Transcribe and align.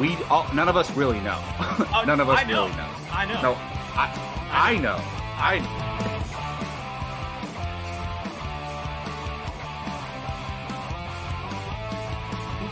We 0.00 0.16
all, 0.30 0.46
none 0.54 0.68
of 0.70 0.76
us 0.78 0.90
really 0.96 1.20
know. 1.20 1.38
Oh, 1.92 2.04
none 2.06 2.20
of 2.20 2.28
us 2.30 2.46
know. 2.46 2.64
really 2.64 2.76
know. 2.76 2.88
I 3.12 3.26
know. 3.26 3.42
No, 3.42 3.52
I, 3.94 4.08
I 4.50 4.78
know. 4.78 4.98
I. 5.36 5.60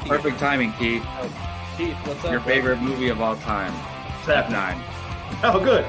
Perfect 0.08 0.38
timing, 0.38 0.72
Keith. 0.74 1.04
Keith, 1.76 1.94
what's 2.06 2.24
up? 2.24 2.30
Your 2.30 2.40
bro? 2.40 2.48
favorite 2.54 2.80
movie 2.80 3.08
of 3.08 3.20
all 3.20 3.36
time, 3.36 3.74
Step 4.22 4.48
Nine. 4.50 4.82
Oh, 5.44 5.60
good. 5.62 5.84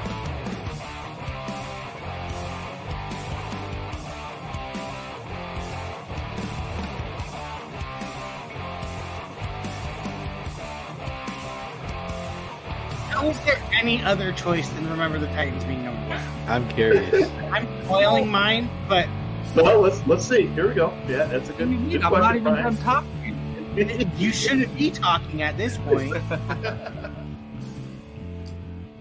Any 14.00 14.08
other 14.08 14.32
choice 14.32 14.68
than 14.70 14.88
Remember 14.88 15.18
the 15.18 15.26
Titans 15.28 15.64
being 15.64 15.84
number 15.84 16.00
one? 16.08 16.20
I'm 16.48 16.66
curious. 16.70 17.30
I'm 17.52 17.66
spoiling 17.84 18.28
mine, 18.28 18.70
but 18.88 19.06
Well, 19.54 19.80
let's 19.80 20.06
let's 20.06 20.26
see. 20.26 20.46
Here 20.48 20.68
we 20.68 20.74
go. 20.74 20.92
Yeah, 21.06 21.24
that's 21.24 21.50
a 21.50 21.52
good, 21.52 21.68
good 21.90 22.02
I'm 22.02 22.08
question. 22.08 22.20
not 22.20 22.36
even 22.36 22.54
Brian. 22.54 22.74
done 22.74 22.76
talking. 22.78 24.10
you 24.16 24.32
shouldn't 24.32 24.74
be 24.76 24.90
talking 24.90 25.42
at 25.42 25.58
this 25.58 25.76
point. 25.78 26.16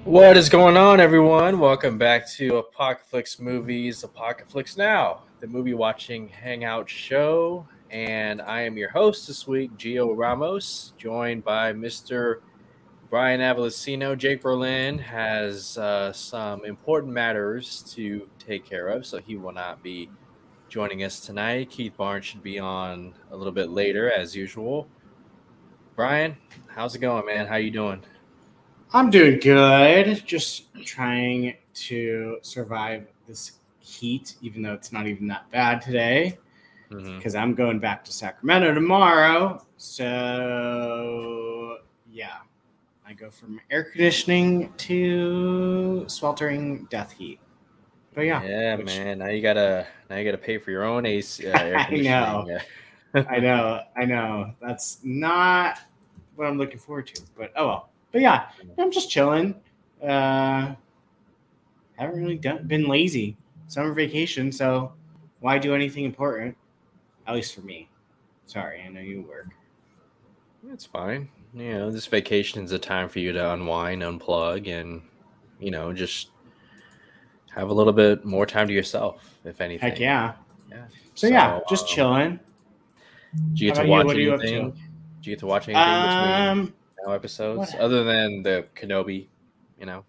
what 0.03 0.35
is 0.35 0.49
going 0.49 0.75
on, 0.75 0.99
everyone? 0.99 1.59
Welcome 1.59 1.97
back 1.97 2.29
to 2.31 2.57
Apocalypse 2.57 3.39
Movies, 3.39 4.03
Apocalypse 4.03 4.75
Now, 4.75 5.23
the 5.39 5.47
movie 5.47 5.73
watching 5.73 6.27
hangout 6.27 6.89
show. 6.89 7.65
And 7.89 8.41
I 8.41 8.61
am 8.61 8.77
your 8.77 8.89
host 8.89 9.25
this 9.27 9.47
week, 9.47 9.71
Gio 9.77 10.15
Ramos, 10.15 10.93
joined 10.97 11.43
by 11.43 11.73
Mr. 11.73 12.41
Brian 13.09 13.41
Avalosino. 13.41 14.15
Jake 14.15 14.41
Berlin 14.41 14.99
has 14.99 15.77
uh, 15.79 16.13
some 16.13 16.63
important 16.63 17.11
matters 17.11 17.83
to 17.95 18.29
take 18.37 18.65
care 18.65 18.89
of, 18.89 19.05
so 19.05 19.17
he 19.17 19.35
will 19.35 19.51
not 19.51 19.81
be 19.81 20.09
joining 20.69 21.03
us 21.03 21.19
tonight. 21.19 21.71
Keith 21.71 21.97
Barnes 21.97 22.25
should 22.25 22.43
be 22.43 22.59
on 22.59 23.15
a 23.31 23.35
little 23.35 23.51
bit 23.51 23.69
later, 23.69 24.11
as 24.11 24.35
usual. 24.35 24.87
Brian, 25.95 26.37
how's 26.67 26.93
it 26.93 26.99
going, 26.99 27.25
man? 27.25 27.47
How 27.47 27.55
you 27.55 27.71
doing? 27.71 28.03
I'm 28.93 29.09
doing 29.09 29.39
good. 29.39 30.23
Just 30.25 30.67
trying 30.85 31.55
to 31.73 32.37
survive 32.41 33.07
this 33.27 33.53
heat, 33.79 34.35
even 34.41 34.61
though 34.61 34.73
it's 34.73 34.91
not 34.91 35.07
even 35.07 35.27
that 35.27 35.49
bad 35.51 35.81
today, 35.81 36.37
because 36.89 37.33
I'm 37.33 37.55
going 37.55 37.79
back 37.79 38.03
to 38.05 38.11
Sacramento 38.11 38.73
tomorrow. 38.73 39.65
So, 39.77 41.77
yeah, 42.11 42.37
I 43.09 43.13
go 43.13 43.31
from 43.31 43.59
air 43.71 43.85
conditioning 43.85 44.71
to 44.77 46.03
sweltering 46.07 46.85
death 46.91 47.11
heat. 47.11 47.39
But 48.13 48.21
yeah, 48.21 48.43
Yeah, 48.43 48.75
which- 48.75 48.85
man. 48.85 49.17
Now 49.17 49.29
you 49.29 49.41
gotta 49.41 49.87
now 50.11 50.17
you 50.17 50.25
gotta 50.25 50.37
pay 50.37 50.59
for 50.59 50.69
your 50.69 50.83
own 50.83 51.07
AC. 51.07 51.47
Uh, 51.47 51.57
air 51.57 51.77
I 51.79 51.89
know. 51.97 52.59
I 53.15 53.39
know, 53.39 53.81
I 53.97 54.05
know. 54.05 54.53
That's 54.61 54.99
not 55.03 55.79
what 56.35 56.45
I'm 56.45 56.59
looking 56.59 56.77
forward 56.77 57.07
to. 57.07 57.21
But 57.35 57.51
oh 57.55 57.67
well. 57.67 57.89
But 58.11 58.21
yeah, 58.21 58.49
I'm 58.77 58.91
just 58.91 59.09
chilling. 59.09 59.55
Uh 60.03 60.75
haven't 61.97 62.21
really 62.21 62.37
done 62.37 62.67
been 62.67 62.87
lazy. 62.87 63.37
Summer 63.69 63.91
vacation, 63.93 64.51
so 64.51 64.93
why 65.39 65.57
do 65.57 65.73
anything 65.73 66.05
important? 66.05 66.55
At 67.25 67.33
least 67.33 67.55
for 67.55 67.61
me. 67.61 67.89
Sorry, 68.45 68.83
I 68.85 68.89
know 68.89 69.01
you 69.01 69.23
work. 69.23 69.47
It's 70.71 70.85
fine. 70.85 71.27
You 71.53 71.73
know, 71.73 71.91
this 71.91 72.05
vacation 72.05 72.63
is 72.63 72.71
a 72.71 72.79
time 72.79 73.09
for 73.09 73.19
you 73.19 73.31
to 73.33 73.53
unwind, 73.53 74.01
unplug, 74.03 74.67
and 74.67 75.01
you 75.59 75.71
know, 75.71 75.91
just 75.93 76.29
have 77.55 77.69
a 77.69 77.73
little 77.73 77.93
bit 77.93 78.23
more 78.23 78.45
time 78.45 78.67
to 78.67 78.73
yourself, 78.73 79.39
if 79.43 79.59
anything. 79.61 79.89
Heck 79.89 79.99
yeah. 79.99 80.33
Yeah. 80.69 80.85
So, 81.15 81.27
yeah, 81.27 81.59
just 81.69 81.85
um, 81.85 81.89
chilling. 81.89 82.39
Do 83.53 83.65
you 83.65 83.69
get 83.71 83.77
How 83.77 83.83
to 83.83 83.89
watch 83.89 84.15
you 84.15 84.25
to? 84.27 84.33
anything? 84.33 84.71
Did 84.71 85.25
you 85.27 85.31
get 85.33 85.39
to 85.39 85.47
watch 85.47 85.67
anything 85.67 85.83
Um 85.83 86.59
between 86.65 86.73
now 87.07 87.13
episodes, 87.13 87.71
what- 87.73 87.79
other 87.79 88.03
than 88.03 88.43
the 88.43 88.65
Kenobi? 88.75 89.27
You 89.79 89.85
know. 89.85 90.03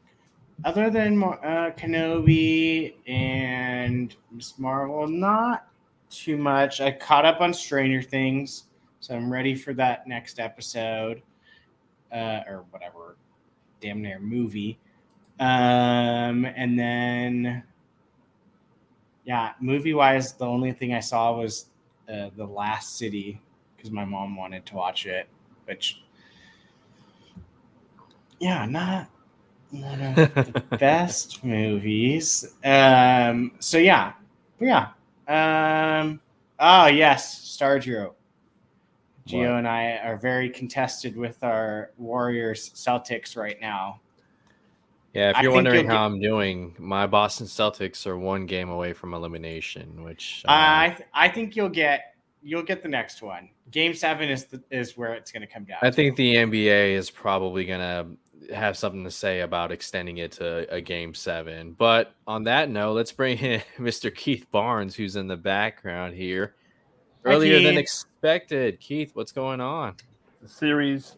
other 0.65 0.91
than 0.91 1.23
uh, 1.23 1.71
Kenobi 1.77 2.95
and 3.07 4.15
Miss 4.33 4.59
Marvel, 4.59 5.07
not 5.09 5.69
too 6.11 6.37
much. 6.37 6.81
I 6.81 6.91
caught 6.91 7.25
up 7.25 7.41
on 7.41 7.55
Stranger 7.55 8.03
Things, 8.03 8.65
so 9.01 9.15
I'm 9.15 9.33
ready 9.33 9.55
for 9.55 9.73
that 9.75 10.07
next 10.09 10.39
episode, 10.41 11.23
uh, 12.13 12.41
or 12.47 12.65
whatever, 12.71 13.17
damn 13.81 14.03
near 14.03 14.19
movie. 14.19 14.79
Um, 15.39 16.45
and 16.45 16.79
then, 16.79 17.63
yeah, 19.25 19.53
movie 19.61 19.95
wise, 19.95 20.35
the 20.35 20.47
only 20.47 20.73
thing 20.73 20.93
I 20.93 21.01
saw 21.01 21.37
was 21.37 21.67
uh, 22.09 22.31
The 22.37 22.45
Lost 22.45 22.99
City 22.99 23.41
because 23.77 23.91
my 23.91 24.05
mom 24.05 24.37
wanted 24.37 24.67
to 24.67 24.75
watch 24.75 25.07
it, 25.07 25.29
which, 25.65 26.03
yeah, 28.39 28.67
not 28.67 29.09
one 29.71 30.01
of 30.03 30.17
the 30.17 30.65
best 30.79 31.43
movies. 31.45 32.55
Um, 32.65 33.53
so 33.61 33.79
yeah, 33.79 34.13
yeah. 34.59 34.89
Um, 35.29 36.21
oh 36.59 36.87
yes, 36.87 37.57
Stargirl. 37.59 38.15
Gio 39.31 39.59
and 39.59 39.69
I 39.69 39.99
are 39.99 40.17
very 40.17 40.51
contested 40.51 41.17
with 41.17 41.43
our 41.43 41.91
Warriors 41.97 42.71
Celtics 42.71 43.37
right 43.37 43.61
now. 43.61 44.01
Yeah, 45.15 45.31
if 45.31 45.43
you're 45.43 45.53
wondering 45.53 45.87
how 45.87 46.07
I'm 46.07 46.21
doing, 46.21 46.75
my 46.79 47.07
Boston 47.07 47.47
Celtics 47.47 48.07
are 48.07 48.17
one 48.17 48.47
game 48.47 48.69
away 48.69 48.93
from 48.93 49.13
elimination, 49.13 50.05
which 50.05 50.45
uh, 50.47 50.53
I 50.53 50.95
th- 50.97 51.09
I 51.13 51.29
think 51.29 51.57
you'll 51.57 51.69
get 51.69 52.15
you'll 52.43 52.63
get 52.63 52.83
the 52.83 52.89
next 52.89 53.21
one. 53.21 53.49
Game 53.73 53.93
seven 53.95 54.29
is 54.29 54.45
the, 54.47 54.63
is 54.71 54.97
where 54.97 55.15
it's 55.15 55.33
going 55.33 55.41
to 55.43 55.53
come 55.53 55.65
down. 55.65 55.79
I 55.83 55.91
to. 55.91 55.97
think 55.97 56.17
the 56.17 56.37
NBA 56.37 56.93
is 56.95 57.11
probably 57.11 57.65
gonna 57.65 58.09
have 58.55 58.77
something 58.77 59.05
to 59.05 59.11
say 59.11 59.41
about 59.41 59.73
extending 59.73 60.19
it 60.19 60.33
to 60.33 60.73
a 60.73 60.81
game 60.81 61.15
seven. 61.15 61.73
But 61.73 62.15
on 62.27 62.45
that 62.45 62.71
note, 62.71 62.93
let's 62.93 63.13
bring 63.13 63.39
in 63.39 63.63
Mr. 63.79 64.15
Keith 64.15 64.47
Barnes, 64.51 64.95
who's 64.95 65.17
in 65.17 65.27
the 65.27 65.37
background 65.37 66.15
here. 66.15 66.55
Hi, 67.25 67.33
Earlier 67.33 67.63
than 67.63 67.75
Keith. 67.77 68.05
Expected. 68.21 68.79
Keith, 68.81 69.13
what's 69.15 69.33
going 69.33 69.63
on? 69.63 69.95
The 70.43 70.49
series, 70.49 71.17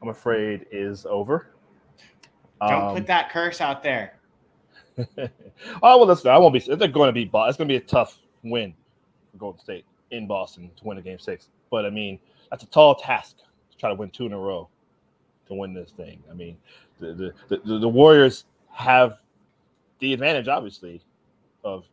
I'm 0.00 0.08
afraid, 0.08 0.64
is 0.72 1.04
over. 1.04 1.48
Don't 2.62 2.72
Um, 2.72 2.94
put 2.96 3.06
that 3.06 3.28
curse 3.28 3.60
out 3.60 3.82
there. 3.82 4.14
oh 4.98 5.28
well, 5.82 6.06
listen. 6.06 6.30
I 6.30 6.38
won't 6.38 6.54
be. 6.54 6.60
They're 6.60 6.88
going 6.88 7.08
to 7.08 7.12
be. 7.12 7.24
It's 7.24 7.30
going 7.32 7.52
to 7.52 7.64
be 7.66 7.76
a 7.76 7.80
tough 7.80 8.18
win 8.42 8.72
for 9.30 9.36
Golden 9.36 9.60
State 9.60 9.84
in 10.10 10.26
Boston 10.26 10.70
to 10.78 10.84
win 10.84 10.96
a 10.96 11.02
game 11.02 11.18
six. 11.18 11.50
But 11.70 11.84
I 11.84 11.90
mean, 11.90 12.18
that's 12.50 12.62
a 12.62 12.66
tall 12.68 12.94
task 12.94 13.36
to 13.70 13.76
try 13.76 13.90
to 13.90 13.94
win 13.94 14.08
two 14.08 14.24
in 14.24 14.32
a 14.32 14.38
row 14.38 14.70
to 15.48 15.54
win 15.54 15.74
this 15.74 15.90
thing. 15.90 16.22
I 16.30 16.34
mean, 16.34 16.56
the 16.98 17.34
the, 17.48 17.58
the, 17.58 17.78
the 17.78 17.88
Warriors 17.88 18.46
have 18.72 19.18
the 19.98 20.14
advantage, 20.14 20.48
obviously, 20.48 21.02
of 21.62 21.84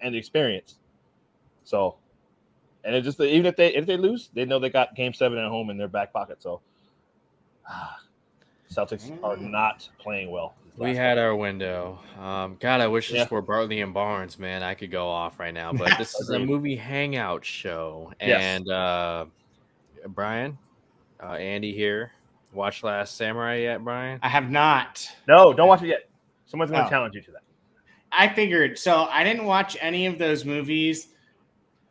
and 0.00 0.14
the 0.14 0.18
experience. 0.18 0.76
So, 1.64 1.96
and 2.86 2.94
it 2.94 3.02
just 3.02 3.20
even 3.20 3.44
if 3.46 3.56
they 3.56 3.74
if 3.74 3.84
they 3.84 3.96
lose, 3.98 4.30
they 4.32 4.44
know 4.46 4.58
they 4.58 4.70
got 4.70 4.94
Game 4.94 5.12
Seven 5.12 5.36
at 5.38 5.48
home 5.48 5.68
in 5.70 5.76
their 5.76 5.88
back 5.88 6.12
pocket. 6.12 6.40
So, 6.42 6.60
Celtics 8.72 9.10
are 9.22 9.36
Mm. 9.36 9.50
not 9.50 9.88
playing 9.98 10.30
well. 10.30 10.54
We 10.76 10.88
last 10.88 10.96
had 10.96 11.18
our 11.18 11.34
window. 11.34 11.98
Um, 12.20 12.56
God, 12.60 12.80
I 12.80 12.86
wish 12.86 13.10
Yeah. 13.10 13.22
this 13.22 13.30
were 13.30 13.40
Bartley 13.40 13.80
and 13.80 13.94
Barnes, 13.94 14.38
man. 14.38 14.62
I 14.62 14.74
could 14.74 14.90
go 14.90 15.08
off 15.08 15.38
right 15.40 15.54
now, 15.54 15.72
but 15.72 15.92
this 15.98 16.14
is 16.16 16.30
a 16.30 16.38
movie 16.38 16.76
hangout 16.76 17.44
show. 17.44 18.12
Yes. 18.20 18.42
And 18.42 18.70
uh, 18.70 19.26
Brian, 20.08 20.58
uh, 21.22 21.32
Andy 21.32 21.72
here. 21.72 22.12
Watch 22.52 22.82
Last 22.82 23.16
Samurai 23.16 23.56
yet, 23.60 23.82
Brian? 23.84 24.18
I 24.22 24.28
have 24.28 24.50
not. 24.50 25.06
No, 25.28 25.52
don't 25.52 25.68
watch 25.68 25.82
it 25.82 25.88
yet. 25.88 26.08
Someone's 26.46 26.70
going 26.70 26.82
to 26.82 26.86
Oh. 26.86 26.90
challenge 26.90 27.14
you 27.14 27.22
to 27.22 27.32
that. 27.32 27.42
I 28.12 28.28
figured. 28.28 28.78
So 28.78 29.04
I 29.10 29.24
didn't 29.24 29.44
watch 29.44 29.76
any 29.80 30.06
of 30.06 30.18
those 30.18 30.44
movies 30.44 31.08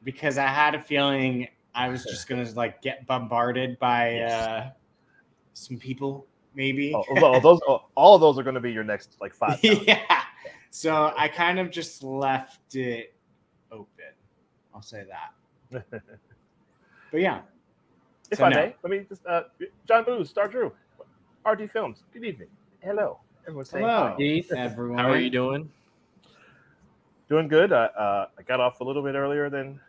because 0.06 0.38
I 0.38 0.48
had 0.48 0.74
a 0.76 0.82
feeling 0.82 1.48
I 1.74 1.90
was 1.90 2.06
just 2.06 2.30
gonna 2.30 2.50
like 2.56 2.82
get 2.82 3.06
bombarded 3.06 3.78
by 3.80 4.12
Yes. 4.16 4.32
uh, 4.48 4.70
some 5.54 5.78
people, 5.78 6.26
maybe. 6.54 6.94
Oh, 6.96 7.04
well, 7.16 7.42
those 7.42 7.60
all 7.96 8.16
of 8.16 8.22
those 8.22 8.40
are 8.40 8.44
going 8.44 8.56
to 8.56 8.62
be 8.62 8.72
your 8.72 8.84
next 8.86 9.18
like 9.20 9.34
five. 9.42 9.60
yeah. 9.62 10.22
So 10.70 11.12
I 11.18 11.28
kind 11.28 11.60
of 11.60 11.70
just 11.72 12.04
left 12.04 12.76
it 12.76 13.14
open. 13.72 13.88
I'll 14.74 14.82
say 14.82 15.04
that. 15.10 15.84
But 17.12 17.22
yeah, 17.22 17.42
if 18.30 18.40
So 18.40 18.46
I 18.46 18.50
no. 18.50 18.56
may, 18.58 18.76
let 18.84 18.90
me 18.92 19.06
just 19.08 19.26
uh, 19.26 19.44
John 19.88 20.04
Booth, 20.04 20.28
Star 20.28 20.48
Drew, 20.50 20.72
RD 21.50 21.72
Films. 21.72 22.04
Good 22.14 22.26
evening. 22.26 22.50
Hello. 22.82 23.20
Everyone's 23.44 23.70
saying 23.70 23.86
Hello. 23.86 24.16
Keith, 24.18 24.52
everyone. 24.52 24.98
how 24.98 25.10
are 25.12 25.18
you 25.20 25.30
doing? 25.30 25.70
Doing 27.30 27.48
good. 27.48 27.72
Uh, 27.72 27.90
uh, 27.98 28.28
I 28.38 28.42
got 28.44 28.60
off 28.60 28.82
a 28.82 28.84
little 28.84 29.02
bit 29.04 29.16
earlier 29.16 29.50
than 29.50 29.80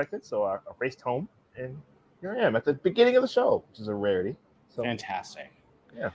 expected, 0.00 0.26
so 0.26 0.44
I, 0.44 0.54
I 0.54 0.58
raced 0.78 1.00
home, 1.00 1.28
and 1.56 1.76
here 2.20 2.36
I 2.38 2.44
am 2.44 2.56
at 2.56 2.64
the 2.64 2.74
beginning 2.74 3.16
of 3.16 3.22
the 3.22 3.28
show, 3.28 3.62
which 3.70 3.80
is 3.80 3.88
a 3.88 3.94
rarity. 3.94 4.34
So 4.74 4.82
Fantastic. 4.82 5.50
Yeah, 5.96 6.10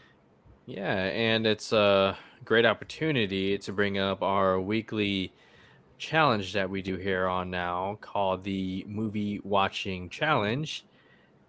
Yeah, 0.65 0.93
and 0.93 1.45
it's 1.45 1.71
a 1.73 2.17
great 2.45 2.65
opportunity 2.65 3.57
to 3.57 3.73
bring 3.73 3.97
up 3.97 4.23
our 4.23 4.59
weekly 4.59 5.33
challenge 5.97 6.53
that 6.53 6.69
we 6.69 6.81
do 6.81 6.95
here 6.97 7.27
on 7.27 7.49
now 7.49 7.97
called 8.01 8.43
the 8.43 8.85
movie 8.87 9.39
watching 9.43 10.09
challenge. 10.09 10.85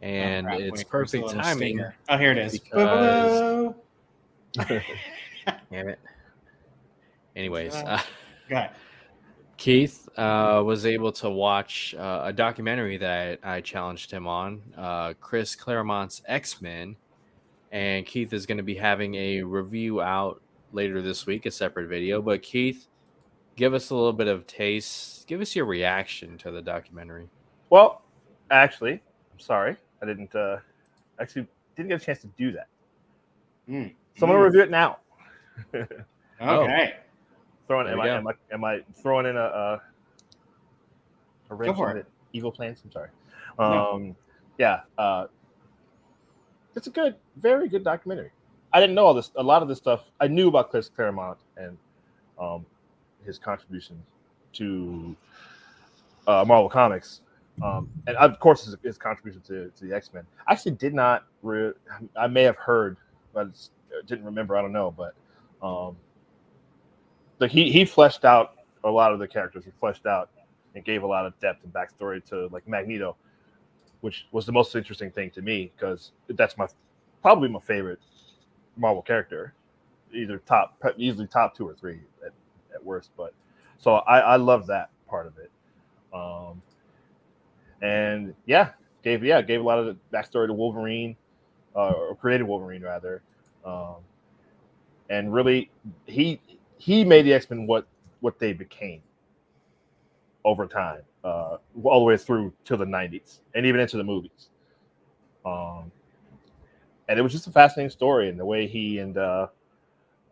And 0.02 0.46
Oh, 0.50 0.58
it's 0.58 0.78
Wait, 0.78 0.88
perfect 0.88 1.30
timing. 1.30 1.56
stinger? 1.78 1.96
Oh, 2.08 2.18
here 2.18 2.32
it 2.32 2.38
is. 2.38 2.58
because- 2.58 3.74
Damn 5.70 5.88
it. 5.88 5.98
Anyways, 7.36 7.74
Uh, 7.74 7.84
uh, 7.86 8.00
Go 8.48 8.56
ahead. 8.56 8.70
Keith 9.56 10.08
uh, 10.18 10.62
was 10.64 10.84
able 10.86 11.12
to 11.12 11.30
watch 11.30 11.94
uh, 11.98 12.22
a 12.24 12.32
documentary 12.32 12.98
that 12.98 13.40
I 13.42 13.60
challenged 13.60 14.10
him 14.10 14.26
on, 14.26 14.62
uh, 14.76 15.14
Chris 15.20 15.54
Claremont's 15.56 16.22
X 16.26 16.60
Men. 16.60 16.96
And 17.72 18.06
Keith 18.06 18.32
is 18.32 18.46
going 18.46 18.58
to 18.58 18.62
be 18.62 18.74
having 18.76 19.14
a 19.16 19.42
review 19.42 20.00
out 20.00 20.40
later 20.72 21.02
this 21.02 21.26
week, 21.26 21.46
a 21.46 21.50
separate 21.50 21.88
video. 21.88 22.22
But 22.22 22.42
Keith, 22.42 22.86
give 23.56 23.74
us 23.74 23.90
a 23.90 23.94
little 23.94 24.12
bit 24.12 24.28
of 24.28 24.46
taste. 24.46 25.26
Give 25.26 25.40
us 25.40 25.56
your 25.56 25.64
reaction 25.64 26.38
to 26.38 26.50
the 26.50 26.62
documentary. 26.62 27.28
Well, 27.70 28.02
actually, 28.50 28.92
I'm 28.92 29.38
sorry, 29.38 29.76
I 30.02 30.06
didn't 30.06 30.34
uh, 30.34 30.58
actually 31.20 31.46
didn't 31.76 31.88
get 31.88 32.00
a 32.00 32.04
chance 32.04 32.20
to 32.20 32.28
do 32.38 32.52
that. 32.52 32.68
Mm. 33.68 33.92
So 34.16 34.26
I'm 34.26 34.32
gonna 34.32 34.38
Mm. 34.38 34.44
review 34.44 34.62
it 34.62 34.70
now. 34.70 34.98
Okay. 36.38 36.96
Throwing 37.66 37.88
am 37.88 38.00
I, 38.00 38.08
am 38.08 38.26
I 38.26 38.32
am 38.52 38.64
I 38.64 38.80
throwing 38.94 39.26
in 39.26 39.36
a 39.36 39.40
a, 39.40 39.82
a 41.50 41.54
wrench 41.54 41.76
for 41.76 41.96
it. 41.96 42.06
evil 42.32 42.52
plans? 42.52 42.80
I'm 42.84 42.92
sorry. 42.92 43.08
No. 43.58 43.92
Um, 43.94 44.16
yeah, 44.58 44.80
uh, 44.98 45.26
it's 46.74 46.86
a 46.86 46.90
good, 46.90 47.16
very 47.36 47.68
good 47.68 47.84
documentary. 47.84 48.30
I 48.72 48.80
didn't 48.80 48.94
know 48.94 49.06
all 49.06 49.14
this. 49.14 49.30
A 49.36 49.42
lot 49.42 49.62
of 49.62 49.68
this 49.68 49.78
stuff 49.78 50.04
I 50.20 50.28
knew 50.28 50.48
about 50.48 50.70
Chris 50.70 50.88
Claremont 50.88 51.38
and 51.56 51.76
um, 52.38 52.66
his 53.24 53.38
contributions 53.38 54.04
to 54.54 55.16
uh, 56.26 56.44
Marvel 56.46 56.68
Comics, 56.68 57.20
um, 57.62 57.88
and 58.06 58.16
of 58.16 58.38
course 58.40 58.64
his, 58.64 58.76
his 58.82 58.98
contribution 58.98 59.40
to, 59.42 59.70
to 59.76 59.84
the 59.86 59.94
X 59.94 60.12
Men. 60.12 60.24
I 60.46 60.52
actually 60.52 60.72
did 60.72 60.94
not. 60.94 61.24
Re- 61.42 61.72
I 62.16 62.26
may 62.26 62.42
have 62.42 62.56
heard, 62.56 62.96
but 63.32 63.48
it's- 63.48 63.70
didn't 64.06 64.26
remember. 64.26 64.56
I 64.58 64.62
don't 64.62 64.72
know, 64.72 64.90
but 64.90 65.14
um, 65.62 65.96
the, 67.38 67.48
he 67.48 67.70
he 67.70 67.84
fleshed 67.84 68.24
out 68.24 68.54
a 68.84 68.90
lot 68.90 69.12
of 69.12 69.18
the 69.18 69.28
characters. 69.28 69.64
He 69.64 69.72
fleshed 69.78 70.06
out 70.06 70.30
and 70.74 70.84
gave 70.84 71.02
a 71.02 71.06
lot 71.06 71.26
of 71.26 71.38
depth 71.40 71.64
and 71.64 71.72
backstory 71.72 72.24
to 72.26 72.48
like 72.52 72.66
Magneto, 72.68 73.16
which 74.00 74.26
was 74.32 74.46
the 74.46 74.52
most 74.52 74.74
interesting 74.76 75.10
thing 75.10 75.30
to 75.30 75.42
me 75.42 75.72
because 75.76 76.12
that's 76.30 76.56
my 76.56 76.66
probably 77.22 77.48
my 77.48 77.60
favorite 77.60 77.98
Marvel 78.76 79.02
character, 79.02 79.54
either 80.12 80.38
top 80.38 80.80
easily 80.96 81.26
top 81.26 81.56
two 81.56 81.66
or 81.66 81.74
three 81.74 82.00
at, 82.24 82.32
at 82.74 82.84
worst. 82.84 83.10
But 83.16 83.34
so 83.78 83.94
I 83.94 84.20
I 84.20 84.36
love 84.36 84.66
that 84.68 84.90
part 85.08 85.26
of 85.26 85.34
it. 85.38 85.50
Um, 86.14 86.62
and 87.82 88.34
yeah, 88.46 88.70
gave 89.02 89.24
yeah 89.24 89.42
gave 89.42 89.60
a 89.60 89.64
lot 89.64 89.78
of 89.78 89.86
the 89.86 89.96
backstory 90.12 90.46
to 90.46 90.52
Wolverine, 90.52 91.16
uh, 91.74 91.92
or 91.92 92.16
created 92.16 92.44
Wolverine 92.44 92.82
rather, 92.82 93.22
um, 93.64 93.96
and 95.10 95.32
really 95.32 95.70
he 96.06 96.40
he 96.78 97.04
made 97.04 97.22
the 97.22 97.32
X 97.32 97.48
Men 97.50 97.66
what 97.66 97.86
what 98.20 98.38
they 98.38 98.52
became 98.52 99.02
over 100.44 100.66
time, 100.66 101.02
uh, 101.24 101.58
all 101.82 102.00
the 102.00 102.04
way 102.04 102.16
through 102.16 102.52
to 102.64 102.76
the 102.76 102.84
'90s 102.84 103.40
and 103.54 103.66
even 103.66 103.80
into 103.80 103.96
the 103.96 104.04
movies. 104.04 104.50
Um, 105.44 105.90
and 107.08 107.18
it 107.18 107.22
was 107.22 107.32
just 107.32 107.46
a 107.46 107.52
fascinating 107.52 107.90
story, 107.90 108.28
and 108.28 108.38
the 108.38 108.44
way 108.44 108.66
he 108.66 108.98
and 108.98 109.16
uh, 109.16 109.48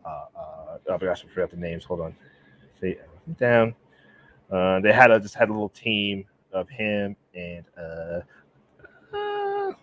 uh, 0.05 0.25
uh, 0.35 0.77
oh 0.89 0.97
gosh, 0.97 1.23
I 1.23 1.33
forgot 1.33 1.51
the 1.51 1.57
names. 1.57 1.83
Hold 1.83 2.01
on, 2.01 2.15
see 2.79 2.95
down. 3.37 3.75
Uh, 4.51 4.79
they 4.79 4.93
had 4.93 5.11
a 5.11 5.19
just 5.19 5.35
had 5.35 5.49
a 5.49 5.51
little 5.51 5.69
team 5.69 6.25
of 6.53 6.69
him 6.69 7.15
and 7.33 7.65
uh, 7.77 8.21
uh, 9.13 9.73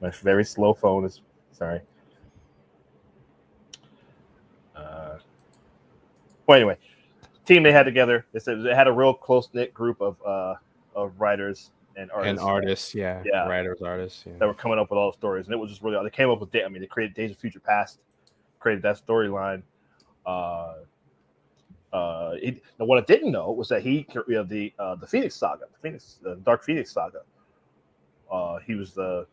my 0.00 0.10
very 0.22 0.44
slow 0.44 0.74
phone 0.74 1.04
is 1.04 1.22
sorry. 1.52 1.80
Uh, 4.76 5.18
well, 6.46 6.56
anyway, 6.56 6.76
team 7.44 7.62
they 7.62 7.72
had 7.72 7.84
together. 7.84 8.26
They 8.32 8.38
said 8.38 8.62
they 8.62 8.74
had 8.74 8.88
a 8.88 8.92
real 8.92 9.14
close 9.14 9.48
knit 9.52 9.72
group 9.74 10.00
of 10.00 10.16
uh, 10.24 10.54
of 10.94 11.20
writers 11.20 11.70
and 11.96 12.10
artists, 12.10 12.40
And 12.40 12.48
artists, 12.48 12.94
yeah. 12.94 13.22
Yeah. 13.24 13.46
Writers, 13.46 13.80
artists. 13.82 14.24
Yeah. 14.26 14.32
that 14.38 14.46
were 14.46 14.54
coming 14.54 14.78
up 14.78 14.90
with 14.90 14.98
all 14.98 15.10
the 15.12 15.16
stories, 15.16 15.46
and 15.46 15.54
it 15.54 15.58
was 15.58 15.70
just 15.70 15.82
really 15.82 16.02
they 16.02 16.10
came 16.10 16.30
up 16.30 16.40
with. 16.40 16.54
I 16.54 16.68
mean, 16.68 16.80
they 16.80 16.86
created 16.86 17.14
Days 17.14 17.30
of 17.30 17.38
Future 17.38 17.60
Past, 17.60 18.00
created 18.58 18.82
that 18.82 19.00
storyline. 19.04 19.62
Uh, 20.26 20.74
uh, 21.92 22.34
it, 22.42 22.60
now 22.80 22.86
what 22.86 22.98
I 22.98 23.02
didn't 23.06 23.30
know 23.30 23.52
was 23.52 23.68
that 23.68 23.82
he, 23.82 24.06
you 24.14 24.24
know, 24.34 24.42
the 24.42 24.72
uh, 24.78 24.96
the 24.96 25.06
Phoenix 25.06 25.36
Saga, 25.36 25.64
the 25.72 25.78
Phoenix, 25.80 26.18
the 26.22 26.36
Dark 26.36 26.64
Phoenix 26.64 26.90
Saga. 26.90 27.20
Uh, 28.30 28.58
he 28.66 28.74
was 28.74 28.92
the 28.94 29.26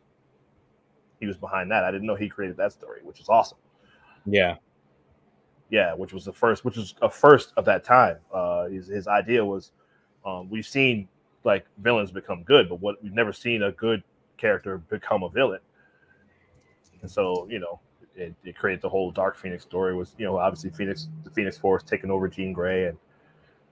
he 1.19 1.25
was 1.25 1.37
behind 1.37 1.71
that. 1.71 1.83
I 1.83 1.91
didn't 1.91 2.05
know 2.05 2.15
he 2.15 2.29
created 2.29 2.57
that 2.57 2.71
story, 2.73 2.99
which 3.03 3.19
is 3.19 3.29
awesome. 3.29 3.57
yeah. 4.25 4.57
Yeah, 5.71 5.94
which 5.95 6.12
was 6.12 6.25
the 6.25 6.33
first, 6.33 6.65
which 6.65 6.75
was 6.75 6.94
a 7.01 7.09
first 7.09 7.53
of 7.56 7.63
that 7.65 7.83
time. 7.85 8.18
Uh, 8.31 8.68
his 8.68 8.88
his 8.88 9.07
idea 9.07 9.44
was, 9.44 9.71
um, 10.25 10.50
we've 10.50 10.68
seen 10.68 11.07
like 11.45 11.65
villains 11.77 12.12
become 12.12 12.44
good, 12.44 12.69
but 12.69 12.81
what 12.81 13.01
we've 13.01 13.13
never 13.13 13.31
seen 13.31 13.63
a 13.63 13.71
good 13.71 14.03
character 14.38 14.77
become 14.77 15.23
a 15.23 15.29
villain. 15.29 15.62
And 17.01 17.09
so, 17.09 17.47
you 17.50 17.59
know, 17.59 17.79
it, 18.15 18.35
it 18.44 18.57
created 18.57 18.81
the 18.81 18.89
whole 18.89 19.12
Dark 19.12 19.38
Phoenix 19.38 19.63
story. 19.63 19.95
Was 19.95 20.13
you 20.18 20.25
know 20.25 20.38
obviously 20.38 20.71
Phoenix, 20.71 21.07
the 21.23 21.29
Phoenix 21.29 21.57
Force 21.57 21.83
taking 21.83 22.12
over 22.12 22.27
Jean 22.27 22.51
Grey, 22.51 22.88
and 22.88 22.97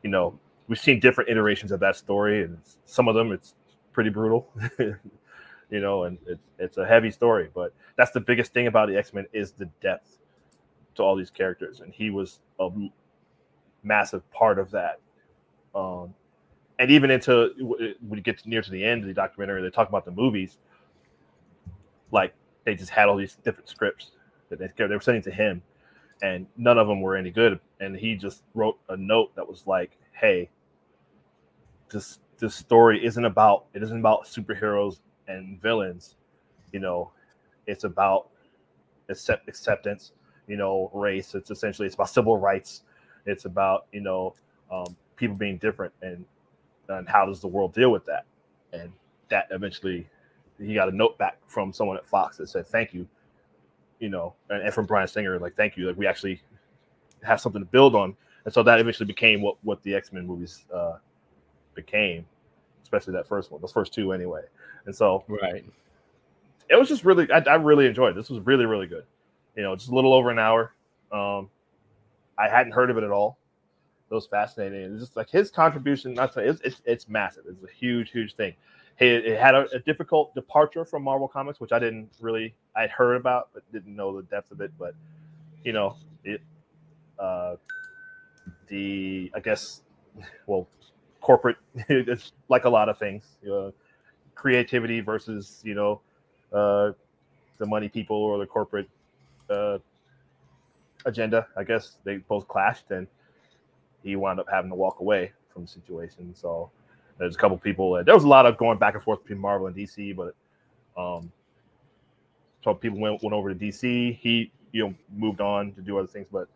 you 0.01 0.09
know 0.09 0.39
we've 0.69 0.79
seen 0.79 1.01
different 1.01 1.29
iterations 1.29 1.73
of 1.73 1.81
that 1.81 1.97
story, 1.97 2.43
and 2.43 2.57
some 2.85 3.09
of 3.09 3.15
them 3.15 3.33
it's 3.33 3.55
pretty 3.91 4.09
brutal. 4.09 4.47
you 4.79 5.81
know, 5.81 6.03
and 6.03 6.17
it's 6.27 6.47
it's 6.57 6.77
a 6.77 6.85
heavy 6.85 7.11
story, 7.11 7.49
but 7.53 7.73
that's 7.97 8.11
the 8.11 8.21
biggest 8.21 8.53
thing 8.53 8.67
about 8.67 8.87
the 8.87 8.97
X 8.97 9.13
Men 9.13 9.25
is 9.33 9.51
the 9.51 9.65
depth 9.81 10.18
to 10.99 11.03
all 11.03 11.15
these 11.15 11.29
characters, 11.29 11.79
and 11.81 11.93
he 11.93 12.09
was 12.09 12.39
a 12.59 12.69
massive 13.83 14.29
part 14.31 14.59
of 14.59 14.69
that. 14.71 14.99
Um, 15.73 16.13
and 16.77 16.91
even 16.91 17.09
into 17.11 17.51
when 18.07 18.17
you 18.17 18.21
get 18.21 18.45
near 18.45 18.61
to 18.61 18.71
the 18.71 18.83
end 18.83 19.01
of 19.01 19.07
the 19.07 19.13
documentary, 19.13 19.61
they 19.61 19.69
talk 19.69 19.89
about 19.89 20.05
the 20.05 20.11
movies. 20.11 20.57
Like 22.11 22.33
they 22.65 22.75
just 22.75 22.89
had 22.89 23.07
all 23.07 23.17
these 23.17 23.35
different 23.43 23.69
scripts 23.69 24.11
that 24.49 24.59
they, 24.59 24.67
they 24.77 24.93
were 24.93 25.01
sending 25.01 25.23
to 25.23 25.31
him, 25.31 25.61
and 26.21 26.45
none 26.57 26.77
of 26.77 26.87
them 26.87 27.01
were 27.01 27.15
any 27.15 27.31
good. 27.31 27.59
And 27.79 27.95
he 27.95 28.15
just 28.15 28.43
wrote 28.53 28.77
a 28.89 28.97
note 28.97 29.35
that 29.35 29.47
was 29.47 29.65
like, 29.67 29.97
"Hey, 30.11 30.49
this 31.89 32.19
this 32.37 32.55
story 32.55 33.05
isn't 33.05 33.25
about 33.25 33.65
it 33.73 33.83
isn't 33.83 33.99
about 33.99 34.25
superheroes 34.25 34.99
and 35.27 35.61
villains, 35.61 36.15
you 36.71 36.79
know, 36.79 37.11
it's 37.67 37.83
about 37.83 38.29
accept, 39.09 39.47
acceptance, 39.47 40.13
you 40.49 40.57
know, 40.57 40.89
race. 40.93 41.35
It's 41.35 41.51
essentially 41.51 41.85
it's 41.85 41.95
about 41.95 42.09
civil 42.19 42.37
rights. 42.37 42.81
It's 43.25 43.45
about 43.45 43.85
you 43.93 44.01
know 44.01 44.35
um, 44.69 44.97
people 45.15 45.37
being 45.37 45.57
different 45.57 45.93
and 46.01 46.25
and 46.89 47.07
how 47.07 47.25
does 47.25 47.39
the 47.39 47.47
world 47.47 47.73
deal 47.73 47.91
with 47.91 48.05
that? 48.05 48.25
And 48.73 48.91
that 49.29 49.47
eventually 49.51 50.09
he 50.59 50.73
got 50.73 50.89
a 50.89 50.91
note 50.91 51.17
back 51.17 51.37
from 51.47 51.71
someone 51.71 51.95
at 51.95 52.05
Fox 52.05 52.37
that 52.37 52.49
said 52.49 52.67
thank 52.67 52.93
you, 52.93 53.07
you 53.99 54.09
know, 54.09 54.33
and, 54.49 54.63
and 54.63 54.73
from 54.73 54.85
Bryan 54.85 55.07
Singer 55.07 55.39
like 55.39 55.55
thank 55.55 55.77
you, 55.77 55.87
like 55.87 55.97
we 55.97 56.07
actually 56.07 56.41
have 57.23 57.39
something 57.39 57.61
to 57.61 57.67
build 57.67 57.95
on. 57.95 58.15
And 58.45 58.53
so 58.53 58.63
that 58.63 58.79
eventually 58.79 59.05
became 59.05 59.41
what 59.41 59.57
what 59.63 59.81
the 59.83 59.93
X 59.93 60.11
Men 60.11 60.25
movies 60.25 60.65
uh, 60.73 60.97
became, 61.75 62.25
especially 62.83 63.13
that 63.13 63.27
first 63.27 63.51
one, 63.51 63.61
those 63.61 63.71
first 63.71 63.93
two 63.93 64.11
anyway. 64.13 64.41
And 64.85 64.95
so 64.95 65.23
Right. 65.27 65.63
it 66.69 66.75
was 66.75 66.87
just 66.87 67.05
really, 67.05 67.29
I, 67.31 67.39
I 67.39 67.55
really 67.55 67.85
enjoyed 67.85 68.11
it. 68.11 68.15
This 68.15 68.29
was 68.29 68.39
really, 68.45 68.65
really 68.65 68.87
good. 68.87 69.05
You 69.59 69.65
know, 69.65 69.75
just 69.75 69.89
a 69.89 69.93
little 69.93 70.13
over 70.13 70.29
an 70.29 70.39
hour. 70.39 70.73
Um, 71.11 71.49
I 72.37 72.47
hadn't 72.47 72.71
heard 72.71 72.89
of 72.89 72.97
it 72.97 73.03
at 73.03 73.11
all. 73.11 73.37
It 74.09 74.13
was 74.13 74.25
fascinating. 74.25 74.79
It's 74.93 75.01
just 75.01 75.17
like 75.17 75.29
his 75.29 75.51
contribution, 75.51 76.13
not 76.13 76.31
to, 76.35 76.39
it's, 76.39 76.61
it's, 76.61 76.81
it's 76.85 77.09
massive. 77.09 77.43
It's 77.45 77.61
a 77.61 77.75
huge, 77.75 78.09
huge 78.09 78.35
thing. 78.35 78.53
It, 78.99 79.25
it 79.25 79.37
had 79.37 79.55
a, 79.55 79.67
a 79.73 79.79
difficult 79.79 80.33
departure 80.33 80.85
from 80.85 81.03
Marvel 81.03 81.27
Comics, 81.27 81.59
which 81.59 81.73
I 81.73 81.79
didn't 81.79 82.09
really, 82.21 82.55
I'd 82.73 82.89
heard 82.89 83.17
about, 83.17 83.49
but 83.53 83.69
didn't 83.73 83.93
know 83.93 84.15
the 84.15 84.23
depth 84.23 84.49
of 84.51 84.61
it. 84.61 84.71
But, 84.79 84.95
you 85.65 85.73
know, 85.73 85.97
it, 86.23 86.39
uh, 87.19 87.57
the, 88.69 89.29
I 89.35 89.41
guess, 89.41 89.81
well, 90.47 90.69
corporate, 91.19 91.57
it's 91.89 92.31
like 92.47 92.63
a 92.63 92.69
lot 92.69 92.87
of 92.87 92.97
things, 92.97 93.25
you 93.43 93.49
know, 93.49 93.73
creativity 94.35 95.01
versus, 95.01 95.59
you 95.65 95.75
know, 95.75 95.99
uh, 96.53 96.93
the 97.57 97.65
money 97.65 97.89
people 97.89 98.15
or 98.15 98.37
the 98.37 98.45
corporate 98.45 98.89
uh, 99.49 99.79
agenda. 101.05 101.47
I 101.57 101.63
guess 101.63 101.97
they 102.03 102.17
both 102.17 102.47
clashed, 102.47 102.91
and 102.91 103.07
he 104.03 104.15
wound 104.15 104.39
up 104.39 104.47
having 104.51 104.69
to 104.71 104.75
walk 104.75 104.99
away 104.99 105.31
from 105.53 105.63
the 105.63 105.67
situation. 105.67 106.33
So 106.35 106.71
there's 107.17 107.35
a 107.35 107.37
couple 107.37 107.57
people. 107.57 108.01
There 108.03 108.15
was 108.15 108.23
a 108.23 108.27
lot 108.27 108.45
of 108.45 108.57
going 108.57 108.77
back 108.77 108.95
and 108.95 109.03
forth 109.03 109.21
between 109.23 109.39
Marvel 109.39 109.67
and 109.67 109.75
DC, 109.75 110.15
but 110.15 110.35
um, 110.99 111.31
so 112.63 112.73
people 112.73 112.99
went 112.99 113.21
went 113.23 113.33
over 113.33 113.53
to 113.53 113.55
DC. 113.55 114.17
He 114.17 114.51
you 114.71 114.87
know 114.87 114.95
moved 115.15 115.41
on 115.41 115.73
to 115.73 115.81
do 115.81 115.97
other 115.97 116.07
things, 116.07 116.27
but 116.31 116.47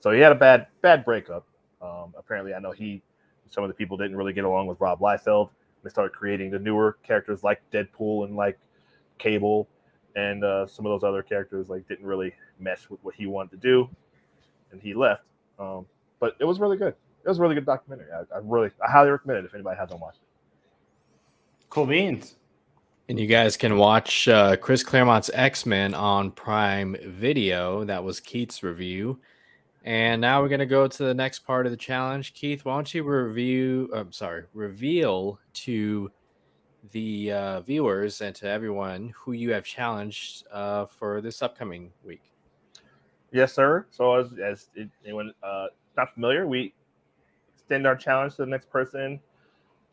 so 0.00 0.10
he 0.10 0.20
had 0.20 0.32
a 0.32 0.36
bad 0.36 0.66
bad 0.82 1.04
breakup. 1.04 1.46
Um, 1.82 2.14
apparently, 2.16 2.54
I 2.54 2.58
know 2.58 2.72
he 2.72 3.02
some 3.48 3.64
of 3.64 3.68
the 3.68 3.74
people 3.74 3.96
didn't 3.96 4.16
really 4.16 4.32
get 4.32 4.44
along 4.44 4.66
with 4.66 4.80
Rob 4.80 5.00
Liefeld. 5.00 5.50
They 5.82 5.90
started 5.90 6.12
creating 6.12 6.50
the 6.50 6.58
newer 6.58 6.98
characters 7.02 7.44
like 7.44 7.62
Deadpool 7.70 8.24
and 8.24 8.36
like 8.36 8.58
Cable, 9.18 9.68
and 10.16 10.42
uh, 10.42 10.66
some 10.66 10.84
of 10.84 10.90
those 10.90 11.06
other 11.06 11.22
characters 11.22 11.68
like 11.68 11.86
didn't 11.86 12.06
really 12.06 12.32
mesh 12.58 12.90
with 12.90 12.98
what 13.04 13.14
he 13.14 13.26
wanted 13.26 13.50
to 13.52 13.56
do, 13.58 13.88
and 14.72 14.82
he 14.82 14.94
left. 14.94 15.22
Um, 15.58 15.86
but 16.18 16.34
it 16.40 16.44
was 16.44 16.58
really 16.58 16.76
good. 16.76 16.94
It 17.24 17.28
was 17.28 17.38
a 17.38 17.42
really 17.42 17.54
good 17.54 17.66
documentary. 17.66 18.08
I, 18.12 18.22
I 18.34 18.40
really, 18.42 18.70
I 18.84 18.90
highly 18.90 19.10
recommend 19.10 19.40
it 19.40 19.44
if 19.44 19.54
anybody 19.54 19.78
hasn't 19.78 20.00
watched 20.00 20.18
it. 20.18 21.68
Cool 21.70 21.86
beans. 21.86 22.36
And 23.08 23.20
you 23.20 23.26
guys 23.28 23.56
can 23.56 23.76
watch 23.76 24.26
uh, 24.26 24.56
Chris 24.56 24.82
Claremont's 24.82 25.30
X 25.32 25.64
Men 25.64 25.94
on 25.94 26.32
Prime 26.32 26.96
Video. 27.04 27.84
That 27.84 28.02
was 28.02 28.18
Keith's 28.18 28.62
review. 28.62 29.20
And 29.84 30.20
now 30.20 30.42
we're 30.42 30.48
going 30.48 30.58
to 30.58 30.66
go 30.66 30.88
to 30.88 31.04
the 31.04 31.14
next 31.14 31.40
part 31.40 31.66
of 31.66 31.70
the 31.70 31.76
challenge. 31.76 32.34
Keith, 32.34 32.64
why 32.64 32.74
don't 32.74 32.92
you 32.92 33.04
review, 33.04 33.88
I'm 33.94 34.10
sorry, 34.10 34.44
reveal 34.52 35.38
to 35.54 36.10
the 36.92 37.32
uh, 37.32 37.60
viewers 37.60 38.20
and 38.20 38.34
to 38.36 38.48
everyone 38.48 39.12
who 39.16 39.32
you 39.32 39.52
have 39.52 39.64
challenged 39.64 40.46
uh, 40.52 40.86
for 40.86 41.20
this 41.20 41.42
upcoming 41.42 41.92
week? 42.04 42.22
Yes, 43.32 43.52
sir. 43.52 43.86
So 43.90 44.14
as, 44.14 44.28
as 44.38 44.68
it, 44.74 44.88
anyone 45.04 45.32
uh, 45.42 45.66
not 45.96 46.14
familiar, 46.14 46.46
we 46.46 46.72
extend 47.54 47.86
our 47.86 47.96
challenge 47.96 48.36
to 48.36 48.42
the 48.42 48.46
next 48.46 48.70
person. 48.70 49.20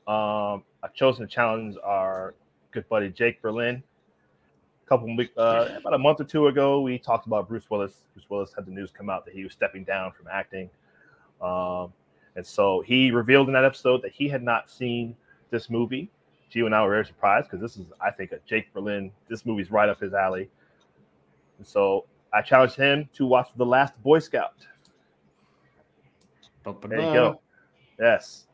Um, 0.08 0.64
I've 0.84 0.94
chosen 0.94 1.28
to 1.28 1.34
challenge 1.34 1.76
our 1.84 2.36
good 2.72 2.88
buddy 2.90 3.10
Jake 3.10 3.42
Berlin 3.42 3.82
A 4.84 4.90
couple 4.90 5.16
weeks, 5.16 5.36
uh, 5.38 5.78
about 5.80 5.94
a 5.94 5.98
month 5.98 6.20
or 6.20 6.26
two 6.26 6.48
ago, 6.48 6.82
we 6.82 7.00
talked 7.00 7.26
about 7.26 7.48
Bruce 7.48 7.70
Willis. 7.70 8.04
Bruce 8.14 8.30
Willis 8.30 8.54
had 8.54 8.66
the 8.66 8.72
news 8.72 8.92
come 8.92 9.10
out 9.10 9.26
that 9.26 9.34
he 9.34 9.44
was 9.44 9.54
stepping 9.54 9.84
down 9.84 10.12
from 10.12 10.28
acting, 10.32 10.70
um, 11.42 11.94
and 12.36 12.46
so 12.46 12.82
he 12.82 13.12
revealed 13.12 13.48
in 13.48 13.54
that 13.54 13.64
episode 13.64 14.02
that 14.02 14.12
he 14.12 14.28
had 14.28 14.44
not 14.44 14.70
seen 14.70 15.16
this 15.52 15.70
movie. 15.70 16.10
Gio 16.54 16.66
and 16.66 16.76
I 16.76 16.84
were 16.84 16.92
very 16.92 17.06
surprised 17.06 17.50
because 17.50 17.62
this 17.62 17.78
is, 17.78 17.92
I 18.02 18.12
think, 18.12 18.32
a 18.32 18.40
Jake 18.46 18.72
Berlin. 18.74 19.12
This 19.30 19.46
movie's 19.46 19.72
right 19.72 19.90
up 19.90 20.00
his 20.00 20.14
alley, 20.14 20.50
and 21.58 21.66
so 21.66 22.06
I 22.32 22.42
challenged 22.42 22.76
him 22.76 23.10
to 23.14 23.26
watch 23.26 23.50
The 23.56 23.66
Last 23.66 24.02
Boy 24.04 24.20
Scout. 24.20 24.68
There 26.64 27.00
you 27.00 27.14
go. 27.14 27.42
Yes, 28.00 28.48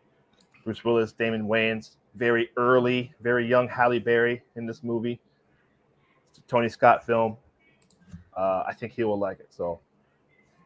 Bruce 0.64 0.84
Willis, 0.84 1.12
Damon 1.12 1.48
Wayans, 1.48 1.96
very 2.16 2.50
early, 2.58 3.14
very 3.22 3.48
young 3.48 3.68
Halle 3.68 4.00
Berry 4.00 4.42
in 4.56 4.66
this 4.66 4.84
movie. 4.84 5.20
Tony 6.48 6.70
Scott 6.70 7.06
film. 7.06 7.38
Uh, 8.36 8.64
I 8.68 8.74
think 8.74 8.94
he 8.94 9.04
will 9.04 9.20
like 9.20 9.40
it. 9.40 9.48
So 9.50 9.80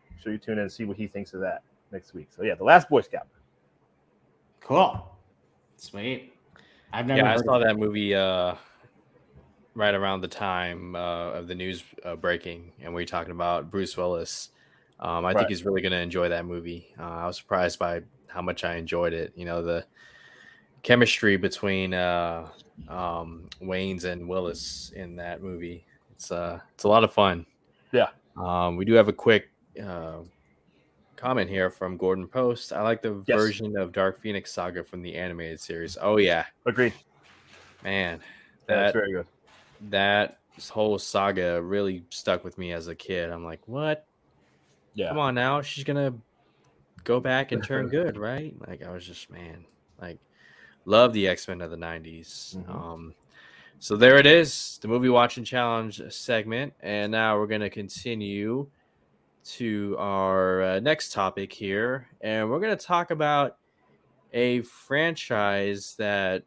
make 0.10 0.22
sure 0.22 0.32
you 0.32 0.38
tune 0.38 0.54
in 0.54 0.60
and 0.60 0.72
see 0.72 0.86
what 0.86 0.96
he 0.96 1.08
thinks 1.08 1.34
of 1.34 1.42
that 1.42 1.64
next 1.92 2.14
week. 2.14 2.30
So 2.36 2.44
yeah, 2.44 2.56
the 2.56 2.64
last 2.64 2.90
Boy 2.90 3.02
Scout. 3.02 3.28
Cool. 4.62 5.06
Sweet. 5.76 6.33
I've 6.94 7.08
never. 7.08 7.22
Yeah, 7.22 7.34
I 7.34 7.38
saw 7.38 7.58
that 7.58 7.78
movie 7.78 8.14
uh, 8.14 8.56
right 9.74 9.96
around 9.96 10.22
the 10.22 10.28
time 10.28 10.96
uh, 10.96 11.32
of 11.32 11.48
the 11.48 11.56
news 11.56 11.84
uh, 12.06 12.16
breaking, 12.16 12.72
and 12.82 12.94
we 12.94 13.02
are 13.02 13.08
talking 13.08 13.32
about 13.32 13.72
Bruce 13.72 13.98
Willis. 13.98 14.50
Um, 15.00 15.26
I 15.26 15.30
right. 15.30 15.38
think 15.38 15.50
he's 15.50 15.66
really 15.66 15.82
going 15.82 15.92
to 15.92 15.98
enjoy 15.98 16.30
that 16.30 16.46
movie. 16.46 16.94
Uh, 16.98 17.04
I 17.04 17.26
was 17.26 17.38
surprised 17.38 17.80
by 17.80 18.02
how 18.28 18.42
much 18.42 18.64
I 18.64 18.76
enjoyed 18.76 19.14
it. 19.14 19.34
You 19.36 19.46
know, 19.46 19.64
the 19.64 19.86
chemistry 20.84 21.36
between 21.36 21.96
uh, 21.96 22.48
um, 22.88 23.50
Wayans 23.62 24.04
and 24.04 24.30
Willis 24.30 24.92
in 24.96 25.16
that 25.16 25.42
movie. 25.42 25.86
It's 26.12 26.32
uh, 26.32 26.60
it's 26.76 26.84
a 26.84 26.88
lot 26.88 27.04
of 27.04 27.12
fun. 27.12 27.48
Yeah. 27.92 28.10
Um, 28.38 28.78
we 28.78 28.86
do 28.86 28.94
have 28.94 29.08
a 29.08 29.14
quick 29.14 29.50
uh, 29.84 30.20
comment 31.24 31.50
here 31.50 31.70
from 31.70 31.98
Gordon 31.98 32.28
Post. 32.28 32.74
I 32.74 32.82
like 32.82 33.02
the 33.02 33.24
yes. 33.26 33.40
version 33.40 33.78
of 33.78 33.92
Dark 33.92 34.20
Phoenix 34.20 34.52
Saga 34.52 34.84
from 34.84 35.02
the 35.02 35.16
animated 35.16 35.60
series. 35.60 35.98
Oh 36.00 36.18
yeah, 36.18 36.46
agreed. 36.66 36.94
Man, 37.84 38.20
that, 38.68 38.76
that's 38.76 38.94
very 38.94 39.12
good. 39.14 39.28
That 39.90 40.40
whole 40.70 41.00
saga 41.00 41.62
really 41.62 42.04
stuck 42.10 42.44
with 42.44 42.58
me 42.58 42.72
as 42.72 42.88
a 42.88 42.96
kid. 42.96 43.30
I'm 43.30 43.44
like, 43.44 43.62
what? 43.68 44.06
Yeah. 44.94 45.10
Come 45.10 45.20
on 45.20 45.36
now, 45.36 45.62
she's 45.62 45.84
gonna 45.84 46.14
go 47.04 47.20
back 47.20 47.52
and 47.52 47.64
turn 47.64 47.88
good, 47.90 48.18
right? 48.18 48.54
Like 48.68 48.84
I 48.84 48.92
was 48.92 49.06
just 49.06 49.30
man, 49.32 49.66
like 50.02 50.20
Love 50.86 51.14
the 51.14 51.28
X 51.28 51.48
Men 51.48 51.62
of 51.62 51.72
the 51.72 51.78
90s. 51.78 52.58
Mm-hmm. 52.58 52.72
Um, 52.72 53.14
so 53.80 53.96
there 53.96 54.18
it 54.18 54.26
is, 54.26 54.80
the 54.82 54.88
movie 54.88 55.10
watching 55.10 55.44
challenge 55.44 56.02
segment. 56.10 56.74
And 56.82 57.12
now 57.12 57.38
we're 57.38 57.48
going 57.48 57.62
to 57.62 57.70
continue 57.70 58.68
to 59.46 59.96
our 60.00 60.62
uh, 60.62 60.80
next 60.80 61.12
topic 61.12 61.52
here. 61.52 62.08
And 62.22 62.50
we're 62.50 62.60
going 62.60 62.76
to 62.76 62.86
talk 62.86 63.12
about 63.12 63.58
a 64.34 64.62
franchise 64.62 65.96
that 65.98 66.44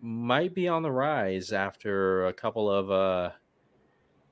might 0.00 0.54
be 0.54 0.68
on 0.68 0.82
the 0.82 0.90
rise 0.90 1.52
after 1.52 2.26
a 2.26 2.32
couple 2.32 2.70
of 2.70 2.90
uh, 2.90 3.30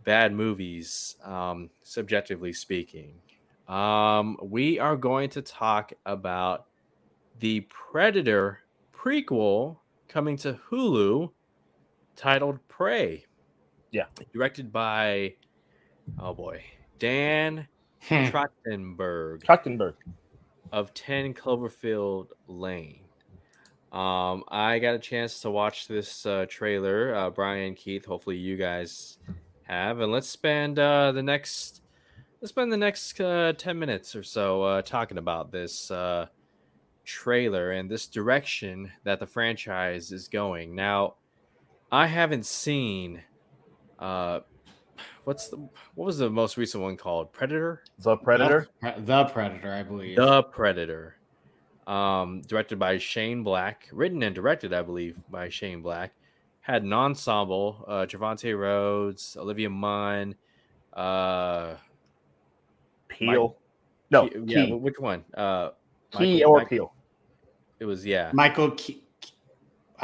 bad 0.05 0.33
movies, 0.33 1.17
um, 1.25 1.71
subjectively 1.83 2.53
speaking. 2.53 3.15
Um, 3.69 4.37
we 4.43 4.79
are 4.79 4.97
going 4.97 5.31
to 5.31 5.43
talk 5.43 5.93
about 6.07 6.67
the 7.41 7.61
Predator 7.63 8.61
prequel 8.93 9.79
coming 10.09 10.37
to 10.39 10.59
Hulu 10.71 11.31
titled 12.15 12.59
Prey. 12.69 13.25
Yeah. 13.91 14.07
Directed 14.33 14.73
by, 14.73 15.35
oh 16.19 16.35
boy, 16.35 16.63
Dan 16.99 17.67
hmm. 18.09 18.15
Trachtenberg. 18.27 19.43
Trachtenberg. 19.43 19.95
Of 20.73 20.93
10 20.95 21.35
Cloverfield 21.35 22.29
Lane. 22.49 23.01
Um, 23.93 24.43
I 24.49 24.81
got 24.81 24.95
a 24.95 24.99
chance 24.99 25.41
to 25.41 25.51
watch 25.51 25.87
this 25.87 26.27
uh, 26.27 26.47
trailer. 26.49 27.15
Uh, 27.15 27.31
Brian, 27.31 27.75
Keith, 27.75 28.05
hopefully 28.05 28.37
you 28.37 28.57
guys 28.57 29.19
have. 29.63 30.01
And 30.01 30.11
let's 30.11 30.29
spend 30.29 30.79
uh, 30.79 31.13
the 31.13 31.23
next. 31.23 31.83
Let's 32.41 32.51
spend 32.51 32.73
the 32.73 32.77
next 32.77 33.21
uh, 33.21 33.53
10 33.57 33.79
minutes 33.79 34.15
or 34.17 34.23
so 34.23 34.63
uh, 34.63 34.83
talking 34.83 35.17
about 35.17 35.53
this 35.53 35.91
uh, 35.91 36.27
trailer 37.05 37.71
and 37.71 37.91
this 37.91 38.07
direction 38.07 38.91
that 39.05 39.21
the 39.21 39.27
franchise 39.27 40.13
is 40.13 40.29
going. 40.29 40.75
Now, 40.75 41.15
I 41.93 42.07
haven't 42.07 42.47
seen 42.47 43.23
uh 43.99 44.41
what's 45.25 45.49
the 45.49 45.57
what 45.95 46.05
was 46.07 46.19
the 46.19 46.31
most 46.31 46.57
recent 46.57 46.83
one 46.83 46.97
called? 46.97 47.33
Predator? 47.33 47.83
The 47.99 48.17
Predator? 48.17 48.69
The, 48.83 48.95
the 48.99 49.25
Predator, 49.27 49.73
I 49.73 49.83
believe. 49.83 50.17
The 50.17 50.43
Predator. 50.45 51.17
Um 51.87 52.43
directed 52.43 52.79
by 52.79 52.99
Shane 52.99 53.43
Black, 53.43 53.89
written 53.93 54.23
and 54.23 54.35
directed, 54.35 54.73
I 54.73 54.83
believe, 54.83 55.17
by 55.31 55.49
Shane 55.49 55.83
Black. 55.83 56.13
Had 56.61 56.83
an 56.83 56.93
ensemble, 56.93 57.85
uh 57.87 58.07
Trevante 58.07 58.59
Rhodes, 58.59 59.37
Olivia 59.39 59.69
Munn, 59.71 60.35
uh 60.95 61.75
Peele. 63.09 63.57
no, 64.11 64.31
yeah, 64.47 64.73
which 64.73 64.99
one? 64.99 65.25
Uh 65.35 65.71
Key 66.11 66.39
Michael, 66.39 66.51
or 66.51 66.57
Michael, 66.59 66.69
Peele. 66.69 66.95
It 67.81 67.85
was 67.85 68.07
yeah. 68.07 68.31
Michael 68.33 68.71
Key. 68.73 69.04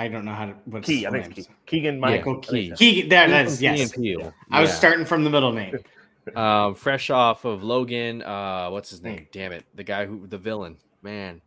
I 0.00 0.09
don't 0.09 0.25
know 0.25 0.33
how 0.35 0.47
to. 0.47 0.54
What's 0.64 0.87
Key. 0.87 1.07
I 1.07 1.11
think 1.11 1.35
Key. 1.35 1.47
Keegan 1.66 2.00
Michael 2.00 2.38
Key. 2.38 2.73
Key. 2.76 3.02
There 3.02 3.28
that 3.28 3.47
is. 3.47 3.61
Yes. 3.61 3.97
Yeah. 3.99 4.30
I 4.50 4.61
was 4.61 4.73
starting 4.73 5.04
from 5.04 5.25
the 5.25 5.30
middle 5.30 5.52
name. 5.52 5.78
um, 6.35 6.75
fresh 6.87 7.11
off 7.11 7.45
of 7.45 7.62
Logan. 7.62 8.23
Uh, 8.23 8.71
what's 8.71 8.90
his 8.90 9.02
name? 9.02 9.26
Damn 9.30 9.52
it, 9.52 9.64
the 9.75 9.85
guy 9.85 10.07
who 10.07 10.26
the 10.26 10.38
villain. 10.38 10.78
Man. 11.02 11.42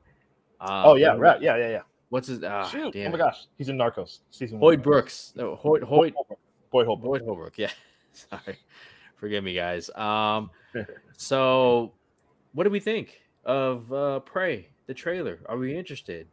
Uh, 0.62 0.84
oh 0.86 0.96
yeah, 0.96 1.16
right. 1.18 1.42
Yeah, 1.42 1.58
yeah, 1.58 1.70
yeah. 1.70 1.82
What's 2.10 2.28
his? 2.28 2.44
Uh, 2.44 2.68
Shoot. 2.68 2.96
oh 2.96 3.10
my 3.10 3.18
gosh, 3.18 3.48
he's 3.58 3.70
in 3.70 3.78
Narcos 3.78 4.20
season 4.30 4.60
one. 4.60 4.80
Brooks. 4.80 5.34
No, 5.36 5.56
Hoyt. 5.56 5.82
Hoyt. 5.84 6.14
Boyd 6.72 6.86
Holbrook. 6.86 7.12
Boyd 7.12 7.22
Holbrook. 7.24 7.58
Yeah. 7.58 7.72
Sorry. 8.14 8.58
Forgive 9.18 9.44
me, 9.44 9.54
guys. 9.54 9.90
Um, 9.96 10.50
so 11.18 11.94
what 12.54 12.66
do 12.66 12.70
we 12.70 12.80
think 12.80 13.22
of 13.46 13.92
uh 13.92 14.20
Prey? 14.22 14.70
the 14.86 14.94
trailer? 14.94 15.40
Are 15.48 15.58
we 15.58 15.76
interested? 15.76 16.28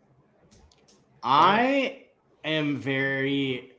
I 1.22 2.04
am 2.44 2.76
very. 2.76 3.72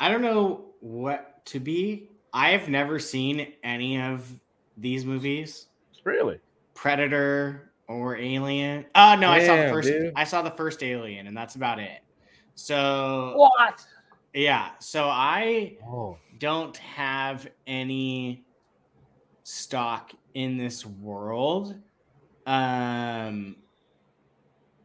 I 0.00 0.08
don't 0.08 0.22
know 0.22 0.66
what 0.80 1.44
to 1.46 1.60
be. 1.60 2.10
I've 2.32 2.68
never 2.68 2.98
seen 2.98 3.52
any 3.62 4.00
of 4.00 4.30
these 4.76 5.04
movies. 5.04 5.66
Really? 6.04 6.38
Predator 6.74 7.72
or 7.88 8.16
Alien? 8.16 8.84
Oh 8.94 9.14
no, 9.14 9.28
Damn, 9.28 9.30
I 9.30 9.46
saw 9.46 9.56
the 9.56 9.68
first. 9.68 9.88
Dude. 9.88 10.12
I 10.16 10.24
saw 10.24 10.42
the 10.42 10.50
first 10.50 10.82
Alien, 10.82 11.26
and 11.26 11.36
that's 11.36 11.54
about 11.54 11.78
it. 11.78 12.02
So 12.54 13.34
what? 13.36 13.84
Yeah. 14.34 14.70
So 14.78 15.04
I 15.04 15.76
oh. 15.86 16.18
don't 16.38 16.76
have 16.76 17.48
any 17.66 18.44
stock 19.44 20.12
in 20.34 20.56
this 20.56 20.84
world. 20.84 21.74
Um, 22.46 23.56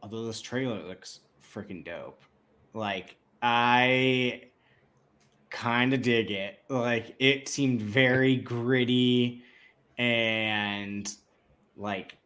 although 0.02 0.26
this 0.26 0.40
trailer 0.40 0.82
looks 0.82 1.20
freaking 1.54 1.84
dope. 1.84 2.22
Like 2.74 3.16
I 3.42 4.44
kind 5.50 5.92
of 5.94 6.02
dig 6.02 6.30
it. 6.30 6.58
Like 6.68 7.14
it 7.18 7.48
seemed 7.48 7.82
very 7.82 8.36
gritty 8.36 9.42
and 9.98 11.12
like 11.76 12.16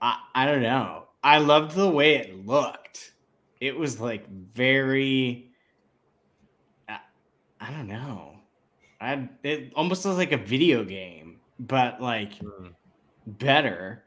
I 0.00 0.18
I 0.34 0.46
don't 0.46 0.62
know. 0.62 1.04
I 1.22 1.38
loved 1.38 1.74
the 1.76 1.88
way 1.88 2.16
it 2.16 2.46
looked. 2.46 3.12
It 3.60 3.76
was 3.76 4.00
like 4.00 4.28
very 4.28 5.50
I, 6.88 6.98
I 7.60 7.70
don't 7.70 7.88
know. 7.88 8.36
I 9.00 9.28
it 9.42 9.72
almost 9.74 10.04
was 10.04 10.16
like 10.16 10.32
a 10.32 10.36
video 10.38 10.84
game, 10.84 11.40
but 11.58 12.00
like 12.00 12.34
Mm. 12.40 12.74
better. 13.26 14.04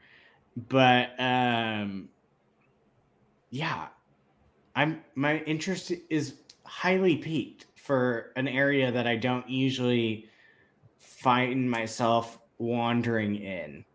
But 0.57 1.19
um 1.19 2.09
yeah. 3.49 3.87
I'm 4.75 5.01
my 5.15 5.39
interest 5.39 5.91
is 6.09 6.35
highly 6.63 7.17
piqued 7.17 7.67
for 7.75 8.31
an 8.35 8.47
area 8.47 8.91
that 8.91 9.07
I 9.07 9.15
don't 9.15 9.47
usually 9.49 10.27
find 10.99 11.69
myself 11.69 12.39
wandering 12.57 13.35
in. 13.35 13.85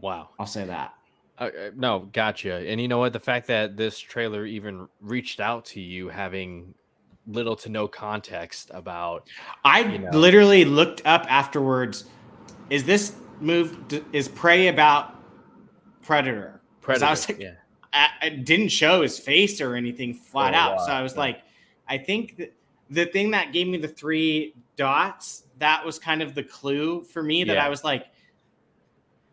Wow. 0.00 0.30
I'll 0.38 0.46
say 0.46 0.64
that. 0.64 0.94
Uh, 1.38 1.44
uh, 1.44 1.70
no, 1.74 2.08
gotcha. 2.12 2.68
And 2.68 2.80
you 2.80 2.88
know 2.88 2.98
what? 2.98 3.12
The 3.12 3.20
fact 3.20 3.46
that 3.46 3.76
this 3.76 3.98
trailer 3.98 4.44
even 4.44 4.88
reached 5.00 5.40
out 5.40 5.64
to 5.66 5.80
you, 5.80 6.08
having 6.08 6.74
little 7.26 7.56
to 7.56 7.68
no 7.68 7.86
context 7.86 8.70
about 8.74 9.28
I 9.64 9.80
You 9.80 9.98
know. 9.98 10.10
literally 10.10 10.64
looked 10.64 11.02
up 11.06 11.26
afterwards. 11.30 12.06
Is 12.70 12.84
this 12.84 13.16
move 13.40 13.76
is 14.12 14.28
Prey 14.28 14.68
about 14.68 15.14
Predator? 16.02 16.60
Predator. 16.80 17.06
I 17.06 17.10
was 17.10 17.28
like, 17.28 17.38
yeah. 17.38 17.54
I, 17.92 18.08
it 18.22 18.44
didn't 18.44 18.68
show 18.68 19.02
his 19.02 19.18
face 19.18 19.60
or 19.60 19.74
anything 19.74 20.14
flat 20.14 20.54
Oh, 20.54 20.56
out. 20.58 20.86
So. 20.86 20.92
I 20.92 21.02
was 21.02 21.14
Yeah. 21.14 21.20
like, 21.20 21.42
I 21.88 21.98
think 21.98 22.36
that 22.36 22.52
the 22.90 23.06
thing 23.06 23.30
that 23.32 23.52
gave 23.52 23.66
me 23.68 23.78
the 23.78 23.88
three 23.88 24.54
dots, 24.76 25.44
that 25.58 25.84
was 25.84 25.98
kind 25.98 26.22
of 26.22 26.34
the 26.34 26.42
clue 26.44 27.02
for 27.02 27.22
me 27.22 27.44
that 27.44 27.54
Yeah. 27.54 27.66
I 27.66 27.68
was 27.68 27.82
like, 27.84 28.06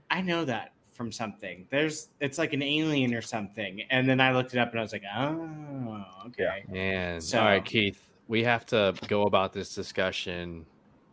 I 0.09 0.21
know 0.21 0.45
that 0.45 0.73
from 0.93 1.11
something. 1.11 1.67
There's 1.69 2.09
it's 2.19 2.37
like 2.37 2.53
an 2.53 2.63
alien 2.63 3.13
or 3.13 3.21
something. 3.21 3.81
And 3.89 4.09
then 4.09 4.19
I 4.19 4.31
looked 4.33 4.53
it 4.53 4.59
up 4.59 4.71
and 4.71 4.79
I 4.79 4.81
was 4.83 4.93
like, 4.93 5.03
oh, 5.15 6.05
okay. 6.27 6.63
Man. 6.69 7.21
So- 7.21 7.39
All 7.39 7.45
right, 7.45 7.63
Keith, 7.63 8.01
we 8.27 8.43
have 8.43 8.65
to 8.67 8.95
go 9.07 9.23
about 9.23 9.53
this 9.53 9.75
discussion 9.75 10.65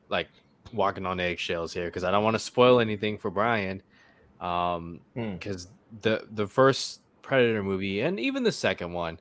like 0.09 0.29
walking 0.73 1.07
on 1.07 1.21
eggshells 1.21 1.73
here 1.75 1.87
because 1.87 2.05
I 2.05 2.11
don't 2.11 2.25
want 2.25 2.35
to 2.35 2.39
spoil 2.41 2.81
anything 2.81 3.19
for 3.19 3.31
Brian. 3.31 3.83
Um, 4.41 5.01
Hmm. 5.15 5.33
because 5.35 5.69
the 6.03 6.27
the 6.33 6.47
first 6.47 7.01
Predator 7.25 7.63
movie 7.63 8.01
and 8.03 8.21
even 8.21 8.43
the 8.43 8.53
second 8.53 8.93
one 8.93 9.19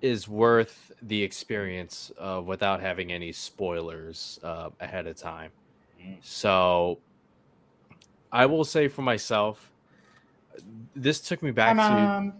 is 0.00 0.26
worth 0.26 0.90
the 1.02 1.22
experience 1.22 2.10
uh, 2.18 2.42
without 2.44 2.80
having 2.80 3.12
any 3.12 3.30
spoilers 3.30 4.40
uh, 4.42 4.68
ahead 4.80 5.06
of 5.06 5.16
time. 5.16 5.52
Mm. 6.04 6.16
So 6.20 6.98
I 8.32 8.46
will 8.46 8.64
say 8.64 8.88
for 8.88 9.02
myself, 9.02 9.70
this 10.96 11.20
took 11.20 11.40
me 11.40 11.52
back 11.52 11.76
Bye, 11.76 11.88
to 11.88 11.94
Mom. 11.94 12.32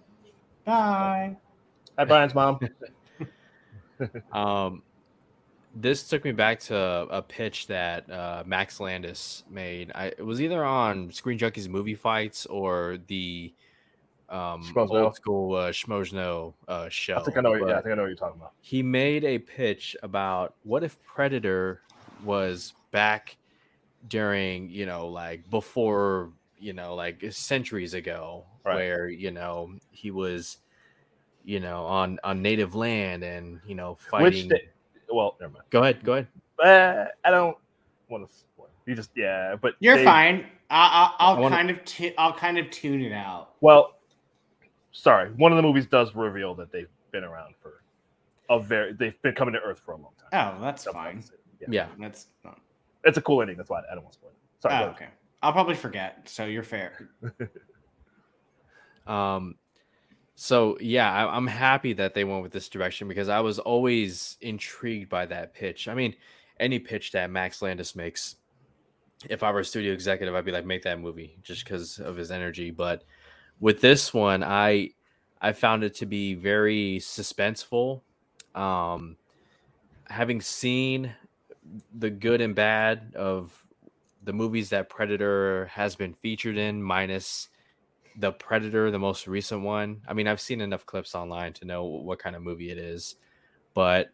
Bye. 0.64 1.36
Hi, 1.96 2.04
Brian's 2.04 2.34
mom. 2.34 2.58
Um, 4.32 4.82
this 5.76 6.08
took 6.08 6.24
me 6.24 6.32
back 6.32 6.58
to 6.60 6.76
a 6.76 7.22
pitch 7.22 7.68
that 7.68 8.10
uh, 8.10 8.42
Max 8.44 8.80
Landis 8.80 9.44
made. 9.48 9.92
I, 9.94 10.06
it 10.06 10.26
was 10.26 10.42
either 10.42 10.64
on 10.64 11.12
Screen 11.12 11.38
Junkies 11.38 11.68
movie 11.68 11.94
fights 11.94 12.44
or 12.46 12.98
the 13.06 13.54
um, 14.32 14.62
Schmoes 14.64 14.90
old 14.90 15.14
school 15.14 15.54
uh, 15.54 15.70
Schmoes 15.70 16.52
uh, 16.68 16.88
show. 16.88 17.16
I 17.16 17.22
think 17.22 17.36
I 17.36 17.40
know. 17.42 17.58
but 17.58 17.68
Yeah, 17.68 17.78
I 17.78 17.82
think 17.82 17.92
I 17.92 17.94
know 17.96 18.02
what 18.02 18.08
you're 18.08 18.16
talking 18.16 18.40
about. 18.40 18.52
he 18.60 18.82
made 18.82 19.24
a 19.24 19.38
pitch 19.38 19.96
about 20.02 20.54
what 20.64 20.82
if 20.82 21.00
Predator 21.04 21.82
was 22.24 22.74
back 22.90 23.36
during, 24.08 24.68
you 24.70 24.86
know, 24.86 25.06
like 25.08 25.48
before, 25.50 26.30
you 26.58 26.72
know, 26.72 26.94
like 26.94 27.22
centuries 27.30 27.94
ago, 27.94 28.44
Right. 28.64 28.76
where 28.76 29.08
you 29.08 29.32
know 29.32 29.74
he 29.90 30.10
was, 30.12 30.58
you 31.44 31.58
know, 31.60 31.84
on 31.84 32.18
on 32.22 32.40
native 32.42 32.74
land 32.76 33.24
and 33.24 33.60
you 33.66 33.74
know 33.74 33.96
fighting. 33.96 34.48
Which, 34.48 34.60
sta- 34.60 34.68
well, 35.12 35.36
never 35.40 35.52
mind. 35.54 35.64
Go 35.70 35.82
ahead, 35.82 36.04
go 36.04 36.12
ahead. 36.12 36.28
Uh, 36.64 37.06
I 37.24 37.30
don't 37.30 37.56
want 38.08 38.28
to 38.28 38.32
spoil. 38.34 38.68
You 38.86 38.94
just, 38.94 39.10
yeah, 39.16 39.56
but 39.60 39.74
You're 39.80 39.96
they- 39.96 40.04
fine. 40.04 40.46
I, 40.70 40.76
I, 40.76 41.14
I'll 41.18 41.36
I 41.36 41.40
wanna- 41.40 41.56
kind 41.56 41.70
of 41.70 41.84
tu- 41.84 42.12
I'll 42.16 42.32
kind 42.32 42.56
of 42.58 42.70
tune 42.70 43.02
it 43.02 43.12
out. 43.12 43.54
Well, 43.60 43.96
sorry. 44.92 45.30
One 45.32 45.52
of 45.52 45.56
the 45.56 45.62
movies 45.62 45.86
does 45.86 46.14
reveal 46.14 46.54
that 46.54 46.70
they've 46.70 46.88
been 47.10 47.24
around 47.24 47.54
for 47.62 47.82
a 48.48 48.60
very. 48.60 48.92
They've 48.92 49.20
been 49.22 49.34
coming 49.34 49.54
to 49.54 49.60
Earth 49.60 49.82
for 49.84 49.92
a 49.92 49.96
long 49.96 50.12
time. 50.18 50.56
Oh, 50.56 50.62
that's 50.62 50.84
That's 50.84 50.94
fine. 50.94 51.24
Yeah. 51.60 51.68
Yeah. 51.70 51.86
That's 51.98 52.26
oh, 52.46 52.54
it's 53.04 53.18
a 53.18 53.22
cool 53.22 53.40
ending. 53.42 53.56
That's 53.56 53.70
why 53.70 53.80
I 53.80 53.94
don't 53.94 54.04
want 54.04 54.12
to 54.12 54.18
spoil 54.18 54.30
it. 54.30 54.62
Sorry. 54.62 54.74
go 54.74 54.84
ahead. 54.84 54.94
okay. 54.94 55.08
I'll 55.42 55.52
probably 55.52 55.74
forget. 55.74 56.28
So 56.28 56.44
you're 56.44 56.62
fair. 56.62 57.08
Um, 59.06 59.56
so 60.34 60.78
yeah, 60.80 61.12
I, 61.12 61.36
I'm 61.36 61.46
happy 61.46 61.92
that 61.94 62.14
they 62.14 62.24
went 62.24 62.42
with 62.42 62.52
this 62.52 62.68
direction 62.68 63.08
because 63.08 63.28
I 63.28 63.40
was 63.40 63.58
always 63.58 64.36
intrigued 64.40 65.08
by 65.08 65.26
that 65.26 65.54
pitch. 65.54 65.88
I 65.88 65.94
mean, 65.94 66.14
any 66.58 66.78
pitch 66.78 67.12
that 67.12 67.30
Max 67.30 67.62
Landis 67.62 67.94
makes, 67.94 68.36
if 69.28 69.42
I 69.42 69.50
were 69.50 69.60
a 69.60 69.64
studio 69.64 69.92
executive, 69.92 70.34
I'd 70.34 70.44
be 70.44 70.52
like, 70.52 70.64
make 70.64 70.82
that 70.82 71.00
movie 71.00 71.36
just 71.42 71.64
because 71.64 71.98
of 71.98 72.16
his 72.16 72.30
energy. 72.30 72.70
But 72.70 73.04
with 73.62 73.80
this 73.80 74.12
one, 74.12 74.42
I 74.42 74.90
I 75.40 75.52
found 75.52 75.84
it 75.84 75.94
to 75.96 76.06
be 76.06 76.34
very 76.34 76.98
suspenseful. 76.98 78.02
Um, 78.54 79.16
having 80.08 80.40
seen 80.40 81.14
the 81.96 82.10
good 82.10 82.40
and 82.40 82.54
bad 82.54 83.14
of 83.16 83.64
the 84.24 84.32
movies 84.32 84.68
that 84.70 84.90
Predator 84.90 85.66
has 85.66 85.94
been 85.94 86.12
featured 86.12 86.58
in, 86.58 86.82
minus 86.82 87.48
the 88.16 88.32
Predator, 88.32 88.90
the 88.90 88.98
most 88.98 89.26
recent 89.26 89.62
one. 89.62 90.02
I 90.08 90.12
mean, 90.12 90.26
I've 90.26 90.40
seen 90.40 90.60
enough 90.60 90.84
clips 90.84 91.14
online 91.14 91.52
to 91.54 91.64
know 91.64 91.84
what 91.84 92.18
kind 92.18 92.34
of 92.34 92.42
movie 92.42 92.70
it 92.70 92.78
is, 92.78 93.14
but 93.74 94.10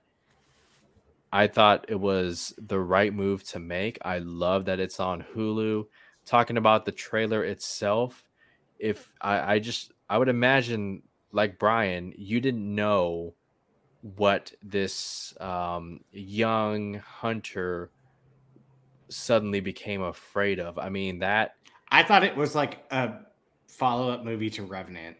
I 1.33 1.47
thought 1.47 1.87
it 1.89 1.99
was 1.99 2.55
the 2.59 2.79
right 2.79 3.13
move 3.13 3.45
to 3.45 3.59
make. 3.59 3.99
I 4.03 4.19
love 4.19 4.67
that 4.67 4.79
it's 4.79 5.01
on 5.01 5.25
Hulu. 5.35 5.87
Talking 6.27 6.59
about 6.59 6.85
the 6.85 6.93
trailer 6.93 7.45
itself, 7.45 8.28
if 8.79 9.15
I, 9.21 9.55
I 9.55 9.59
just 9.59 9.93
I 10.09 10.19
would 10.19 10.29
imagine 10.29 11.03
like 11.33 11.59
Brian, 11.59 12.13
you 12.17 12.41
didn't 12.41 12.75
know 12.75 13.35
what 14.03 14.53
this 14.63 15.35
um, 15.41 16.01
young 16.13 16.95
hunter 16.95 17.91
suddenly 19.09 19.61
became 19.61 20.03
afraid 20.03 20.61
of. 20.61 20.79
I 20.79 20.89
mean 20.89 21.21
that 21.21 21.55
I 21.91 22.03
thought 22.03 22.25
it 22.25 22.37
was 22.37 22.55
like 22.55 22.85
a 22.91 23.15
follow 23.67 24.11
up 24.11 24.25
movie 24.25 24.51
to 24.51 24.63
Revenant. 24.63 25.17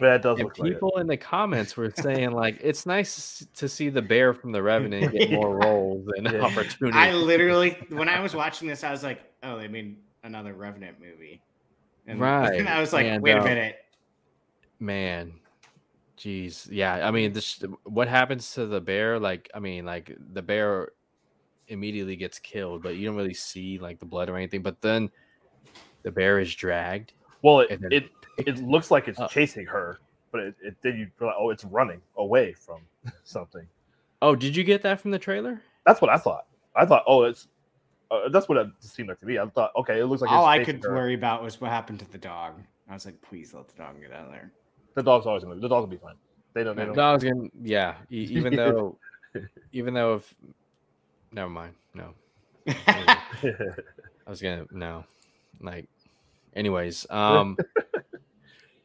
Yeah, 0.00 0.14
it 0.14 0.22
does 0.22 0.38
and 0.38 0.44
look 0.44 0.58
like 0.58 0.70
it. 0.70 0.74
people 0.74 0.98
in 0.98 1.08
the 1.08 1.16
comments 1.16 1.76
were 1.76 1.92
saying 1.96 2.30
like 2.30 2.60
it's 2.62 2.86
nice 2.86 3.44
to 3.56 3.68
see 3.68 3.88
the 3.88 4.02
bear 4.02 4.32
from 4.32 4.52
the 4.52 4.62
revenant 4.62 5.12
get 5.12 5.30
more 5.32 5.56
roles 5.58 6.06
and 6.16 6.30
Yeah. 6.30 6.40
opportunities 6.44 6.94
I 6.94 7.12
literally, 7.12 7.76
when 7.88 8.08
I 8.08 8.20
was 8.20 8.34
watching 8.34 8.68
this, 8.68 8.84
I 8.84 8.92
was 8.92 9.02
like, 9.02 9.20
oh, 9.42 9.58
they 9.58 9.66
made 9.66 9.96
another 10.22 10.54
Revenant 10.54 11.00
movie. 11.00 11.42
And, 12.08 12.18
Right, 12.18 12.66
I 12.66 12.80
was 12.80 12.92
like, 12.92 13.06
and, 13.06 13.22
wait 13.22 13.36
a 13.36 13.40
uh, 13.40 13.44
minute. 13.44 13.76
man 14.80 15.34
jeez 16.16 16.66
yeah 16.70 17.06
i 17.06 17.12
mean 17.12 17.32
this 17.32 17.62
what 17.84 18.08
happens 18.08 18.52
to 18.54 18.66
the 18.66 18.80
bear 18.80 19.20
like 19.20 19.48
i 19.54 19.60
mean 19.60 19.84
like 19.84 20.16
the 20.32 20.42
bear 20.42 20.90
immediately 21.68 22.16
gets 22.16 22.40
killed 22.40 22.82
but 22.82 22.96
you 22.96 23.06
don't 23.06 23.14
really 23.14 23.34
see 23.34 23.78
like 23.78 24.00
the 24.00 24.04
blood 24.04 24.28
or 24.28 24.36
anything 24.36 24.60
but 24.62 24.80
then 24.80 25.08
the 26.02 26.10
bear 26.10 26.40
is 26.40 26.52
dragged 26.54 27.12
Well, 27.42 27.60
it 27.60 27.78
it, 27.90 28.10
it 28.38 28.58
looks 28.64 28.90
like 28.90 29.06
it's 29.06 29.20
up. 29.20 29.30
chasing 29.30 29.66
her, 29.66 29.98
but 30.32 30.40
it, 30.40 30.54
it 30.62 30.76
then 30.82 30.96
you 30.98 31.08
feel 31.18 31.28
like, 31.28 31.36
oh, 31.38 31.50
it's 31.50 31.64
running 31.64 32.00
away 32.16 32.52
from 32.52 32.80
something. 33.24 33.66
oh 34.22 34.34
did 34.34 34.56
you 34.56 34.64
get 34.64 34.82
that 34.82 35.00
from 35.00 35.10
the 35.12 35.18
trailer 35.18 35.60
That's 35.86 36.00
what 36.00 36.10
I 36.10 36.16
thought. 36.16 36.46
I 36.74 36.84
thought, 36.86 37.04
oh, 37.06 37.24
it's 37.24 37.48
uh, 38.10 38.28
that's 38.30 38.48
what 38.48 38.58
it 38.58 38.68
seemed 38.80 39.08
like 39.08 39.20
to 39.20 39.26
me. 39.26 39.38
I 39.38 39.46
thought, 39.46 39.72
okay, 39.76 40.00
it 40.00 40.06
looks 40.06 40.22
like 40.22 40.30
All 40.30 40.46
I 40.46 40.64
could 40.64 40.82
her. 40.84 40.94
worry 40.94 41.14
about 41.14 41.42
was 41.42 41.60
what 41.60 41.70
happened 41.70 41.98
to 42.00 42.10
the 42.10 42.18
dog. 42.18 42.54
I 42.88 42.94
was 42.94 43.04
like, 43.04 43.20
please 43.22 43.52
let 43.54 43.68
the 43.68 43.74
dog 43.76 44.00
get 44.00 44.12
out 44.12 44.26
of 44.26 44.32
there. 44.32 44.52
The 44.94 45.02
dog's 45.02 45.26
always 45.26 45.44
gonna. 45.44 45.60
The 45.60 45.68
dog 45.68 45.82
will 45.82 45.88
be 45.88 45.96
fine. 45.96 46.16
They 46.54 46.64
don't. 46.64 46.76
They 46.76 46.82
the 46.82 46.86
don't. 46.86 46.96
dog's 46.96 47.24
gonna 47.24 47.48
yeah 47.62 47.96
e- 48.10 48.28
even 48.30 48.56
though 48.56 48.98
even 49.72 49.94
though 49.94 50.14
if 50.16 50.34
never 51.32 51.50
mind 51.50 51.74
no 51.94 52.14
I 54.28 54.30
was 54.30 54.42
gonna 54.42 54.66
no, 54.70 55.04
like, 55.60 55.88
anyways, 56.54 57.06
um, 57.10 57.56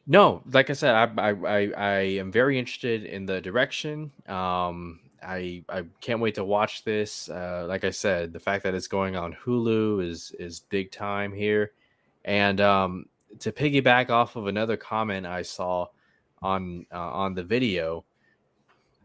no, 0.06 0.42
like 0.50 0.70
I 0.70 0.72
said, 0.72 0.94
I, 0.94 1.04
I 1.18 1.30
I 1.30 1.72
I 1.76 1.98
am 2.18 2.32
very 2.32 2.58
interested 2.58 3.04
in 3.04 3.26
the 3.26 3.40
direction. 3.42 4.12
Um, 4.26 5.00
I 5.24 5.64
I 5.68 5.84
can't 6.00 6.20
wait 6.20 6.34
to 6.36 6.44
watch 6.44 6.84
this. 6.84 7.28
Uh, 7.28 7.64
like 7.68 7.84
I 7.84 7.90
said, 7.90 8.32
the 8.32 8.40
fact 8.40 8.64
that 8.64 8.74
it's 8.74 8.88
going 8.88 9.16
on 9.16 9.34
Hulu 9.34 10.04
is 10.06 10.32
is 10.38 10.60
big 10.60 10.90
time 10.90 11.32
here, 11.32 11.72
and 12.24 12.60
um, 12.60 13.06
to 13.40 13.52
piggyback 13.52 14.10
off 14.10 14.36
of 14.36 14.46
another 14.46 14.76
comment 14.76 15.26
I 15.26 15.42
saw 15.42 15.86
on 16.42 16.86
uh, 16.92 16.98
on 16.98 17.34
the 17.34 17.42
video, 17.42 18.04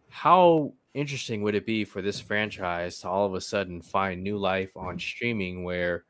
how 0.10 0.74
interesting 0.94 1.42
would 1.44 1.56
it 1.56 1.66
be 1.66 1.86
for 1.86 2.02
this 2.02 2.20
franchise 2.20 3.00
to 3.00 3.08
all 3.08 3.26
of 3.26 3.34
a 3.34 3.42
sudden 3.42 3.82
find 3.82 4.24
new 4.24 4.38
life 4.38 4.76
on 4.76 4.98
streaming 4.98 5.64
where 5.64 6.04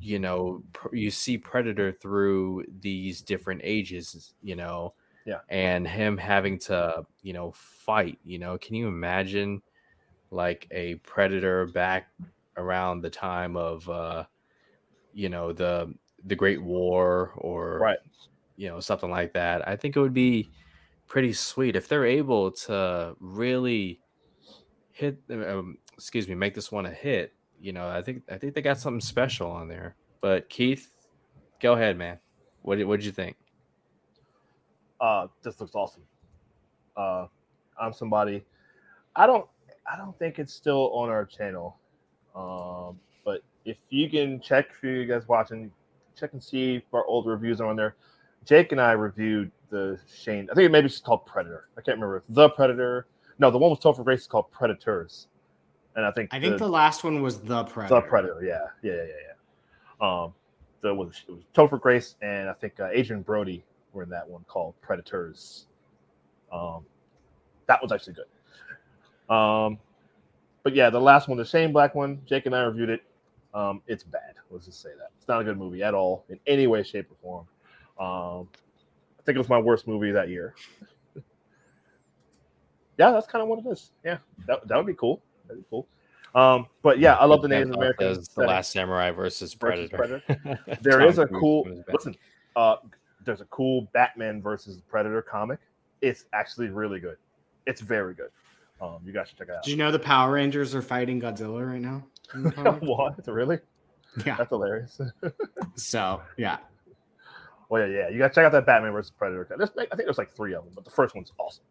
you 0.00 0.18
know 0.18 0.62
you 0.92 1.10
see 1.10 1.38
predator 1.38 1.92
through 1.92 2.64
these 2.80 3.20
different 3.20 3.60
ages 3.62 4.34
you 4.42 4.56
know 4.56 4.92
Yeah. 5.26 5.40
and 5.48 5.86
him 5.86 6.16
having 6.16 6.58
to 6.60 7.06
you 7.22 7.32
know 7.32 7.52
fight 7.52 8.18
you 8.24 8.38
know 8.38 8.56
can 8.58 8.74
you 8.74 8.88
imagine 8.88 9.62
like 10.30 10.66
a 10.70 10.94
predator 10.96 11.66
back 11.66 12.08
around 12.56 13.00
the 13.02 13.10
time 13.10 13.56
of 13.56 13.88
uh 13.88 14.24
you 15.12 15.28
know 15.28 15.52
the 15.52 15.92
the 16.24 16.34
great 16.36 16.62
war 16.62 17.32
or 17.36 17.78
Right. 17.78 17.98
you 18.56 18.68
know 18.68 18.80
something 18.80 19.10
like 19.10 19.32
that 19.34 19.66
i 19.68 19.76
think 19.76 19.96
it 19.96 20.00
would 20.00 20.14
be 20.14 20.50
pretty 21.06 21.32
sweet 21.32 21.76
if 21.76 21.88
they're 21.88 22.06
able 22.06 22.50
to 22.52 23.16
really 23.20 24.00
hit 24.92 25.18
um, 25.30 25.78
excuse 25.94 26.28
me 26.28 26.34
make 26.34 26.54
this 26.54 26.70
one 26.70 26.86
a 26.86 26.90
hit 26.90 27.34
you 27.60 27.72
know 27.72 27.88
i 27.88 28.00
think 28.02 28.22
i 28.30 28.38
think 28.38 28.54
they 28.54 28.62
got 28.62 28.78
something 28.78 29.00
special 29.00 29.50
on 29.50 29.68
there 29.68 29.96
but 30.20 30.48
keith 30.48 30.88
go 31.60 31.72
ahead 31.74 31.96
man 31.96 32.18
what 32.62 32.76
did, 32.76 32.84
what 32.84 32.98
did 33.00 33.06
you 33.06 33.12
think 33.12 33.36
uh 35.00 35.26
this 35.42 35.60
looks 35.60 35.74
awesome. 35.74 36.02
Uh 36.96 37.26
i'm 37.80 37.92
somebody 37.92 38.44
i 39.16 39.26
don't 39.26 39.46
i 39.90 39.96
don't 39.96 40.18
think 40.18 40.38
it's 40.38 40.52
still 40.52 40.90
on 40.92 41.08
our 41.08 41.24
channel. 41.24 41.76
Um 42.34 42.98
but 43.24 43.42
if 43.64 43.76
you 43.88 44.08
can 44.10 44.40
check 44.40 44.72
for 44.74 44.86
you 44.86 45.06
guys 45.06 45.26
watching 45.28 45.70
check 46.18 46.32
and 46.32 46.42
see 46.42 46.76
if 46.76 46.82
our 46.92 47.04
old 47.06 47.26
reviews 47.26 47.60
are 47.60 47.66
on 47.66 47.76
there. 47.76 47.96
Jake 48.44 48.72
and 48.72 48.80
i 48.80 48.92
reviewed 48.92 49.50
the 49.70 49.98
shane 50.12 50.48
i 50.50 50.54
think 50.54 50.70
maybe 50.72 50.86
it's 50.86 51.00
called 51.00 51.26
predator. 51.26 51.68
I 51.76 51.80
can't 51.82 51.96
remember. 51.96 52.18
If 52.18 52.22
the 52.28 52.48
predator. 52.50 53.06
No 53.38 53.50
the 53.50 53.58
one 53.58 53.70
with 53.70 53.80
topher 53.80 54.04
grace 54.04 54.22
is 54.22 54.26
called 54.26 54.50
predators. 54.50 55.28
And 55.96 56.04
i 56.04 56.10
think 56.10 56.30
I 56.32 56.40
think 56.40 56.58
the, 56.58 56.68
last 56.68 57.04
one 57.04 57.22
was 57.22 57.40
the 57.40 57.64
predator. 57.64 57.94
the 57.94 58.00
predator 58.02 58.40
yeah. 58.42 58.66
Yeah 58.82 58.92
yeah 58.92 59.02
yeah, 59.02 59.14
yeah. 59.28 60.24
um 60.24 60.34
the 60.82 60.94
was 60.94 61.24
it 61.28 61.32
was 61.32 61.42
topher 61.54 61.80
grace 61.80 62.16
and 62.22 62.48
i 62.48 62.52
think 62.54 62.78
uh, 62.80 62.84
adrien 62.84 63.22
brody 63.22 63.64
were 63.92 64.02
in 64.02 64.10
that 64.10 64.28
one 64.28 64.44
called 64.48 64.74
predators. 64.80 65.66
Um 66.52 66.84
that 67.66 67.80
was 67.82 67.92
actually 67.92 68.14
good. 68.14 69.34
Um 69.34 69.78
but 70.62 70.74
yeah 70.74 70.90
the 70.90 71.00
last 71.00 71.28
one 71.28 71.38
the 71.38 71.44
shane 71.44 71.72
black 71.72 71.94
one 71.94 72.20
jake 72.26 72.46
and 72.46 72.54
i 72.54 72.62
reviewed 72.62 72.90
it. 72.90 73.02
Um 73.54 73.82
it's 73.86 74.02
bad. 74.02 74.34
Let's 74.50 74.66
just 74.66 74.82
say 74.82 74.90
that. 74.98 75.10
It's 75.18 75.28
not 75.28 75.40
a 75.40 75.44
good 75.44 75.58
movie 75.58 75.82
at 75.82 75.94
all 75.94 76.24
in 76.28 76.38
any 76.46 76.66
way 76.66 76.82
shape 76.82 77.08
or 77.10 77.46
form. 77.98 78.06
Um 78.06 78.48
i 79.18 79.22
think 79.22 79.36
it 79.36 79.38
was 79.38 79.48
my 79.48 79.58
worst 79.58 79.86
movie 79.86 80.12
that 80.12 80.28
year. 80.28 80.54
Yeah 82.98 83.12
that's 83.12 83.26
kind 83.26 83.40
of 83.40 83.48
what 83.48 83.60
it 83.60 83.66
is. 83.66 83.92
Yeah 84.04 84.18
that, 84.46 84.68
that 84.68 84.76
would 84.76 84.86
be 84.86 84.92
cool. 84.92 85.22
That'd 85.46 85.62
be 85.62 85.66
cool. 85.70 85.86
Um 86.34 86.66
but 86.82 86.98
yeah 86.98 87.14
i 87.16 87.24
love 87.24 87.42
the 87.42 87.48
native 87.48 87.72
american 87.72 88.22
the 88.36 88.42
last 88.44 88.72
samurai 88.72 89.10
versus 89.10 89.54
versus 89.54 89.90
predator, 89.90 90.22
There 90.82 91.06
is 91.06 91.18
a 91.18 91.26
cool 91.26 91.66
listen 91.92 92.14
uh 92.56 92.76
there's 93.24 93.40
a 93.40 93.46
cool 93.46 93.88
batman 93.92 94.40
versus 94.40 94.80
predator 94.88 95.22
comic 95.22 95.58
it's 96.00 96.24
actually 96.32 96.68
really 96.68 97.00
good 97.00 97.16
it's 97.66 97.80
very 97.80 98.14
good 98.14 98.30
um 98.80 98.98
you 99.04 99.12
guys 99.12 99.28
should 99.28 99.38
check 99.38 99.48
it 99.48 99.54
out. 99.54 99.62
Did 99.62 99.72
you 99.72 99.76
know 99.76 99.90
the 99.90 99.98
Power 99.98 100.32
Rangers 100.32 100.74
are 100.74 100.82
fighting 100.82 101.20
Godzilla 101.20 101.66
right 101.66 101.80
now? 101.80 102.02
in 102.34 102.44
the 102.44 102.48
out 102.60 102.64
comic? 102.80 102.82
what 102.82 103.26
really 103.26 103.58
yeah. 104.24 104.36
that's 104.36 104.50
hilarious 104.50 105.00
So 105.74 106.22
yeah. 106.36 106.58
well 107.68 107.86
yeah 107.86 107.98
yeah 107.98 108.08
you 108.08 108.18
gotta 108.18 108.34
check 108.34 108.44
out 108.44 108.52
that 108.52 108.66
batman 108.66 108.92
versus 108.92 109.12
predator 109.16 109.46
there's, 109.56 109.70
i 109.70 109.74
think 109.74 110.04
there's 110.04 110.18
like 110.18 110.30
three 110.30 110.54
of 110.54 110.64
them 110.64 110.72
but 110.74 110.84
the 110.84 110.90
first 110.90 111.14
one's 111.14 111.32
awesome 111.38 111.64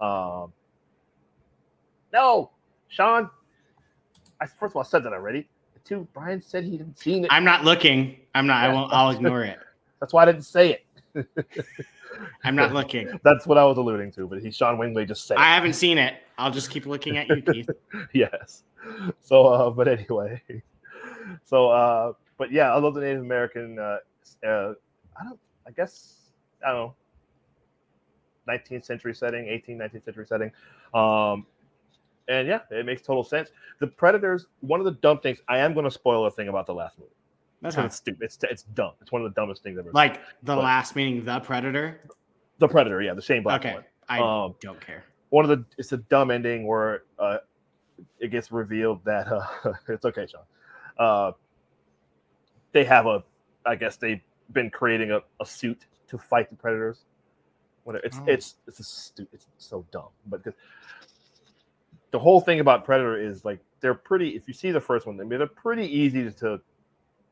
um 0.00 0.52
no 2.12 2.50
sean 2.88 3.28
i 4.40 4.46
first 4.46 4.72
of 4.72 4.76
all 4.76 4.82
I 4.82 4.86
said 4.86 5.02
that 5.04 5.12
already 5.12 5.48
two 5.84 6.08
brian 6.14 6.40
said 6.40 6.64
he 6.64 6.78
didn't 6.78 6.98
see 6.98 7.20
it 7.20 7.26
I'm 7.30 7.44
not 7.44 7.64
looking. 7.64 8.16
I'm 8.34 8.46
not. 8.46 8.64
I 8.64 8.72
won't. 8.72 8.92
I'll 8.92 9.10
ignore 9.10 9.44
it. 9.44 9.58
That's 10.04 10.12
why 10.12 10.22
i 10.22 10.26
didn't 10.26 10.42
say 10.42 10.70
it 11.14 11.26
I'm 12.44 12.54
not 12.54 12.72
looking. 12.72 13.08
that's 13.24 13.46
what 13.46 13.56
i 13.58 13.64
was 13.64 13.78
alluding 13.78 14.12
to 14.12 14.26
but 14.28 14.40
he 14.40 14.50
sean 14.50 14.76
wingley 14.78 15.06
just 15.06 15.26
said 15.26 15.34
it. 15.34 15.40
I 15.40 15.54
haven't 15.54 15.72
seen 15.72 15.96
it. 15.98 16.14
I'll 16.38 16.50
just 16.50 16.70
keep 16.70 16.86
looking 16.86 17.16
at 17.16 17.28
you, 17.28 17.42
Keith. 17.52 17.70
yes. 18.12 18.64
So, 19.20 19.46
uh, 19.46 19.70
but 19.70 19.88
anyway, 19.88 20.42
so, 21.44 21.70
uh, 21.70 22.12
but 22.36 22.52
yeah, 22.52 22.74
I 22.74 22.78
love 22.78 22.94
the 22.94 23.00
Native 23.00 23.22
American. 23.22 23.78
Uh, 23.78 23.98
uh, 24.46 24.74
I 25.18 25.24
don't. 25.24 25.38
I 25.66 25.70
guess 25.70 26.16
I 26.64 26.72
don't 26.72 26.76
know. 26.76 26.94
19th 28.48 28.84
century 28.84 29.14
setting, 29.14 29.44
18th, 29.46 29.78
19th 29.78 30.04
century 30.04 30.26
setting. 30.26 30.50
Um, 30.92 31.46
and 32.28 32.46
yeah, 32.46 32.60
it 32.70 32.84
makes 32.84 33.00
total 33.00 33.24
sense. 33.24 33.50
The 33.80 33.86
Predators. 33.86 34.46
One 34.60 34.80
of 34.80 34.84
the 34.84 34.92
dumb 34.92 35.20
things. 35.20 35.38
I 35.48 35.58
am 35.58 35.72
going 35.72 35.84
to 35.84 35.90
spoil 35.90 36.26
a 36.26 36.30
thing 36.30 36.48
about 36.48 36.66
the 36.66 36.74
last 36.74 36.98
movie. 36.98 37.10
That's 37.64 37.74
because 37.76 37.86
it's 37.88 37.96
stupid. 37.96 38.22
It's 38.24 38.38
it's 38.42 38.62
dumb. 38.62 38.92
It's 39.00 39.10
one 39.10 39.22
of 39.24 39.34
the 39.34 39.40
dumbest 39.40 39.62
things 39.64 39.78
ever. 39.78 39.90
Like 39.92 40.16
the 40.42 40.54
But- 40.54 40.58
last 40.62 40.94
meaning, 40.94 41.24
the 41.24 41.40
Predator. 41.40 42.00
the 42.58 42.68
Predator. 42.68 43.02
Yeah, 43.02 43.14
the 43.14 43.22
Shane 43.22 43.42
Black 43.42 43.62
Okay, 43.64 43.74
one. 43.74 43.84
I 44.08 44.18
Um, 44.20 44.54
don't 44.60 44.80
care. 44.80 45.02
one 45.30 45.44
of 45.44 45.48
the 45.48 45.64
it's 45.78 45.90
a 45.92 45.96
dumb 45.96 46.30
ending 46.30 46.66
where 46.66 47.02
uh 47.18 47.38
it 48.20 48.28
gets 48.28 48.52
revealed 48.52 49.02
that 49.04 49.26
uh 49.28 49.72
it's 49.88 50.04
okay 50.04 50.26
sean 50.26 50.42
uh 50.98 51.32
they 52.72 52.84
have 52.84 53.06
a 53.06 53.24
i 53.64 53.74
guess 53.74 53.96
they've 53.96 54.20
been 54.52 54.68
creating 54.70 55.10
a, 55.12 55.20
a 55.40 55.46
suit 55.46 55.86
to 56.08 56.18
fight 56.18 56.50
the 56.50 56.56
predators 56.56 57.04
when 57.84 57.96
it's 58.04 58.18
Oh. 58.18 58.24
it's 58.28 58.56
it's 58.68 58.78
a 58.80 58.84
stu- 58.84 59.26
it's 59.32 59.46
so 59.58 59.84
dumb 59.90 60.08
but 60.26 60.44
the, 60.44 60.52
the 62.10 62.18
whole 62.18 62.40
thing 62.40 62.60
about 62.60 62.84
predator 62.84 63.16
is 63.18 63.44
like 63.44 63.58
they're 63.80 63.94
pretty 63.94 64.30
if 64.36 64.46
you 64.46 64.54
see 64.54 64.70
the 64.70 64.80
first 64.80 65.06
one 65.06 65.18
i 65.20 65.24
mean 65.24 65.38
they're 65.38 65.46
pretty 65.48 65.86
easy 65.86 66.30
to 66.30 66.60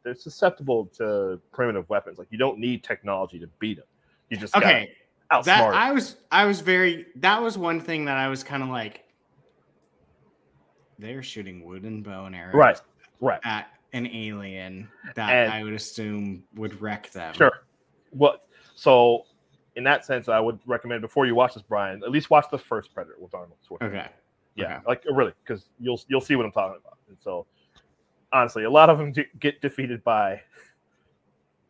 they're 0.05 0.15
susceptible 0.15 0.87
to 0.87 1.41
primitive 1.53 1.89
weapons 1.89 2.19
like 2.19 2.29
you 2.31 2.39
don't 2.39 2.59
need 2.59 2.83
technology 2.83 3.39
to 3.39 3.47
beat 3.59 3.77
them 3.79 3.87
you 4.31 4.39
just 4.39 4.57
Okay, 4.57 4.93
gotta 5.31 5.45
that. 5.45 5.75
I 5.75 5.93
was. 5.93 6.17
I 6.31 6.47
was 6.47 6.61
very. 6.61 7.07
That 7.17 7.43
was 7.43 7.59
one 7.59 7.81
thing 7.81 8.07
that 8.07 8.17
I 8.17 8.29
was 8.29 8.43
kind 8.43 8.63
of 8.63 8.71
like. 8.71 9.05
They're 10.99 11.23
shooting 11.23 11.65
wooden 11.65 12.03
bow 12.03 12.27
and 12.27 12.35
arrows 12.35 12.55
right 12.55 12.81
right 13.21 13.41
at 13.45 13.69
an 13.93 14.07
alien 14.07 14.89
that 15.15 15.31
And- 15.31 15.53
I 15.53 15.63
would 15.65 15.75
assume 15.75 16.45
would 16.55 16.81
wreck 16.81 17.11
them. 17.11 17.35
Sure. 17.35 17.53
Well, 18.13 18.39
so 18.75 19.27
in 19.77 19.85
that 19.85 20.05
sense, 20.05 20.29
I 20.29 20.41
would 20.41 20.59
recommend 20.67 21.03
before 21.03 21.27
you 21.27 21.35
watch 21.35 21.55
this, 21.55 21.63
Brian, 21.63 22.03
at 22.05 22.11
least 22.11 22.31
watch 22.31 22.47
the 22.51 22.59
first 22.59 22.95
Predator 22.95 23.17
with 23.19 23.35
Arnold 23.35 23.59
Schwarzenegger. 23.69 23.83
Okay. 23.89 24.09
Yeah, 24.55 24.77
okay. 24.77 24.85
like 24.87 25.05
really, 25.11 25.33
because 25.45 25.69
you'll 25.79 26.01
you'll 26.09 26.21
see 26.21 26.37
what 26.37 26.47
I'm 26.47 26.53
talking 26.53 26.79
about. 26.81 26.99
And 27.09 27.17
so, 27.21 27.47
honestly, 28.33 28.65
a 28.65 28.71
lot 28.71 28.91
of 28.91 28.99
them 28.99 29.13
get 29.41 29.61
defeated 29.61 30.03
by 30.05 30.41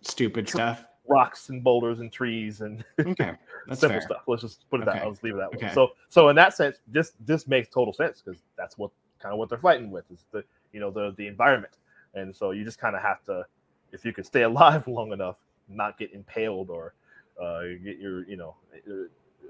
Stupid 0.03 0.49
stuff. 0.49 0.85
rocks 1.07 1.49
and 1.49 1.63
boulders 1.63 2.01
and 2.01 2.13
trees 2.13 2.61
and 2.61 2.85
Okay, 3.01 3.33
that's 3.69 3.81
simple 3.81 3.99
fair. 3.99 4.01
stuff. 4.03 4.23
Let's 4.27 4.43
just 4.43 4.69
put 4.71 4.81
it 4.81 4.87
that. 4.87 4.97
Okay. 4.97 5.05
I'll 5.05 5.11
just 5.11 5.23
leave 5.23 5.35
it 5.35 5.39
that 5.39 5.51
way. 5.53 5.57
Okay. 5.59 5.75
So, 5.75 5.91
so 6.09 6.29
in 6.29 6.37
that 6.37 6.55
sense, 6.55 6.79
this 6.89 7.13
this 7.21 7.47
makes 7.47 7.69
total 7.69 7.93
sense 7.93 8.23
because 8.25 8.41
that's 8.57 8.79
what 8.79 8.91
kind 9.21 9.33
of 9.33 9.39
what 9.39 9.49
they're 9.49 9.59
fighting 9.59 9.91
with 9.91 10.11
is 10.11 10.25
the 10.33 10.43
you 10.73 10.81
know 10.81 10.91
the 10.91 11.15
the 11.17 11.27
environment, 11.27 11.75
and 12.15 12.35
so 12.35 12.51
you 12.51 12.65
just 12.65 12.79
kind 12.79 12.97
of 12.97 13.03
have 13.03 13.23
to, 13.25 13.45
if 13.93 14.05
you 14.05 14.13
can 14.13 14.25
stay 14.25 14.43
alive 14.51 14.89
long 14.89 15.13
enough, 15.13 15.37
not 15.69 15.99
get 15.99 16.13
impaled 16.13 16.71
or 16.71 16.95
uh, 17.41 17.63
get 17.85 17.99
your 17.99 18.27
you 18.29 18.37
know 18.37 18.57
your 18.87 19.09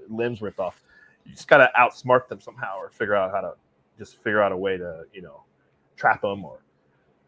limbs 0.09 0.41
ripped 0.41 0.59
off. 0.59 0.81
You 1.25 1.31
just 1.33 1.47
gotta 1.47 1.71
outsmart 1.79 2.27
them 2.27 2.41
somehow 2.41 2.77
or 2.77 2.89
figure 2.89 3.15
out 3.15 3.31
how 3.31 3.41
to 3.41 3.53
just 3.97 4.17
figure 4.17 4.41
out 4.41 4.51
a 4.51 4.57
way 4.57 4.77
to 4.77 5.03
you 5.13 5.21
know 5.21 5.41
trap 5.95 6.21
them 6.21 6.43
or 6.45 6.59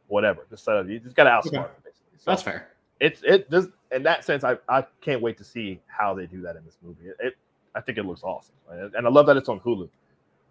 whatever. 0.07 0.45
Just 0.49 0.67
uh, 0.67 0.83
you 0.83 0.99
just 0.99 1.15
gotta 1.15 1.29
outsmart 1.29 1.65
Okay. 1.65 1.73
basically. 1.83 2.17
So 2.17 2.31
That's 2.31 2.43
fair. 2.43 2.67
it's 2.99 3.21
it 3.23 3.49
does 3.49 3.67
in 3.91 4.03
that 4.03 4.23
sense 4.25 4.43
I, 4.43 4.57
I 4.69 4.85
can't 5.01 5.21
wait 5.21 5.37
to 5.37 5.43
see 5.43 5.79
how 5.87 6.13
they 6.13 6.25
do 6.25 6.41
that 6.41 6.55
in 6.55 6.65
this 6.65 6.77
movie 6.81 7.07
it, 7.07 7.15
it 7.19 7.33
i 7.75 7.81
think 7.81 7.97
it 7.97 8.05
looks 8.05 8.23
awesome 8.23 8.55
and 8.71 8.93
and 8.95 9.05
i 9.05 9.09
love 9.09 9.25
that 9.27 9.37
it's 9.37 9.49
on 9.49 9.59
hulu 9.59 9.89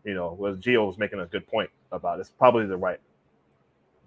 you 0.04 0.14
know 0.14 0.32
was 0.34 0.58
gio 0.58 0.86
was 0.86 0.98
making 0.98 1.20
a 1.20 1.26
good 1.26 1.46
point 1.46 1.70
about 1.92 2.18
it. 2.18 2.20
it's 2.20 2.30
probably 2.30 2.66
the 2.66 2.76
right 2.76 3.00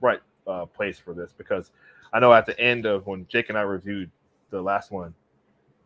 right 0.01 0.19
uh, 0.47 0.65
place 0.65 0.97
for 0.99 1.13
this 1.13 1.33
because 1.37 1.71
i 2.13 2.19
know 2.19 2.31
at 2.33 2.45
the 2.45 2.57
end 2.59 2.85
of 2.85 3.05
when 3.07 3.25
jake 3.27 3.49
and 3.49 3.57
i 3.57 3.61
reviewed 3.61 4.09
the 4.51 4.61
last 4.61 4.91
one 4.91 5.13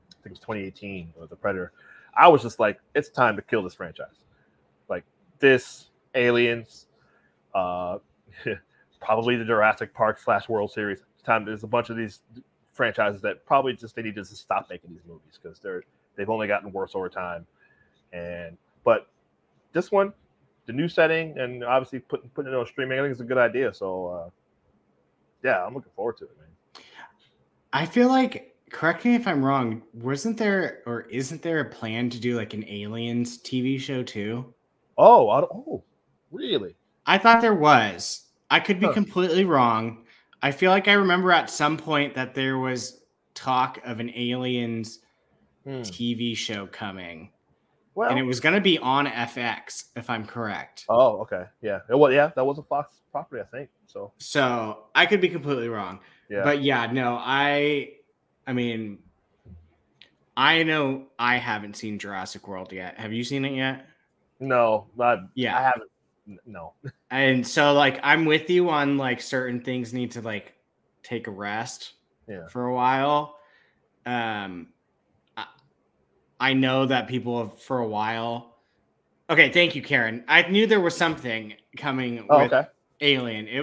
i 0.10 0.14
think 0.24 0.28
it 0.28 0.32
was 0.32 0.40
2018 0.40 1.14
or 1.20 1.26
the 1.28 1.36
predator 1.36 1.72
i 2.16 2.28
was 2.28 2.42
just 2.42 2.60
like 2.60 2.80
it's 2.96 3.10
time 3.10 3.36
to 3.36 3.42
kill 3.42 3.64
this 3.64 3.74
franchise 3.76 4.26
like 4.90 5.04
this 5.40 5.90
aliens 6.16 6.88
uh 7.56 7.98
probably 9.02 9.36
the 9.36 9.46
jurassic 9.46 9.94
park 9.94 10.20
slash 10.20 10.48
world 10.48 10.72
series 10.72 11.02
time 11.24 11.46
there's 11.46 11.64
a 11.64 11.68
bunch 11.68 11.90
of 11.90 11.98
these 11.98 12.22
franchises 12.74 13.22
that 13.22 13.46
probably 13.46 13.74
just 13.74 13.96
they 13.96 14.02
need 14.02 14.16
to 14.16 14.22
just 14.22 14.38
stop 14.38 14.68
making 14.70 14.92
these 14.92 15.04
movies 15.08 15.40
because 15.42 15.60
they're 15.60 15.84
they've 16.16 16.30
only 16.30 16.48
gotten 16.48 16.72
worse 16.72 16.92
over 16.96 17.10
time. 17.10 17.46
And 18.14 18.58
but 18.84 19.08
this 19.74 19.92
one, 19.92 20.14
the 20.66 20.74
new 20.74 20.88
setting, 20.88 21.38
and 21.38 21.64
obviously 21.64 22.00
putting 22.00 22.30
putting 22.30 22.54
it 22.54 22.56
on 22.56 22.66
streaming, 22.66 23.00
I 23.00 23.04
think 23.04 23.12
it's 23.12 23.22
a 23.22 23.26
good 23.26 23.38
idea. 23.38 23.74
So 23.74 24.08
uh, 24.08 24.30
yeah, 25.44 25.66
I'm 25.66 25.74
looking 25.74 25.92
forward 25.96 26.18
to 26.18 26.26
it, 26.26 26.38
man. 26.40 26.84
I 27.74 27.86
feel 27.86 28.10
like, 28.10 28.56
correct 28.70 29.06
me 29.06 29.16
if 29.16 29.28
I'm 29.28 29.44
wrong, 29.44 29.82
wasn't 29.94 30.38
there 30.38 30.82
or 30.86 31.02
isn't 31.04 31.42
there 31.42 31.60
a 31.60 31.70
plan 31.70 32.10
to 32.10 32.20
do 32.20 32.36
like 32.36 32.54
an 32.54 32.68
aliens 32.68 33.38
TV 33.38 33.80
show 33.80 34.04
too? 34.04 34.54
Oh, 34.98 35.30
I 35.30 35.40
don't, 35.40 35.52
oh, 35.54 35.84
really? 36.32 36.76
I 37.06 37.18
thought 37.18 37.42
there 37.42 37.56
was. 37.56 38.31
I 38.52 38.60
could 38.60 38.80
be 38.80 38.88
completely 38.94 39.46
wrong. 39.46 40.06
I 40.44 40.52
feel 40.52 40.70
like 40.70 40.88
I 40.88 40.94
remember 40.94 41.32
at 41.32 41.50
some 41.50 41.78
point 41.78 42.14
that 42.16 42.36
there 42.36 42.58
was 42.60 43.02
talk 43.34 43.80
of 43.84 44.00
an 44.00 44.12
aliens 44.16 45.00
Hmm. 45.64 45.82
TV 45.82 46.36
show 46.36 46.66
coming, 46.66 47.30
Well, 47.94 48.10
and 48.10 48.18
it 48.18 48.24
was 48.24 48.40
going 48.40 48.56
to 48.56 48.62
be 48.62 48.80
on 48.80 49.06
FX, 49.06 49.90
if 49.96 50.10
I'm 50.10 50.26
correct. 50.26 50.86
oh, 50.90 51.20
okay, 51.22 51.46
yeah. 51.62 51.82
Well, 51.88 52.12
yeah, 52.12 52.32
that 52.36 52.44
was 52.44 52.58
a 52.58 52.64
Fox 52.64 53.02
property, 53.12 53.44
I 53.44 53.46
think. 53.56 53.70
So, 53.86 54.12
So 54.18 54.86
I 54.96 55.06
could 55.06 55.22
be 55.22 55.30
completely 55.30 55.70
wrong. 55.70 56.00
yeah. 56.30 56.44
But 56.44 56.64
yeah, 56.64 56.92
no, 56.92 57.16
I 57.22 57.92
I 58.48 58.54
mean 58.54 58.98
I 60.36 60.64
know 60.64 61.06
I 61.20 61.38
haven't 61.38 61.76
seen 61.76 62.00
Jurassic 62.00 62.48
World 62.48 62.74
yet. 62.74 62.98
Have 63.00 63.14
you 63.14 63.24
seen 63.24 63.46
it 63.46 63.54
yet? 63.54 63.86
no, 64.40 64.88
not. 64.98 65.20
Yeah. 65.36 65.56
I 65.56 65.62
haven't. 65.62 65.91
No. 66.46 66.74
And 67.12 67.46
so 67.46 67.74
like 67.74 68.00
I'm 68.04 68.26
with 68.26 68.50
you 68.50 68.70
on 68.70 68.98
like 68.98 69.22
certain 69.22 69.60
things 69.62 69.94
need 69.94 70.12
to 70.12 70.22
like 70.22 70.54
take 71.04 71.28
a 71.28 71.32
rest 71.32 71.94
Yeah. 72.28 72.48
for 72.48 72.66
a 72.68 72.74
while. 72.74 73.36
Um 74.06 74.70
I, 75.36 75.46
I 76.40 76.54
know 76.54 76.86
that 76.86 77.08
people 77.08 77.44
have 77.44 77.62
for 77.62 77.80
a 77.80 77.88
while. 77.88 78.56
Okay, 79.30 79.50
thank 79.50 79.76
you, 79.76 79.82
Karen. 79.82 80.24
I 80.28 80.44
knew 80.50 80.68
there 80.68 80.80
was 80.80 80.96
something 80.96 81.54
coming 81.78 82.26
Oh, 82.30 82.44
with 82.44 82.54
okay. 82.54 82.68
Alien. 83.02 83.48
It 83.48 83.62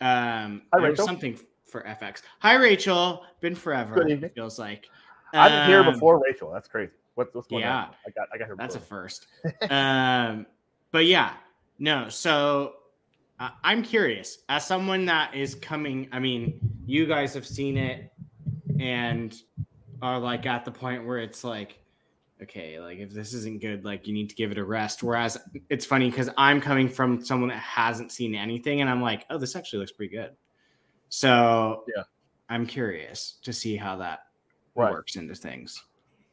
um 0.00 0.62
Hi, 0.72 0.80
there 0.80 0.90
was 0.90 1.04
something 1.04 1.38
for 1.66 1.82
FX. 1.82 2.22
Hi 2.40 2.54
Rachel, 2.54 3.24
been 3.40 3.54
forever. 3.54 4.08
Evening. 4.08 4.30
Feels 4.34 4.58
like 4.58 4.88
I 5.34 5.48
was 5.58 5.66
here 5.68 5.84
before 5.84 6.20
Rachel. 6.22 6.50
That's 6.50 6.68
crazy. 6.68 6.92
What, 7.14 7.34
what's 7.34 7.48
going 7.48 7.62
yeah. 7.62 7.76
on? 7.76 7.88
I 8.06 8.10
got. 8.10 8.28
I 8.32 8.38
got 8.38 8.48
her. 8.48 8.56
That's 8.56 8.76
a 8.76 8.80
first. 8.80 9.26
um, 9.70 10.46
but 10.90 11.06
yeah, 11.06 11.34
no. 11.80 12.08
So 12.08 12.74
uh, 13.40 13.50
I'm 13.64 13.82
curious, 13.82 14.38
as 14.48 14.64
someone 14.66 15.04
that 15.06 15.34
is 15.34 15.54
coming. 15.56 16.08
I 16.12 16.18
mean, 16.20 16.60
you 16.86 17.06
guys 17.06 17.34
have 17.34 17.46
seen 17.46 17.76
it 17.76 18.12
and 18.78 19.34
are 20.02 20.18
like 20.18 20.46
at 20.46 20.64
the 20.64 20.70
point 20.70 21.06
where 21.06 21.18
it's 21.18 21.42
like, 21.42 21.78
okay, 22.42 22.78
like 22.78 22.98
if 22.98 23.10
this 23.10 23.32
isn't 23.34 23.60
good, 23.60 23.84
like 23.84 24.06
you 24.06 24.12
need 24.14 24.28
to 24.28 24.34
give 24.34 24.50
it 24.52 24.58
a 24.58 24.64
rest. 24.64 25.02
Whereas 25.02 25.38
it's 25.70 25.84
funny 25.86 26.10
because 26.10 26.28
I'm 26.36 26.60
coming 26.60 26.88
from 26.88 27.24
someone 27.24 27.48
that 27.48 27.58
hasn't 27.58 28.12
seen 28.12 28.34
anything, 28.34 28.82
and 28.82 28.88
I'm 28.90 29.02
like, 29.02 29.24
oh, 29.30 29.38
this 29.38 29.56
actually 29.56 29.80
looks 29.80 29.92
pretty 29.92 30.14
good. 30.14 30.30
So 31.08 31.84
Yeah. 31.96 32.04
I'm 32.48 32.66
curious 32.66 33.38
to 33.42 33.52
see 33.52 33.76
how 33.76 33.96
that 33.96 34.20
Right. 34.74 34.92
works 34.92 35.16
into 35.16 35.34
things. 35.34 35.82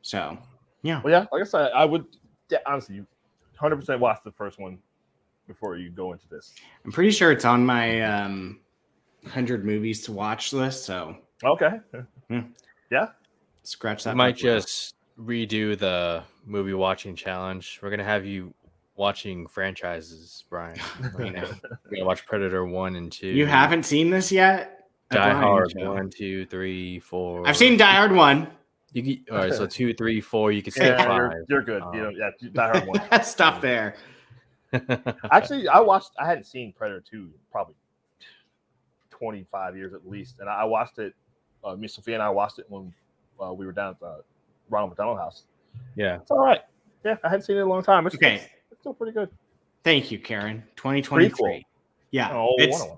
So 0.02 0.38
yeah. 0.84 1.02
Well, 1.04 1.12
yeah. 1.12 1.26
Like 1.32 1.42
I 1.42 1.46
said, 1.46 1.72
I 1.74 1.86
would 1.86 2.06
yeah, 2.50 2.60
honestly, 2.66 2.98
100 3.00 3.76
percent 3.78 4.00
watch 4.00 4.20
the 4.24 4.32
first 4.32 4.60
one 4.60 4.80
before 5.48 5.78
you 5.78 5.90
go 5.90 6.12
into 6.14 6.28
this. 6.30 6.54
I'm 6.86 6.92
pretty 6.92 7.12
sure 7.12 7.32
it's 7.32 7.46
on 7.46 7.66
my 7.66 8.02
um, 8.02 8.60
100 9.24 9.66
movies 9.66 10.02
to 10.04 10.12
watch 10.12 10.54
list. 10.54 10.86
So 10.86 11.18
Okay. 11.44 11.80
Yeah. 12.92 13.08
Scratch 13.64 14.06
We 14.06 14.10
that. 14.12 14.16
might 14.16 14.36
bug 14.42 14.50
out. 14.50 14.60
just 14.62 14.96
redo 15.20 15.78
the 15.78 16.24
movie 16.46 16.74
watching 16.74 17.16
challenge. 17.16 17.80
We're 17.82 17.90
gonna 17.90 18.04
have 18.04 18.26
you 18.26 18.54
watching 18.96 19.48
franchises, 19.48 20.44
Brian. 20.50 20.78
You 21.20 21.32
know. 21.32 21.50
We're 21.86 21.98
gonna 21.98 22.06
watch 22.06 22.26
Predator 22.26 22.66
one 22.66 22.96
and 22.96 23.12
two. 23.12 23.28
You 23.28 23.46
haven't 23.46 23.84
seen 23.84 24.10
this 24.10 24.32
yet? 24.32 24.88
Die 25.12 25.18
Brian 25.18 25.38
Hard 25.38 25.72
show. 25.72 25.94
one, 25.94 26.10
two, 26.10 26.46
three, 26.48 27.00
four. 27.00 27.48
I've 27.48 27.56
seen 27.58 27.78
Die 27.78 27.94
Hard 27.96 28.12
1. 28.12 28.48
You 28.94 29.02
get, 29.02 29.20
all 29.32 29.38
right, 29.38 29.54
so 29.54 29.66
two, 29.68 29.94
three, 29.94 30.20
four. 30.20 30.52
You 30.52 30.62
could 30.62 30.74
say 30.74 30.88
Yeah, 30.88 30.98
five. 31.06 31.08
you're, 31.32 31.44
you're 31.50 31.62
good. 31.62 31.84
you 31.94 32.02
know, 32.02 32.08
Um, 32.10 32.16
yeah, 32.18 32.50
Die 32.54 32.68
Hard 32.80 32.88
one. 32.88 33.02
Stop 33.24 33.62
there. 33.62 33.96
Actually, 35.32 35.68
I 35.68 35.80
watched. 35.80 36.12
I 36.20 36.26
hadn't 36.26 36.46
seen 36.46 36.74
Predator 36.74 37.02
two 37.10 37.30
probably 37.52 37.76
25 39.10 39.76
years 39.76 39.94
at 39.94 40.08
least, 40.08 40.36
and 40.40 40.50
I 40.50 40.64
watched 40.64 41.00
it. 41.00 41.14
Uh, 41.64 41.76
me, 41.76 41.88
Sophia, 41.88 42.14
and 42.16 42.24
I 42.24 42.30
watched 42.30 42.60
it 42.60 42.66
when 42.70 42.94
uh, 43.44 43.52
we 43.54 43.66
were 43.66 43.72
down 43.72 43.90
at 43.92 44.00
the 44.00 44.24
Ronald 44.70 44.92
McDonald 44.92 45.18
House. 45.18 45.44
yeah. 45.96 46.18
It's 46.22 46.32
all 46.32 46.40
right. 46.40 46.62
Yeah, 47.04 47.16
I 47.24 47.30
hadn't 47.30 47.44
seen 47.46 47.58
it 47.58 47.62
in 47.62 47.66
a 47.66 47.70
long 47.70 47.84
time. 47.84 48.06
It's, 48.08 48.16
Okay. 48.16 48.36
it's, 48.36 48.46
it's 48.72 48.80
still 48.82 48.94
pretty 48.94 49.14
good. 49.14 49.30
Thank 49.84 50.12
you, 50.12 50.20
Karen. 50.20 50.64
2023. 50.76 51.66
Yeah. 52.12 52.32
Oh, 52.34 52.54
it's, 52.58 52.80
one 52.80 52.90
of 52.92 52.98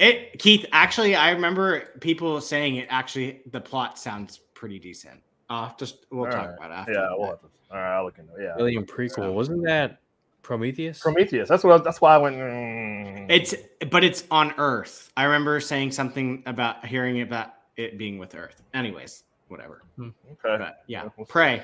it, 0.00 0.38
Keith, 0.38 0.66
actually, 0.72 1.14
I 1.14 1.30
remember 1.30 1.90
people 2.00 2.40
saying 2.40 2.76
it 2.76 2.86
actually, 2.90 3.42
the 3.52 3.60
plot 3.60 3.98
sounds 3.98 4.40
pretty 4.54 4.78
decent. 4.78 5.20
Uh, 5.50 5.70
just 5.78 6.06
we'll 6.10 6.26
All 6.26 6.30
talk 6.32 6.48
right. 6.48 6.54
about 6.58 6.70
it 6.70 6.74
after. 6.74 6.92
Yeah, 6.92 7.08
we'll 7.16 7.28
have 7.30 7.40
to, 7.40 7.46
all 7.70 7.78
right. 7.78 7.96
I'll 7.96 8.04
look 8.04 8.18
into 8.18 8.34
it. 8.34 8.42
Yeah, 8.44 8.54
Alien 8.58 8.84
prequel. 8.86 9.32
Wasn't 9.34 9.62
that 9.64 10.00
Prometheus? 10.42 11.00
Prometheus. 11.00 11.48
That's 11.48 11.64
what. 11.64 11.80
I, 11.80 11.84
that's 11.84 12.00
why 12.00 12.14
I 12.14 12.18
went. 12.18 12.36
mm. 12.36 13.26
It's 13.30 13.54
but 13.90 14.04
it's 14.04 14.24
on 14.30 14.52
Earth. 14.58 15.10
I 15.16 15.24
remember 15.24 15.60
saying 15.60 15.92
something 15.92 16.42
about 16.46 16.84
hearing 16.84 17.20
about 17.22 17.54
it 17.76 17.96
being 17.98 18.18
with 18.18 18.34
Earth. 18.34 18.62
Anyways, 18.74 19.24
whatever. 19.48 19.82
okay. 20.00 20.12
But 20.42 20.82
yeah, 20.86 21.04
Yeah, 21.18 21.24
Prey. 21.28 21.62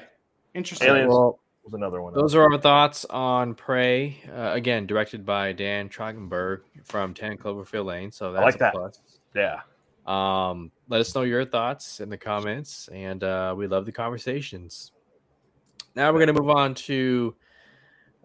Interesting. 0.55 0.89
Aliens. 0.89 1.11
Well, 1.11 1.39
Was 1.65 1.75
another 1.75 2.01
one. 2.01 2.15
those 2.15 2.35
are 2.35 2.51
our 2.51 2.59
thoughts 2.59 3.05
on 3.07 3.55
Prey. 3.55 4.23
Uh, 4.35 4.53
again, 4.55 4.87
directed 4.87 5.27
by 5.27 5.53
Dan 5.53 5.89
Trachtenberg 5.89 6.61
from 6.85 7.13
10 7.15 7.37
Cloverfield 7.37 7.85
Lane. 7.85 8.11
So 8.11 8.33
that's 8.33 8.45
like 8.45 8.55
a 8.57 8.59
that. 8.59 8.73
plus. 8.73 9.01
yeah. 9.35 9.61
Um, 10.07 10.71
let 10.89 11.01
us 11.03 11.15
know 11.15 11.23
your 11.23 11.45
thoughts 11.45 12.01
in 12.01 12.09
the 12.09 12.17
comments, 12.17 12.89
and 12.89 13.23
uh, 13.23 13.55
we 13.57 13.67
love 13.67 13.85
the 13.85 13.93
conversations. 13.93 14.93
Now 15.95 16.11
we're 16.13 16.25
going 16.25 16.35
to 16.35 16.41
move 16.41 16.49
on 16.51 16.75
to 16.77 17.35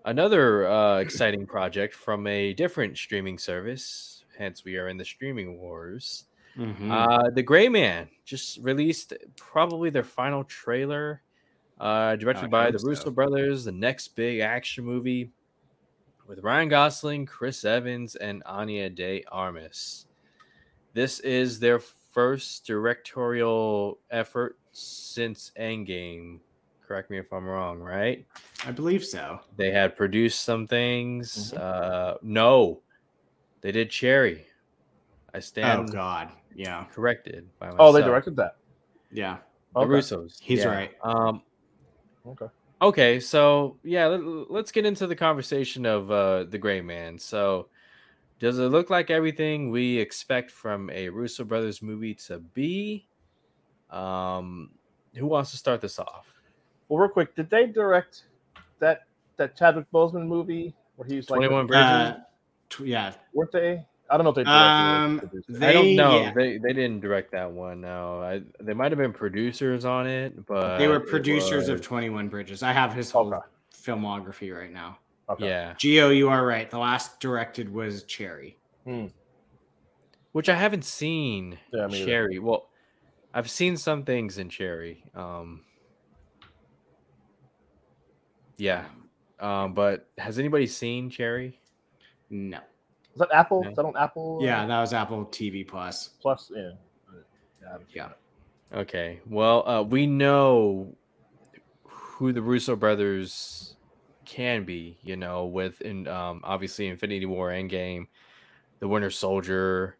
another 0.05 0.67
uh, 0.67 0.97
exciting 0.99 1.45
project 1.45 1.93
from 1.93 2.27
a 2.27 2.53
different 2.53 2.97
streaming 2.97 3.37
service. 3.37 4.25
Hence, 4.37 4.63
we 4.63 4.77
are 4.77 4.87
in 4.87 4.97
the 4.97 5.05
streaming 5.05 5.59
wars. 5.59 6.25
Mhm. 6.57 6.91
Uh, 6.91 7.29
the 7.31 7.41
Gray 7.43 7.67
Man 7.69 8.09
just 8.25 8.59
released 8.59 9.13
probably 9.37 9.89
their 9.89 10.03
final 10.03 10.43
trailer, 10.43 11.21
uh, 11.79 12.15
directed 12.15 12.49
by 12.51 12.71
the 12.71 12.79
so. 12.79 12.87
Russo 12.87 13.11
brothers. 13.11 13.65
The 13.65 13.71
next 13.71 14.09
big 14.09 14.39
action 14.39 14.85
movie 14.85 15.31
with 16.27 16.39
Ryan 16.39 16.69
Gosling, 16.69 17.25
Chris 17.25 17.65
Evans, 17.65 18.15
and 18.15 18.43
Anya 18.45 18.89
De 18.89 19.23
Armas. 19.31 20.05
This 20.93 21.19
is 21.21 21.59
their 21.59 21.79
first 21.79 22.65
directorial 22.65 23.99
effort 24.11 24.57
since 24.71 25.51
Endgame. 25.59 26.39
Correct 26.93 27.09
me 27.09 27.17
if 27.17 27.33
I'm 27.33 27.47
wrong, 27.47 27.79
right? 27.79 28.23
I 28.67 28.71
believe 28.71 29.03
so. 29.03 29.39
They 29.57 29.71
had 29.71 29.95
produced 29.95 30.43
some 30.43 30.67
things. 30.67 31.51
Mm-hmm. 31.51 31.57
Uh, 31.59 32.13
no, 32.21 32.81
they 33.61 33.71
did 33.71 33.89
Cherry. 33.89 34.45
I 35.33 35.39
stand. 35.39 35.89
Oh 35.89 35.91
God. 35.91 36.29
Yeah. 36.53 36.85
corrected 36.93 37.49
by 37.57 37.65
myself. 37.65 37.79
Oh, 37.79 37.91
they 37.93 38.03
directed 38.03 38.35
that. 38.35 38.57
Yeah. 39.11 39.37
The 39.73 39.79
Okay. 39.79 39.89
Russos. 39.89 40.37
He's 40.39 40.59
yeah. 40.59 40.67
right. 40.67 40.91
Um, 41.01 41.41
Okay. 42.27 42.45
okay, 42.79 43.19
so 43.19 43.79
yeah, 43.83 44.05
let, 44.05 44.65
us 44.65 44.71
get 44.71 44.85
into 44.85 45.07
the 45.07 45.15
conversation 45.15 45.87
of 45.87 46.11
uh, 46.11 46.43
the 46.43 46.59
Gray 46.59 46.81
Man. 46.81 47.17
So, 47.17 47.69
does 48.37 48.59
it 48.59 48.65
look 48.65 48.91
like 48.91 49.09
everything 49.09 49.71
we 49.71 49.97
expect 49.97 50.51
from 50.51 50.91
a 50.91 51.09
Russo 51.09 51.43
brothers 51.43 51.81
movie 51.81 52.13
to 52.27 52.37
be? 52.37 53.07
Um, 53.89 54.69
who 55.15 55.25
wants 55.25 55.49
to 55.51 55.57
start 55.57 55.81
this 55.81 55.97
off? 55.97 56.32
Well, 56.93 57.01
real 57.01 57.09
quick, 57.09 57.35
did 57.35 57.49
they 57.49 57.65
direct 57.65 58.21
that 58.77 59.07
that 59.37 59.57
Chadwick 59.57 59.87
Boseman 59.91 60.27
movie 60.27 60.75
where 60.95 61.07
he's 61.07 61.27
like, 61.27 61.39
Twenty 61.39 61.51
One 61.51 61.65
Bridges. 61.65 61.83
Uh, 61.83 62.19
tw- 62.69 62.81
yeah. 62.81 63.13
weren't 63.33 63.51
they? 63.51 63.83
I 64.11 64.15
don't 64.17 64.25
know 64.25 64.29
if 64.29 64.35
they 64.35 64.43
directed 64.43 64.59
Um, 64.59 65.17
it. 65.17 65.23
or 65.23 65.27
produced 65.27 65.49
it. 65.49 65.59
they- 65.59 65.67
I 65.69 65.73
don't 65.73 65.95
know. 65.95 66.21
yeah. 66.21 66.33
They 66.35 66.57
they 66.59 66.71
didn't 66.73 66.99
direct 66.99 67.31
that 67.31 67.49
one. 67.51 67.81
No, 67.81 68.21
I, 68.21 68.43
they 68.59 68.75
might 68.75 68.91
have 68.91 68.99
been 68.99 69.11
producers 69.11 69.85
on 69.85 70.05
it, 70.05 70.45
but 70.45 70.77
They 70.77 70.87
were 70.87 70.97
it 70.97 71.07
producers 71.07 71.67
of 71.67 71.81
21 71.81 72.27
Bridges. 72.27 72.61
I 72.61 72.73
have 72.73 72.93
his 72.93 73.09
whole 73.09 73.33
Okay. 73.33 73.43
filmography 73.75 74.55
right 74.55 74.71
now. 74.71 74.99
Okay. 75.29 75.47
Yeah, 75.47 75.73
Gio, 75.73 76.15
you 76.15 76.29
are 76.29 76.45
right. 76.45 76.69
The 76.69 76.77
last 76.77 77.19
directed 77.19 77.73
was 77.73 78.03
Cherry. 78.03 78.59
which 80.33 80.47
I 80.47 80.53
haven't 80.55 80.85
seen. 80.85 81.57
Yeah, 81.73 81.87
me 81.87 81.97
either. 82.01 82.05
Cherry. 82.05 82.37
Well, 82.39 82.69
I've 83.33 83.49
seen 83.49 83.77
some 83.77 84.03
things 84.03 84.37
in 84.37 84.49
Cherry. 84.49 85.03
Um, 85.15 85.61
yeah, 88.57 88.85
um, 89.39 89.73
but 89.73 90.07
has 90.17 90.39
anybody 90.39 90.67
seen 90.67 91.09
Cherry? 91.09 91.59
No. 92.29 92.59
Is 93.13 93.19
that 93.19 93.29
Apple? 93.31 93.61
Yeah. 93.63 93.69
Is 93.69 93.75
that 93.75 93.85
on 93.85 93.95
Apple? 93.97 94.39
uh, 94.41 94.45
Yeah, 94.45 94.65
that 94.65 94.81
was 94.81 94.93
Apple 94.93 95.25
TV 95.25 95.67
Plus. 95.67 96.09
Plus, 96.21 96.51
yeah. 96.53 96.61
Yeah. 96.61 97.67
I 97.67 97.71
haven't 97.73 97.87
seen 97.87 97.95
Yeah. 97.95 98.09
Okay. 98.73 99.19
Well, 99.27 99.67
uh, 99.67 99.83
we 99.83 100.07
know 100.07 100.95
who 101.83 102.33
the 102.33 102.41
Russo 102.41 102.75
brothers 102.75 103.75
can 104.25 104.63
be. 104.63 104.97
You 105.03 105.15
know, 105.15 105.45
with 105.45 105.81
in 105.81 106.07
um, 106.07 106.41
obviously 106.43 106.87
Infinity 106.87 107.27
War, 107.27 107.49
Endgame, 107.49 108.07
the 108.79 108.87
Winter 108.87 109.11
Soldier. 109.11 109.97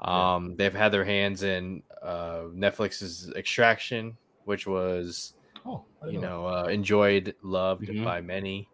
Um, 0.00 0.56
they've 0.56 0.74
had 0.74 0.90
their 0.92 1.04
hands 1.04 1.42
in 1.42 1.82
uh, 2.02 2.44
Netflix's 2.54 3.30
Extraction, 3.36 4.16
which 4.44 4.66
was 4.66 5.34
Oh, 5.66 5.84
you 6.06 6.20
that. 6.20 6.26
know 6.26 6.46
uh, 6.46 6.64
enjoyed, 6.64 7.34
loved 7.42 7.88
Mhm. 7.88 8.04
by 8.04 8.20
many. 8.20 8.68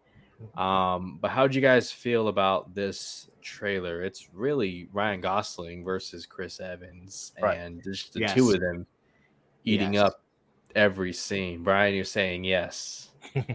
Um, 0.56 1.18
but 1.20 1.30
how'd 1.30 1.54
you 1.54 1.60
guys 1.60 1.92
feel 1.92 2.28
about 2.28 2.74
this 2.74 3.30
trailer? 3.42 4.02
It's 4.02 4.28
really 4.32 4.88
Ryan 4.92 5.20
Gosling 5.20 5.84
versus 5.84 6.24
Chris 6.26 6.60
Evans, 6.60 7.32
Right. 7.40 7.58
and 7.58 7.82
just 7.82 8.14
the 8.14 8.20
Yes. 8.20 8.34
two 8.34 8.50
of 8.50 8.60
them 8.60 8.86
eating 9.64 9.94
Yes. 9.94 10.02
up 10.04 10.22
every 10.74 11.12
scene. 11.12 11.62
Brian, 11.62 11.94
you're 11.94 12.04
saying 12.04 12.44
yes 12.44 13.10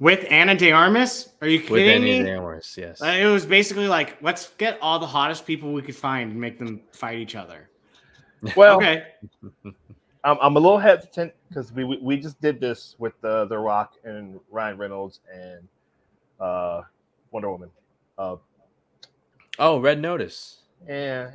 With 0.00 0.24
Ana 0.32 0.56
de 0.56 0.72
Armas? 0.72 1.32
Are 1.40 1.46
you 1.46 1.60
with 1.60 1.68
kidding 1.68 2.02
any 2.02 2.22
me? 2.24 2.30
Amorous, 2.30 2.76
yes. 2.76 3.00
Uh, 3.00 3.06
It 3.06 3.26
was 3.26 3.46
basically 3.46 3.86
like, 3.86 4.20
let's 4.20 4.50
get 4.58 4.76
all 4.82 4.98
the 4.98 5.06
hottest 5.06 5.46
people 5.46 5.72
we 5.72 5.80
could 5.82 5.94
find 5.94 6.32
and 6.32 6.40
make 6.40 6.58
them 6.58 6.80
fight 6.92 7.18
each 7.18 7.36
other. 7.36 7.70
Well, 8.56 8.76
okay. 8.78 9.04
I'm, 10.24 10.38
I'm 10.40 10.56
a 10.56 10.60
little 10.60 10.78
hesitant 10.78 11.32
because 11.48 11.72
we, 11.72 11.84
we 11.84 11.96
we 11.98 12.16
just 12.16 12.40
did 12.40 12.60
this 12.60 12.94
with 12.98 13.20
the 13.20 13.46
the 13.46 13.58
Rock 13.58 13.94
and 14.04 14.38
Ryan 14.50 14.78
Reynolds 14.78 15.20
and 15.32 15.66
uh, 16.40 16.82
Wonder 17.30 17.50
Woman. 17.50 17.70
Uh, 18.18 18.36
Oh, 19.58 19.78
Red 19.80 20.00
Notice. 20.00 20.62
yeah, 20.88 21.30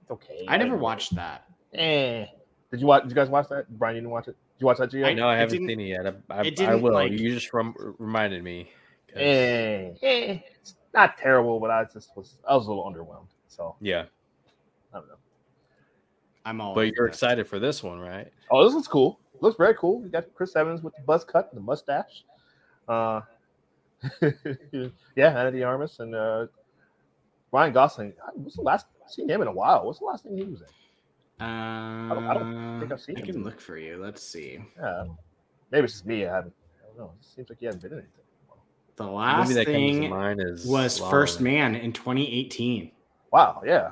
it's 0.00 0.10
okay. 0.10 0.44
I 0.48 0.56
never 0.56 0.76
watched 0.76 1.14
that. 1.14 1.44
Eh. 1.72 2.26
Did 2.72 2.80
you 2.80 2.86
watch? 2.86 3.02
Did 3.04 3.10
you 3.10 3.14
guys 3.14 3.28
watch 3.28 3.48
that? 3.50 3.68
Brian, 3.78 3.94
you 3.94 4.00
didn't 4.00 4.10
watch 4.12 4.26
it. 4.28 4.32
Did 4.56 4.60
you 4.60 4.66
watch 4.66 4.78
that, 4.78 4.90
Gio? 4.90 5.06
I- 5.06 5.14
No, 5.14 5.28
I 5.28 5.34
it 5.36 5.38
haven't 5.38 5.52
didn't- 5.52 5.68
seen 5.68 5.80
it 5.80 5.84
yet. 5.84 6.06
I, 6.06 6.34
I, 6.34 6.40
it 6.40 6.46
I 6.46 6.50
didn't, 6.50 6.82
will. 6.82 6.92
like- 6.94 7.12
you 7.12 7.32
just 7.32 7.52
rem- 7.54 7.74
reminded 7.98 8.42
me. 8.42 8.70
Eh, 9.14 9.90
eh, 10.02 10.38
it's 10.60 10.74
not 10.94 11.16
terrible, 11.18 11.60
but 11.60 11.70
I 11.70 11.84
just 11.84 12.16
was 12.16 12.38
I 12.48 12.56
was 12.56 12.66
a 12.66 12.70
little 12.70 12.84
underwhelmed. 12.90 13.28
So 13.46 13.76
Yeah, 13.80 14.06
I 14.92 14.98
don't 14.98 15.08
know. 15.08 15.14
I'm 16.44 16.60
all. 16.60 16.74
but 16.74 16.92
you're 16.94 17.06
excited 17.06 17.46
for 17.46 17.58
this 17.58 17.82
one, 17.82 17.98
right? 18.00 18.28
Oh, 18.50 18.64
this 18.64 18.74
looks 18.74 18.88
cool. 18.88 19.18
Looks 19.40 19.56
very 19.56 19.74
cool. 19.74 20.02
You 20.02 20.08
got 20.08 20.24
Chris 20.34 20.54
Evans 20.56 20.82
with 20.82 20.94
the 20.96 21.02
buzz 21.02 21.24
cut 21.24 21.48
and 21.52 21.56
the 21.60 21.64
mustache. 21.64 22.24
Uh, 22.88 23.20
yeah, 25.16 25.38
Ana 25.38 25.50
de 25.52 25.62
Armas 25.62 26.00
and 26.00 26.14
uh, 26.14 26.46
Ryan 27.52 27.72
Gosling. 27.72 28.12
What's 28.34 28.56
the 28.56 28.62
last? 28.62 28.86
I've 29.04 29.10
seen 29.10 29.28
him 29.28 29.42
in 29.42 29.48
a 29.48 29.52
while. 29.52 29.84
What's 29.86 29.98
the 30.00 30.04
last 30.04 30.24
thing 30.24 30.36
he 30.36 30.44
was 30.44 30.60
in? 30.62 31.44
Uh, 31.44 32.14
don't- 32.14 32.24
I 32.26 32.34
don't 32.34 32.80
think 32.80 32.92
I've 32.92 33.00
seen 33.00 33.16
I 33.16 33.20
him. 33.20 33.26
can 33.26 33.44
look 33.44 33.60
for 33.60 33.76
you. 33.76 33.96
Let's 34.00 34.22
see. 34.22 34.58
Yeah, 34.78 35.04
maybe 35.70 35.84
it's 35.84 35.94
just 35.94 36.06
me. 36.06 36.26
I 36.26 36.34
haven't. 36.36 36.54
I 36.82 36.86
don't 36.88 36.98
know. 36.98 37.12
It 37.20 37.24
seems 37.26 37.48
like 37.48 37.58
he 37.60 37.66
hasn't 37.66 37.82
been 37.82 37.92
in 37.92 37.98
anything. 37.98 38.12
The 38.96 39.04
The 39.04 39.10
last 39.10 39.48
movie 39.48 39.54
that 39.54 39.64
comes 39.66 39.76
to 39.76 40.00
thing 40.00 40.10
mind 40.10 40.40
is 40.42 40.66
was 40.66 41.00
La 41.00 41.06
La 41.06 41.10
First 41.10 41.40
Man 41.40 41.74
in 41.74 41.92
2018. 41.92 42.90
Wow. 43.32 43.62
Yeah. 43.64 43.90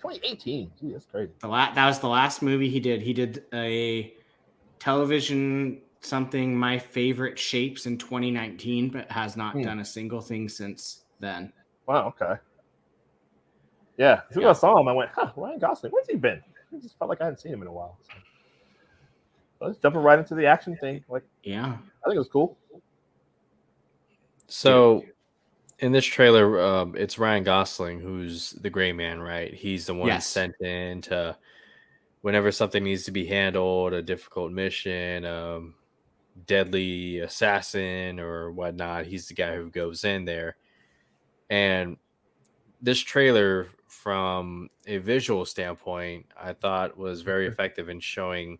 2018. 0.00 0.70
Gee, 0.80 0.92
that's 0.92 1.06
crazy. 1.06 1.32
The 1.40 1.48
la- 1.48 1.72
that 1.72 1.86
was 1.86 1.98
the 2.00 2.08
last 2.08 2.42
movie 2.42 2.68
he 2.68 2.80
did. 2.80 3.00
He 3.02 3.12
did 3.12 3.44
a 3.52 4.14
television 4.78 5.80
something 6.00 6.56
my 6.56 6.78
favorite 6.78 7.38
shapes 7.38 7.86
in 7.86 7.98
2019, 7.98 8.90
but 8.90 9.10
has 9.10 9.36
not 9.36 9.54
Hmm. 9.54 9.62
done 9.62 9.78
a 9.80 9.84
single 9.84 10.20
thing 10.20 10.48
since 10.48 11.04
then. 11.18 11.52
Wow. 11.86 12.08
Okay. 12.08 12.34
Yeah. 13.96 14.20
As 14.28 14.34
soon 14.34 14.44
as 14.44 14.58
I 14.58 14.60
saw 14.60 14.78
him, 14.78 14.86
I 14.88 14.92
went, 14.92 15.10
"Huh, 15.14 15.32
Ryan 15.36 15.58
Gosling. 15.58 15.90
Where's 15.92 16.06
he 16.08 16.16
been?" 16.16 16.42
It 16.72 16.82
just 16.82 16.98
felt 16.98 17.08
like 17.08 17.20
I 17.20 17.24
hadn't 17.24 17.38
seen 17.40 17.52
him 17.54 17.62
in 17.62 17.68
a 17.68 17.72
while. 17.72 17.98
So. 18.02 19.66
Let's 19.66 19.78
jumping 19.78 20.02
right 20.02 20.18
into 20.18 20.34
the 20.34 20.46
action 20.46 20.76
thing. 20.76 21.04
Like 21.08 21.24
Yeah. 21.42 21.64
I 21.72 22.04
think 22.04 22.16
it 22.16 22.18
was 22.18 22.28
cool. 22.28 22.58
So, 24.48 25.02
in 25.78 25.92
this 25.92 26.04
trailer, 26.04 26.60
um, 26.60 26.96
it's 26.96 27.18
Ryan 27.18 27.44
Gosling 27.44 28.00
who's 28.00 28.50
the 28.52 28.70
Gray 28.70 28.92
Man, 28.92 29.20
right? 29.20 29.52
He's 29.52 29.86
the 29.86 29.94
one 29.94 30.08
Yes. 30.08 30.26
sent 30.26 30.54
in 30.60 31.02
to 31.02 31.36
whenever 32.22 32.52
something 32.52 32.84
needs 32.84 33.04
to 33.04 33.12
be 33.12 33.26
handled, 33.26 33.92
a 33.94 34.02
difficult 34.02 34.52
mission, 34.52 35.24
um, 35.26 35.76
deadly 36.46 37.20
assassin 37.20 38.20
or 38.20 38.52
whatnot. 38.52 39.06
He's 39.06 39.28
the 39.28 39.34
guy 39.34 39.56
who 39.56 39.70
goes 39.70 40.04
in 40.04 40.24
there, 40.26 40.56
and 41.50 41.98
this 42.82 43.00
trailer, 43.00 43.68
from 43.88 44.70
a 44.86 44.98
visual 44.98 45.44
standpoint, 45.46 46.26
I 46.36 46.52
thought 46.54 46.96
was 46.98 47.22
very 47.22 47.46
Mhm. 47.46 47.52
effective 47.52 47.88
in 47.88 48.00
showing 48.00 48.58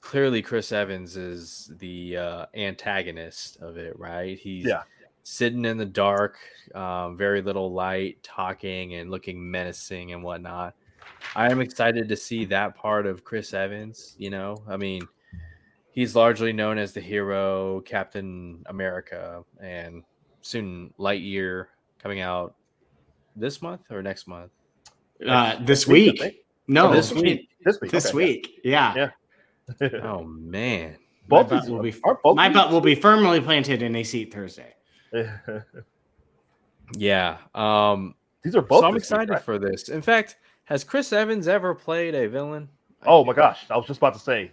clearly 0.00 0.42
Chris 0.42 0.72
Evans 0.72 1.16
is 1.16 1.70
the 1.78 2.16
uh, 2.16 2.46
antagonist 2.54 3.58
of 3.58 3.76
it, 3.76 3.98
right? 3.98 4.38
He's 4.38 4.66
Yeah. 4.66 4.84
Sitting 5.22 5.64
in 5.64 5.76
the 5.78 5.86
dark, 5.86 6.38
um, 6.74 7.16
very 7.16 7.42
little 7.42 7.72
light, 7.72 8.22
talking 8.22 8.94
and 8.94 9.10
looking 9.10 9.50
menacing 9.50 10.12
and 10.12 10.22
whatnot. 10.22 10.74
I 11.34 11.50
am 11.50 11.60
excited 11.60 12.08
to 12.08 12.16
see 12.16 12.44
that 12.46 12.74
part 12.74 13.06
of 13.06 13.24
Chris 13.24 13.52
Evans. 13.54 14.14
You 14.18 14.30
know, 14.30 14.62
I 14.68 14.76
mean, 14.76 15.06
he's 15.92 16.16
largely 16.16 16.52
known 16.52 16.78
as 16.78 16.92
the 16.92 17.00
hero, 17.00 17.80
Captain 17.82 18.62
America, 18.66 19.44
and 19.60 20.02
soon 20.40 20.92
Lightyear 20.98 21.66
coming 21.98 22.20
out 22.20 22.54
this 23.36 23.62
month 23.62 23.90
or 23.90 24.02
next 24.02 24.26
month. 24.26 24.50
Uh, 25.26 25.56
this 25.64 25.86
week, 25.86 26.20
week. 26.20 26.44
No, 26.66 26.88
Oh, 26.88 26.92
this 26.94 27.12
week. 27.12 27.48
This 27.64 27.80
week. 27.80 27.90
This 27.90 28.06
okay, 28.06 28.16
week. 28.16 28.60
Yeah. 28.64 28.94
Yeah. 28.94 29.10
Oh 30.02 30.24
man, 30.24 30.96
My 31.28 31.44
butt 31.44 31.68
will 31.68 31.80
be 31.80 31.94
my 32.34 32.48
butt 32.48 32.72
will 32.72 32.80
be 32.80 32.96
firmly 32.96 33.40
planted 33.40 33.82
in 33.82 33.94
a 33.94 34.02
seat 34.02 34.34
Thursday. 34.34 34.74
yeah. 36.96 37.38
Um, 37.54 38.14
these 38.42 38.56
are 38.56 38.62
both. 38.62 38.80
so 38.80 38.86
I'm 38.86 38.96
excited 38.96 39.30
right? 39.30 39.42
for 39.42 39.58
this. 39.58 39.88
In 39.88 40.02
fact, 40.02 40.36
has 40.64 40.84
Chris 40.84 41.12
Evans 41.12 41.48
ever 41.48 41.74
played 41.74 42.14
a 42.14 42.28
villain? 42.28 42.68
Oh 43.06 43.24
my 43.24 43.32
gosh! 43.32 43.64
I 43.70 43.76
was 43.76 43.86
just 43.86 43.98
about 43.98 44.14
to 44.14 44.20
say, 44.20 44.52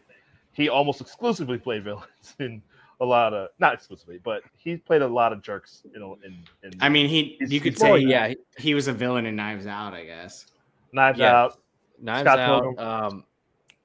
he 0.54 0.70
almost 0.70 1.02
exclusively 1.02 1.58
played 1.58 1.84
villains 1.84 2.36
in 2.40 2.62
a 3.00 3.06
lot 3.06 3.34
of 3.34 3.50
not 3.60 3.74
exclusively, 3.74 4.20
but 4.24 4.42
he 4.58 4.78
played 4.78 5.02
a 5.02 5.08
lot 5.08 5.32
of 5.32 5.42
jerks. 5.42 5.84
You 5.94 6.00
know, 6.00 6.18
in, 6.26 6.38
in 6.64 6.72
I 6.82 6.90
mean, 6.90 7.08
he 7.08 7.36
He's- 7.40 7.52
you 7.52 7.60
could 7.62 7.78
say 7.78 7.92
like- 7.92 8.08
yeah, 8.08 8.34
he 8.58 8.74
was 8.74 8.88
a 8.88 8.94
villain 8.94 9.26
in 9.26 9.36
Knives 9.36 9.68
Out, 9.68 9.94
I 9.94 10.06
guess. 10.06 10.48
Knives 10.94 11.20
yeah. 11.20 11.36
Out, 11.36 11.60
Knives 12.02 12.22
Scott 12.22 12.40
Out. 12.40 12.64
Pilgrim. 12.64 12.88
Um, 12.88 13.24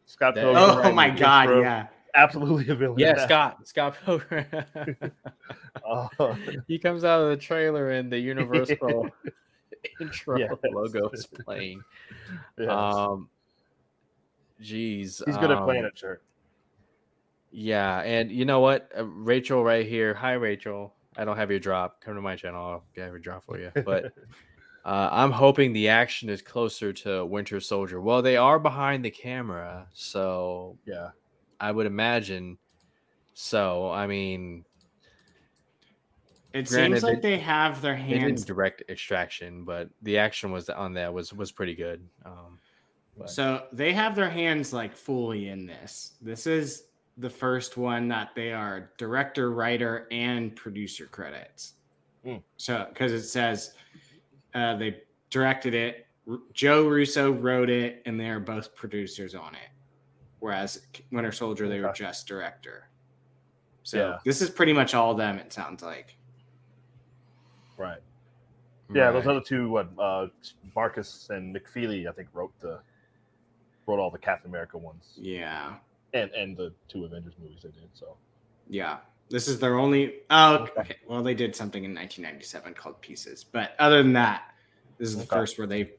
Scott 0.06 0.34
Pilgrim. 0.34 0.56
Oh 0.56 0.78
right, 0.78 0.94
my 0.94 1.10
god, 1.10 1.48
Rose, 1.48 1.62
yeah. 1.62 1.86
Absolutely 2.14 2.68
a 2.72 2.74
villain. 2.74 2.98
yeah. 2.98 3.24
Scott. 3.24 3.66
Scott 3.68 3.96
Pilgrim. 4.04 4.44
Oh, 5.84 6.36
he 6.68 6.78
comes 6.78 7.02
out 7.04 7.20
of 7.22 7.30
the 7.30 7.36
trailer 7.36 7.90
and 7.90 8.10
the 8.12 8.18
Universal 8.18 9.08
intro 10.00 10.38
Yes. 10.38 10.52
logo 10.72 11.08
is 11.10 11.26
playing. 11.26 11.82
yes. 12.58 12.68
Um, 12.70 13.28
geez, 14.60 15.22
he's 15.26 15.36
good 15.36 15.50
at 15.50 15.58
um, 15.58 15.64
playing 15.64 15.84
a 15.84 15.90
jerk. 15.90 16.22
Yeah, 17.50 18.00
and 18.00 18.30
you 18.30 18.44
know 18.44 18.60
what, 18.60 18.90
uh, 18.96 19.04
Rachel, 19.04 19.64
right 19.64 19.84
here. 19.86 20.14
Hi, 20.14 20.32
Rachel. 20.34 20.94
I 21.16 21.24
don't 21.24 21.36
have 21.36 21.50
your 21.50 21.60
drop. 21.60 22.00
Come 22.00 22.14
to 22.14 22.22
my 22.22 22.36
channel. 22.36 22.64
I'll 22.64 22.84
get 22.94 23.08
your 23.08 23.18
drop 23.18 23.44
for 23.44 23.58
you. 23.58 23.70
But 23.84 24.06
uh, 24.84 25.08
I'm 25.12 25.30
hoping 25.32 25.72
the 25.72 25.88
action 25.88 26.30
is 26.30 26.40
closer 26.42 26.92
to 26.92 27.26
Winter 27.26 27.60
Soldier. 27.60 28.00
Well, 28.00 28.22
they 28.22 28.36
are 28.36 28.58
behind 28.58 29.04
the 29.04 29.10
camera, 29.10 29.88
so 29.92 30.78
Yeah, 30.86 31.08
I 31.62 31.70
would 31.70 31.86
imagine. 31.86 32.58
So, 33.34 33.90
I 33.90 34.06
mean, 34.06 34.64
It 36.54 36.68
Granted, 36.68 36.96
seems 36.96 37.02
like 37.02 37.22
they- 37.22 37.30
they 37.36 37.38
have 37.38 37.80
their 37.80 37.94
they 37.94 38.02
hands. 38.02 38.42
didn't 38.42 38.46
direct 38.46 38.82
extraction, 38.90 39.64
but 39.64 39.88
the 40.02 40.18
action 40.18 40.50
was 40.52 40.68
on 40.68 40.92
that 40.94 41.14
was 41.14 41.32
was 41.32 41.50
pretty 41.50 41.74
good. 41.74 42.06
Um, 42.26 42.58
but- 43.16 43.30
So 43.30 43.68
they 43.72 43.94
have 43.94 44.14
their 44.14 44.28
hands 44.28 44.70
like 44.70 44.94
fully 44.94 45.48
in 45.48 45.64
this. 45.64 46.18
This 46.20 46.46
is 46.46 46.88
the 47.16 47.30
first 47.30 47.78
one 47.78 48.06
that 48.08 48.34
they 48.34 48.52
are 48.52 48.92
director, 48.98 49.50
writer, 49.52 50.06
and 50.10 50.54
producer 50.54 51.06
credits. 51.06 51.74
Hmm. 52.22 52.36
So 52.58 52.84
because 52.90 53.12
it 53.12 53.22
says 53.22 53.74
uh, 54.54 54.76
they 54.76 55.04
directed 55.30 55.72
it, 55.72 56.06
R- 56.28 56.38
Joe 56.52 56.86
Russo 56.86 57.32
wrote 57.32 57.70
it, 57.70 58.02
and 58.04 58.20
they 58.20 58.28
are 58.28 58.40
both 58.40 58.74
producers 58.74 59.34
on 59.34 59.54
it. 59.54 59.70
Whereas 60.42 60.80
Winter 61.12 61.30
Soldier, 61.30 61.68
they 61.68 61.78
were 61.78 61.92
just 61.92 62.26
director. 62.26 62.88
So 63.84 63.96
Yeah. 63.96 64.18
this 64.24 64.42
is 64.42 64.50
pretty 64.50 64.72
much 64.72 64.92
all 64.92 65.14
them. 65.14 65.38
It 65.38 65.52
sounds 65.52 65.84
like. 65.84 66.16
right. 67.76 68.00
Yeah, 68.92 69.12
those 69.12 69.24
right. 69.24 69.36
other 69.36 69.40
two, 69.40 69.70
what 69.70 69.88
uh, 69.98 70.26
Markus 70.74 71.28
and 71.30 71.54
McFeely, 71.56 72.08
I 72.08 72.12
think 72.12 72.28
wrote 72.32 72.52
the 72.60 72.80
wrote 73.86 74.00
all 74.00 74.10
the 74.10 74.18
Captain 74.18 74.50
America 74.50 74.76
ones, 74.78 75.12
Yeah. 75.16 75.76
and 76.12 76.30
and 76.32 76.56
the 76.56 76.72
two 76.88 77.04
Avengers 77.04 77.34
movies 77.40 77.60
they 77.62 77.70
did. 77.70 77.88
So 77.94 78.16
Yeah. 78.68 78.98
This 79.30 79.46
is 79.46 79.60
their 79.60 79.78
only. 79.78 80.22
Oh, 80.30 80.66
okay. 80.76 80.96
Well, 81.06 81.22
they 81.22 81.34
did 81.34 81.54
something 81.54 81.84
in 81.84 81.94
1997 81.94 82.74
called 82.74 83.00
Pieces, 83.00 83.44
but 83.44 83.76
other 83.78 84.02
than 84.02 84.12
that, 84.14 84.54
this 84.98 85.08
is 85.08 85.16
the 85.16 85.24
first 85.24 85.56
where 85.56 85.68
they 85.68 85.92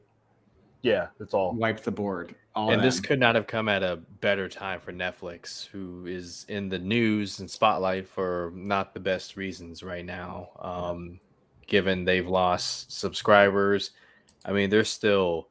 yeah, 0.84 1.08
it's 1.18 1.32
all 1.32 1.54
Wipe 1.54 1.80
the 1.80 1.90
board. 1.90 2.34
All 2.54 2.70
and 2.70 2.82
this 2.82 3.00
could 3.00 3.18
not 3.18 3.34
have 3.34 3.46
come 3.46 3.68
at 3.68 3.82
a 3.82 3.96
better 4.20 4.48
time 4.48 4.78
for 4.78 4.92
Netflix, 4.92 5.66
who 5.66 6.06
is 6.06 6.44
in 6.48 6.68
the 6.68 6.78
news 6.78 7.40
and 7.40 7.50
spotlight 7.50 8.06
for 8.06 8.52
not 8.54 8.92
the 8.92 9.00
best 9.00 9.36
reasons 9.36 9.82
right 9.82 10.04
now. 10.04 10.50
Um, 10.60 11.18
given 11.66 12.04
they've 12.04 12.28
lost 12.28 12.92
subscribers, 12.92 13.92
I 14.44 14.52
mean, 14.52 14.68
they're 14.68 14.84
still 14.84 15.48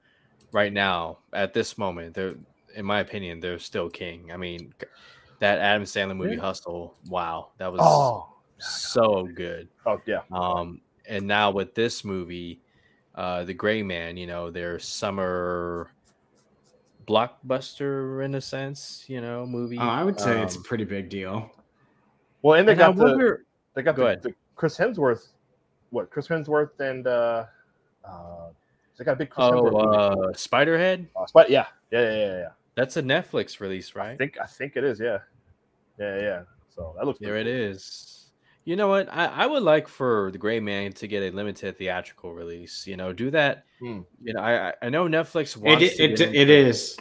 right 0.51 0.71
now 0.71 1.17
at 1.33 1.53
this 1.53 1.79
moment. 1.79 2.13
They're, 2.13 2.35
in 2.75 2.85
my 2.85 2.99
opinion, 2.99 3.39
they're 3.39 3.59
still 3.59 3.89
king. 3.89 4.31
I 4.31 4.37
mean, 4.37 4.71
that 5.39 5.57
Adam 5.57 5.83
Sandler 5.83 6.15
movie 6.15 6.35
Yeah. 6.35 6.41
Hustle, 6.41 6.95
wow, 7.09 7.49
that 7.57 7.71
was 7.71 7.81
oh 7.83 8.29
so 8.59 9.27
good. 9.33 9.67
Oh 9.87 9.99
yeah, 10.05 10.21
Um, 10.31 10.79
and 11.09 11.25
now 11.25 11.49
with 11.49 11.73
this 11.73 12.05
movie, 12.05 12.61
uh, 13.15 13.43
The 13.43 13.53
Gray 13.53 13.83
Man, 13.83 14.17
you 14.17 14.27
know, 14.27 14.49
their 14.51 14.79
summer 14.79 15.89
blockbuster 17.07 18.23
in 18.23 18.35
a 18.35 18.41
sense, 18.41 19.03
you 19.07 19.21
know, 19.21 19.45
movie. 19.45 19.77
Oh, 19.77 19.81
I 19.87 20.03
would 20.03 20.19
say 20.19 20.41
it's 20.41 20.55
a 20.55 20.57
Um, 20.59 20.63
pretty 20.63 20.85
big 20.85 21.09
deal. 21.09 21.51
well, 22.41 22.57
and 22.59 22.67
they 22.67 22.73
and 22.73 22.79
got 22.79 22.95
the 22.95 23.03
wonder, 23.03 23.45
they 23.73 23.81
got 23.81 23.95
Go 23.95 24.15
the, 24.15 24.29
the 24.29 24.35
Chris 24.55 24.77
Hemsworth. 24.77 25.27
What 25.89 26.09
Chris 26.09 26.27
Hemsworth 26.27 26.79
and 26.79 27.05
uh, 27.05 27.45
uh, 28.03 28.49
they 28.97 29.03
got 29.05 29.13
a 29.13 29.15
big 29.15 29.29
Chris 29.29 29.45
oh, 29.47 29.63
movie. 29.63 29.75
uh, 29.77 30.15
Spiderhead. 30.33 31.07
Uh, 31.15 31.25
Spy- 31.25 31.47
yeah, 31.49 31.67
yeah, 31.91 32.01
yeah, 32.01 32.15
yeah, 32.15 32.37
yeah. 32.39 32.49
That's 32.75 32.97
a 32.97 33.03
Netflix 33.03 33.59
release, 33.59 33.95
right? 33.95 34.05
I 34.05 34.09
right? 34.09 34.17
think 34.17 34.37
I 34.41 34.45
think 34.47 34.75
it 34.75 34.83
is. 34.83 34.99
Yeah, 34.99 35.19
yeah, 35.99 36.19
yeah. 36.19 36.41
So 36.75 36.95
that 36.97 37.05
looks 37.05 37.19
There 37.19 37.35
it 37.37 37.43
pretty 37.43 37.61
is. 37.63 38.12
You 38.65 38.75
know 38.77 38.87
what? 38.87 39.09
I, 39.11 39.25
I 39.25 39.45
would 39.45 39.63
like 39.63 39.87
for 39.89 40.29
the 40.31 40.37
Gray 40.37 40.59
Man 40.59 40.93
to 40.93 41.07
get 41.07 41.21
a 41.23 41.35
limited 41.35 41.77
theatrical 41.77 42.33
release. 42.33 42.87
You 42.87 42.95
know, 42.95 43.11
do 43.11 43.29
that. 43.31 43.65
Hmm. 43.79 44.01
You 44.21 44.33
know, 44.33 44.39
I 44.39 44.73
I- 44.81 44.89
know 44.89 45.05
Netflix 45.07 45.57
It 45.57 45.61
wants 45.61 45.83
it, 45.83 45.99
it, 45.99 46.21
it 46.21 46.35
into- 46.35 46.53
is. 46.53 46.97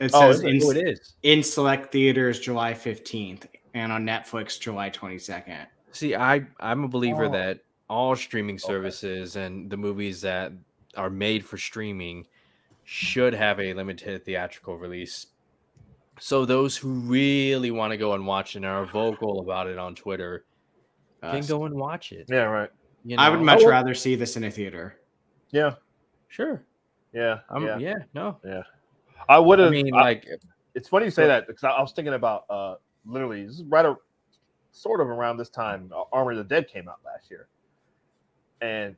It 0.00 0.10
Oh, 0.14 0.32
says 0.32 0.40
in, 0.40 0.60
Oh, 0.62 0.70
it 0.70 0.88
is. 0.88 1.14
in 1.22 1.42
select 1.42 1.92
theaters 1.92 2.40
July 2.40 2.72
15th 2.74 3.46
and 3.74 3.92
on 3.92 4.04
Netflix 4.04 4.58
July 4.58 4.90
22nd. 4.90 5.66
See, 5.92 6.14
I 6.16 6.44
I'm 6.58 6.84
a 6.84 6.88
believer 6.88 7.26
Oh. 7.26 7.32
that 7.32 7.60
all 7.88 8.16
streaming 8.16 8.56
Okay. 8.56 8.66
services 8.66 9.36
and 9.36 9.70
the 9.70 9.76
movies 9.76 10.20
that 10.22 10.52
are 10.96 11.10
made 11.10 11.44
for 11.44 11.58
streaming 11.58 12.26
should 12.84 13.34
have 13.34 13.60
a 13.60 13.72
limited 13.74 14.24
theatrical 14.24 14.76
release. 14.78 15.26
So 16.18 16.44
those 16.44 16.76
who 16.76 16.88
really 16.90 17.70
want 17.70 17.90
to 17.92 17.96
go 17.96 18.14
and 18.14 18.26
watch 18.26 18.54
it 18.54 18.58
and 18.58 18.66
are 18.66 18.86
vocal 18.86 19.40
about 19.40 19.68
it 19.68 19.78
on 19.78 19.94
Twitter 19.94 20.44
can 21.30 21.40
Us. 21.40 21.48
go 21.48 21.64
and 21.64 21.74
watch 21.74 22.12
it. 22.12 22.26
Yeah, 22.28 22.44
right. 22.44 22.70
You 23.04 23.16
I 23.18 23.28
would 23.30 23.40
much 23.40 23.62
Oh, 23.62 23.68
rather 23.68 23.94
see 23.94 24.14
this 24.16 24.36
in 24.36 24.44
a 24.44 24.50
theater. 24.50 24.98
Yeah, 25.50 25.74
sure. 26.28 26.64
yeah, 27.12 27.40
Um, 27.50 27.64
yeah. 27.64 27.78
yeah. 27.78 27.94
no. 28.14 28.38
Yeah. 28.44 28.62
I 29.28 29.38
would 29.38 29.60
I 29.60 29.64
have. 29.64 29.72
mean, 29.72 29.88
like, 29.88 30.26
it's 30.74 30.88
funny 30.88 31.04
you 31.06 31.10
say 31.10 31.22
Go- 31.24 31.28
that 31.28 31.46
because 31.46 31.64
I, 31.64 31.70
I 31.70 31.80
was 31.80 31.92
thinking 31.92 32.14
about 32.14 32.44
uh, 32.50 32.74
literally 33.06 33.44
this 33.46 33.56
is 33.56 33.62
right, 33.64 33.84
a, 33.86 33.96
sort 34.72 35.00
of 35.00 35.08
around 35.08 35.36
this 35.36 35.48
time. 35.50 35.90
Uh, 35.94 36.02
Army 36.12 36.32
of 36.38 36.48
the 36.48 36.54
Dead 36.54 36.66
came 36.68 36.88
out 36.88 36.98
last 37.04 37.30
year, 37.30 37.48
and 38.60 38.96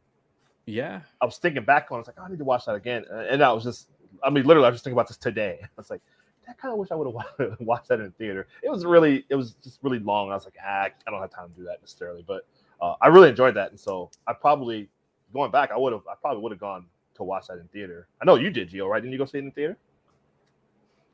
yeah, 0.66 1.01
I 1.20 1.24
was 1.27 1.39
thinking 1.39 1.64
back 1.64 1.89
on. 1.91 1.97
it, 1.97 1.99
I 1.99 2.01
was 2.01 2.07
like, 2.09 2.16
"Oh, 2.18 2.22
I 2.24 2.29
need 2.31 2.39
to 2.39 2.45
watch 2.45 2.64
that 2.66 2.74
again, 2.74 3.05
Uh, 3.12 3.18
and 3.31 3.43
I 3.43 3.53
was 3.53 3.64
just. 3.64 3.89
I 4.24 4.31
mean, 4.31 4.45
literally, 4.45 4.66
I 4.66 4.70
was 4.70 4.77
just 4.77 4.85
thinking 4.85 4.97
about 4.97 5.09
this 5.09 5.16
today. 5.18 5.59
I 5.62 5.68
was 5.77 5.91
like, 5.91 6.01
I 6.49 6.53
kind 6.55 6.72
of 6.72 6.78
wish 6.78 6.90
I 6.90 6.94
would 6.94 7.07
have 7.38 7.57
watched 7.61 7.88
that 7.88 7.99
in 7.99 8.07
the 8.07 8.11
theater. 8.12 8.47
It 8.62 8.70
was 8.70 8.84
really, 8.84 9.24
it 9.28 9.34
was 9.34 9.53
just 9.62 9.78
really 9.82 9.99
long. 9.99 10.30
I 10.30 10.34
was 10.34 10.44
like, 10.44 10.55
ah, 10.64 10.84
I 11.07 11.11
don't 11.11 11.20
have 11.20 11.30
time 11.30 11.49
to 11.51 11.55
do 11.55 11.64
that 11.64 11.80
necessarily, 11.80 12.24
but 12.26 12.47
uh, 12.80 12.94
I 13.01 13.09
really 13.09 13.28
enjoyed 13.30 13.55
that, 13.57 13.70
and 13.70 13.80
so 13.80 14.11
I 14.26 14.32
probably 14.32 14.88
going 15.32 15.51
back, 15.51 15.70
I 15.72 15.76
would 15.76 15.92
have, 15.92 16.03
I 16.11 16.14
probably 16.20 16.42
would 16.42 16.53
have 16.53 16.61
gone 16.61 16.86
to 17.14 17.24
watch 17.24 17.47
that 17.49 17.59
in 17.59 17.66
theater. 17.68 18.07
I 18.20 18.24
know 18.26 18.36
you 18.36 18.51
did, 18.51 18.70
Gio, 18.70 18.88
right? 18.88 19.01
Didn't 19.01 19.12
you 19.12 19.18
go 19.18 19.24
see 19.24 19.38
it 19.38 19.44
in 19.44 19.51
theater? 19.53 19.76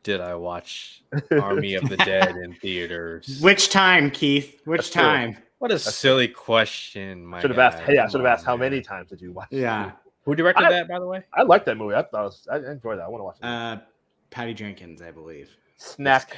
did 0.02 0.20
I 0.20 0.34
watch 0.34 1.04
Army 1.30 1.74
of 1.74 1.88
the 1.88 1.96
Dead 1.96 2.34
in 2.34 2.54
theaters? 2.54 3.38
Which 3.40 3.68
time, 3.70 4.10
Keith? 4.10 4.60
Which 4.64 4.78
That's 4.80 4.90
true. 4.90 5.02
time? 5.02 5.36
What 5.58 5.70
a 5.70 5.78
silly 5.78 6.26
question, 6.26 7.24
my 7.24 7.40
Should 7.40 7.50
have 7.50 7.56
guy. 7.56 7.66
asked. 7.66 7.78
Hey, 7.84 7.98
I 7.98 8.08
should 8.08 8.20
have 8.20 8.26
asked 8.26 8.44
how 8.44 8.56
many 8.56 8.80
times 8.80 9.10
did 9.10 9.20
you 9.20 9.30
watch? 9.30 9.46
Yeah. 9.52 9.92
Who 10.24 10.34
directed 10.34 10.64
I- 10.64 10.70
that, 10.70 10.88
by 10.88 10.98
the 10.98 11.06
way? 11.06 11.22
I 11.32 11.42
like 11.42 11.64
that 11.66 11.76
movie. 11.76 11.94
I 11.94 12.02
thought 12.02 12.20
it 12.20 12.24
was, 12.24 12.48
I 12.50 12.56
enjoyed 12.56 12.98
that. 12.98 13.04
I 13.04 13.08
want 13.08 13.20
to 13.20 13.24
watch 13.24 13.36
it. 13.40 13.44
Uh, 13.44 13.78
Patty 14.32 14.54
Jenkins, 14.54 15.00
I 15.00 15.12
believe. 15.12 15.48
Zack, 15.78 16.36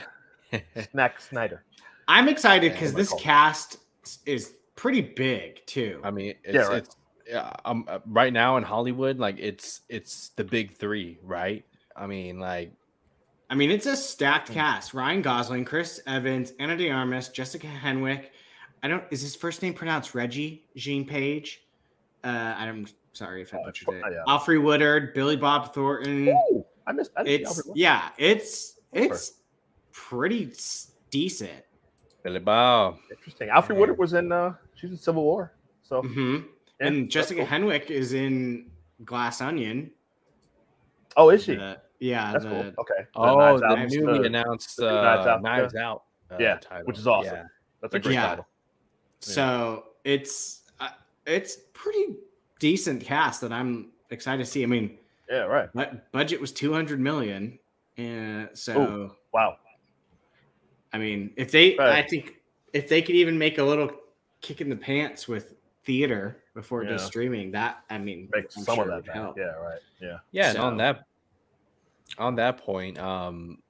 Zack 0.95 1.21
Snyder. 1.21 1.65
I'm 2.09 2.29
excited 2.29 2.73
because 2.73 2.93
what 2.93 2.99
this 2.99 3.09
call 3.09 3.19
cast 3.21 3.79
is 4.27 4.53
pretty 4.77 5.01
big 5.01 5.65
too. 5.67 6.01
I 6.05 6.11
mean, 6.11 6.35
it's, 6.45 6.55
Yeah, 6.55 6.67
right. 6.69 6.77
it's 6.79 6.97
yeah, 7.27 7.53
um, 7.65 7.87
uh, 7.89 8.01
right 8.07 8.33
now 8.33 8.59
in 8.59 8.63
Hollywood, 8.65 9.19
like 9.19 9.37
it's 9.39 9.81
it's 9.89 10.29
the 10.37 10.45
big 10.45 10.73
three, 10.73 11.19
right? 11.23 11.65
I 11.97 12.07
mean, 12.07 12.39
like 12.39 12.73
I 13.49 13.55
mean, 13.55 13.71
it's 13.71 13.87
a 13.87 13.97
stacked 13.97 14.49
Hmm. 14.49 14.55
cast: 14.55 14.93
Ryan 14.93 15.23
Gosling, 15.23 15.65
Chris 15.65 16.01
Evans, 16.07 16.53
Ana 16.59 16.77
de 16.77 16.91
Armas, 16.91 17.29
Jessica 17.31 17.67
Henwick. 17.67 18.27
I 18.83 18.89
don't. 18.89 19.05
Is 19.11 19.23
his 19.23 19.35
first 19.35 19.63
name 19.63 19.73
pronounced 19.73 20.15
Reggie 20.15 20.67
Jean 20.77 21.07
Page? 21.07 21.63
Uh, 22.23 22.55
I'm 22.59 22.87
sorry 23.13 23.41
if 23.43 23.55
I 23.55 23.59
Uh, 23.59 23.65
butchered 23.65 23.95
it. 23.95 24.05
uh, 24.05 24.11
yeah. 24.11 24.23
Alfred 24.29 24.59
Woodard, 24.63 25.15
Billy 25.15 25.37
Bob 25.37 25.73
Thornton. 25.73 26.29
Ooh, 26.29 26.67
I 26.87 26.93
missed. 26.93 27.11
I 27.17 27.23
didn't 27.25 27.41
It's 27.49 27.59
Alfred 27.59 27.77
yeah, 27.77 28.09
it's 28.19 28.79
it's 28.93 29.33
pretty 29.93 30.53
decent. 31.11 31.65
Billy 32.23 32.41
Bob. 32.41 32.99
Interesting. 33.11 33.49
Alfred 33.51 33.79
Woodard 33.79 33.99
was 33.99 34.13
in. 34.15 34.33
uh 34.33 34.55
She's 34.75 34.91
in 34.91 34.97
Civil 34.97 35.23
War. 35.25 35.53
So 35.83 36.03
hmm 36.03 36.37
yeah, 36.81 36.87
and 36.89 37.05
that's 37.05 37.13
Jessica 37.15 37.41
cool. 37.41 37.49
Henwick 37.49 37.91
is 37.91 38.13
in 38.15 38.71
Glass 39.05 39.41
Onion. 39.41 39.91
Oh, 41.17 41.31
is 41.31 41.45
she? 41.45 41.55
The- 41.55 41.81
yeah, 42.01 42.33
That's 42.33 42.45
the, 42.45 42.51
cool. 42.51 42.61
Okay. 42.61 42.95
The 43.15 43.21
Oh, 43.21 43.57
Knives 43.57 43.93
the 43.95 44.01
newly 44.01 44.19
the- 44.19 44.25
announced 44.27 44.77
the 44.77 44.89
uh, 44.89 45.03
Knives 45.03 45.27
Out, 45.27 45.43
Knives 45.43 45.75
Out. 45.77 46.03
uh, 46.31 46.37
Yeah, 46.41 46.57
title. 46.59 46.87
which 46.87 46.99
is 46.99 47.07
awesome. 47.07 47.35
Yeah. 47.37 47.45
That's 47.81 47.95
a 47.95 47.99
great 48.01 48.15
Yeah. 48.15 48.27
title. 48.27 48.47
So 49.21 49.85
it's 50.03 50.63
uh, 50.81 50.89
it's 51.25 51.57
pretty 51.73 52.17
decent 52.59 53.03
cast 53.03 53.41
that 53.43 53.53
I'm 53.53 53.93
excited 54.11 54.45
to 54.45 54.51
see. 54.51 54.63
I 54.63 54.67
mean, 54.67 54.99
Yeah. 55.29 55.43
Right. 55.43 55.73
bu- 55.73 55.99
budget 56.13 56.41
was 56.41 56.53
200 56.53 57.01
million, 57.01 57.59
and 57.97 58.49
so 58.55 59.17
Wow. 59.33 59.57
I 60.93 60.99
mean, 60.99 61.33
if 61.37 61.51
they, 61.51 61.77
Right. 61.77 62.05
I 62.05 62.09
think 62.09 62.41
if 62.73 62.89
they 62.89 63.03
could 63.03 63.15
even 63.17 63.37
make 63.39 63.59
a 63.59 63.65
little 63.65 63.91
kick 64.41 64.61
in 64.61 64.69
the 64.69 64.77
pants 64.77 65.27
with 65.27 65.55
theater 65.85 66.43
before 66.55 66.83
it 66.83 66.87
does 66.87 67.03
Yeah. 67.03 67.07
streaming, 67.07 67.51
that 67.53 67.85
I 67.91 67.99
mean, 67.99 68.29
Make 68.33 68.45
I'm 68.57 68.63
some 68.65 68.75
sure 68.77 68.85
of 68.85 68.89
that 68.91 68.95
would 68.97 69.07
back. 69.07 69.15
help. 69.17 69.39
Yeah. 69.39 69.45
Right. 69.55 69.81
Yeah. 70.01 70.19
Yeah, 70.33 70.51
and 70.51 70.59
on 70.59 70.77
that 70.79 71.05
on 72.19 72.37
that 72.37 72.59
point, 72.59 72.99
um, 72.99 73.61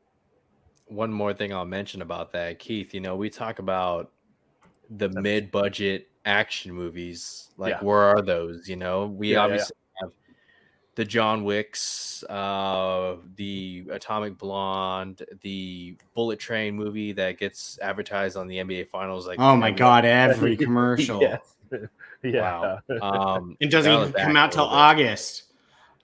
one 0.86 1.10
more 1.12 1.32
thing 1.32 1.52
I'll 1.52 1.64
mention 1.64 2.02
about 2.02 2.32
that, 2.32 2.58
Keith. 2.58 2.92
You 2.92 3.00
know, 3.00 3.16
we 3.16 3.30
talk 3.30 3.58
about 3.58 4.12
the 4.90 5.08
mid-budget 5.08 6.10
action 6.26 6.72
movies. 6.72 7.50
Like, 7.56 7.70
Yeah. 7.74 7.80
where 7.80 8.00
are 8.02 8.20
those? 8.20 8.68
You 8.68 8.76
know, 8.76 9.06
we 9.06 9.28
Yeah, 9.28 9.32
yeah, 9.32 9.38
yeah. 9.38 9.44
obviously 9.44 9.76
have 9.76 9.83
the 10.96 11.04
John 11.04 11.44
Wicks, 11.44 12.22
uh, 12.30 13.16
the 13.36 13.84
Atomic 13.90 14.38
Blonde, 14.38 15.22
the 15.42 15.96
Bullet 16.14 16.38
Train 16.38 16.74
movie 16.74 17.12
that 17.12 17.38
gets 17.38 17.78
advertised 17.82 18.36
on 18.36 18.46
the 18.46 18.58
NBA 18.58 18.88
Finals. 18.88 19.26
Like, 19.26 19.38
Oh 19.40 19.56
my 19.56 19.68
every- 19.68 19.78
god, 19.78 20.04
every 20.04 20.56
commercial. 20.66 21.20
yes. 21.20 21.40
Yeah. 22.22 22.78
Wow. 22.88 23.36
Um, 23.36 23.56
It 23.60 23.70
doesn't 23.70 23.92
even 23.92 24.12
come 24.12 24.36
out 24.36 24.52
till. 24.52 24.64
August. 24.64 25.42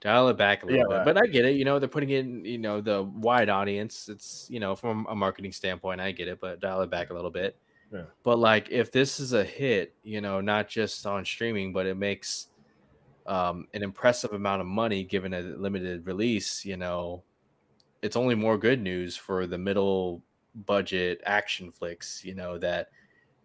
dial 0.01 0.27
it 0.29 0.37
back 0.37 0.61
a 0.61 0.65
little 0.67 0.79
Yeah, 0.81 0.85
bit 0.87 0.95
right. 0.97 1.05
but 1.05 1.17
i 1.17 1.25
get 1.27 1.45
it 1.45 1.55
you 1.55 1.63
know 1.65 1.77
they're 1.79 1.87
putting 1.89 2.09
in 2.09 2.43
you 2.45 2.57
know 2.59 2.81
the 2.81 3.03
wide 3.03 3.49
audience 3.49 4.07
it's 4.09 4.47
you 4.49 4.59
know 4.59 4.75
from 4.75 5.05
a 5.09 5.15
marketing 5.15 5.51
standpoint 5.51 6.01
i 6.01 6.11
get 6.11 6.27
it 6.27 6.39
but 6.41 6.59
dial 6.59 6.81
it 6.81 6.89
back 6.91 7.09
a 7.11 7.13
little 7.13 7.29
bit 7.31 7.55
Yeah. 7.93 8.03
but 8.23 8.37
like 8.39 8.69
if 8.71 8.91
this 8.91 9.19
is 9.19 9.33
a 9.33 9.43
hit 9.43 9.93
you 10.03 10.19
know 10.21 10.41
not 10.41 10.67
just 10.67 11.05
on 11.05 11.23
streaming 11.25 11.71
but 11.73 11.85
it 11.87 11.97
makes 11.97 12.47
um, 13.27 13.67
an 13.73 13.83
impressive 13.83 14.33
amount 14.33 14.61
of 14.61 14.67
money 14.67 15.03
given 15.03 15.33
a 15.33 15.41
limited 15.41 16.05
release 16.05 16.65
you 16.65 16.77
know 16.77 17.23
it's 18.01 18.15
only 18.15 18.35
more 18.35 18.57
good 18.57 18.81
news 18.81 19.15
for 19.15 19.45
the 19.45 19.57
middle 19.57 20.21
budget 20.65 21.21
action 21.25 21.71
flicks 21.71 22.23
you 22.25 22.33
know 22.33 22.57
that 22.57 22.89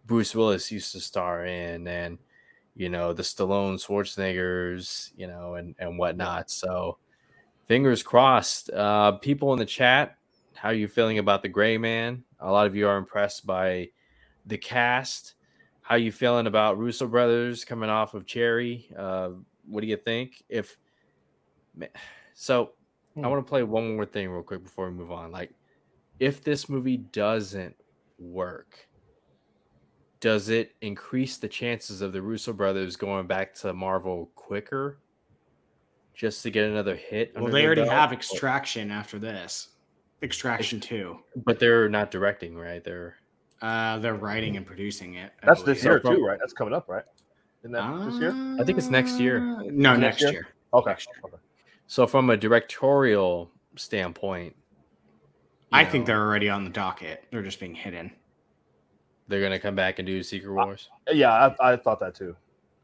bruce 0.07 0.35
willis 0.35 0.73
used 0.73 0.93
to 0.93 1.01
star 1.01 1.45
in 1.45 1.87
and 1.87 2.19
you 2.77 2.91
know 2.91 3.13
the 3.13 3.23
Stallone, 3.23 3.83
Schwarzeneggers, 3.83 5.11
you 5.17 5.27
know, 5.27 5.55
and 5.55 5.75
and 5.79 5.99
whatnot. 5.99 6.51
So, 6.51 6.99
fingers 7.67 8.03
crossed. 8.03 8.71
Uh, 8.71 9.13
people 9.13 9.53
in 9.55 9.59
the 9.59 9.67
chat, 9.67 10.19
how 10.55 10.69
are 10.69 10.75
you 10.75 10.87
feeling 10.87 11.19
about 11.19 11.43
the 11.43 11.49
Gray 11.49 11.79
Man? 11.79 12.23
A 12.39 12.53
lot 12.53 12.67
of 12.67 12.77
you 12.77 12.87
are 12.87 12.99
impressed 12.99 13.47
by 13.47 13.89
the 14.45 14.59
cast. 14.59 15.35
How 15.81 15.97
you 15.97 16.13
feeling 16.13 16.47
about 16.47 16.79
Russo 16.79 17.07
brothers 17.07 17.65
coming 17.65 17.89
off 17.89 18.15
of 18.15 18.27
Cherry? 18.27 18.91
Uh, 18.97 19.31
what 19.67 19.81
do 19.81 19.87
you 19.87 19.97
think? 19.97 20.43
If 20.49 20.77
ma- 21.75 21.87
so, 22.35 22.73
I 23.17 23.21
Hmm. 23.21 23.29
want 23.31 23.45
to 23.47 23.49
play 23.49 23.63
one 23.63 23.97
more 23.97 24.07
thing 24.07 24.29
real 24.29 24.43
quick 24.43 24.63
before 24.63 24.89
we 24.89 24.95
move 24.95 25.11
on. 25.13 25.31
Like, 25.33 25.53
if 26.21 26.43
this 26.43 26.69
movie 26.69 26.99
doesn't 26.99 27.75
work, 28.19 28.89
does 30.21 30.49
it 30.49 30.75
increase 30.81 31.37
the 31.39 31.49
chances 31.49 32.01
of 32.03 32.13
the 32.13 32.23
Russo 32.23 32.53
brothers 32.53 32.97
going 32.97 33.27
back 33.27 33.55
to 33.57 33.73
Marvel 33.73 34.31
quicker 34.35 34.99
just 36.15 36.43
to 36.43 36.51
get 36.51 36.69
another 36.69 36.97
hit? 36.97 37.33
Well, 37.35 37.51
they 37.51 37.65
already 37.67 37.83
belt? 37.83 37.93
have 37.93 38.13
Extraction 38.13 38.91
after 38.91 39.19
this. 39.19 39.69
Extraction 40.23 40.81
2. 40.81 41.19
but 41.45 41.59
they're 41.61 41.89
not 41.91 42.11
directing, 42.11 42.57
right? 42.57 42.83
They're 42.83 43.17
Uh, 43.63 43.99
they're 43.99 44.15
writing 44.15 44.57
and 44.59 44.67
producing 44.67 45.15
it. 45.15 45.33
I 45.43 45.47
That's 45.47 45.63
this 45.63 45.83
believe. 45.83 46.03
year 46.05 46.17
too, 46.17 46.23
right? 46.25 46.39
That's 46.39 46.53
coming 46.53 46.75
up, 46.75 46.89
right? 46.89 47.05
Isn't 47.67 47.73
that 47.73 48.11
this 48.11 48.21
year? 48.21 48.57
I 48.61 48.65
think 48.65 48.79
it's 48.79 48.91
next 48.91 49.19
year. 49.19 49.39
Uh, 49.39 49.63
No, 49.65 49.97
Next 49.97 50.01
next 50.01 50.23
year? 50.23 50.33
year. 50.33 50.47
Okay. 50.73 50.91
next 50.91 51.09
year. 51.09 51.21
okay. 51.25 51.37
so 51.89 52.07
from 52.07 52.31
a 52.31 52.37
directorial 52.37 53.51
standpoint. 53.75 54.55
you 54.55 55.69
I 55.73 55.85
think 55.85 56.07
they're 56.07 56.23
already 56.23 56.49
on 56.49 56.63
the 56.63 56.71
docket. 56.71 57.25
They're 57.31 57.43
just 57.43 57.59
being 57.59 57.75
hidden. 57.75 58.13
They're 59.27 59.43
gonna 59.43 59.59
come 59.59 59.75
back 59.75 59.99
and 59.99 60.07
do 60.07 60.23
Secret 60.23 60.53
Wars. 60.53 60.89
Yeah, 61.13 61.33
I, 61.61 61.73
I 61.73 61.77
thought 61.77 61.99
that 62.01 62.15
too. 62.15 62.37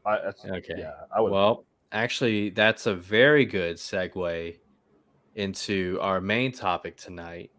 I, 0.05 0.19
that's, 0.19 0.43
Okay. 0.43 0.73
Yeah, 0.77 0.91
I 1.15 1.21
would. 1.21 1.31
Well, 1.31 1.63
actually, 1.93 2.49
that's 2.49 2.85
a 2.85 2.93
very 2.93 3.45
good 3.45 3.77
segue 3.77 4.57
into 5.35 5.97
our 6.01 6.19
main 6.19 6.51
topic 6.51 6.97
tonight. 6.97 7.51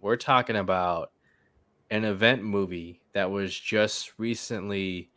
We're 0.00 0.16
talking 0.16 0.56
about 0.56 1.10
an 1.90 2.04
event 2.04 2.44
movie 2.44 3.00
that 3.12 3.28
was 3.28 3.58
just 3.58 4.12
recently 4.18 5.10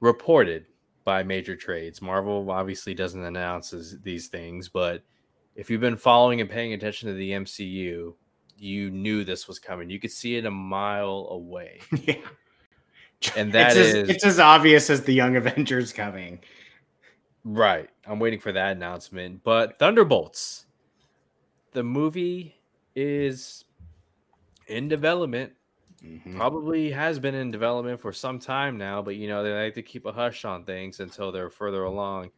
reported 0.00 0.66
by 1.04 1.22
major 1.22 1.56
trades. 1.56 2.02
Marvel 2.02 2.50
obviously 2.50 2.94
doesn't 2.94 3.24
announce 3.24 3.74
these 4.02 4.28
things, 4.28 4.68
but 4.68 5.02
if 5.54 5.70
you've 5.70 5.80
been 5.80 5.96
following 5.96 6.40
and 6.40 6.48
paying 6.48 6.72
attention 6.72 7.08
to 7.08 7.14
the 7.14 7.32
MCU, 7.32 8.14
you 8.56 8.90
knew 8.90 9.24
this 9.24 9.48
was 9.48 9.58
coming. 9.58 9.90
You 9.90 10.00
could 10.00 10.10
see 10.10 10.36
it 10.36 10.44
a 10.44 10.50
mile 10.50 11.28
away. 11.30 11.80
yeah. 12.04 12.16
And 13.36 13.52
that 13.52 13.76
it's 13.76 13.76
is 13.76 13.94
as, 13.94 14.08
it's 14.08 14.24
as 14.24 14.38
obvious 14.38 14.90
as 14.90 15.02
the 15.02 15.12
Young 15.12 15.36
Avengers 15.36 15.92
coming. 15.92 16.40
Right. 17.44 17.88
I'm 18.06 18.18
waiting 18.18 18.38
for 18.38 18.52
that 18.52 18.76
announcement. 18.76 19.42
But 19.42 19.78
Thunderbolts, 19.78 20.66
the 21.72 21.82
movie 21.82 22.60
is 22.94 23.64
in 24.66 24.88
development. 24.88 25.52
Mhm. 26.02 26.34
Probably 26.36 26.90
has 26.92 27.18
been 27.18 27.34
in 27.34 27.50
development 27.50 28.00
for 28.00 28.12
some 28.12 28.38
time 28.38 28.78
now, 28.78 29.02
but 29.02 29.16
you 29.16 29.26
know, 29.28 29.42
they 29.42 29.52
like 29.52 29.74
to 29.74 29.82
keep 29.82 30.06
a 30.06 30.12
hush 30.12 30.44
on 30.44 30.64
things 30.64 31.00
until 31.00 31.32
they're 31.32 31.50
further 31.50 31.84
along. 31.84 32.30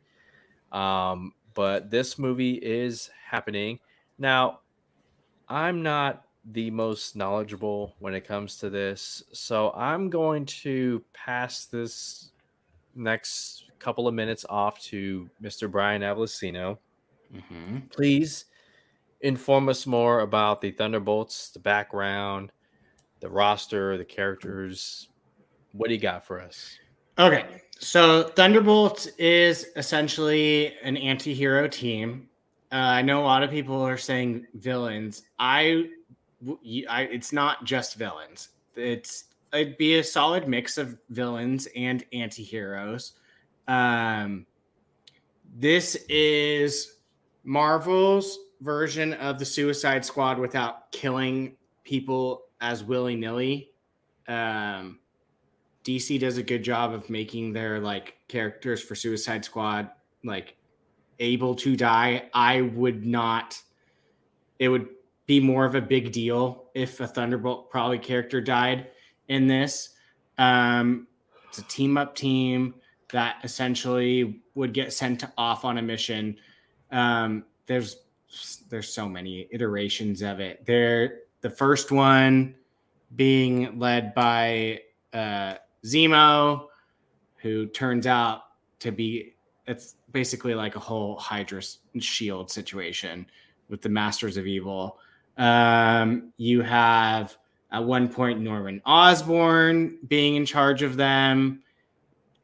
Um, 0.72 1.34
but 1.54 1.90
this 1.90 2.18
movie 2.18 2.54
is 2.54 3.08
happening. 3.08 3.80
Now, 4.18 4.60
I'm 5.48 5.82
not 5.82 6.26
the 6.44 6.70
most 6.70 7.16
knowledgeable 7.16 7.96
when 8.00 8.14
it 8.14 8.22
comes 8.22 8.58
to 8.58 8.70
this, 8.70 9.22
so 9.32 9.72
I'm 9.72 10.10
going 10.10 10.46
to 10.46 11.04
pass 11.12 11.66
this 11.66 12.32
next 12.94 13.70
couple 13.78 14.08
of 14.08 14.14
minutes 14.14 14.44
off 14.48 14.80
to 14.80 15.30
Mr. 15.40 15.68
Brian 15.68 16.02
Avlicino. 16.02 16.78
Mhm. 17.32 17.90
Please 17.90 18.46
inform 19.20 19.68
us 19.68 19.86
more 19.86 20.20
about 20.20 20.60
the 20.60 20.72
Thunderbolts, 20.72 21.50
the 21.50 21.60
background, 21.60 22.52
the 23.20 23.28
roster, 23.28 23.96
the 23.96 24.04
characters. 24.04 25.08
What 25.72 25.88
do 25.88 25.94
you 25.94 26.00
got 26.00 26.26
for 26.26 26.40
us? 26.40 26.78
Okay, 27.18 27.62
so 27.78 28.24
Thunderbolts 28.24 29.06
is 29.18 29.68
essentially 29.76 30.74
an 30.82 30.96
anti-hero 30.96 31.68
team. 31.68 32.28
Uh, 32.72 32.76
I 32.76 33.02
know 33.02 33.20
a 33.20 33.24
lot 33.24 33.42
of 33.42 33.50
people 33.50 33.80
are 33.80 33.98
saying 33.98 34.46
villains. 34.54 35.22
I, 35.38 35.88
it's 36.42 37.32
not 37.32 37.64
just 37.64 37.96
villains. 37.96 38.50
It's 38.74 39.24
it'd 39.52 39.76
be 39.76 39.98
a 39.98 40.04
solid 40.04 40.48
mix 40.48 40.78
of 40.78 40.98
villains 41.10 41.68
and 41.76 42.04
anti-heroes. 42.12 43.14
Um, 43.68 44.46
this 45.56 45.96
is 46.08 46.96
Marvel's 47.44 48.38
version 48.60 49.14
of 49.14 49.38
the 49.38 49.44
Suicide 49.44 50.04
Squad 50.04 50.38
without 50.38 50.92
killing 50.92 51.56
people 51.82 52.44
as 52.60 52.84
willy 52.84 53.16
nilly. 53.16 53.70
Um, 54.28 54.98
DC 55.84 56.20
does 56.20 56.36
a 56.36 56.42
good 56.42 56.62
job 56.62 56.92
of 56.92 57.08
making 57.08 57.52
their 57.52 57.80
like 57.80 58.16
characters 58.28 58.82
for 58.82 58.94
Suicide 58.94 59.44
Squad 59.44 59.90
like 60.22 60.56
able 61.18 61.54
to 61.56 61.76
die. 61.76 62.28
I 62.34 62.62
would 62.62 63.04
not. 63.04 63.60
It 64.58 64.68
would 64.68 64.88
be 65.26 65.40
more 65.40 65.64
of 65.64 65.74
a 65.74 65.80
big 65.80 66.12
deal 66.12 66.64
if 66.74 67.00
a 67.00 67.06
Thunderbolt 67.06 67.70
probably 67.70 67.98
character 67.98 68.40
died 68.40 68.88
in 69.28 69.46
this. 69.46 69.90
Um, 70.38 71.06
it's 71.48 71.58
a 71.58 71.64
team 71.64 71.96
up 71.96 72.14
team 72.14 72.74
that 73.12 73.36
essentially 73.42 74.40
would 74.54 74.72
get 74.72 74.92
sent 74.92 75.24
off 75.38 75.64
on 75.64 75.78
a 75.78 75.82
mission. 75.82 76.36
Um, 76.90 77.44
there's 77.66 77.96
there's 78.68 78.92
so 78.92 79.08
many 79.08 79.48
iterations 79.50 80.22
of 80.22 80.40
it. 80.40 80.64
There, 80.66 81.20
the 81.40 81.50
first 81.50 81.90
one 81.90 82.54
being 83.16 83.78
led 83.78 84.14
by 84.14 84.80
uh, 85.12 85.54
Zemo, 85.84 86.66
who 87.36 87.66
turns 87.66 88.06
out 88.06 88.42
to 88.80 88.90
be 88.90 89.34
it's 89.66 89.96
basically 90.10 90.54
like 90.54 90.74
a 90.74 90.80
whole 90.80 91.16
Hydra 91.16 91.62
shield 92.00 92.50
situation 92.50 93.26
with 93.68 93.82
the 93.82 93.88
Masters 93.88 94.36
of 94.36 94.46
Evil. 94.46 94.98
Um, 95.36 96.32
you 96.36 96.60
have 96.62 97.36
at 97.70 97.84
one 97.84 98.08
point 98.08 98.40
Norman 98.40 98.82
Osborn 98.84 99.98
being 100.08 100.34
in 100.34 100.44
charge 100.44 100.82
of 100.82 100.96
them. 100.96 101.62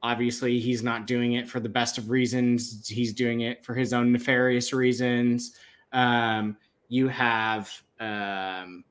Obviously, 0.02 0.60
he's 0.60 0.84
not 0.84 1.06
doing 1.06 1.32
it 1.32 1.48
for 1.48 1.58
the 1.58 1.68
best 1.68 1.98
of 1.98 2.10
reasons. 2.10 2.86
He's 2.86 3.12
doing 3.12 3.40
it 3.40 3.64
for 3.64 3.74
his 3.74 3.92
own 3.92 4.12
nefarious 4.12 4.72
reasons. 4.72 5.56
Um, 5.92 6.56
you 6.88 7.08
have 7.08 7.70
um, 8.00 8.08
I'm 8.08 8.84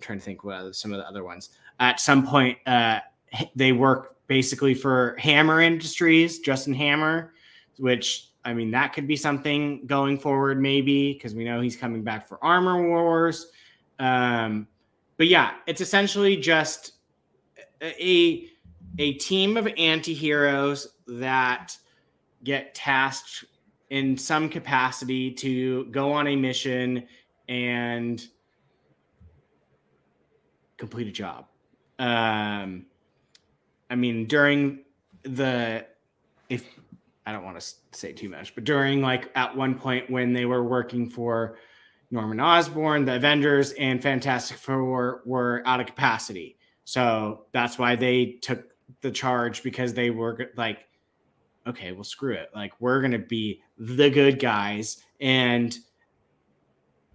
trying 0.00 0.18
to 0.18 0.24
think 0.24 0.44
what 0.44 0.74
some 0.74 0.92
of 0.92 0.98
the 0.98 1.08
other 1.08 1.24
ones. 1.24 1.50
At 1.80 2.00
some 2.00 2.26
point, 2.26 2.58
uh, 2.66 3.00
they 3.56 3.72
work 3.72 4.16
basically 4.26 4.74
for 4.74 5.16
Hammer 5.18 5.60
Industries, 5.60 6.38
Justin 6.40 6.74
Hammer, 6.74 7.34
which 7.78 8.30
I 8.44 8.54
mean 8.54 8.70
that 8.72 8.92
could 8.92 9.06
be 9.06 9.16
something 9.16 9.86
going 9.86 10.18
forward, 10.18 10.60
maybe 10.60 11.12
because 11.12 11.34
we 11.34 11.44
know 11.44 11.60
he's 11.60 11.76
coming 11.76 12.02
back 12.02 12.28
for 12.28 12.42
Armor 12.42 12.88
Wars. 12.88 13.48
Um, 13.98 14.66
but 15.16 15.28
yeah, 15.28 15.54
it's 15.66 15.80
essentially 15.80 16.36
just 16.36 16.92
a 17.82 18.48
a 18.98 19.14
team 19.14 19.56
of 19.56 19.68
anti-heroes 19.76 20.94
that 21.06 21.76
get 22.44 22.74
tasked 22.74 23.44
in 23.92 24.16
some 24.16 24.48
capacity 24.48 25.30
to 25.30 25.84
go 25.90 26.14
on 26.14 26.26
a 26.26 26.34
mission 26.34 27.06
and 27.46 28.26
complete 30.78 31.08
a 31.08 31.12
job. 31.12 31.44
Um, 31.98 32.86
I 33.90 33.96
mean, 33.96 34.24
during 34.26 34.84
the 35.24 35.84
if 36.48 36.64
I 37.26 37.32
don't 37.32 37.44
want 37.44 37.60
to 37.60 37.74
say 37.92 38.14
too 38.14 38.30
much, 38.30 38.54
but 38.54 38.64
during 38.64 39.02
like 39.02 39.30
at 39.34 39.54
one 39.54 39.74
point 39.74 40.08
when 40.10 40.32
they 40.32 40.46
were 40.46 40.64
working 40.64 41.10
for 41.10 41.58
Norman 42.10 42.40
Osborn, 42.40 43.04
the 43.04 43.16
Avengers 43.16 43.72
and 43.72 44.02
Fantastic 44.02 44.56
Four 44.56 45.20
were 45.26 45.62
out 45.66 45.80
of 45.80 45.86
capacity. 45.86 46.56
So 46.84 47.44
that's 47.52 47.78
why 47.78 47.96
they 47.96 48.38
took 48.40 48.70
the 49.02 49.10
charge 49.10 49.62
because 49.62 49.92
they 49.92 50.08
were 50.08 50.50
like, 50.56 50.78
okay, 51.66 51.92
well, 51.92 52.04
screw 52.04 52.34
it. 52.34 52.50
Like, 52.54 52.72
we're 52.80 53.00
going 53.00 53.12
to 53.12 53.18
be 53.18 53.60
the 53.82 54.08
good 54.08 54.38
guys 54.38 55.02
and 55.20 55.76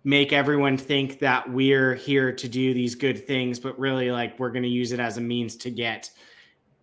make 0.03 0.33
everyone 0.33 0.77
think 0.77 1.19
that 1.19 1.49
we're 1.49 1.95
here 1.95 2.33
to 2.33 2.49
do 2.49 2.73
these 2.73 2.93
good 2.93 3.25
things, 3.25 3.57
but 3.57 3.77
really, 3.79 4.11
like, 4.11 4.37
we're 4.37 4.51
going 4.51 4.63
to 4.63 4.69
use 4.69 4.91
it 4.91 4.99
as 4.99 5.17
a 5.17 5.21
means 5.21 5.55
to 5.55 5.71
get 5.71 6.09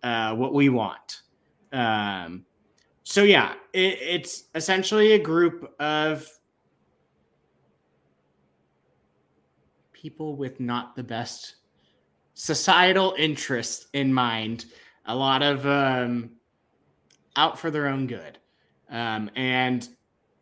uh, 0.01 0.33
what 0.35 0.55
we 0.55 0.69
want. 0.69 1.21
Um, 1.71 2.45
so, 3.03 3.21
yeah, 3.21 3.53
it, 3.73 3.99
it's 4.01 4.45
essentially 4.55 5.11
a 5.11 5.19
group 5.19 5.71
of 5.79 6.27
people 9.93 10.35
with 10.35 10.59
not 10.59 10.95
the 10.95 11.03
best 11.03 11.57
societal 12.33 13.13
interests 13.19 13.87
in 13.93 14.11
mind. 14.11 14.65
A 15.05 15.15
lot 15.15 15.43
of 15.43 15.65
um, 15.67 16.31
out 17.35 17.59
for 17.59 17.69
their 17.69 17.87
own 17.87 18.07
good. 18.07 18.39
Um, 18.95 19.29
and 19.35 19.89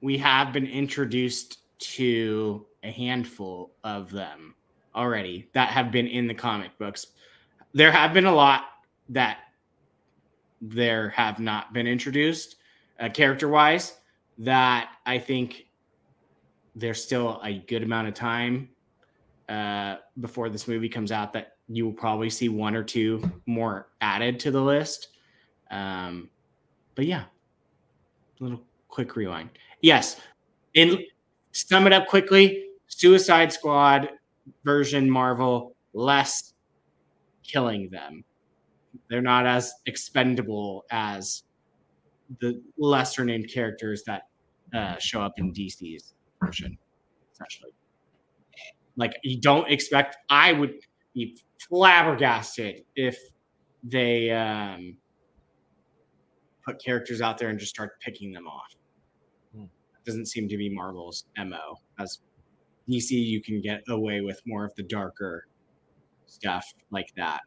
we 0.02 0.16
have 0.20 0.54
been 0.54 0.68
introduced 0.68 1.58
to 1.96 2.68
a 2.84 2.92
handful 2.92 3.72
of 3.84 4.12
them 4.12 4.54
already 4.96 5.50
that 5.54 5.70
have 5.70 5.92
been 5.92 6.06
in 6.06 6.28
the 6.28 6.36
comic 6.36 6.78
books. 6.78 7.08
There 7.74 7.92
have 7.92 8.14
been 8.14 8.28
a 8.28 8.34
lot 8.34 8.66
that 9.10 9.40
there 10.62 11.10
have 11.10 11.40
not 11.40 11.74
been 11.74 11.88
introduced 11.88 12.58
uh, 13.00 13.10
character 13.10 13.48
wise 13.48 13.98
that 14.38 14.92
I 15.08 15.18
think 15.18 15.66
there's 16.76 17.04
still 17.04 17.42
a 17.44 17.58
good 17.58 17.82
amount 17.82 18.08
of 18.08 18.14
time 18.14 18.70
uh, 19.50 19.96
before 20.22 20.50
this 20.50 20.68
movie 20.68 20.90
comes 20.90 21.12
out 21.12 21.34
that 21.34 21.58
you 21.68 21.86
will 21.86 21.94
probably 21.94 22.30
see 22.30 22.50
one 22.50 22.76
or 22.76 22.84
two 22.84 23.32
more 23.48 23.88
added 24.00 24.40
to 24.42 24.52
the 24.52 24.62
list. 24.62 25.08
Um, 25.72 26.30
but 26.94 27.08
yeah, 27.08 27.24
little 28.40 28.62
quick 28.88 29.16
rewind. 29.16 29.50
Yes, 29.82 30.20
and 30.76 31.00
sum 31.52 31.88
it 31.88 31.94
up 31.94 32.08
quickly: 32.08 32.66
Suicide 32.88 33.52
Squad 33.52 34.10
version 34.64 35.10
Marvel, 35.10 35.76
less 35.94 36.54
killing 37.44 37.90
them. 37.90 38.24
They're 39.10 39.22
not 39.22 39.46
as 39.46 39.74
expendable 39.86 40.86
as 40.92 41.44
the 42.40 42.62
lesser 42.78 43.26
named 43.26 43.50
characters 43.52 44.04
that 44.06 44.24
uh, 44.74 44.98
show 44.98 45.22
up 45.22 45.34
in 45.38 45.54
DC's 45.54 46.14
version, 46.42 46.78
essentially. 47.34 47.72
Like 48.96 49.14
you 49.24 49.40
don't 49.40 49.70
expect. 49.72 50.18
I 50.30 50.54
would 50.54 50.76
be 51.14 51.38
flabbergasted 51.68 52.84
if 52.96 53.18
they 53.84 54.32
um, 54.32 54.98
put 56.66 56.84
characters 56.84 57.22
out 57.22 57.38
there 57.38 57.50
and 57.50 57.60
just 57.60 57.74
start 57.74 58.00
picking 58.00 58.32
them 58.32 58.48
off. 58.48 58.76
Hmm. 59.56 59.66
Doesn't 60.06 60.28
seem 60.28 60.48
to 60.50 60.58
be 60.58 60.70
Marvel's 60.70 61.26
mo. 61.38 61.80
As 62.00 62.20
DC, 62.90 63.12
you 63.12 63.42
can 63.42 63.62
get 63.62 63.84
away 63.90 64.22
with 64.22 64.42
more 64.46 64.66
of 64.66 64.74
the 64.76 64.84
darker 64.84 65.48
stuff 66.26 66.74
like 66.92 67.14
that. 67.16 67.42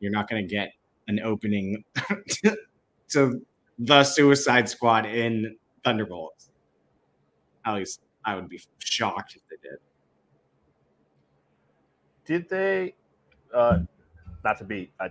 You're 0.00 0.12
not 0.12 0.28
going 0.28 0.46
to 0.46 0.54
get 0.54 0.72
an 1.08 1.20
opening 1.20 1.84
to 3.08 3.40
the 3.78 4.04
Suicide 4.04 4.68
Squad 4.68 5.06
in 5.06 5.56
Thunderbolts. 5.84 6.50
At 7.66 7.74
least 7.74 8.00
I 8.24 8.34
would 8.34 8.48
be 8.48 8.60
shocked 8.78 9.36
if 9.36 9.42
they 9.48 9.56
did. 9.68 9.78
Did 12.24 12.48
they? 12.48 12.94
Uh, 13.52 13.80
not 14.42 14.58
to 14.58 14.64
be, 14.64 14.90
I, 15.00 15.08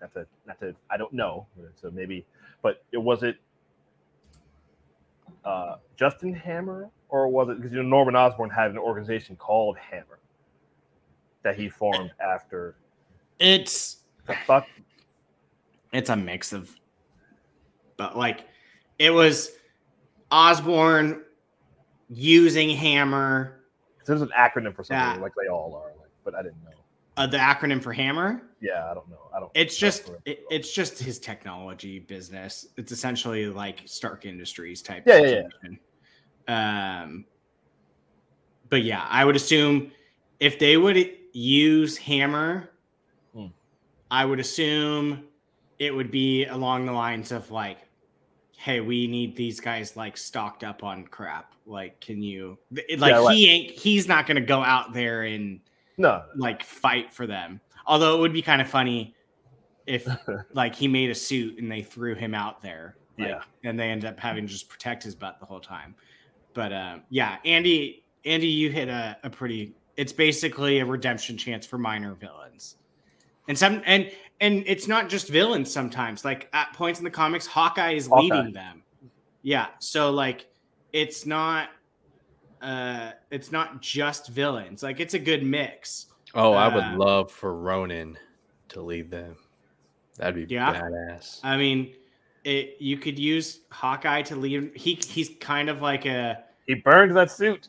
not 0.00 0.12
to, 0.14 0.26
not 0.46 0.58
to. 0.60 0.74
I 0.90 0.96
don't 0.96 1.12
know. 1.12 1.46
So 1.80 1.90
maybe, 1.90 2.24
but 2.62 2.82
it 2.92 2.98
was 2.98 3.22
it. 3.22 3.36
Uh, 5.44 5.76
Justin 5.96 6.32
Hammer, 6.34 6.90
or 7.08 7.28
was 7.28 7.48
it 7.48 7.56
because 7.56 7.72
you 7.72 7.82
know 7.82 7.88
Norman 7.88 8.16
Osborn 8.16 8.50
had 8.50 8.70
an 8.70 8.78
organization 8.78 9.36
called 9.36 9.76
Hammer 9.78 10.18
that 11.42 11.56
he 11.56 11.68
formed 11.68 12.10
after 12.20 12.74
It's 13.38 13.98
the 14.26 14.34
fuck? 14.46 14.66
it's 15.92 16.10
a 16.10 16.16
mix 16.16 16.52
of 16.52 16.74
but 17.96 18.16
like 18.16 18.46
it 18.98 19.10
was 19.10 19.52
Osborn 20.30 21.22
using 22.10 22.70
Hammer, 22.70 23.60
There's 24.06 24.22
an 24.22 24.30
acronym 24.36 24.74
for 24.74 24.82
something 24.84 25.16
Yeah. 25.16 25.22
like 25.22 25.32
they 25.40 25.48
all 25.48 25.74
are, 25.74 25.92
like, 25.98 26.10
but 26.24 26.34
I 26.34 26.42
didn't 26.42 26.62
know. 26.64 26.70
Uh, 27.18 27.26
the 27.26 27.36
acronym 27.38 27.82
for 27.82 27.92
Hammer. 27.92 28.42
Yeah, 28.60 28.90
I 28.90 28.94
don't 28.94 29.08
know. 29.08 29.28
I 29.34 29.40
don't. 29.40 29.50
It's 29.54 29.76
just 29.76 30.10
it, 30.24 30.44
it's 30.50 30.72
just 30.72 30.98
his 30.98 31.18
technology 31.18 31.98
business. 31.98 32.66
It's 32.76 32.92
essentially 32.92 33.46
like 33.46 33.82
Stark 33.84 34.24
Industries 34.26 34.82
type. 34.82 35.04
Yeah, 35.06 35.18
yeah, 35.20 35.42
yeah. 36.48 37.02
Um, 37.02 37.24
but 38.68 38.82
yeah, 38.82 39.06
I 39.08 39.24
would 39.24 39.36
assume 39.36 39.92
if 40.40 40.58
they 40.58 40.76
would 40.76 41.10
use 41.32 41.96
Hammer, 41.96 42.70
Hmm. 43.34 43.46
I 44.10 44.24
would 44.24 44.40
assume 44.40 45.24
it 45.78 45.94
would 45.94 46.10
be 46.10 46.46
along 46.46 46.86
the 46.86 46.92
lines 46.92 47.30
of 47.32 47.50
like, 47.50 47.78
"Hey, 48.56 48.80
we 48.80 49.06
need 49.06 49.36
these 49.36 49.60
guys 49.60 49.96
like 49.96 50.16
stocked 50.16 50.64
up 50.64 50.82
on 50.82 51.06
crap. 51.06 51.54
Like, 51.66 52.00
can 52.00 52.22
you 52.22 52.58
like 52.72 52.86
Yeah, 53.12 53.18
like- 53.18 53.36
he 53.36 53.48
ain't 53.50 53.70
he's 53.70 54.08
not 54.08 54.26
gonna 54.26 54.40
go 54.40 54.62
out 54.62 54.92
there 54.92 55.22
and 55.24 55.60
no. 55.98 56.24
like 56.36 56.62
fight 56.62 57.12
for 57.12 57.26
them. 57.26 57.60
Although 57.86 58.16
it 58.16 58.20
would 58.20 58.32
be 58.32 58.42
kind 58.42 58.62
of 58.62 58.68
funny 58.68 59.14
if 59.86 60.08
like 60.52 60.74
he 60.74 60.88
made 60.88 61.10
a 61.10 61.14
suit 61.14 61.58
and 61.58 61.70
they 61.70 61.82
threw 61.82 62.14
him 62.14 62.34
out 62.34 62.62
there. 62.62 62.96
like, 63.18 63.28
Yeah. 63.28 63.42
And 63.64 63.78
they 63.78 63.90
end 63.90 64.04
up 64.04 64.18
having 64.18 64.46
to 64.46 64.52
just 64.52 64.68
protect 64.68 65.02
his 65.02 65.14
butt 65.14 65.38
the 65.40 65.46
whole 65.46 65.60
time. 65.60 65.94
But 66.54 66.72
um, 66.72 67.02
yeah, 67.10 67.36
Andy, 67.44 68.04
Andy, 68.24 68.46
you 68.46 68.70
hit 68.70 68.88
a, 68.88 69.16
a 69.22 69.30
pretty 69.30 69.74
it's 69.96 70.12
basically 70.12 70.78
a 70.78 70.86
redemption 70.86 71.36
chance 71.36 71.66
for 71.66 71.76
minor 71.76 72.14
villains. 72.14 72.76
And 73.48 73.58
some 73.58 73.82
and 73.84 74.10
and 74.40 74.62
it's 74.66 74.86
not 74.86 75.08
just 75.08 75.28
villains 75.28 75.70
sometimes. 75.70 76.24
Like 76.24 76.48
at 76.52 76.72
points 76.72 77.00
in 77.00 77.04
the 77.04 77.10
comics, 77.10 77.46
Hawkeye 77.46 77.92
is 77.92 78.06
Hawkeye. 78.06 78.22
leading 78.22 78.52
them. 78.52 78.82
Yeah. 79.42 79.68
So 79.80 80.10
like 80.10 80.46
it's 80.92 81.26
not 81.26 81.70
uh 82.62 83.12
it's 83.30 83.52
not 83.52 83.80
just 83.82 84.28
villains. 84.28 84.82
Like 84.82 85.00
it's 85.00 85.14
a 85.14 85.18
good 85.18 85.42
mix. 85.42 86.06
Oh, 86.34 86.52
I 86.52 86.72
would 86.72 86.84
Uh, 86.84 86.96
love 86.96 87.30
for 87.32 87.54
Ronin 87.54 88.18
to 88.70 88.82
lead 88.82 89.10
them. 89.10 89.36
That'd 90.16 90.34
be 90.48 90.52
Yeah. 90.54 90.74
badass. 90.80 91.40
I 91.42 91.56
mean, 91.56 91.94
it 92.44 92.76
you 92.80 92.96
could 92.98 93.18
use 93.18 93.60
Hawkeye 93.70 94.22
to 94.22 94.36
lead. 94.36 94.72
He 94.74 94.94
he's 95.06 95.30
kind 95.40 95.68
of 95.70 95.80
like 95.82 96.06
a 96.06 96.44
He 96.66 96.74
burned 96.74 97.16
that 97.16 97.30
suit, 97.30 97.68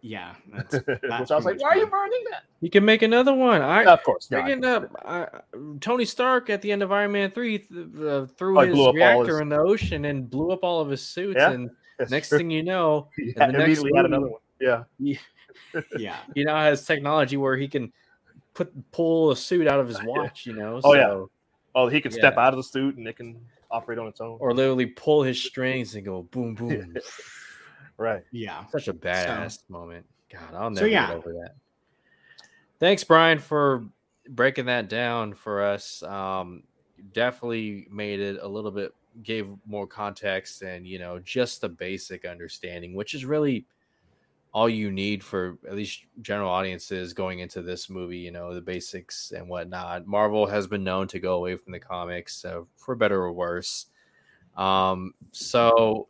yeah. 0.00 0.34
That's, 0.52 0.74
which 0.86 0.98
that's 1.08 1.30
I 1.30 1.36
was 1.36 1.44
like, 1.44 1.56
much 1.56 1.62
"Why 1.62 1.68
are 1.70 1.76
you 1.78 1.86
burning 1.86 2.22
that?" 2.30 2.42
You 2.60 2.70
can 2.70 2.84
make 2.84 3.02
another 3.02 3.34
one. 3.34 3.60
I 3.62 3.84
of 3.84 4.02
course, 4.02 4.30
no, 4.30 4.38
I 4.38 4.42
Bringing 4.42 4.64
up 4.64 4.90
uh, 5.04 5.26
Tony 5.80 6.04
Stark 6.04 6.48
at 6.50 6.62
the 6.62 6.70
end 6.72 6.82
of 6.82 6.90
Iron 6.92 7.12
Man 7.12 7.30
three 7.30 7.58
th- 7.58 7.86
uh, 8.00 8.26
threw 8.26 8.58
Oh, 8.58 8.62
he 8.62 8.68
his 8.68 8.74
blew 8.76 8.84
up 8.84 8.88
all 8.88 8.92
reactor 8.94 9.32
his- 9.32 9.40
in 9.40 9.48
the 9.48 9.58
ocean 9.58 10.04
and 10.06 10.30
blew 10.30 10.52
up 10.52 10.60
all 10.62 10.80
of 10.80 10.88
his 10.88 11.02
suits. 11.02 11.36
Yeah. 11.38 11.50
And 11.52 11.70
It's 11.98 12.10
next 12.10 12.28
true. 12.28 12.38
thing 12.38 12.50
you 12.50 12.62
know, 12.62 13.08
yeah, 13.18 13.32
the 13.46 13.52
next 13.52 13.64
immediately 13.64 13.92
had 13.96 14.02
movie- 14.02 14.14
another 14.14 14.28
one. 14.32 14.40
Yeah, 14.60 14.84
Yeah, 15.98 16.16
he 16.34 16.44
now 16.44 16.56
has 16.56 16.84
technology 16.84 17.36
where 17.36 17.56
he 17.56 17.68
can 17.68 17.92
put 18.54 18.72
pull 18.92 19.30
a 19.30 19.36
suit 19.36 19.66
out 19.68 19.80
of 19.80 19.88
his 19.88 19.98
watch. 20.04 20.46
You 20.46 20.54
know. 20.54 20.80
Oh, 20.84 20.94
yeah. 20.94 21.24
oh, 21.74 21.88
he 21.88 22.00
can 22.00 22.12
step 22.12 22.36
out 22.38 22.52
of 22.52 22.56
the 22.58 22.62
suit 22.62 22.96
and 22.96 23.06
it 23.06 23.16
can 23.16 23.38
operate 23.70 23.98
on 23.98 24.06
its 24.06 24.20
own. 24.20 24.36
Or 24.40 24.52
literally 24.54 24.86
pull 24.86 25.22
his 25.22 25.42
strings 25.42 25.94
and 25.94 26.04
go 26.04 26.22
boom 26.30 26.54
boom. 26.54 26.96
right. 27.96 28.22
yeah. 28.30 28.64
Such 28.70 28.88
a 28.88 28.94
badass 28.94 29.60
moment. 29.68 30.06
God, 30.30 30.54
I'll 30.54 30.68
So, 30.74 30.82
never 30.82 30.88
yeah. 30.88 31.06
get 31.08 31.16
over 31.16 31.32
that. 31.32 31.54
Thanks, 32.80 33.04
Brian, 33.04 33.38
for 33.38 33.84
breaking 34.28 34.66
that 34.66 34.88
down 34.88 35.34
for 35.34 35.62
us. 35.62 36.02
Um, 36.02 36.62
definitely 37.12 37.86
made 37.90 38.20
it 38.20 38.38
a 38.42 38.46
little 38.48 38.70
bit, 38.70 38.92
gave 39.22 39.48
more 39.66 39.86
context 39.86 40.62
and, 40.62 40.86
you 40.86 40.98
know, 40.98 41.18
just 41.18 41.60
the 41.60 41.68
basic 41.68 42.24
understanding, 42.24 42.94
which 42.94 43.14
is 43.14 43.24
really 43.24 43.66
all 44.52 44.68
you 44.68 44.90
need 44.90 45.22
for 45.22 45.58
at 45.68 45.74
least 45.74 46.04
general 46.22 46.50
audiences 46.50 47.12
going 47.12 47.40
into 47.40 47.60
this 47.60 47.90
movie, 47.90 48.18
you 48.18 48.30
know, 48.30 48.54
the 48.54 48.60
basics 48.60 49.32
and 49.32 49.48
whatnot. 49.48 50.06
Marvel 50.06 50.46
has 50.46 50.66
been 50.66 50.82
known 50.82 51.06
to 51.08 51.18
go 51.18 51.34
away 51.34 51.56
from 51.56 51.72
the 51.72 51.78
comics, 51.78 52.44
for 52.76 52.94
better 52.94 53.20
or 53.20 53.32
worse. 53.32 53.86
Um, 54.56 55.12
so 55.32 56.08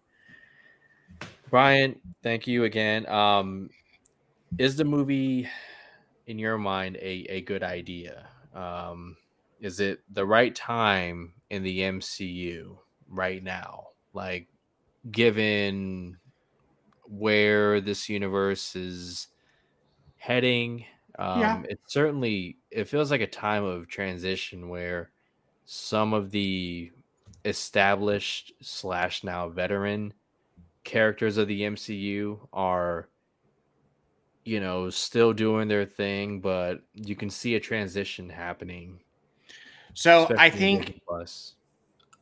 Brian, 1.51 1.99
thank 2.23 2.47
you 2.47 2.65
again. 2.65 3.07
Um, 3.07 3.71
is 4.59 4.77
the 4.77 4.85
movie, 4.85 5.49
in 6.27 6.39
your 6.39 6.59
mind, 6.59 6.97
a, 6.97 7.27
a 7.29 7.41
good 7.43 7.63
idea? 7.63 8.29
Um, 8.55 9.17
is 9.61 9.81
it 9.81 10.01
the 10.13 10.27
right 10.27 10.55
time 10.55 11.33
in 11.51 11.63
the 11.63 11.81
MCU 11.81 12.79
right 13.09 13.43
now? 13.43 13.89
Like, 14.13 14.49
given 15.11 16.19
where 17.07 17.81
this 17.81 18.09
universe 18.09 18.77
is 18.77 19.29
heading, 20.17 20.87
um, 21.19 21.65
Yeah. 21.65 21.67
it 21.69 21.81
certainly 21.89 22.59
it 22.71 22.87
feels 22.89 23.11
like 23.11 23.21
a 23.23 23.27
time 23.27 23.65
of 23.65 23.89
transition 23.89 24.69
where 24.69 25.13
some 25.67 26.15
of 26.15 26.31
the 26.33 26.93
established 27.45 28.53
slash 28.63 29.25
now 29.25 29.49
veteran 29.49 30.15
characters 30.85 31.37
of 31.39 31.49
the 31.49 31.65
MCU 31.65 32.49
are 32.53 33.11
you 34.45 34.61
know 34.61 34.91
still 34.91 35.33
doing 35.33 35.69
their 35.69 35.85
thing 35.85 36.41
but 36.41 36.83
you 36.95 37.17
can 37.17 37.31
see 37.31 37.55
a 37.55 37.61
transition 37.61 38.29
happening 38.29 39.03
So 39.95 40.33
I 40.37 40.51
think 40.51 41.01
Plus. 41.07 41.57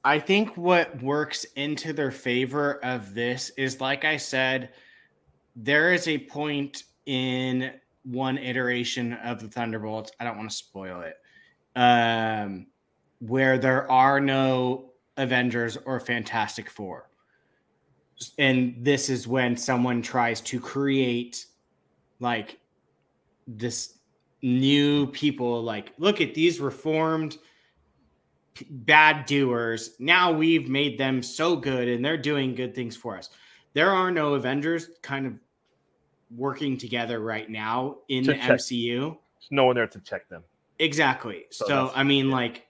I 0.04 0.18
think 0.18 0.56
what 0.56 1.02
works 1.02 1.44
into 1.56 1.94
their 1.94 2.10
favor 2.10 2.78
of 2.84 3.14
this 3.14 3.50
is, 3.56 3.80
like 3.80 4.04
I 4.04 4.18
said, 4.18 4.70
there 5.56 5.94
is 5.94 6.08
a 6.08 6.18
point 6.18 6.84
in 7.06 7.72
one 8.02 8.36
iteration 8.36 9.14
of 9.14 9.40
the 9.40 9.48
Thunderbolts. 9.48 10.12
I 10.20 10.24
don't 10.24 10.36
want 10.36 10.50
to 10.50 10.56
spoil 10.56 11.00
it. 11.00 11.16
Um, 11.74 12.66
where 13.20 13.56
there 13.56 13.90
are 13.90 14.20
no 14.20 14.92
Avengers 15.16 15.78
or 15.86 15.98
Fantastic 16.00 16.68
Four. 16.68 17.08
And 18.38 18.76
this 18.78 19.08
is 19.08 19.26
when 19.26 19.56
someone 19.56 20.02
tries 20.02 20.40
to 20.42 20.60
create 20.60 21.46
like 22.20 22.58
this 23.46 23.98
new 24.42 25.06
people 25.08 25.62
like 25.62 25.92
look 25.98 26.20
at 26.20 26.34
these 26.34 26.60
reformed 26.60 27.38
bad 28.70 29.26
doers. 29.26 29.96
Now 29.98 30.32
we've 30.32 30.68
made 30.68 30.98
them 30.98 31.22
so 31.22 31.56
good 31.56 31.88
and 31.88 32.04
they're 32.04 32.16
doing 32.16 32.54
good 32.54 32.74
things 32.74 32.96
for 32.96 33.16
us. 33.16 33.30
There 33.72 33.90
are 33.90 34.10
no 34.10 34.34
Avengers 34.34 34.90
kind 35.02 35.26
of 35.26 35.34
working 36.30 36.76
together 36.76 37.20
right 37.20 37.48
now 37.48 37.98
in 38.08 38.24
the 38.24 38.34
check. 38.34 38.58
MCU. 38.58 39.00
There's 39.00 39.48
no 39.50 39.66
one 39.66 39.76
there 39.76 39.86
to 39.86 40.00
check 40.00 40.28
them. 40.28 40.44
Exactly. 40.78 41.44
So 41.50 41.66
So, 41.66 41.92
I 41.94 42.02
mean, 42.02 42.30
like, 42.30 42.66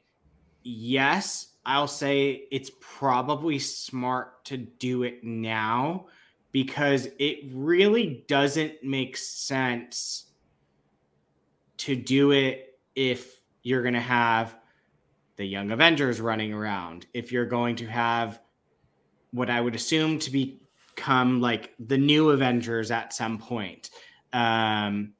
yes, 0.62 1.54
I'll 1.66 1.88
say 1.88 2.46
it's 2.50 2.70
probably 2.80 3.58
smart 3.58 4.44
to 4.46 4.56
do 4.56 5.02
it 5.02 5.24
now 5.24 6.06
because 6.52 7.08
it 7.18 7.40
really 7.52 8.24
doesn't 8.28 8.82
make 8.82 9.16
sense 9.16 10.26
to 11.78 11.96
do 11.96 12.32
it 12.32 12.78
if 12.94 13.40
you're 13.62 13.82
going 13.82 13.94
to 13.94 14.00
have 14.00 14.56
the 15.36 15.44
young 15.44 15.70
Avengers 15.70 16.20
running 16.20 16.52
around, 16.52 17.06
if 17.14 17.32
you're 17.32 17.46
going 17.46 17.76
to 17.76 17.86
have 17.86 18.40
what 19.32 19.50
I 19.50 19.60
would 19.60 19.74
assume 19.74 20.18
to 20.20 20.30
become 20.30 21.40
like 21.40 21.74
the 21.78 21.98
new 21.98 22.30
Avengers 22.30 22.90
at 22.90 23.12
some 23.12 23.38
point. 23.38 23.90
Um, 24.32 25.14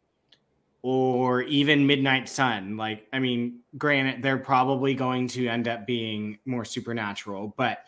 or 0.87 1.41
even 1.45 1.87
Midnight 1.87 2.29
Sun. 2.29 2.77
Like, 2.77 3.07
I 3.11 3.19
mean, 3.19 3.61
granted, 3.79 4.23
they're 4.23 4.37
probably 4.37 4.93
going 4.93 5.29
to 5.29 5.49
end 5.49 5.67
up 5.67 5.87
being 5.87 6.39
more 6.45 6.67
supernatural, 6.67 7.55
but 7.57 7.79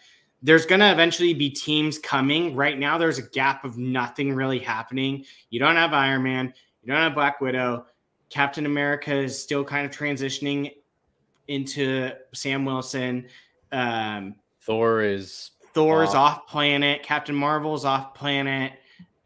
there's 0.41 0.65
going 0.65 0.81
to 0.81 0.91
eventually 0.91 1.35
be 1.35 1.51
teams 1.51 1.99
coming. 1.99 2.57
Right 2.57 2.79
now, 2.79 2.97
there's 2.97 3.19
a 3.19 3.29
gap 3.29 3.67
of 3.67 3.77
nothing 3.77 4.33
really 4.33 4.59
happening. 4.59 5.27
You 5.51 5.61
don't 5.61 5.77
have 5.77 5.93
Iron 5.93 6.23
Man, 6.23 6.55
you 6.83 6.91
don't 6.91 7.03
have 7.03 7.15
Black 7.15 7.39
Widow. 7.43 7.85
Captain 8.31 8.65
America 8.65 9.15
is 9.15 9.39
still 9.39 9.63
kind 9.63 9.85
of 9.85 9.93
transitioning 9.93 10.73
into 11.49 12.11
Sam 12.33 12.65
Wilson. 12.65 13.27
Um, 13.73 14.35
Thor 14.63 15.03
is 15.03 15.51
Thor 15.75 16.03
is 16.03 16.11
Off. 16.11 16.39
off 16.41 16.47
planet. 16.49 17.03
Captain 17.03 17.35
Marvel's 17.35 17.85
off 17.85 18.15
planet. 18.15 18.73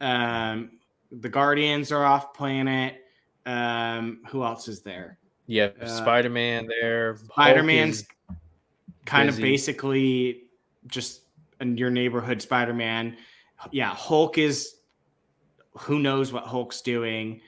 Um, 0.00 0.72
the 1.12 1.28
Guardians 1.28 1.92
are 1.92 2.04
off 2.04 2.34
planet. 2.34 2.96
Um, 3.46 4.20
who 4.28 4.42
else 4.44 4.68
is 4.68 4.82
there? 4.82 5.18
yeah, 5.46 5.70
Uh, 5.80 5.86
Spider 5.86 6.30
Man 6.30 6.66
there. 6.68 7.16
Spider 7.16 7.62
Man's 7.62 8.04
kind 9.06 9.28
busy. 9.28 9.42
of 9.42 9.44
basically 9.44 10.42
just 10.86 11.22
in 11.60 11.76
your 11.76 11.90
neighborhood 11.90 12.40
Spider 12.42 12.74
Man. 12.74 13.16
Yeah, 13.72 13.90
Hulk 13.94 14.38
is 14.38 14.76
who 15.78 15.98
knows 16.00 16.32
what 16.32 16.44
Hulk's 16.44 16.80
doing. 16.82 17.40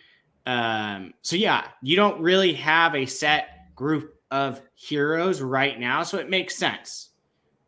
Um, 0.46 1.14
so 1.22 1.36
yeah, 1.36 1.68
you 1.82 1.96
don't 1.96 2.20
really 2.20 2.52
have 2.54 2.94
a 2.94 3.06
set 3.06 3.74
group 3.74 4.16
of 4.32 4.62
heroes 4.74 5.40
right 5.42 5.78
now, 5.78 6.02
so 6.02 6.16
it 6.18 6.28
makes 6.28 6.56
sense 6.56 7.10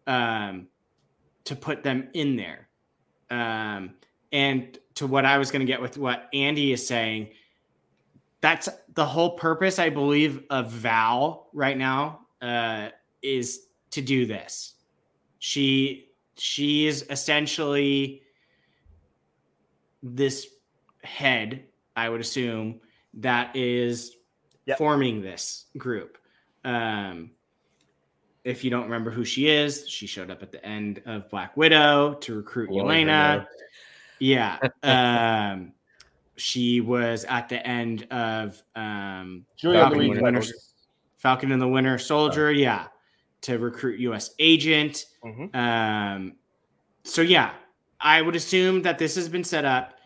um, 0.06 0.66
to 1.44 1.54
put 1.54 1.84
them 1.84 2.08
in 2.14 2.34
there. 2.36 2.68
Um, 3.30 3.94
and 4.32 4.76
to 4.94 5.06
what 5.06 5.26
I 5.26 5.38
was 5.38 5.50
going 5.50 5.60
to 5.60 5.66
get 5.66 5.80
with 5.80 5.98
what 5.98 6.28
Andy 6.32 6.72
is 6.72 6.84
saying, 6.84 7.28
that's 8.40 8.68
the 8.94 9.04
whole 9.04 9.36
purpose, 9.36 9.78
I 9.78 9.90
believe, 9.90 10.42
of 10.50 10.70
Val 10.70 11.50
right 11.52 11.76
now 11.76 12.20
uh, 12.40 12.88
is 13.22 13.66
to 13.90 14.00
do 14.00 14.26
this. 14.26 14.74
She 15.38 16.08
she 16.36 16.86
is 16.86 17.06
essentially 17.10 18.22
this 20.02 20.48
head, 21.04 21.64
I 21.94 22.08
would 22.08 22.20
assume, 22.20 22.80
that 23.14 23.54
is 23.54 24.16
Yep. 24.66 24.78
forming 24.78 25.20
this 25.20 25.66
group. 25.76 26.16
Um, 26.64 27.30
if 28.44 28.62
you 28.62 28.70
don't 28.70 28.84
remember 28.84 29.10
who 29.10 29.24
she 29.24 29.48
is, 29.48 29.88
she 29.88 30.06
showed 30.06 30.30
up 30.30 30.42
at 30.42 30.52
the 30.52 30.64
end 30.64 31.02
of 31.06 31.28
Black 31.30 31.56
Widow 31.56 32.14
to 32.20 32.36
recruit 32.36 32.70
Lord, 32.70 32.86
Yelena. 32.86 33.46
Yeah. 34.18 34.58
Um, 34.82 35.72
she 36.36 36.80
was 36.80 37.24
at 37.24 37.48
the 37.48 37.64
end 37.66 38.06
of 38.10 38.60
um, 38.74 39.46
Julia 39.56 39.80
Falcon 39.80 39.98
Louise 39.98 40.10
and 40.10 40.18
the 40.18 40.22
Winter, 40.22 40.42
Falcon 41.16 41.52
and 41.52 41.62
the 41.62 41.68
Winter 41.68 41.96
Soldier. 41.96 42.52
Yeah. 42.52 42.86
To 43.42 43.58
recruit 43.58 44.00
U.S. 44.00 44.34
agent. 44.38 45.06
Mhm. 45.24 45.54
Um, 45.54 46.32
so 47.04 47.22
yeah, 47.22 47.52
I 48.00 48.20
would 48.20 48.34
assume 48.36 48.82
that 48.82 48.98
this 48.98 49.14
has 49.14 49.28
been 49.28 49.44
set 49.44 49.64
up. 49.64 49.98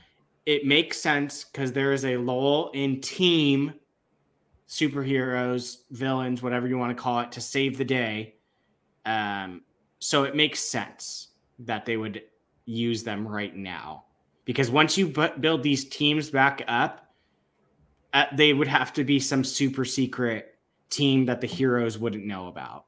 It 0.44 0.66
makes 0.66 1.00
sense 1.00 1.44
because 1.44 1.72
there 1.72 1.92
is 1.92 2.04
a 2.04 2.16
lull 2.16 2.70
in 2.72 3.00
team 3.00 3.74
superheroes, 4.68 5.78
villains, 5.90 6.42
whatever 6.42 6.68
you 6.68 6.78
want 6.78 6.96
to 6.96 7.02
call 7.02 7.20
it, 7.20 7.32
to 7.32 7.40
save 7.40 7.78
the 7.78 7.84
day. 7.84 8.34
Um, 9.06 9.62
so 9.98 10.24
it 10.24 10.36
makes 10.36 10.60
sense 10.60 11.28
that 11.60 11.86
they 11.86 11.96
would 11.96 12.22
use 12.66 13.02
them 13.02 13.26
right 13.26 13.56
now 13.56 14.04
because 14.44 14.70
once 14.70 14.96
you 14.96 15.08
bu- 15.08 15.36
build 15.40 15.62
these 15.62 15.86
teams 15.88 16.30
back 16.30 16.62
up, 16.68 17.12
uh, 18.14 18.24
they 18.34 18.52
would 18.52 18.68
have 18.68 18.92
to 18.94 19.04
be 19.04 19.20
some 19.20 19.44
super 19.44 19.84
secret 19.84 20.56
team 20.90 21.26
that 21.26 21.40
the 21.40 21.46
heroes 21.46 21.98
wouldn't 21.98 22.24
know 22.24 22.48
about, 22.48 22.86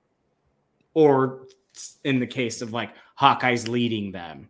or 0.95 1.47
in 2.05 2.19
the 2.19 2.27
case 2.27 2.63
of 2.63 2.73
like 2.73 2.95
Hawkeye's 3.15 3.69
leading 3.69 4.11
them 4.11 4.49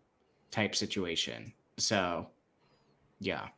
type 0.51 0.75
situation. 0.75 1.53
So, 1.79 2.29
yeah, 3.19 3.49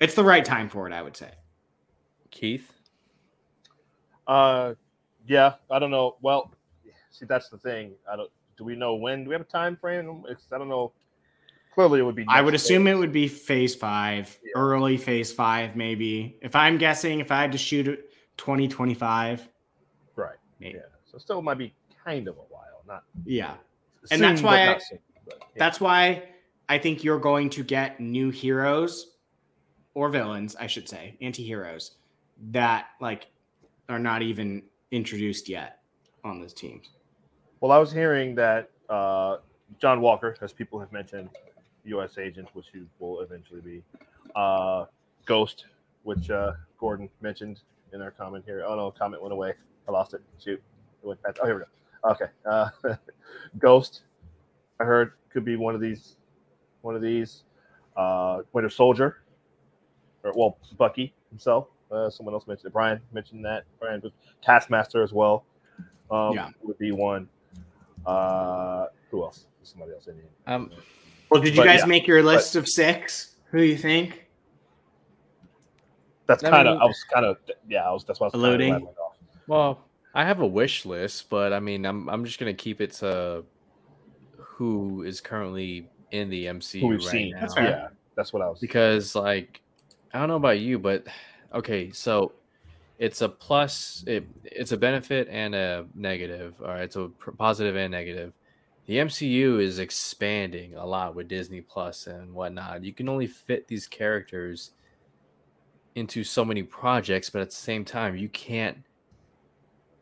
it's 0.00 0.14
the 0.14 0.24
right 0.24 0.44
time 0.44 0.68
for 0.68 0.86
it, 0.86 0.92
I 0.92 1.02
would 1.02 1.16
say. 1.16 1.32
Keith. 2.34 2.70
Uh, 4.26 4.74
yeah, 5.26 5.54
I 5.70 5.78
don't 5.78 5.90
know. 5.90 6.16
Well, 6.20 6.52
see, 7.10 7.24
that's 7.24 7.48
the 7.48 7.58
thing. 7.58 7.92
I 8.10 8.16
don't. 8.16 8.30
Do 8.56 8.64
we 8.64 8.76
know 8.76 8.94
when? 8.94 9.24
Do 9.24 9.30
we 9.30 9.34
have 9.34 9.42
a 9.42 9.44
time 9.44 9.76
frame? 9.76 10.24
It's, 10.28 10.44
I 10.52 10.58
don't 10.58 10.68
know. 10.68 10.92
Clearly, 11.74 12.00
it 12.00 12.02
would 12.02 12.14
be. 12.14 12.24
I 12.28 12.40
would 12.40 12.52
next 12.52 12.64
assume 12.64 12.84
phase. 12.84 12.92
it 12.94 12.98
would 12.98 13.12
be 13.12 13.28
phase 13.28 13.74
five, 13.74 14.38
Yeah. 14.44 14.52
early 14.60 14.96
phase 14.96 15.32
five, 15.32 15.74
maybe. 15.76 16.38
If 16.42 16.54
I'm 16.54 16.78
guessing, 16.78 17.20
if 17.20 17.32
I 17.32 17.40
had 17.40 17.52
to 17.52 17.58
shoot 17.58 17.88
it 17.88 18.10
2025, 18.36 19.48
Right. 20.14 20.36
maybe. 20.60 20.76
Yeah. 20.78 20.82
So 21.10 21.18
still 21.18 21.42
might 21.42 21.58
be 21.58 21.74
kind 22.04 22.28
of 22.28 22.36
a 22.36 22.40
while. 22.40 22.60
Not. 22.86 23.04
yeah. 23.24 23.54
soon, 24.04 24.20
that's 24.20 24.42
why 24.42 24.74
I- 24.74 24.78
soon, 24.78 24.98
but, 25.24 25.38
yeah. 25.40 25.46
That's 25.56 25.80
why 25.80 26.28
I 26.68 26.78
think 26.78 27.02
you're 27.02 27.18
going 27.18 27.48
to 27.50 27.64
get 27.64 27.98
new 27.98 28.28
heroes 28.30 29.16
or 29.94 30.10
villains, 30.10 30.54
I 30.56 30.66
should 30.66 30.86
say, 30.88 31.16
anti-heroes 31.22 31.96
that 32.50 32.86
like 33.00 33.26
are 33.88 33.98
not 33.98 34.22
even 34.22 34.62
introduced 34.90 35.48
yet 35.48 35.80
on 36.24 36.40
those 36.40 36.54
teams. 36.54 36.90
Well, 37.60 37.72
I 37.72 37.78
was 37.78 37.92
hearing 37.92 38.34
that 38.34 38.70
uh, 38.88 39.38
John 39.80 40.00
Walker, 40.00 40.36
as 40.40 40.52
people 40.52 40.78
have 40.80 40.92
mentioned, 40.92 41.30
U.S. 41.84 42.18
agent, 42.18 42.48
which 42.52 42.66
he 42.72 42.82
will 42.98 43.20
eventually 43.20 43.60
be, 43.60 43.82
uh, 44.34 44.86
Ghost, 45.26 45.66
which 46.02 46.30
uh, 46.30 46.52
Gordon 46.78 47.08
mentioned 47.20 47.60
in 47.92 48.02
our 48.02 48.10
comment 48.10 48.44
here. 48.46 48.64
Oh 48.66 48.74
no, 48.74 48.90
comment 48.90 49.22
went 49.22 49.32
away. 49.32 49.54
I 49.88 49.92
lost 49.92 50.14
it. 50.14 50.22
Shoot, 50.42 50.62
it 51.02 51.06
went 51.06 51.22
back. 51.22 51.36
Oh, 51.42 51.46
here 51.46 51.56
we 51.56 51.62
go. 51.62 52.10
Okay, 52.10 52.26
uh, 52.46 52.68
Ghost. 53.58 54.02
I 54.80 54.84
heard 54.84 55.12
could 55.30 55.44
be 55.44 55.56
one 55.56 55.74
of 55.74 55.80
these. 55.80 56.16
One 56.82 56.94
of 56.94 57.02
these. 57.02 57.44
Uh, 57.96 58.42
Winter 58.52 58.68
Soldier, 58.70 59.22
or 60.24 60.32
well, 60.34 60.58
Bucky 60.76 61.14
himself. 61.30 61.68
Uh, 61.94 62.10
someone 62.10 62.34
else 62.34 62.46
mentioned 62.46 62.66
it. 62.66 62.72
Brian 62.72 63.00
mentioned 63.12 63.44
that. 63.44 63.64
Brian 63.78 64.00
was 64.02 64.12
Taskmaster 64.42 65.02
as 65.02 65.12
well. 65.12 65.44
Um, 66.10 66.32
Yeah. 66.34 66.48
would 66.62 66.78
be 66.78 66.92
one. 66.92 67.28
Uh, 68.04 68.86
who 69.10 69.22
else? 69.22 69.46
Somebody 69.62 69.92
else 69.92 70.06
in 70.08 70.16
here. 70.16 70.24
Um, 70.46 70.70
Well, 71.30 71.40
did 71.40 71.54
you 71.54 71.60
But, 71.62 71.66
guys 71.66 71.80
yeah, 71.80 71.86
make 71.86 72.06
your 72.06 72.22
list 72.22 72.54
of 72.56 72.68
six? 72.68 73.36
Who 73.50 73.58
do 73.58 73.64
you 73.64 73.78
think? 73.78 74.28
That's 76.26 76.42
I 76.44 76.50
kind 76.50 76.68
of. 76.68 76.78
I 76.80 76.84
was 76.84 77.02
kind 77.12 77.24
of. 77.26 77.38
Yeah, 77.68 77.88
I 77.88 77.92
was. 77.92 78.04
That's 78.04 78.20
why 78.20 78.26
I 78.26 78.28
was 78.28 78.32
kinda 78.32 78.48
Alluding? 78.48 78.68
glad 78.70 78.80
I 78.82 78.84
went 78.84 78.98
off. 78.98 79.16
well, 79.46 79.88
I 80.14 80.24
have 80.24 80.40
a 80.40 80.46
wish 80.46 80.84
list, 80.86 81.28
but 81.30 81.52
I 81.52 81.60
mean, 81.60 81.84
I'm 81.84 82.08
I'm 82.08 82.24
just 82.24 82.38
gonna 82.38 82.54
keep 82.54 82.80
it 82.80 82.92
to 82.94 83.44
who 84.36 85.02
is 85.02 85.20
currently 85.20 85.88
in 86.12 86.30
the 86.30 86.46
MCU 86.46 86.80
Who 86.80 86.88
we've 86.88 87.00
right 87.00 87.08
seen. 87.10 87.30
now. 87.32 87.40
That's 87.40 87.54
fair. 87.54 87.68
Yeah, 87.68 87.88
that's 88.16 88.32
what 88.32 88.42
I 88.42 88.48
was. 88.48 88.58
because 88.60 89.14
like 89.14 89.60
I 90.12 90.18
don't 90.18 90.28
know 90.28 90.36
about 90.36 90.58
you, 90.60 90.78
but 90.78 91.06
okay, 91.54 91.90
so 91.90 92.32
it's 92.98 93.22
a 93.22 93.28
plus, 93.28 94.04
it, 94.06 94.26
it's 94.44 94.72
a 94.72 94.76
benefit 94.76 95.28
and 95.30 95.54
a 95.54 95.86
negative. 95.94 96.60
All 96.60 96.68
right, 96.68 96.92
so 96.92 97.08
pr- 97.18 97.32
positive 97.32 97.76
and 97.76 97.90
negative. 97.90 98.32
The 98.86 98.96
MCU 98.96 99.62
is 99.62 99.78
expanding 99.78 100.74
a 100.74 100.84
lot 100.84 101.14
with 101.14 101.28
Disney 101.28 101.62
Plus 101.62 102.06
and 102.06 102.34
whatnot. 102.34 102.84
You 102.84 102.92
can 102.92 103.08
only 103.08 103.26
fit 103.26 103.66
these 103.66 103.86
characters 103.86 104.72
into 105.94 106.22
so 106.22 106.44
many 106.44 106.62
projects, 106.62 107.30
but 107.30 107.40
at 107.40 107.50
the 107.50 107.56
same 107.56 107.84
time, 107.84 108.16
you 108.16 108.28
can't. 108.28 108.78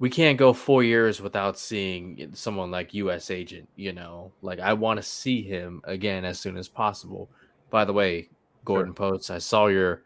We 0.01 0.11
can't 0.11 0.37
go 0.37 0.53
four 0.53 0.83
years 0.83 1.21
without 1.21 1.57
seeing 1.57 2.33
someone 2.35 2.73
like 2.73 2.93
U.S. 2.95 3.31
Agent. 3.31 3.69
You 3.77 3.93
know, 3.93 4.33
like 4.43 4.59
I 4.59 4.73
want 4.73 4.97
to 4.99 5.03
see 5.03 5.43
him 5.43 5.81
again 5.85 6.25
as 6.25 6.41
soon 6.41 6.57
as 6.57 6.67
possible. 6.67 7.31
By 7.71 7.85
the 7.85 7.93
way, 7.93 8.31
Gordon 8.65 8.95
Post, 8.95 9.31
I 9.31 9.39
saw 9.39 9.69
your 9.69 10.03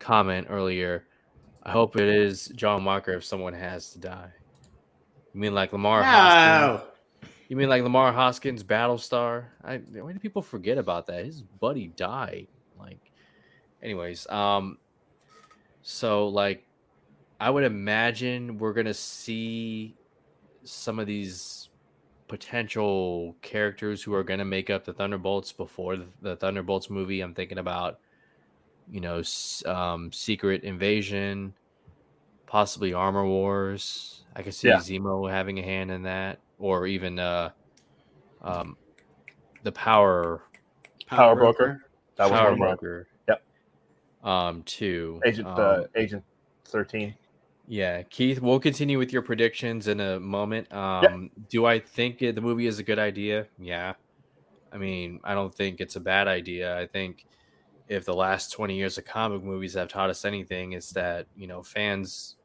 comment 0.00 0.48
earlier. 0.50 1.06
I 1.62 1.70
hope 1.70 1.96
it 1.96 2.08
is 2.08 2.48
John 2.56 2.84
Walker 2.84 3.12
if 3.12 3.24
someone 3.24 3.52
has 3.52 3.92
to 3.92 3.98
die. 3.98 4.30
You 5.32 5.40
mean 5.40 5.54
like 5.54 5.72
Lamar 5.72 6.02
Hoskins? 6.02 6.82
No. 6.82 7.28
You 7.48 7.56
mean 7.56 7.68
like 7.68 7.82
Lamar 7.82 8.12
Hoskins, 8.12 8.64
Battlestar? 8.64 9.44
I 9.62 9.78
why 9.78 10.12
do 10.12 10.18
people 10.18 10.42
forget 10.42 10.78
about 10.78 11.06
that? 11.06 11.24
His 11.24 11.42
buddy 11.42 11.88
died. 11.88 12.46
Like, 12.78 13.12
anyways, 13.82 14.26
um, 14.28 14.78
so 15.82 16.28
like, 16.28 16.64
I 17.38 17.50
would 17.50 17.64
imagine 17.64 18.58
we're 18.58 18.72
gonna 18.72 18.94
see 18.94 19.96
some 20.62 20.98
of 20.98 21.06
these 21.06 21.68
potential 22.28 23.36
characters 23.42 24.02
who 24.02 24.14
are 24.14 24.24
gonna 24.24 24.44
make 24.44 24.70
up 24.70 24.84
the 24.84 24.92
Thunderbolts 24.92 25.52
before 25.52 25.96
the, 25.96 26.06
the 26.22 26.36
Thunderbolts 26.36 26.88
movie. 26.88 27.20
I'm 27.20 27.34
thinking 27.34 27.58
about, 27.58 27.98
you 28.90 29.00
know, 29.00 29.22
um, 29.66 30.12
Secret 30.12 30.64
Invasion, 30.64 31.54
possibly 32.46 32.92
Armor 32.92 33.26
Wars. 33.26 34.24
I 34.34 34.42
could 34.42 34.54
see 34.54 34.68
Yeah. 34.68 34.76
Zemo 34.76 35.30
having 35.30 35.58
a 35.58 35.62
hand 35.62 35.90
in 35.90 36.02
that, 36.02 36.38
or 36.58 36.86
even 36.86 37.18
uh, 37.18 37.50
um, 38.42 38.76
the 39.62 39.72
Power 39.72 40.42
Power 41.06 41.34
Broker. 41.36 41.84
That 42.16 42.30
was 42.30 42.38
Power 42.38 42.50
one. 42.50 42.58
Broker. 42.58 43.08
Yep. 43.28 43.42
um, 44.24 44.62
too. 44.64 45.20
Agent 45.24 45.48
Um, 45.48 45.54
uh, 45.58 45.82
Agent 45.94 46.24
Thirteen. 46.64 47.14
Yeah, 47.66 48.02
Keith, 48.02 48.40
we'll 48.40 48.58
continue 48.58 48.98
with 48.98 49.12
your 49.12 49.22
predictions 49.22 49.86
in 49.86 50.00
a 50.00 50.18
moment. 50.18 50.72
Um, 50.72 51.30
Do 51.50 51.66
I 51.66 51.78
think 51.78 52.20
it, 52.20 52.34
the 52.34 52.40
movie 52.40 52.66
is 52.66 52.80
a 52.80 52.82
good 52.82 52.98
idea? 52.98 53.46
Yeah. 53.60 53.92
I 54.72 54.76
mean, 54.76 55.20
I 55.22 55.34
don't 55.34 55.54
think 55.54 55.80
it's 55.80 55.94
a 55.94 56.00
bad 56.00 56.26
idea. 56.26 56.76
I 56.76 56.88
think 56.88 57.26
if 57.90 58.04
the 58.04 58.14
last 58.14 58.52
20 58.52 58.76
years 58.76 58.96
of 58.98 59.04
comic 59.04 59.42
movies 59.42 59.74
have 59.74 59.88
taught 59.88 60.10
us 60.10 60.24
anything, 60.24 60.72
it's 60.72 60.90
that, 60.92 61.26
you 61.36 61.48
know, 61.48 61.60
fans 61.60 62.36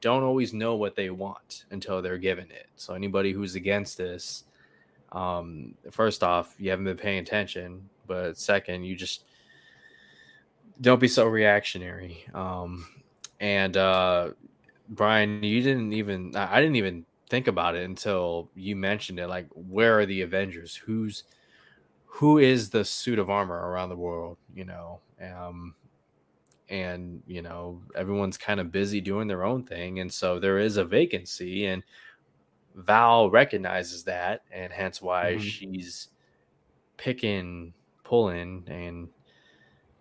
don't 0.00 0.22
always 0.22 0.54
know 0.54 0.76
what 0.76 0.94
they 0.94 1.10
want 1.10 1.64
until 1.72 2.00
they're 2.00 2.18
given 2.18 2.48
it. 2.52 2.68
So, 2.76 2.94
anybody 2.94 3.32
who's 3.32 3.56
against 3.56 3.98
this, 3.98 4.44
um, 5.10 5.74
first 5.90 6.22
off, 6.22 6.54
you 6.58 6.70
haven't 6.70 6.84
been 6.84 6.96
paying 6.96 7.18
attention. 7.18 7.88
But 8.06 8.38
second, 8.38 8.84
you 8.84 8.94
just 8.94 9.24
don't 10.80 11.00
be 11.00 11.08
so 11.08 11.26
reactionary. 11.26 12.24
Um, 12.32 12.86
and 13.40 13.76
uh, 13.76 14.30
Brian, 14.88 15.42
you 15.42 15.62
didn't 15.62 15.94
even 15.94 16.36
I 16.36 16.60
didn't 16.60 16.76
even 16.76 17.04
think 17.28 17.48
about 17.48 17.74
it 17.74 17.84
until 17.84 18.50
you 18.54 18.76
mentioned 18.76 19.18
it. 19.18 19.26
Like, 19.26 19.48
where 19.50 19.98
are 19.98 20.06
the 20.06 20.22
Avengers? 20.22 20.76
Who's 20.76 21.24
who 22.16 22.38
is 22.38 22.70
the 22.70 22.84
suit 22.84 23.18
of 23.18 23.30
armor 23.30 23.68
around 23.70 23.90
the 23.90 23.96
world? 23.96 24.38
You 24.54 24.64
know, 24.64 25.00
um, 25.20 25.74
and 26.68 27.22
you 27.26 27.42
know 27.42 27.82
everyone's 27.94 28.38
kind 28.38 28.60
of 28.60 28.72
busy 28.72 29.00
doing 29.00 29.28
their 29.28 29.44
own 29.44 29.64
thing, 29.64 30.00
and 30.00 30.12
so 30.12 30.38
there 30.40 30.58
is 30.58 30.78
a 30.78 30.84
vacancy, 30.84 31.66
and 31.66 31.82
Val 32.76 33.30
recognizes 33.30 34.04
that, 34.04 34.44
and 34.52 34.72
hence 34.72 35.02
why 35.02 35.36
Mhm. 35.36 35.40
she's 35.40 36.08
picking, 36.96 37.74
pulling, 38.04 38.64
and 38.68 39.10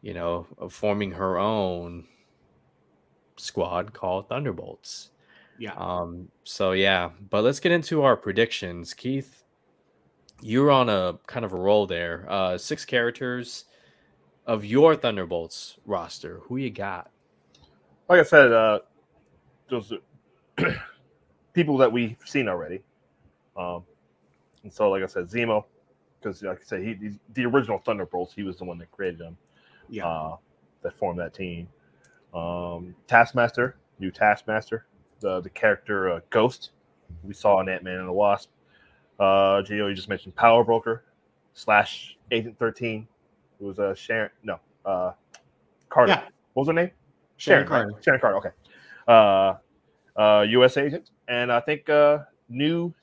you 0.02 0.14
know, 0.14 0.48
forming 0.70 1.12
her 1.12 1.38
own 1.40 2.08
squad 3.38 3.94
called 3.94 4.30
Thunderbolts. 4.30 5.12
Yeah. 5.58 5.76
Um, 5.78 6.32
so 6.44 6.74
yeah, 6.74 7.12
but 7.32 7.44
let's 7.44 7.62
get 7.62 7.74
into 7.74 8.04
our 8.04 8.18
predictions. 8.18 8.94
Keith, 8.94 9.45
you're 10.42 10.72
on 10.72 10.90
a 10.90 11.18
kind 11.28 11.46
of 11.46 11.54
a 11.54 11.58
roll 11.58 11.86
there. 11.88 12.26
Uh 12.30 12.58
six 12.58 12.86
characters 12.86 13.66
of 14.46 14.64
your 14.66 14.96
Thunderbolts 14.96 15.78
roster. 15.86 16.40
Who 16.44 16.58
you 16.58 16.70
got? 16.70 17.10
Like 18.08 18.20
I 18.20 18.24
said, 18.24 18.52
uh, 18.52 18.80
those 19.70 19.92
are 19.92 20.66
people 21.54 21.78
that 21.78 21.92
we've 21.92 22.16
seen 22.26 22.48
already. 22.48 22.84
Um, 23.58 23.84
and 24.64 24.72
so, 24.72 24.92
like 24.92 25.02
I 25.02 25.08
said, 25.08 25.26
Zemo, 25.26 25.64
because 26.22 26.44
like 26.44 26.60
I 26.60 26.64
said, 26.64 26.84
he, 26.84 26.94
he's 26.94 27.18
the 27.34 27.46
original 27.46 27.80
Thunderbolts. 27.80 28.34
He 28.34 28.44
was 28.44 28.58
the 28.58 28.66
one 28.66 28.78
that 28.78 28.92
created 28.92 29.20
them. 29.20 29.38
Yeah. 29.90 30.08
uh, 30.08 30.38
that 30.84 30.98
formed 30.98 31.20
that 31.20 31.34
team. 31.34 31.68
Um, 32.34 32.96
Taskmaster, 33.08 33.78
new 34.00 34.12
Taskmaster, 34.12 34.86
the 35.20 35.42
the 35.42 35.50
character 35.50 36.12
uh, 36.12 36.20
Ghost, 36.30 36.72
we 37.24 37.34
saw 37.34 37.60
in 37.62 37.70
Ant 37.70 37.84
Man 37.84 37.98
and 37.98 38.08
the 38.08 38.14
Wasp. 38.14 38.50
Uh, 39.20 39.62
Gio, 39.62 39.90
you 39.90 39.94
just 39.94 40.10
mentioned 40.10 40.36
Power 40.36 40.64
Broker 40.64 41.04
slash 41.54 42.18
Agent 42.32 42.58
Thirteen, 42.60 43.08
who 43.60 43.68
was 43.68 43.80
uh, 43.80 43.96
Sharon. 43.96 44.30
No, 44.44 44.60
uh, 44.86 45.12
Carter. 45.90 46.12
Yeah. 46.14 46.24
What 46.54 46.62
was 46.62 46.68
her 46.68 46.74
name? 46.74 46.92
Sharon 47.38 47.62
right? 47.62 47.68
Carter. 47.68 47.94
Sharon 48.04 48.20
Carter. 48.20 48.38
Okay. 48.38 48.50
Uh, 49.08 49.56
uh, 50.20 50.42
U.S. 50.50 50.78
agent, 50.78 51.12
and 51.28 51.52
I 51.52 51.60
think 51.60 51.90
uh, 51.90 52.20
new. 52.50 52.94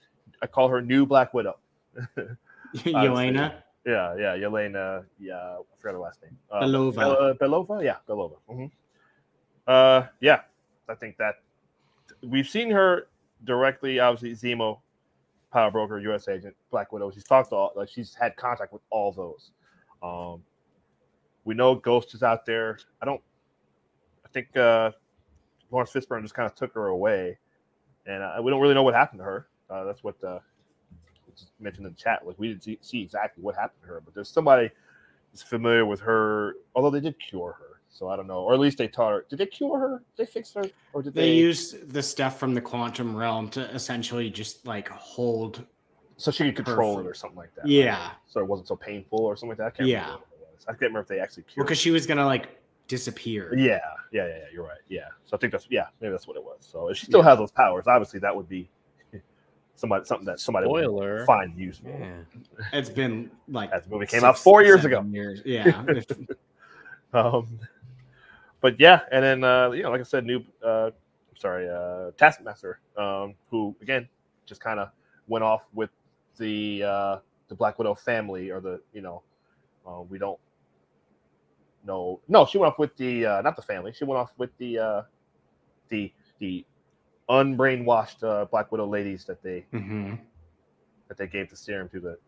I 0.43 0.47
call 0.47 0.69
her 0.69 0.83
New 0.83 1.07
Black 1.07 1.33
Widow. 1.35 1.57
Yelena. 2.75 3.55
Yeah, 3.87 4.15
yeah, 4.17 4.37
Yelena. 4.37 5.05
Yeah, 5.19 5.35
I 5.37 5.59
forgot 5.79 5.93
her 5.93 5.99
last 5.99 6.23
name. 6.23 6.37
Uh, 6.51 6.63
Belova. 6.63 6.95
Bel- 6.95 7.11
uh, 7.13 7.35
Belova. 7.35 7.85
Yeah, 7.85 7.97
Belova. 8.09 8.37
hmm 8.49 8.67
Uh, 9.67 10.07
yeah, 10.21 10.41
I 10.89 10.95
think 10.95 11.17
that 11.19 11.37
we've 12.23 12.49
seen 12.49 12.71
her 12.71 13.09
directly. 13.45 13.99
Obviously, 14.01 14.35
Zemo, 14.55 14.79
Power 15.53 15.71
Broker, 15.71 15.99
U.S. 16.01 16.29
Agent, 16.29 16.57
Black 16.71 16.93
Widow. 16.93 17.11
She's 17.11 17.25
talked 17.25 17.51
to 17.51 17.57
all, 17.57 17.73
like 17.77 17.89
she's 17.89 18.15
had 18.15 18.37
contact 18.37 18.73
with 18.73 18.83
all 18.91 19.13
those. 19.13 19.51
Um, 20.03 20.43
we 21.45 21.55
know 21.55 21.75
Ghost 21.75 22.15
is 22.15 22.23
out 22.23 22.47
there. 22.47 22.79
I 23.01 23.05
don't. 23.05 23.21
I 24.25 24.29
think 24.33 24.57
uh, 24.57 24.93
Laurence 25.71 25.93
Fishburne 25.93 26.23
just 26.23 26.35
kind 26.35 26.47
of 26.47 26.55
took 26.55 26.73
her 26.75 26.89
away, 26.89 27.39
and 28.07 28.23
uh, 28.23 28.41
we 28.43 28.51
don't 28.51 28.61
really 28.61 28.75
know 28.75 28.83
what 28.83 28.95
happened 28.95 29.21
to 29.21 29.25
her. 29.25 29.47
Uh, 29.69 29.85
that's 29.85 30.03
what 30.03 30.23
uh, 30.25 30.39
mentioned 31.61 31.87
in 31.87 31.93
the 31.93 31.99
chat. 31.99 32.27
Like 32.27 32.39
we 32.39 32.49
didn't 32.49 32.65
see, 32.65 32.79
see 32.81 33.03
exactly 33.03 33.43
what 33.43 33.55
happened 33.55 33.83
to 33.83 33.89
her, 33.89 34.01
but 34.01 34.15
there's 34.15 34.29
somebody 34.29 34.71
that's 35.33 35.43
familiar 35.43 35.85
with 35.85 36.01
her. 36.01 36.55
Although 36.75 36.91
they 36.91 37.01
did 37.01 37.19
cure 37.19 37.53
her, 37.59 37.72
so 37.93 38.09
I 38.09 38.17
don't 38.17 38.27
know, 38.27 38.41
or 38.41 38.55
at 38.55 38.59
least 38.61 38.79
they 38.79 38.89
taught 38.89 39.11
her. 39.13 39.27
Did 39.29 39.39
they 39.39 39.47
cure 39.47 39.79
her? 39.79 40.03
Did 40.17 40.27
they 40.27 40.31
fix 40.33 40.53
her, 40.55 40.65
or 40.93 41.03
did 41.03 41.15
They 41.15 41.31
they? 41.31 41.35
used 41.37 41.93
the 41.93 42.03
stuff 42.03 42.39
from 42.39 42.55
the 42.55 42.61
quantum 42.61 43.15
realm 43.15 43.49
to 43.51 43.61
essentially 43.75 44.31
just 44.31 44.67
like 44.67 44.89
hold. 44.89 45.65
so 46.17 46.31
she 46.31 46.51
could 46.53 46.65
control 46.65 46.99
it 47.01 47.07
or 47.07 47.15
something 47.15 47.37
like 47.39 47.55
that. 47.55 47.63
right? 47.63 47.71
Yeah. 47.71 48.11
So 48.29 48.41
it 48.41 48.47
wasn't 48.47 48.69
so 48.69 48.77
painful 48.77 49.21
or 49.21 49.37
something 49.37 49.51
like 49.51 49.59
that. 49.59 49.67
I 49.67 49.71
can't 49.71 49.89
Yeah. 49.89 50.01
remember 50.05 50.25
what 50.31 50.41
it 50.49 50.55
was. 50.55 50.65
I 50.67 50.71
can't 50.73 50.81
remember 50.83 51.01
if 51.01 51.09
they 51.09 51.21
actually 51.21 51.43
cured. 51.45 51.67
Because 51.67 51.79
she 51.79 51.91
was 51.91 52.07
gonna 52.07 52.25
like 52.27 52.59
disappear. 52.89 53.55
Yeah, 53.57 53.79
yeah, 54.13 54.27
yeah, 54.27 54.29
yeah. 54.29 54.45
You're 54.53 54.65
right. 54.65 54.79
Yeah. 54.89 55.09
So 55.25 55.37
I 55.37 55.39
think 55.41 55.53
that's 55.53 55.67
yeah, 55.71 55.87
maybe 56.01 56.11
that's 56.13 56.27
what 56.27 56.37
it 56.37 56.43
was. 56.45 56.59
So 56.61 56.89
if 56.89 56.97
she 56.97 57.07
still 57.07 57.23
has 57.23 57.39
those 57.39 57.51
powers, 57.53 57.85
obviously 57.87 58.21
that 58.21 58.35
would 58.35 58.49
be 58.49 58.69
somebody 59.75 60.05
something 60.05 60.27
that 60.27 60.41
somebody 60.41 60.67
Spoiler. 60.67 61.19
would 61.19 61.27
find 61.27 61.57
useful. 61.59 61.91
Yeah. 61.99 62.21
It's 62.73 62.91
been 62.91 63.31
like 63.49 63.71
As 63.73 63.85
the 63.85 63.91
movie 63.91 64.07
came 64.07 64.21
six, 64.21 64.25
out 64.25 64.39
four 64.39 64.63
years 64.63 64.85
ago. 64.85 65.03
Years. 65.11 65.43
Yeah. 65.45 65.83
Um, 67.15 67.59
but 68.63 68.81
yeah, 68.81 69.01
and 69.11 69.23
then 69.23 69.45
uh, 69.45 69.71
you 69.73 69.83
know, 69.83 69.91
like 69.91 70.01
I 70.01 70.05
said, 70.05 70.25
new 70.25 70.43
uh, 70.65 70.91
sorry, 71.37 71.69
uh, 71.69 72.13
Taskmaster, 72.17 72.81
um, 72.97 73.35
who 73.51 73.77
again 73.83 74.09
just 74.47 74.61
kind 74.63 74.81
of 74.81 74.89
went 75.27 75.45
off 75.45 75.63
with 75.75 75.91
the 76.39 76.83
uh, 76.85 77.19
the 77.49 77.55
Black 77.55 77.79
Widow 77.79 77.95
family, 77.95 78.51
or 78.51 78.61
the 78.61 78.81
you 78.95 79.03
know, 79.03 79.23
uh, 79.87 80.01
we 80.03 80.19
don't 80.19 80.39
know. 81.85 82.21
No, 82.29 82.47
she 82.47 82.57
went 82.59 82.73
off 82.73 82.79
with 82.79 82.97
the 82.97 83.27
uh, 83.27 83.43
not 83.43 83.57
the 83.57 83.63
family. 83.63 83.93
She 83.93 84.05
went 84.05 84.19
off 84.19 84.33
with 84.39 84.57
the 84.59 84.79
uh, 84.79 85.03
the 85.89 86.13
the 86.39 86.65
unbrainwashed 87.29 88.23
uh, 88.23 88.45
Black 88.47 88.71
Widow 88.73 88.87
ladies 88.87 89.25
that 89.25 89.43
they 89.43 89.67
Mhm. 89.73 90.19
that 91.09 91.17
they 91.19 91.27
gave 91.27 91.51
the 91.51 91.57
serum 91.57 91.89
to 91.91 92.01
the 92.01 92.19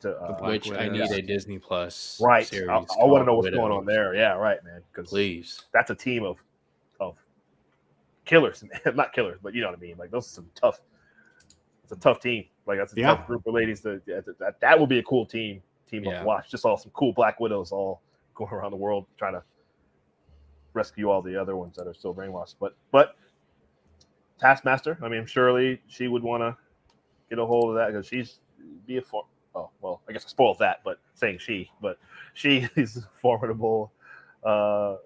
to 0.00 0.16
uh, 0.16 0.38
Black 0.38 0.50
Which 0.50 0.70
I 0.70 0.88
Widow. 0.88 1.06
need 1.06 1.10
a 1.12 1.22
Disney 1.22 1.58
Plus 1.58 2.20
right. 2.22 2.46
series. 2.46 2.68
I, 2.68 2.74
I 2.74 3.04
want 3.04 3.22
to 3.22 3.26
know 3.26 3.34
what's 3.36 3.50
going 3.50 3.72
on 3.72 3.84
there. 3.84 4.14
Yeah, 4.14 4.32
right, 4.34 4.62
man. 4.64 4.82
Because 4.92 5.10
Please. 5.10 5.62
that's 5.72 5.90
a 5.90 5.94
team 5.94 6.24
of 6.24 6.38
of 7.00 7.16
killers, 8.24 8.62
man. 8.62 8.94
not 8.96 9.12
killers, 9.12 9.38
but 9.42 9.54
you 9.54 9.60
know 9.60 9.68
what 9.68 9.78
I 9.78 9.80
mean. 9.82 9.96
Like 9.98 10.10
those 10.10 10.26
are 10.26 10.30
some 10.34 10.50
tough. 10.54 10.80
It's 11.82 11.92
a 11.92 11.96
tough 11.96 12.20
team. 12.20 12.44
Like 12.66 12.78
that's 12.78 12.92
a 12.92 12.96
Yeah. 12.96 13.14
tough 13.16 13.26
group 13.26 13.46
of 13.46 13.54
ladies. 13.54 13.80
That, 13.82 14.04
that 14.06 14.38
that 14.38 14.60
that 14.60 14.78
would 14.78 14.88
be 14.88 14.98
a 14.98 15.02
cool 15.02 15.26
team 15.26 15.62
team 15.90 16.04
Yeah. 16.04 16.20
to 16.20 16.24
watch. 16.24 16.50
Just 16.50 16.64
all 16.64 16.76
some 16.76 16.92
cool 16.92 17.12
Black 17.12 17.40
Widows 17.40 17.72
all 17.72 18.00
going 18.34 18.52
around 18.52 18.70
the 18.70 18.76
world 18.76 19.06
trying 19.18 19.34
to 19.34 19.42
rescue 20.72 21.10
all 21.10 21.20
the 21.20 21.36
other 21.36 21.56
ones 21.56 21.76
that 21.76 21.86
are 21.86 21.94
still 21.94 22.14
brainwashed. 22.14 22.54
But 22.60 22.74
but 22.90 23.16
Taskmaster. 24.38 24.96
I 25.02 25.08
mean, 25.08 25.26
surely 25.26 25.82
she 25.88 26.08
would 26.08 26.22
want 26.22 26.42
to 26.42 26.56
get 27.28 27.38
a 27.38 27.44
hold 27.44 27.70
of 27.70 27.74
that 27.76 27.88
because 27.88 28.06
she's 28.06 28.38
be 28.86 28.96
a 28.96 29.02
for. 29.02 29.24
Oh 29.54 29.70
well, 29.80 30.00
I 30.08 30.12
guess 30.12 30.24
I 30.24 30.28
spoiled 30.28 30.58
that, 30.60 30.80
but 30.84 30.98
saying 31.14 31.38
she, 31.38 31.70
but 31.80 31.98
she 32.34 32.68
is 32.76 32.96
a 32.96 33.08
formidable, 33.20 33.92
uh, 34.44 34.96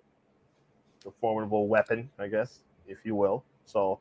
a 1.06 1.10
formidable 1.20 1.66
weapon, 1.66 2.10
I 2.18 2.28
guess, 2.28 2.60
if 2.86 2.98
you 3.04 3.14
will. 3.14 3.44
So 3.64 3.98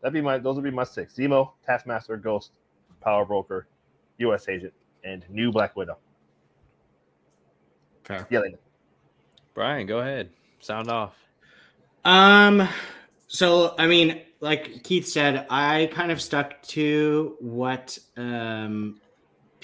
that'd 0.00 0.14
be 0.14 0.20
my. 0.20 0.38
Those 0.38 0.54
would 0.56 0.64
be 0.64 0.70
my 0.70 0.84
six: 0.84 1.14
Zemo, 1.14 1.50
Taskmaster, 1.66 2.16
Ghost, 2.16 2.52
Power 3.00 3.24
Broker, 3.24 3.66
U.S. 4.18 4.48
Agent, 4.48 4.72
and 5.04 5.24
New 5.28 5.50
Black 5.50 5.76
Widow. 5.76 5.98
Fair. 8.04 8.26
Yeah, 8.30 8.40
they- 8.40 8.54
Brian, 9.54 9.86
go 9.86 9.98
ahead. 10.00 10.30
Sound 10.60 10.88
off. 10.90 11.14
Um, 12.04 12.68
so 13.26 13.74
I 13.78 13.86
mean, 13.86 14.20
like 14.40 14.84
Keith 14.84 15.08
said, 15.08 15.46
I 15.50 15.90
kind 15.92 16.12
of 16.12 16.20
stuck 16.22 16.62
to 16.62 17.36
what 17.40 17.98
um 18.16 19.00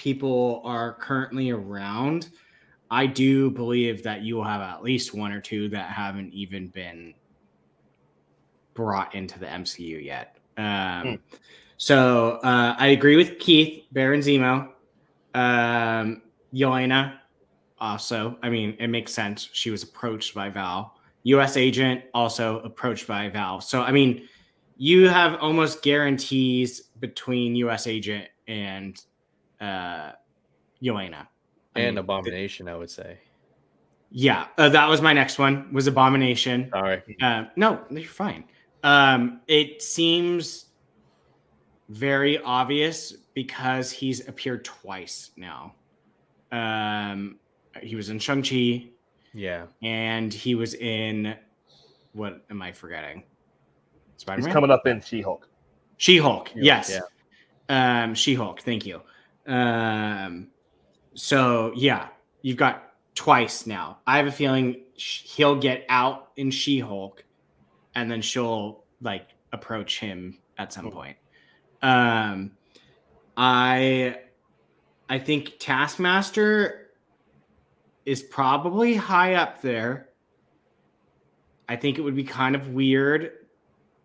people 0.02 0.60
are 0.64 0.94
currently 0.94 1.50
around. 1.50 2.30
I 2.90 3.06
do 3.06 3.52
believe 3.52 4.02
that 4.02 4.22
you 4.22 4.34
will 4.34 4.42
have 4.42 4.60
at 4.60 4.82
least 4.82 5.14
one 5.14 5.30
or 5.30 5.40
two 5.40 5.68
that 5.68 5.90
haven't 5.90 6.34
even 6.34 6.66
been 6.68 7.14
brought 8.74 9.14
into 9.14 9.38
the 9.38 9.46
MCU 9.46 10.04
yet. 10.04 10.38
Um, 10.56 11.20
so 11.76 12.40
uh, 12.42 12.74
I 12.76 12.88
agree 12.88 13.14
with 13.14 13.38
Keith, 13.38 13.84
Baron 13.92 14.20
Zemo, 14.20 14.70
um, 15.34 16.22
Yelena. 16.52 17.18
Also, 17.78 18.36
I 18.42 18.50
mean, 18.50 18.76
it 18.80 18.88
makes 18.88 19.12
sense. 19.14 19.50
She 19.52 19.70
was 19.70 19.84
approached 19.84 20.34
by 20.34 20.48
Val. 20.48 20.96
U.S. 21.22 21.56
agent 21.56 22.02
also 22.12 22.58
approached 22.60 23.06
by 23.06 23.28
Val. 23.28 23.60
So, 23.60 23.82
I 23.82 23.92
mean, 23.92 24.28
you 24.76 25.08
have 25.08 25.40
almost 25.40 25.80
guarantees 25.82 26.88
between 26.98 27.54
U.S. 27.54 27.86
agent 27.86 28.26
and 28.48 29.00
uh, 29.62 30.12
Yelena. 30.82 31.26
I 31.74 31.80
And 31.80 31.94
mean, 31.94 31.98
Abomination, 31.98 32.68
I 32.68 32.76
would 32.76 32.90
say. 32.90 33.18
Yeah, 34.10 34.46
uh, 34.58 34.68
that 34.68 34.88
was 34.88 35.00
my 35.00 35.12
next 35.14 35.38
one. 35.38 35.72
Was 35.72 35.86
Abomination. 35.86 36.68
Sorry. 36.70 37.02
Uh, 37.22 37.44
no, 37.56 37.80
you're 37.90 38.04
fine. 38.04 38.44
Um, 38.82 39.40
it 39.46 39.80
seems 39.80 40.66
very 41.88 42.38
obvious 42.42 43.12
because 43.34 43.90
he's 43.90 44.28
appeared 44.28 44.64
twice 44.64 45.30
now. 45.36 45.74
Um, 46.50 47.38
he 47.80 47.96
was 47.96 48.10
in 48.10 48.18
Shang 48.18 48.42
Chi, 48.42 48.88
Yeah. 49.32 49.66
and 49.82 50.32
he 50.32 50.54
was 50.54 50.74
in 50.74 51.34
what 52.12 52.44
am 52.50 52.60
I 52.60 52.72
forgetting? 52.72 53.22
Spider 54.18 54.42
He's 54.42 54.52
coming 54.52 54.70
up 54.70 54.86
in 54.86 55.00
She-Hulk. 55.00 55.48
She 55.96 56.18
Hulk. 56.18 56.48
She-Hulk, 56.48 56.64
Yes. 56.64 57.00
Um, 57.70 58.14
she 58.14 58.34
Hulk. 58.34 58.60
Thank 58.60 58.84
you. 58.84 59.00
Um, 59.46 60.48
so 61.14 61.72
yeah, 61.74 62.08
you've 62.42 62.56
got 62.56 62.92
twice 63.14 63.66
now. 63.66 63.98
I 64.06 64.16
have 64.16 64.26
a 64.26 64.32
feeling 64.32 64.82
sh- 64.96 65.22
he'll 65.24 65.56
get 65.56 65.84
out 65.88 66.30
in 66.36 66.50
She 66.50 66.78
Hulk, 66.78 67.24
and 67.94 68.10
then 68.10 68.22
she'll 68.22 68.84
like 69.00 69.28
approach 69.52 69.98
him 69.98 70.38
at 70.58 70.72
some 70.72 70.90
point. 70.90 71.16
Um, 71.82 72.52
I, 73.36 74.20
I 75.08 75.18
think 75.18 75.58
Taskmaster 75.58 76.90
is 78.04 78.22
probably 78.22 78.94
high 78.94 79.34
up 79.34 79.62
there. 79.62 80.08
I 81.68 81.76
think 81.76 81.98
it 81.98 82.02
would 82.02 82.16
be 82.16 82.24
kind 82.24 82.54
of 82.54 82.68
weird 82.68 83.32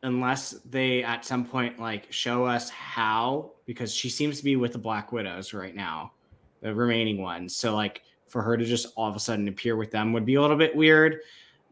unless 0.07 0.51
they 0.69 1.03
at 1.03 1.25
some 1.25 1.45
point 1.45 1.77
like 1.79 2.11
show 2.11 2.45
us 2.45 2.69
how 2.69 3.51
because 3.65 3.93
she 3.93 4.09
seems 4.09 4.37
to 4.37 4.43
be 4.43 4.55
with 4.55 4.71
the 4.71 4.77
black 4.77 5.11
widows 5.11 5.53
right 5.53 5.75
now 5.75 6.13
the 6.61 6.73
remaining 6.73 7.21
ones. 7.21 7.55
So 7.55 7.75
like 7.75 8.01
for 8.25 8.41
her 8.41 8.55
to 8.55 8.63
just 8.63 8.87
all 8.95 9.09
of 9.09 9.15
a 9.15 9.19
sudden 9.19 9.49
appear 9.49 9.75
with 9.75 9.91
them 9.91 10.13
would 10.13 10.25
be 10.25 10.35
a 10.35 10.41
little 10.41 10.55
bit 10.55 10.75
weird. 10.75 11.19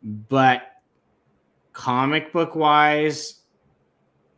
But 0.04 0.64
comic 1.72 2.34
book 2.34 2.56
wise 2.56 3.42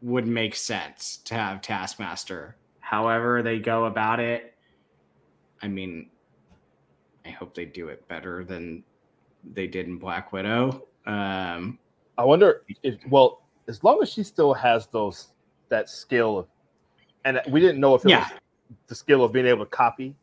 would 0.04 0.28
make 0.28 0.56
sense 0.56 1.18
to 1.26 1.34
have 1.34 1.62
taskmaster. 1.62 2.56
However 2.80 3.42
they 3.42 3.60
go 3.60 3.86
about 3.86 4.20
it 4.20 4.54
i 5.62 5.68
mean 5.68 6.08
i 7.26 7.30
hope 7.30 7.56
they 7.56 7.66
do 7.66 7.88
it 7.88 8.08
better 8.08 8.46
than 8.46 8.84
they 9.54 9.66
did 9.66 9.88
in 9.88 9.98
black 9.98 10.32
widow. 10.32 10.88
Um 11.08 11.80
I 12.18 12.24
wonder 12.24 12.64
if 12.84 12.96
well, 13.10 13.47
as 13.68 13.84
long 13.84 14.02
as 14.02 14.10
she 14.10 14.24
still 14.24 14.54
has 14.54 14.88
those 14.88 15.28
that 15.70 15.90
skill 15.90 16.40
of, 16.40 16.48
and 17.26 17.42
we 17.50 17.60
didn't 17.60 17.80
know 17.80 17.96
if 17.96 18.06
it 18.06 18.10
Yeah. 18.10 18.20
was 18.20 18.32
the 18.88 18.96
skill 18.96 19.24
of 19.24 19.32
being 19.34 19.46
able 19.46 19.66
to 19.66 19.72
copy. 19.72 20.16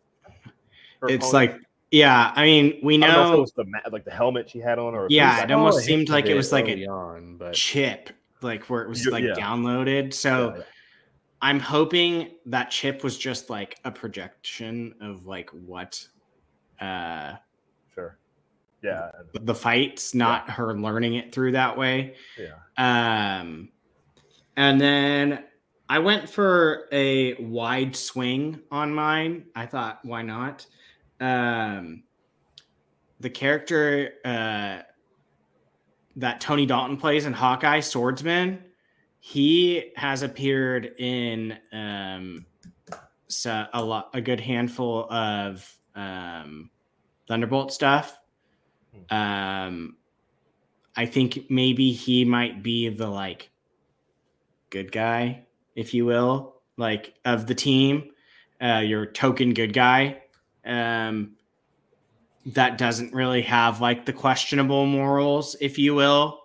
her 1.01 1.09
it's 1.09 1.29
opponent. 1.29 1.53
like 1.53 1.63
yeah 1.91 2.33
i 2.35 2.45
mean 2.45 2.79
we 2.83 2.97
I 2.97 3.07
don't 3.07 3.15
know 3.15 3.23
if 3.23 3.39
it 3.39 3.41
was 3.41 3.53
the 3.53 3.91
like 3.93 4.05
the 4.05 4.11
helmet 4.11 4.49
she 4.51 4.59
had 4.59 4.79
on, 4.79 4.95
or 4.95 5.07
if 5.07 5.13
Yeah, 5.13 5.37
was 5.37 5.45
it 5.45 5.53
almost 5.53 5.79
Oh, 5.79 5.81
seemed 5.83 6.09
like 6.09 6.27
it 6.27 6.35
was 6.35 6.51
like 6.53 6.69
a 6.69 6.73
early 6.73 6.87
on, 6.87 7.37
but 7.37 7.53
chip 7.55 8.11
like 8.43 8.65
where 8.71 8.83
it 8.83 8.89
was 8.89 9.07
like 9.07 9.25
yeah. 9.25 9.35
downloaded 9.35 10.13
so 10.13 10.55
Yeah. 10.57 10.63
i'm 11.43 11.61
hoping 11.61 12.31
that 12.47 12.71
chip 12.71 13.05
was 13.05 13.17
just 13.19 13.49
like 13.51 13.79
a 13.85 13.91
projection 13.91 14.95
of 15.01 15.25
like 15.27 15.51
what 15.51 16.03
uh 16.81 17.35
sure, 17.95 18.19
yeah, 18.85 19.11
the 19.33 19.55
fights 19.55 20.15
not 20.15 20.51
her 20.51 20.75
learning 20.79 21.15
it 21.15 21.33
through 21.35 21.53
that 21.53 21.77
way. 21.77 22.15
Yeah. 22.39 22.55
um 23.41 23.71
and 24.57 24.81
then 24.81 25.45
i 25.89 25.99
went 25.99 26.29
for 26.29 26.87
a 26.93 27.35
wide 27.43 27.97
swing 27.97 28.61
on 28.71 28.95
mine. 28.95 29.47
I 29.57 29.67
thought 29.67 30.01
why 30.05 30.23
not? 30.23 30.67
Um 31.21 32.05
the 33.21 33.31
character 33.31 34.13
uh 34.25 34.83
that 36.17 36.41
tony 36.41 36.67
dalton 36.67 36.97
plays 36.97 37.27
in 37.27 37.33
hawkeye 37.33 37.81
swordsman 37.81 38.63
he 39.21 39.93
has 39.97 40.23
appeared 40.23 40.93
in 40.99 41.57
um 41.73 42.45
a 43.47 43.83
lot 43.83 44.11
a 44.15 44.21
good 44.21 44.39
handful 44.41 45.11
of 45.11 45.77
um 45.97 46.71
thunderbolt 47.27 47.73
stuff 47.73 48.19
um 49.11 49.97
i 50.97 51.07
think 51.07 51.51
maybe 51.51 51.93
he 51.93 52.25
might 52.25 52.63
be 52.63 52.89
the 52.89 53.07
like 53.07 53.51
good 54.71 54.91
guy 54.91 55.45
if 55.75 55.95
you 55.95 56.05
will 56.05 56.55
like 56.77 57.15
of 57.25 57.47
the 57.47 57.55
team 57.55 58.11
uh 58.61 58.83
your 58.85 59.07
token 59.07 59.55
good 59.55 59.73
guy. 59.73 60.23
Um 60.65 61.37
that 62.47 62.77
doesn't 62.77 63.15
really 63.15 63.43
have 63.43 63.81
like 63.81 64.05
the 64.05 64.13
questionable 64.13 64.87
morals 64.87 65.57
if 65.61 65.79
you 65.79 65.95
will. 65.95 66.41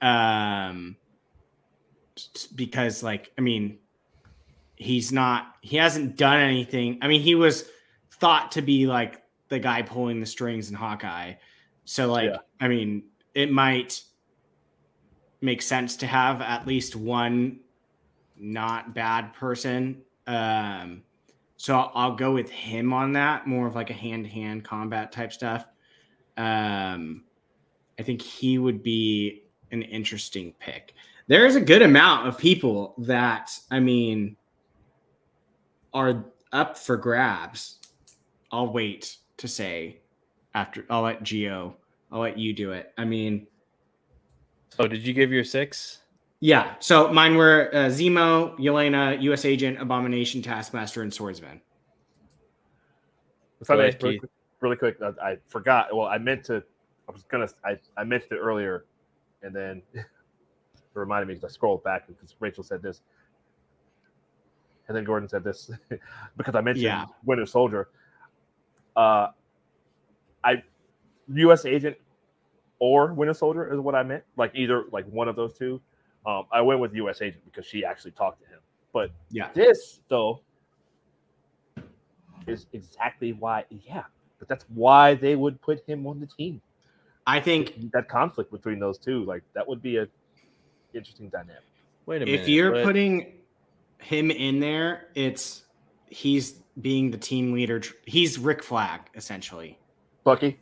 Um 0.00 0.96
because 2.54 3.02
like 3.02 3.32
i 3.38 3.40
mean 3.40 3.78
he's 4.76 5.12
not 5.12 5.56
he 5.62 5.76
hasn't 5.76 6.16
done 6.16 6.40
anything. 6.40 6.98
I 7.02 7.08
mean 7.08 7.20
he 7.20 7.34
was 7.34 7.64
thought 8.10 8.52
to 8.52 8.62
be 8.62 8.86
like 8.86 9.22
the 9.48 9.58
guy 9.58 9.82
pulling 9.82 10.20
the 10.20 10.26
strings 10.26 10.70
in 10.70 10.76
hawkeye 10.76 11.34
so 11.84 12.10
like 12.10 12.30
Yeah. 12.30 12.38
i 12.60 12.68
mean 12.68 13.04
it 13.34 13.50
might 13.50 14.02
make 15.40 15.62
sense 15.62 15.96
to 15.96 16.06
have 16.06 16.40
at 16.40 16.66
least 16.66 16.94
one 16.96 17.60
not 18.38 18.94
bad 18.94 19.32
person 19.34 20.02
um 20.26 21.02
so 21.56 21.76
I'll, 21.76 21.92
I'll 21.94 22.14
go 22.16 22.32
with 22.32 22.50
him 22.50 22.92
on 22.92 23.12
that 23.12 23.46
more 23.46 23.66
of 23.68 23.74
like 23.76 23.90
a 23.90 23.94
hand-to-hand 23.94 24.64
combat 24.64 25.12
type 25.12 25.32
stuff. 25.32 25.66
Um 26.36 27.24
i 27.98 28.02
think 28.02 28.22
he 28.22 28.58
would 28.58 28.82
be 28.82 29.44
an 29.70 29.82
interesting 29.82 30.52
pick. 30.58 30.94
There's 31.28 31.54
a 31.56 31.60
good 31.60 31.82
amount 31.82 32.26
of 32.28 32.36
people 32.38 32.94
that 32.98 33.50
i 33.70 33.78
mean 33.80 34.36
are 35.94 36.24
up 36.52 36.76
for 36.78 36.96
grabs 36.96 37.78
i'll 38.50 38.72
wait 38.72 39.16
to 39.38 39.46
say 39.48 40.00
after 40.54 40.84
i'll 40.90 41.02
let 41.02 41.22
gio 41.22 41.74
i'll 42.10 42.20
let 42.20 42.38
you 42.38 42.52
do 42.52 42.72
it 42.72 42.92
i 42.98 43.04
mean 43.04 43.46
so 44.70 44.86
did 44.86 45.02
you 45.02 45.12
give 45.12 45.30
your 45.30 45.44
six? 45.44 45.98
yeah 46.40 46.74
so 46.78 47.12
mine 47.12 47.36
were 47.36 47.70
uh, 47.72 47.88
zemo 47.88 48.56
yelena 48.58 49.18
us 49.20 49.44
agent 49.44 49.80
abomination 49.80 50.42
taskmaster 50.42 51.02
and 51.02 51.12
swordsman 51.12 51.60
If 53.62 53.70
I 53.70 53.76
may, 53.76 53.96
really 54.02 54.18
quick, 54.18 54.30
really 54.60 54.76
quick, 54.76 54.96
I, 55.00 55.30
I 55.30 55.36
forgot. 55.46 55.94
Well, 55.94 56.06
I 56.06 56.18
meant 56.18 56.44
to. 56.46 56.62
I 57.08 57.12
was 57.12 57.22
gonna. 57.22 57.48
I, 57.64 57.78
I 57.96 58.02
mentioned 58.02 58.32
it 58.32 58.38
earlier, 58.38 58.86
and 59.42 59.54
then 59.54 59.82
it 59.94 60.04
reminded 60.94 61.28
me 61.28 61.34
because 61.34 61.52
I 61.52 61.54
scrolled 61.54 61.84
back 61.84 62.08
because 62.08 62.34
Rachel 62.40 62.64
said 62.64 62.82
this, 62.82 63.02
and 64.88 64.96
then 64.96 65.04
Gordon 65.04 65.28
said 65.28 65.44
this 65.44 65.70
because 66.36 66.56
I 66.56 66.60
mentioned 66.60 66.84
Yeah. 66.84 67.04
Winter 67.24 67.46
Soldier. 67.46 67.88
Uh, 68.96 69.28
I, 70.44 70.62
U.S. 71.34 71.64
Agent 71.64 71.96
or 72.78 73.12
Winter 73.12 73.34
Soldier 73.34 73.72
is 73.72 73.80
what 73.80 73.94
I 73.94 74.02
meant. 74.02 74.24
Like 74.36 74.52
either 74.54 74.84
like 74.92 75.06
one 75.06 75.28
of 75.28 75.36
those 75.36 75.52
two. 75.52 75.80
Um, 76.24 76.44
I 76.52 76.60
went 76.60 76.80
with 76.80 76.94
U.S. 76.94 77.20
Agent 77.20 77.44
because 77.44 77.66
she 77.66 77.84
actually 77.84 78.12
talked 78.12 78.40
to 78.42 78.48
him. 78.48 78.58
But 78.92 79.10
yeah 79.30 79.48
this 79.54 80.00
though 80.08 80.40
is 82.46 82.66
exactly 82.74 83.32
why 83.32 83.64
yeah 83.70 84.02
but 84.38 84.48
that's 84.48 84.66
why 84.74 85.14
they 85.14 85.34
would 85.34 85.58
put 85.62 85.82
him 85.88 86.06
on 86.06 86.20
the 86.20 86.26
team 86.26 86.60
i 87.26 87.40
think 87.40 87.90
that 87.92 88.08
conflict 88.08 88.50
between 88.50 88.78
those 88.80 88.98
two 88.98 89.24
like 89.24 89.42
that 89.54 89.66
would 89.66 89.80
be 89.80 89.96
a 89.96 90.08
interesting 90.92 91.28
dynamic 91.30 91.62
Wait 92.06 92.20
a 92.20 92.26
minute. 92.26 92.40
if 92.40 92.48
you're 92.48 92.72
but- 92.72 92.84
putting 92.84 93.34
him 94.02 94.30
in 94.30 94.60
there, 94.60 95.08
it's 95.14 95.62
he's 96.08 96.52
being 96.80 97.10
the 97.10 97.18
team 97.18 97.52
leader. 97.52 97.80
He's 98.04 98.38
Rick 98.38 98.62
Flag 98.62 99.00
essentially. 99.14 99.78
Bucky 100.24 100.58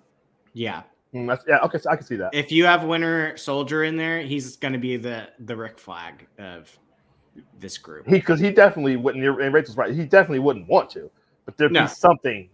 Yeah. 0.54 0.82
Mm, 1.14 1.26
that's, 1.26 1.44
yeah 1.48 1.58
okay 1.58 1.78
so 1.78 1.90
i 1.90 1.96
can 1.96 2.06
see 2.06 2.16
that 2.16 2.32
If 2.34 2.52
you 2.52 2.64
have 2.66 2.84
Winter 2.84 3.36
Soldier 3.36 3.82
in 3.84 3.96
there, 3.96 4.20
he's 4.22 4.56
going 4.56 4.72
to 4.72 4.78
be 4.78 4.96
the 4.96 5.28
the 5.40 5.56
Rick 5.56 5.78
Flag 5.78 6.26
of 6.38 6.76
this 7.58 7.78
group. 7.78 8.06
he 8.06 8.14
because 8.14 8.38
he 8.40 8.50
definitely 8.50 8.96
wouldn't 8.96 9.22
you're- 9.22 9.44
and 9.44 9.52
rachel's 9.54 9.76
right 9.76 9.92
he 9.94 10.04
definitely 10.04 10.38
wouldn't 10.40 10.68
want 10.68 10.88
to 10.90 11.10
but 11.46 11.56
there'd 11.56 11.72
No. 11.72 11.82
be 11.82 11.88
something 11.88 12.48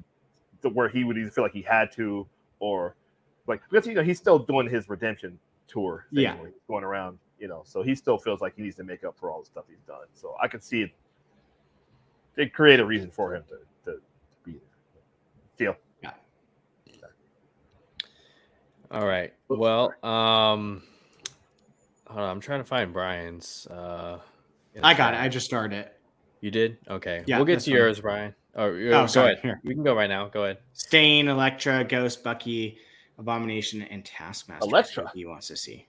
that 0.63 0.71
where 0.75 0.89
he 0.89 1.05
would 1.05 1.19
either 1.19 1.31
feel 1.31 1.45
like 1.45 1.53
he 1.53 1.63
had 1.63 1.93
to 1.93 2.27
or 2.61 2.95
like 3.47 3.61
because 3.71 3.87
you 3.87 3.95
know 3.95 4.03
he's 4.03 4.19
still 4.19 4.39
doing 4.39 4.69
his 4.69 4.89
redemption 4.89 5.39
tour 5.69 6.07
thing 6.15 6.23
Yeah. 6.25 6.37
where 6.37 6.49
he's 6.49 6.61
going 6.69 6.85
around 6.85 7.19
you 7.39 7.49
know 7.49 7.63
so 7.67 7.83
he 7.83 7.95
still 7.95 8.17
feels 8.19 8.41
like 8.41 8.55
he 8.57 8.63
needs 8.63 8.77
to 8.77 8.85
make 8.85 9.05
up 9.05 9.19
for 9.19 9.31
all 9.31 9.41
the 9.41 9.47
stuff 9.47 9.65
he's 9.69 9.83
done 9.87 10.07
so 10.15 10.35
i 10.43 10.49
can 10.49 10.61
see 10.61 10.83
it 10.83 10.91
they 12.37 12.47
create 12.47 12.81
a 12.81 12.85
reason 12.85 13.11
for 13.11 13.35
him 13.35 13.43
to, 13.49 13.57
to, 13.91 13.97
to 13.99 14.03
be 14.45 14.53
there 14.53 15.73
deal 15.73 15.77
All 18.97 19.07
right. 19.07 19.31
Oops, 19.53 19.59
Well, 19.61 19.93
um, 20.03 20.83
hold 22.07 22.21
on, 22.21 22.31
I'm 22.31 22.41
trying 22.41 22.61
to 22.61 22.65
find 22.65 22.95
Brian's. 22.95 23.67
Uh, 23.67 24.21
I 24.83 24.95
got 24.95 25.13
it. 25.13 25.21
I 25.21 25.29
just 25.29 25.45
started 25.45 25.77
it. 25.77 25.93
You 26.41 26.51
did? 26.51 26.79
Okay. 26.89 27.23
Yeah, 27.27 27.37
we'll 27.37 27.45
get 27.45 27.61
to 27.61 27.71
yours, 27.71 28.01
Brian. 28.01 28.35
Oh, 28.55 28.65
Oh, 28.69 28.91
go 28.91 29.07
sorry. 29.07 29.33
ahead. 29.35 29.43
Here. 29.43 29.61
We 29.65 29.75
can 29.75 29.83
go 29.83 29.95
right 29.95 30.09
now. 30.09 30.29
Go 30.29 30.45
ahead. 30.45 30.59
Stane, 30.73 31.29
Elektra, 31.29 31.85
Ghost, 31.85 32.25
Bucky, 32.25 32.79
Abomination 33.19 33.83
and 33.83 34.03
Taskmaster. 34.03 34.65
Elektra. 34.67 35.11
He 35.15 35.27
wants 35.27 35.49
to 35.49 35.57
see. 35.57 35.87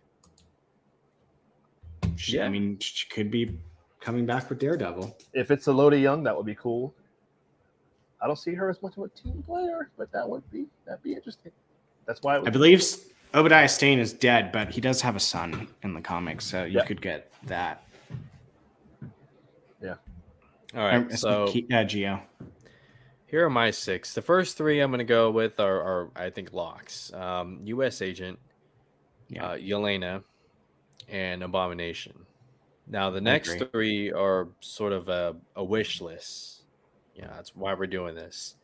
She, 2.17 2.35
Yeah. 2.35 2.45
I 2.45 2.49
mean, 2.49 2.77
she 2.79 3.07
could 3.07 3.31
be 3.31 3.57
coming 4.01 4.25
back 4.25 4.49
with 4.49 4.59
Daredevil. 4.59 5.15
If 5.33 5.49
it's 5.49 5.69
a 5.69 5.71
Élodie 5.71 6.01
Yung, 6.01 6.23
that 6.23 6.35
would 6.35 6.45
be 6.45 6.55
cool. 6.55 6.93
I 8.21 8.27
don't 8.27 8.35
see 8.37 8.53
her 8.53 8.69
as 8.69 8.81
much 8.81 8.97
of 8.97 9.03
a 9.03 9.09
team 9.09 9.43
player, 9.43 9.91
but 9.97 10.11
that 10.11 10.27
would 10.27 10.49
be 10.51 10.65
that'd 10.85 11.03
be 11.03 11.13
interesting. 11.13 11.53
That's 12.07 12.21
why 12.23 12.37
it 12.37 12.43
I 12.47 12.49
believe 12.49 12.83
Obadiah 13.35 13.67
Stane 13.67 13.99
is 13.99 14.13
dead, 14.13 14.51
but 14.51 14.69
he 14.69 14.81
does 14.81 15.01
have 15.01 15.15
a 15.15 15.19
son 15.19 15.67
in 15.83 15.93
the 15.93 16.01
comics, 16.01 16.45
so 16.45 16.63
you 16.63 16.79
Yeah. 16.79 16.85
could 16.85 17.01
get 17.01 17.31
that. 17.43 17.83
Yeah. 19.81 19.95
All 20.73 20.81
right, 20.81 20.95
Um, 20.95 21.11
so 21.11 21.47
Ke- 21.47 21.69
uh, 21.71 21.83
Gio. 21.85 22.21
here 23.27 23.45
are 23.45 23.49
my 23.49 23.69
six. 23.71 24.13
The 24.13 24.21
first 24.21 24.57
three 24.57 24.79
I'm 24.79 24.89
going 24.89 24.99
to 24.99 25.03
go 25.05 25.29
with 25.29 25.59
are, 25.59 25.81
are 25.81 26.11
I 26.15 26.29
think 26.29 26.53
locks. 26.53 27.11
Um, 27.13 27.59
U.S. 27.65 28.01
Agent, 28.01 28.39
Yeah. 29.29 29.49
uh, 29.49 29.57
Yelena, 29.57 30.23
and 31.09 31.43
Abomination. 31.43 32.25
Now 32.87 33.09
the 33.09 33.21
next 33.21 33.61
three 33.71 34.11
are 34.13 34.47
sort 34.61 34.93
of 34.93 35.09
a, 35.09 35.35
a 35.57 35.63
wish 35.63 35.99
list. 35.99 36.63
Yeah, 37.13 37.27
that's 37.27 37.53
why 37.55 37.73
we're 37.73 37.87
doing 37.87 38.15
this. 38.15 38.55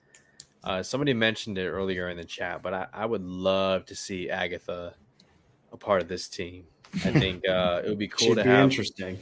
Uh, 0.64 0.82
somebody 0.82 1.14
mentioned 1.14 1.58
it 1.58 1.68
earlier 1.68 2.10
in 2.10 2.18
the 2.18 2.24
chat, 2.24 2.62
but 2.62 2.74
I, 2.74 2.88
I 2.94 3.06
would 3.06 3.24
love 3.24 3.86
to 3.88 3.96
see 3.96 4.30
Agatha 4.30 4.94
a 5.72 5.78
part 5.78 6.02
of 6.02 6.08
this 6.08 6.28
team. 6.28 6.66
I 6.96 7.12
think 7.20 7.48
uh, 7.48 7.82
it 7.84 7.90
would 7.90 7.98
be 8.00 8.08
cool 8.08 8.30
Should 8.30 8.38
to 8.38 8.44
be 8.44 8.50
have 8.50 8.64
interesting. 8.64 9.18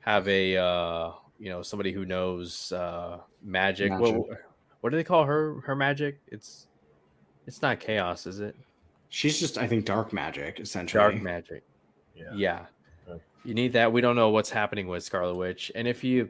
have 0.00 0.26
a 0.28 0.56
uh, 0.56 1.10
you 1.38 1.50
know 1.50 1.62
somebody 1.62 1.92
who 1.92 2.04
knows 2.04 2.72
uh, 2.72 3.18
magic. 3.42 3.92
What, 3.92 4.14
Magic. 4.14 4.38
what 4.80 4.90
do 4.90 4.96
they 4.96 5.04
call 5.04 5.24
her? 5.24 5.60
Her 5.60 5.76
magic? 5.76 6.20
It's 6.28 6.68
it's 7.46 7.60
not 7.62 7.80
chaos, 7.80 8.26
is 8.26 8.40
it? 8.40 8.54
She's 9.10 9.40
just, 9.40 9.56
I 9.56 9.66
think, 9.66 9.86
dark 9.86 10.12
magic 10.12 10.60
essentially. 10.60 11.00
Dark 11.02 11.22
magic. 11.22 11.62
yeah. 12.14 12.24
Yeah. 12.34 12.66
Okay. 13.08 13.22
You 13.44 13.54
need 13.54 13.72
that. 13.72 13.90
We 13.90 14.00
don't 14.02 14.16
know 14.16 14.28
what's 14.30 14.50
happening 14.50 14.86
with 14.86 15.02
Scarlet 15.02 15.34
Witch. 15.36 15.72
And 15.74 15.88
if 15.88 16.04
you 16.04 16.28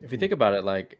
if 0.00 0.10
you 0.12 0.18
think 0.18 0.32
about 0.32 0.54
it, 0.54 0.64
like 0.64 0.98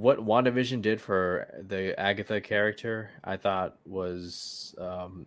what 0.00 0.18
WandaVision 0.18 0.82
did 0.82 1.00
for 1.00 1.48
the 1.68 1.98
Agatha 1.98 2.40
character, 2.40 3.10
I 3.24 3.36
thought 3.36 3.78
was 3.86 4.74
um 4.78 5.26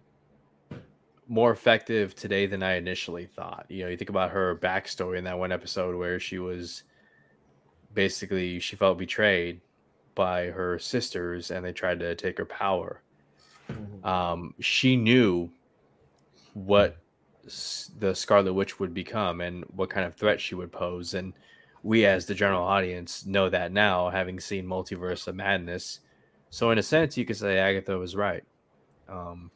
more 1.28 1.51
effective 1.51 2.15
today 2.15 2.45
than 2.47 2.63
I 2.63 2.76
initially 2.76 3.26
thought. 3.28 3.65
You 3.70 3.84
know, 3.84 3.89
you 3.89 3.97
think 3.97 4.09
about 4.09 4.32
her 4.32 4.55
backstory 4.55 5.17
in 5.17 5.24
that 5.26 5.38
one 5.38 5.51
episode 5.51 5.95
where 5.95 6.20
she 6.20 6.39
was 6.39 6.84
basically 7.93 8.59
she 8.59 8.76
felt 8.76 8.97
betrayed 8.97 9.61
by 10.15 10.45
her 10.47 10.78
sisters 10.80 11.51
and 11.51 11.63
they 11.63 11.72
tried 11.72 11.99
to 11.99 12.15
take 12.15 12.38
her 12.38 12.45
power 12.45 13.01
Mhm. 13.70 14.05
um, 14.05 14.53
she 14.59 14.95
knew 14.95 15.49
what 16.53 16.97
s- 17.45 17.91
the 17.99 18.13
Scarlet 18.15 18.53
Witch 18.53 18.80
would 18.80 18.93
become 18.93 19.41
and 19.41 19.63
what 19.65 19.89
kind 19.91 20.05
of 20.07 20.15
threat 20.15 20.41
she 20.41 20.55
would 20.55 20.72
pose. 20.72 21.13
And 21.13 21.34
we, 21.84 22.05
as 22.05 22.25
the 22.25 22.36
general 22.36 22.63
audience, 22.63 23.25
know 23.25 23.49
that 23.49 23.71
now, 23.71 24.09
having 24.09 24.39
seen 24.39 24.65
Multiverse 24.65 25.27
of 25.27 25.36
Madness. 25.36 25.99
So, 26.49 26.71
in 26.71 26.77
a 26.77 26.84
sense, 26.84 27.15
you 27.17 27.25
could 27.25 27.38
say 27.38 27.57
Agatha 27.57 27.97
was 27.97 28.15
right. 28.15 28.43
Um, 29.07 29.51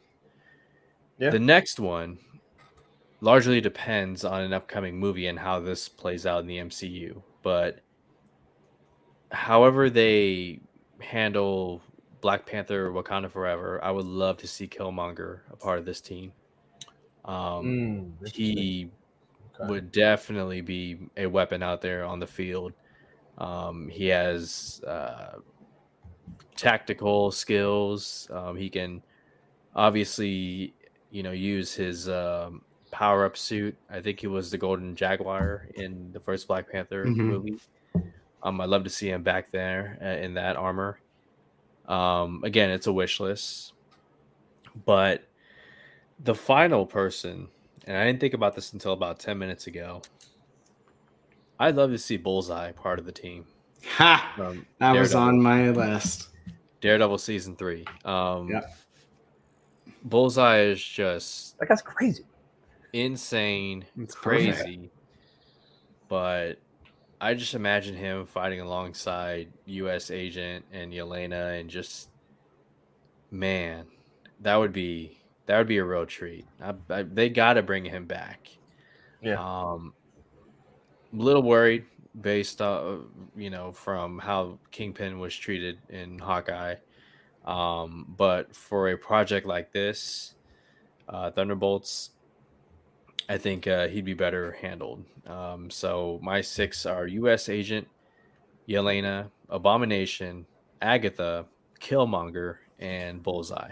Yeah. 1.19 1.30
The 1.30 1.39
next 1.39 1.80
one 1.80 2.17
largely 3.21 3.61
depends 3.61 4.26
on 4.26 4.41
an 4.41 4.53
upcoming 4.53 4.97
movie 4.99 5.28
and 5.28 5.39
how 5.39 5.59
this 5.59 5.88
plays 5.88 6.26
out 6.26 6.41
in 6.41 6.47
the 6.47 6.57
MCU. 6.57 7.21
But 7.41 7.80
however 9.32 9.89
they 9.89 10.59
handle 10.99 11.82
Black 12.21 12.45
Panther, 12.45 12.91
Wakanda 12.91 13.30
Forever, 13.30 13.84
I 13.84 13.91
would 13.91 14.05
love 14.05 14.38
to 14.38 14.47
see 14.47 14.67
Killmonger 14.67 15.39
a 15.51 15.55
part 15.55 15.80
of 15.80 15.86
this 15.86 16.01
team. 16.01 16.32
Um, 17.26 18.13
Mm, 18.21 18.34
he. 18.34 18.91
Would 19.64 19.91
definitely 19.91 20.61
be 20.61 21.09
a 21.18 21.28
weapon 21.28 21.64
out 21.64 21.82
there 21.82 22.05
on 22.05 22.20
the 22.20 22.28
field. 22.28 22.74
Um, 23.38 23.89
he 23.89 24.07
has 24.07 24.82
uh, 24.88 25.39
tactical 26.55 27.32
skills. 27.32 28.28
Um, 28.32 28.55
he 28.57 28.70
can 28.70 29.03
obviously, 29.76 30.76
you 31.09 31.24
know, 31.24 31.32
use 31.32 31.74
his 31.76 32.09
um, 32.09 32.66
power 32.91 33.26
up 33.26 33.38
suit. 33.38 33.78
I 33.89 34.01
think 34.01 34.22
he 34.22 34.28
was 34.28 34.51
the 34.51 34.57
Golden 34.59 34.95
Jaguar 34.95 35.70
in 35.76 36.11
the 36.14 36.22
first 36.22 36.47
Black 36.47 36.70
Panther 36.72 37.16
Mhm. 37.16 37.24
movie. 37.24 37.61
Um, 38.43 38.61
I'd 38.61 38.70
love 38.70 38.84
to 38.86 38.91
see 38.91 39.09
him 39.09 39.24
back 39.24 39.51
there 39.51 39.99
uh, 40.01 40.24
in 40.24 40.36
that 40.36 40.57
armor. 40.57 41.01
Um, 41.86 42.43
again, 42.45 42.72
it's 42.72 42.88
a 42.88 42.93
wish 42.93 43.20
list, 43.20 43.74
but 44.76 45.30
the 46.20 46.36
final 46.36 46.86
person, 46.88 47.49
and 47.86 47.98
I 47.98 48.06
didn't 48.06 48.20
think 48.20 48.34
about 48.34 48.56
this 48.56 48.74
until 48.74 48.94
about 48.94 49.20
10 49.20 49.38
minutes 49.38 49.68
ago. 49.68 50.02
I'd 51.60 51.76
love 51.76 51.92
to 51.92 51.98
see 51.98 52.18
Bullseye 52.18 52.72
part 52.72 53.00
of 53.00 53.06
the 53.06 53.12
team. 53.12 53.46
Ha! 53.96 54.34
From 54.36 54.66
That 54.80 54.94
was 54.94 55.14
on 55.16 55.42
my 55.42 55.70
list. 55.70 56.30
Daredevil 56.82 57.18
season 57.18 57.56
three. 57.56 57.86
Um, 58.06 58.50
Yep. 58.50 58.76
Bullseye 60.06 60.60
is 60.62 60.84
just 60.84 61.58
That 61.60 61.70
guy's 61.70 61.82
crazy. 61.82 62.26
insane, 62.92 63.86
It's 63.98 64.16
perfect. 64.16 64.62
crazy. 64.64 64.90
But 66.10 66.60
I 67.22 67.34
just 67.34 67.54
imagine 67.54 67.96
him 67.96 68.26
fighting 68.26 68.60
alongside 68.60 69.48
U.S. 69.66 70.12
Agent 70.12 70.66
and 70.74 70.92
Yelena, 70.92 71.60
and 71.60 71.70
just 71.70 72.10
man, 73.32 73.86
that 74.42 74.56
would 74.58 74.74
be 74.74 75.18
that 75.46 75.58
would 75.58 75.68
be 75.68 75.78
a 75.78 75.84
real 75.84 76.06
treat. 76.06 76.46
I, 76.62 76.74
I, 76.89 77.04
they 77.04 77.30
got 77.30 77.54
to 77.54 77.64
bring 77.64 77.86
him 77.86 78.06
back. 78.06 78.50
Yeah. 79.22 79.41
Um, 79.41 79.94
a 81.13 81.22
little 81.22 81.43
worried 81.43 81.86
based 82.22 82.62
on 82.62 83.08
you 83.36 83.50
know 83.50 83.72
from 83.72 84.20
how 84.20 84.59
Kingpin 84.72 85.20
was 85.20 85.36
treated 85.36 85.80
in 85.89 86.20
Hawkeye. 86.20 86.76
Um, 87.46 88.05
but 88.17 88.55
for 88.55 88.89
a 88.89 88.97
project 88.97 89.46
like 89.46 89.74
this, 89.74 90.36
uh, 91.09 91.30
Thunderbolts, 91.32 92.12
I 93.28 93.38
think 93.38 93.67
uh, 93.67 93.88
he'd 93.88 94.05
be 94.05 94.13
better 94.13 94.54
handled. 94.54 95.04
Um, 95.28 95.70
so 95.70 96.20
my 96.22 96.39
six 96.39 96.86
are 96.86 97.05
U.S. 97.08 97.50
Agent, 97.50 97.88
Yelena, 98.67 99.30
Abomination, 99.50 100.46
Agatha, 100.82 101.46
Killmonger, 101.82 102.58
and 102.80 103.22
Bullseye. 103.22 103.72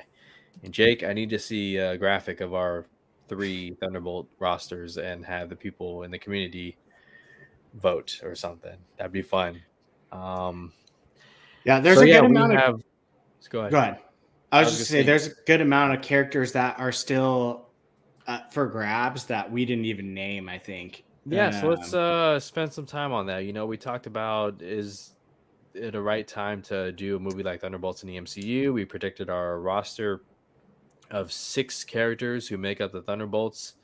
And 0.64 0.74
Jake, 0.74 1.04
I 1.04 1.14
need 1.14 1.30
to 1.32 1.40
see 1.40 1.78
a 1.78 1.98
graphic 1.98 2.42
of 2.42 2.54
our 2.54 2.86
three 3.28 3.76
Thunderbolt 3.80 4.28
rosters 4.40 4.98
and 4.98 5.26
have 5.26 5.50
the 5.50 5.56
people 5.56 6.04
in 6.04 6.12
the 6.12 6.20
community 6.20 6.78
vote 7.76 8.20
or 8.24 8.36
something. 8.36 8.78
That'd 8.98 9.12
be 9.12 9.22
fun. 9.22 9.62
Um, 10.12 10.74
Yeah, 11.64 11.80
there's 11.80 11.98
so 11.98 12.04
a 12.04 12.08
yeah, 12.08 12.22
good 12.22 12.32
amount 12.32 12.54
of. 12.54 12.60
have. 12.60 12.82
Go 13.50 13.60
ahead. 13.62 13.72
Go 13.72 13.78
ahead. 13.80 13.98
I 14.52 14.60
was 14.60 14.68
I 14.68 14.70
was 14.72 14.78
just 14.80 14.92
say 14.92 15.04
there's 15.04 15.28
a 15.28 15.32
good 15.48 15.62
amount 15.62 15.94
of 15.94 16.02
characters 16.02 16.52
that 16.52 16.78
are 16.80 16.92
still 16.92 17.70
uh, 18.28 18.42
for 18.52 18.68
grabs 18.68 19.26
that 19.26 19.50
we 19.50 19.66
didn't 19.66 19.86
even 19.86 20.14
name. 20.14 20.50
I 20.50 20.58
think. 20.58 21.04
Yeah, 21.26 21.50
so 21.52 21.70
let's 21.70 21.94
Um, 21.94 22.00
uh 22.00 22.40
spend 22.40 22.74
some 22.74 22.86
time 22.86 23.14
on 23.14 23.26
that. 23.28 23.46
You 23.46 23.54
know, 23.54 23.66
we 23.66 23.78
talked 23.78 24.08
about 24.08 24.62
is 24.62 25.16
it 25.74 25.96
a 25.96 26.02
right 26.02 26.28
time 26.28 26.62
to 26.64 26.92
do 26.92 27.16
a 27.16 27.20
movie 27.20 27.44
like 27.44 27.62
Thunderbolts 27.62 28.04
in 28.04 28.10
the 28.10 28.18
MCU? 28.18 28.74
We 28.74 28.84
predicted 28.84 29.30
our 29.30 29.60
roster 29.62 30.24
of 31.12 31.32
six 31.32 31.84
characters 31.84 32.48
who 32.48 32.58
make 32.58 32.82
up 32.82 32.92
the 32.92 33.02
Thunderbolts. 33.02 33.76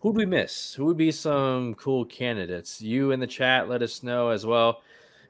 Who'd 0.00 0.16
we 0.16 0.26
miss? 0.26 0.74
Who 0.74 0.84
would 0.84 0.96
be 0.96 1.10
some 1.10 1.74
cool 1.74 2.04
candidates? 2.04 2.80
You 2.82 3.12
in 3.12 3.20
the 3.20 3.26
chat, 3.26 3.68
let 3.68 3.82
us 3.82 4.02
know 4.02 4.28
as 4.28 4.44
well. 4.44 4.82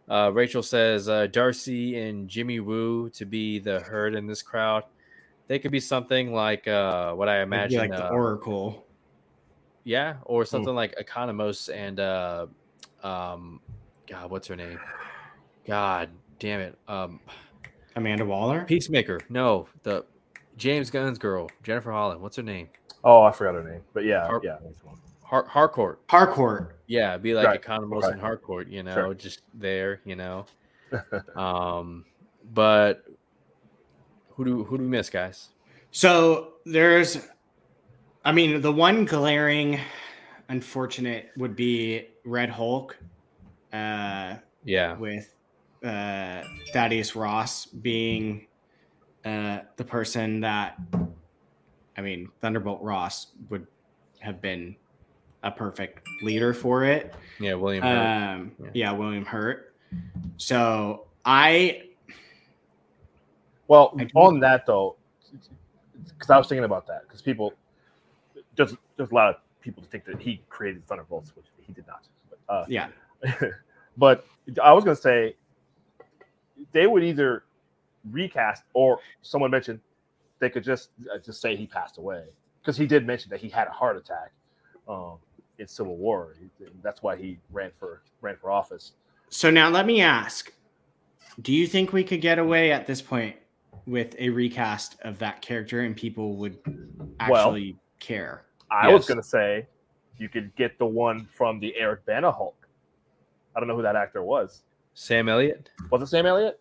Uh, 0.08 0.30
Rachel 0.34 0.62
says 0.62 1.08
uh, 1.08 1.28
Darcy 1.28 1.98
and 1.98 2.28
Jimmy 2.28 2.60
Woo 2.60 3.08
to 3.10 3.24
be 3.24 3.58
the 3.58 3.80
herd 3.80 4.14
in 4.14 4.26
this 4.26 4.42
crowd. 4.42 4.84
They 5.46 5.58
could 5.58 5.70
be 5.70 5.80
something 5.80 6.32
like 6.32 6.66
uh, 6.66 7.14
what 7.14 7.28
I 7.28 7.42
imagine. 7.42 7.78
like 7.78 7.90
the 7.90 8.06
uh, 8.06 8.10
Oracle. 8.10 8.84
yeah, 9.84 10.16
or 10.24 10.44
something 10.44 10.74
like 10.74 10.94
Economos 10.96 11.72
and 11.72 12.00
uh 12.00 12.46
um 13.02 13.60
God, 14.06 14.30
what's 14.30 14.48
her 14.48 14.56
name? 14.56 14.78
God 15.66 16.08
damn 16.38 16.60
it. 16.60 16.78
Um 16.88 17.20
Amanda 17.96 18.24
Waller. 18.24 18.64
Peacemaker. 18.64 19.20
No, 19.28 19.68
the 19.82 20.04
James 20.56 20.90
Gunn's 20.90 21.18
girl, 21.18 21.48
Jennifer 21.62 21.90
Holland. 21.92 22.20
What's 22.20 22.36
her 22.36 22.42
name? 22.42 22.68
Oh, 23.02 23.22
I 23.22 23.32
forgot 23.32 23.54
her 23.54 23.64
name, 23.68 23.82
but 23.92 24.04
yeah, 24.04 24.26
Har- 24.26 24.40
yeah. 24.44 24.58
Har- 25.22 25.46
Harcourt. 25.46 26.00
Harcourt. 26.08 26.78
Yeah, 26.86 27.16
be 27.16 27.34
like 27.34 27.46
Right, 27.46 27.62
Economos 27.62 28.04
okay. 28.04 28.12
and 28.12 28.20
Harcourt, 28.20 28.68
you 28.68 28.82
know, 28.82 28.94
Sure. 28.94 29.14
just 29.14 29.42
there, 29.54 30.00
you 30.04 30.16
know. 30.16 30.46
um 31.36 32.04
but 32.52 33.04
who 34.30 34.44
do 34.44 34.64
who 34.64 34.76
do 34.78 34.84
we 34.84 34.88
miss, 34.90 35.10
guys? 35.10 35.48
So 35.90 36.54
there's, 36.66 37.18
I 38.24 38.32
mean, 38.32 38.60
the 38.60 38.72
one 38.72 39.04
glaring, 39.04 39.78
unfortunate 40.48 41.30
would 41.36 41.54
be 41.56 42.08
Red 42.24 42.50
Hulk, 42.50 42.96
uh, 43.72 44.36
Yeah. 44.64 44.96
with 44.98 45.34
uh, 45.84 46.42
Thaddeus 46.72 47.14
Ross 47.14 47.66
being 47.66 48.46
uh, 49.24 49.60
the 49.76 49.84
person 49.84 50.40
that, 50.40 50.78
I 51.96 52.00
mean, 52.00 52.30
Thunderbolt 52.40 52.82
Ross 52.82 53.28
would 53.48 53.66
have 54.20 54.40
been 54.40 54.76
a 55.42 55.50
perfect 55.50 56.06
leader 56.22 56.52
for 56.54 56.84
it. 56.84 57.14
Yeah, 57.38 57.54
William. 57.54 57.82
Hurt. 57.82 58.32
Um, 58.34 58.52
Yeah. 58.62 58.70
yeah. 58.74 58.92
William 58.92 59.24
Hurt. 59.24 59.74
So 60.36 61.06
I, 61.24 61.82
Well, 63.68 63.94
I 63.98 64.08
on 64.14 64.40
that 64.40 64.66
though, 64.66 64.96
because 66.08 66.30
I 66.30 66.38
was 66.38 66.48
thinking 66.48 66.64
about 66.64 66.86
that 66.86 67.02
because 67.02 67.22
people, 67.22 67.54
there's 68.56 68.74
there's 68.96 69.10
a 69.10 69.14
lot 69.14 69.30
of 69.30 69.36
people 69.60 69.82
to 69.82 69.88
think 69.88 70.04
that 70.04 70.20
he 70.20 70.42
created 70.48 70.86
Thunderbolts, 70.86 71.32
which 71.36 71.46
he 71.66 71.72
did 71.72 71.86
not. 71.86 72.02
But, 72.28 72.52
uh, 72.52 72.64
yeah, 72.68 72.88
but 73.96 74.26
I 74.62 74.72
was 74.72 74.84
gonna 74.84 74.96
say 74.96 75.36
they 76.72 76.86
would 76.86 77.02
either 77.02 77.44
recast 78.10 78.64
or 78.74 78.98
someone 79.22 79.50
mentioned 79.50 79.80
they 80.40 80.50
could 80.50 80.64
just 80.64 80.90
uh, 81.12 81.18
just 81.18 81.40
say 81.40 81.56
he 81.56 81.66
passed 81.66 81.98
away 81.98 82.24
because 82.60 82.76
he 82.76 82.86
did 82.86 83.06
mention 83.06 83.30
that 83.30 83.40
he 83.40 83.48
had 83.48 83.66
a 83.68 83.70
heart 83.70 83.96
attack 83.96 84.32
um, 84.88 85.16
in 85.58 85.66
Civil 85.66 85.96
War. 85.96 86.34
He- 86.38 86.66
That's 86.82 87.02
why 87.02 87.16
he 87.16 87.38
ran 87.52 87.70
for 87.78 88.02
ran 88.20 88.36
for 88.36 88.50
office. 88.50 88.92
So 89.30 89.50
now 89.50 89.68
let 89.68 89.86
me 89.86 90.00
ask 90.00 90.52
Do 91.42 91.52
you 91.52 91.66
think 91.66 91.92
we 91.92 92.04
could 92.04 92.20
get 92.20 92.38
away 92.38 92.70
at 92.72 92.86
this 92.86 93.00
point 93.02 93.36
with 93.86 94.14
a 94.18 94.28
recast 94.30 94.96
of 95.02 95.18
that 95.18 95.42
character 95.42 95.80
and 95.80 95.96
people 95.96 96.36
would 96.36 96.58
Well- 97.28 97.36
actually 97.48 97.76
care? 98.00 98.44
I 98.70 98.92
was 98.92 99.06
gonna 99.06 99.22
say 99.22 99.66
you 100.18 100.28
could 100.28 100.54
get 100.56 100.78
the 100.78 100.86
one 100.86 101.26
from 101.32 101.58
the 101.60 101.74
Eric 101.76 102.04
Bana 102.06 102.30
Hulk. 102.30 102.56
I 103.56 103.60
don't 103.60 103.68
know 103.68 103.76
who 103.76 103.82
that 103.82 103.94
actor 103.96 104.22
was. 104.22 104.62
Sam 104.94 105.28
Elliott. 105.28 105.70
Was 105.90 106.02
it 106.02 106.06
Sam 106.08 106.26
Elliott? 106.26 106.60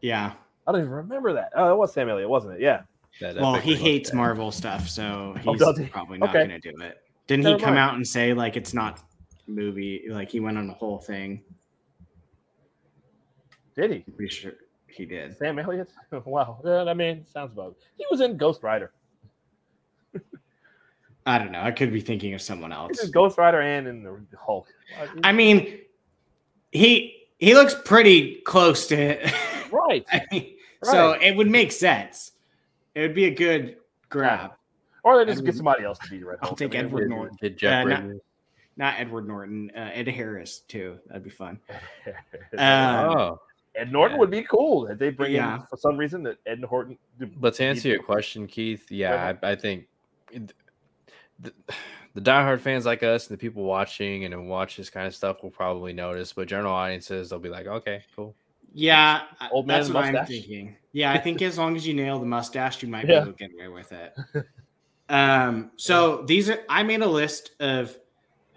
Yeah. 0.00 0.32
I 0.66 0.72
don't 0.72 0.80
even 0.82 0.92
remember 0.92 1.32
that. 1.34 1.50
Oh, 1.56 1.72
it 1.72 1.76
was 1.76 1.92
Sam 1.92 2.08
Elliott, 2.08 2.28
wasn't 2.28 2.54
it? 2.54 2.60
Yeah. 2.60 2.82
That 3.20 3.36
Well, 3.36 3.54
he 3.54 3.74
hates 3.74 4.10
there. 4.10 4.16
Marvel 4.16 4.50
stuff, 4.52 4.88
so 4.88 5.34
Oh, 5.46 5.52
he's 5.52 5.60
does 5.60 5.78
he? 5.78 5.86
probably 5.86 6.18
not 6.18 6.30
Okay. 6.30 6.46
going 6.46 6.60
to 6.60 6.72
do 6.72 6.80
it. 6.82 6.98
Didn't 7.26 7.44
Never 7.44 7.56
he 7.56 7.60
come 7.64 7.74
mind. 7.74 7.78
out 7.90 7.94
and 7.94 8.06
say 8.06 8.32
like 8.34 8.56
it's 8.56 8.72
not 8.74 9.00
a 9.46 9.50
movie? 9.50 10.04
Like 10.08 10.30
he 10.30 10.40
went 10.40 10.56
on 10.58 10.66
the 10.66 10.72
whole 10.72 10.98
thing. 10.98 11.42
Did 13.76 13.90
he? 13.90 13.98
Pretty 14.00 14.32
sure 14.32 14.52
he 14.86 15.04
did. 15.06 15.36
Sam 15.36 15.58
Elliott? 15.58 15.90
wow. 16.24 16.60
Yeah, 16.64 16.84
I 16.84 16.94
mean, 16.94 17.26
sounds 17.26 17.52
about. 17.52 17.76
He 17.96 18.04
was 18.10 18.20
in 18.20 18.36
Ghost 18.36 18.62
Rider. 18.62 18.92
I 21.26 21.38
don't 21.38 21.52
know. 21.52 21.60
I 21.62 21.70
could 21.70 21.92
be 21.92 22.00
thinking 22.00 22.34
of 22.34 22.42
someone 22.42 22.70
He's 22.70 22.78
else. 22.78 23.04
in 23.04 23.10
Ghost 23.12 23.38
Rider 23.38 23.60
and 23.60 23.86
in 23.86 24.02
the 24.02 24.18
Hulk. 24.38 24.66
I 25.24 25.32
mean, 25.32 25.80
he 26.72 27.26
he 27.38 27.54
looks 27.54 27.74
pretty 27.84 28.40
close 28.42 28.86
to 28.88 28.96
it. 28.96 29.32
right. 29.72 30.04
I 30.12 30.22
mean, 30.30 30.54
So 30.84 31.12
it 31.12 31.36
would 31.36 31.50
make 31.50 31.72
sense. 31.72 32.32
It 32.94 33.00
would 33.02 33.14
be 33.14 33.24
a 33.26 33.34
good 33.34 33.76
grab. 34.08 34.52
Or 35.04 35.16
they 35.18 35.24
just 35.24 35.38
Edward- 35.38 35.46
get 35.46 35.56
somebody 35.56 35.84
else 35.84 35.98
to 35.98 36.10
be 36.10 36.18
the 36.18 36.26
Red 36.26 36.38
I'll 36.42 36.48
Hulk. 36.50 36.58
take 36.58 36.74
I 36.74 36.78
mean, 36.78 36.86
Edward 36.86 37.08
Norton. 37.10 37.36
Did 37.40 37.56
Jeff 37.56 37.86
Uh, 37.86 37.88
not- 37.88 38.04
Not 38.76 38.94
Edward 38.98 39.28
Norton, 39.28 39.70
uh, 39.76 39.90
Ed 39.92 40.08
Harris 40.08 40.60
too. 40.60 40.98
That'd 41.06 41.24
be 41.24 41.30
fun. 41.30 41.58
Uh, 42.56 42.58
Um, 42.58 43.16
oh, 43.18 43.40
Ed 43.74 43.90
Norton 43.92 44.16
yeah. 44.16 44.20
would 44.20 44.30
be 44.30 44.42
cool. 44.42 44.86
If 44.86 44.98
they 44.98 45.10
bring 45.10 45.32
Yeah. 45.32 45.56
in 45.56 45.62
for 45.68 45.76
some 45.76 45.96
reason 45.96 46.22
that 46.24 46.38
Ed 46.46 46.60
Norton. 46.60 46.96
but 47.38 47.54
to 47.54 47.64
answer 47.64 47.88
your 47.88 48.02
question, 48.02 48.46
Keith, 48.46 48.90
yeah. 48.90 49.34
I, 49.42 49.50
I 49.52 49.54
think 49.56 49.86
the, 51.40 51.52
the 52.14 52.20
diehard 52.20 52.60
fans 52.60 52.84
like 52.86 53.02
us 53.02 53.28
and 53.28 53.36
the 53.36 53.40
people 53.40 53.64
watching 53.64 54.24
and 54.24 54.32
who 54.34 54.42
watch 54.42 54.76
this 54.76 54.90
kind 54.90 55.06
of 55.06 55.14
stuff 55.14 55.42
will 55.42 55.50
probably 55.50 55.92
notice, 55.92 56.32
but 56.32 56.46
general 56.48 56.72
audiences 56.72 57.30
they'll 57.30 57.38
be 57.38 57.48
like, 57.48 57.66
okay, 57.66 58.04
cool. 58.14 58.34
Yeah, 58.74 59.22
Old 59.50 59.66
man 59.66 59.80
that's 59.80 59.92
what 59.92 60.04
I'm 60.04 60.26
thinking. 60.26 60.76
Yeah, 60.92 61.12
I 61.12 61.18
think 61.18 61.42
as 61.42 61.58
long 61.58 61.76
as 61.76 61.86
you 61.86 61.94
nail 61.94 62.18
the 62.18 62.26
mustache, 62.26 62.82
you 62.82 62.88
might 62.88 63.06
Yeah. 63.08 63.20
be 63.20 63.28
able 63.28 63.32
to 63.32 63.38
get 63.38 63.50
away 63.54 63.68
with 63.68 63.92
it. 63.92 64.14
Um, 65.08 65.72
so 65.76 66.22
these 66.22 66.48
are 66.48 66.58
I 66.68 66.82
made 66.82 67.02
a 67.02 67.06
list 67.06 67.50
of 67.60 67.96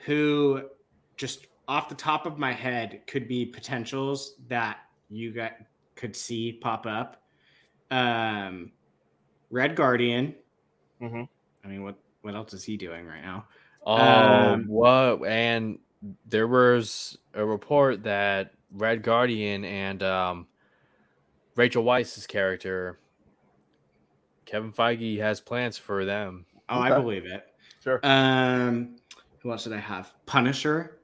who 0.05 0.69
just 1.17 1.47
off 1.67 1.89
the 1.89 1.95
top 1.95 2.25
of 2.25 2.37
my 2.37 2.53
head 2.53 3.01
could 3.07 3.27
be 3.27 3.45
potentials 3.45 4.35
that 4.47 4.77
you 5.09 5.33
got 5.33 5.53
could 5.95 6.15
see 6.15 6.53
pop 6.53 6.85
up. 6.85 7.23
Um, 7.91 8.71
Red 9.49 9.75
Guardian. 9.75 10.35
Mhm. 11.01 11.27
I 11.63 11.67
mean, 11.67 11.83
what 11.83 11.95
what 12.21 12.35
else 12.35 12.53
is 12.53 12.63
he 12.63 12.77
doing 12.77 13.05
right 13.05 13.21
now? 13.21 13.47
Oh, 13.85 13.95
Um, 14.53 14.67
what? 14.67 15.25
And 15.27 15.79
there 16.27 16.47
was 16.47 17.17
a 17.33 17.45
report 17.45 18.03
that 18.03 18.53
Red 18.75 19.01
Guardian 19.03 19.63
and 19.65 20.03
um, 20.03 20.47
Rachel 21.55 21.83
Weisz's 21.83 22.27
character, 22.27 22.99
Kevin 24.45 24.71
Feige, 24.73 25.19
has 25.19 25.39
plans 25.41 25.77
for 25.77 26.05
them. 26.05 26.45
Oh, 26.69 26.79
I 26.79 26.89
believe 26.89 27.25
it. 27.25 27.45
Sure. 27.83 27.99
Um, 28.03 28.97
who 29.39 29.51
else 29.51 29.63
did 29.63 29.73
I 29.73 29.77
have? 29.79 30.11
Punisher. 30.25 30.99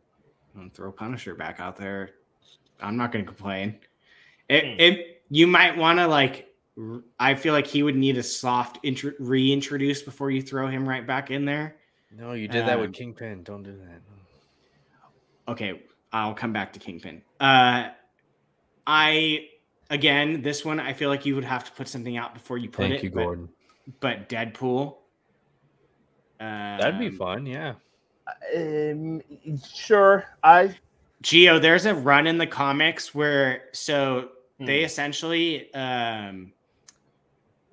I'm 0.54 0.62
gonna 0.62 0.70
throw 0.72 0.92
Punisher 0.92 1.36
back 1.36 1.60
out 1.60 1.78
there. 1.78 2.12
I'm 2.82 2.98
not 2.98 3.12
gonna 3.12 3.24
complain. 3.24 3.80
It, 4.50 4.64
Hmm. 4.66 4.80
it 4.80 5.24
you 5.30 5.48
might 5.48 5.78
want 5.78 6.00
to 6.00 6.08
like. 6.08 6.48
I 7.20 7.36
feel 7.36 7.54
like 7.54 7.68
he 7.68 7.84
would 7.84 7.96
need 7.96 8.18
a 8.18 8.24
soft 8.24 8.80
intro, 8.84 9.12
reintroduce 9.20 10.02
before 10.02 10.32
you 10.32 10.42
throw 10.42 10.68
him 10.68 10.88
right 10.88 11.06
back 11.06 11.30
in 11.30 11.46
there. 11.46 11.76
No, 12.12 12.32
you 12.34 12.48
did 12.48 12.66
that 12.66 12.76
Um, 12.76 12.82
with 12.82 12.94
Kingpin. 12.94 13.44
Don't 13.44 13.62
do 13.64 13.78
that. 13.78 14.02
Okay, 15.52 15.84
I'll 16.14 16.34
come 16.34 16.52
back 16.54 16.74
to 16.74 16.80
Kingpin. 16.80 17.22
Uh, 17.40 17.90
I 18.88 19.48
again, 19.90 20.42
this 20.42 20.64
one 20.66 20.80
I 20.80 20.94
feel 20.94 21.10
like 21.10 21.26
you 21.26 21.36
would 21.36 21.44
have 21.44 21.64
to 21.66 21.72
put 21.72 21.88
something 21.88 22.18
out 22.18 22.34
before 22.34 22.58
you 22.58 22.70
put 22.70 22.84
Thank 22.88 22.96
it. 22.96 23.04
you, 23.04 23.10
but- 23.12 23.24
Gordon. 23.24 23.50
But, 24.00 24.30
Deadpool. 24.30 24.98
That'd 26.40 27.00
be 27.00 27.08
Um, 27.08 27.16
fun. 27.18 27.46
Yeah. 27.46 27.74
Um, 28.56 29.22
sure. 29.74 30.26
I. 30.44 30.76
Gio, 31.24 31.62
there's 31.62 31.86
a 31.86 31.94
run 31.94 32.26
in 32.28 32.38
the 32.38 32.48
comics 32.48 33.14
where 33.14 33.66
so 33.74 34.30
Hmm. 34.60 34.66
they 34.66 34.84
essentially 34.84 35.72
um 35.74 36.52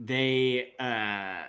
they 0.01 0.75
uh 0.79 1.45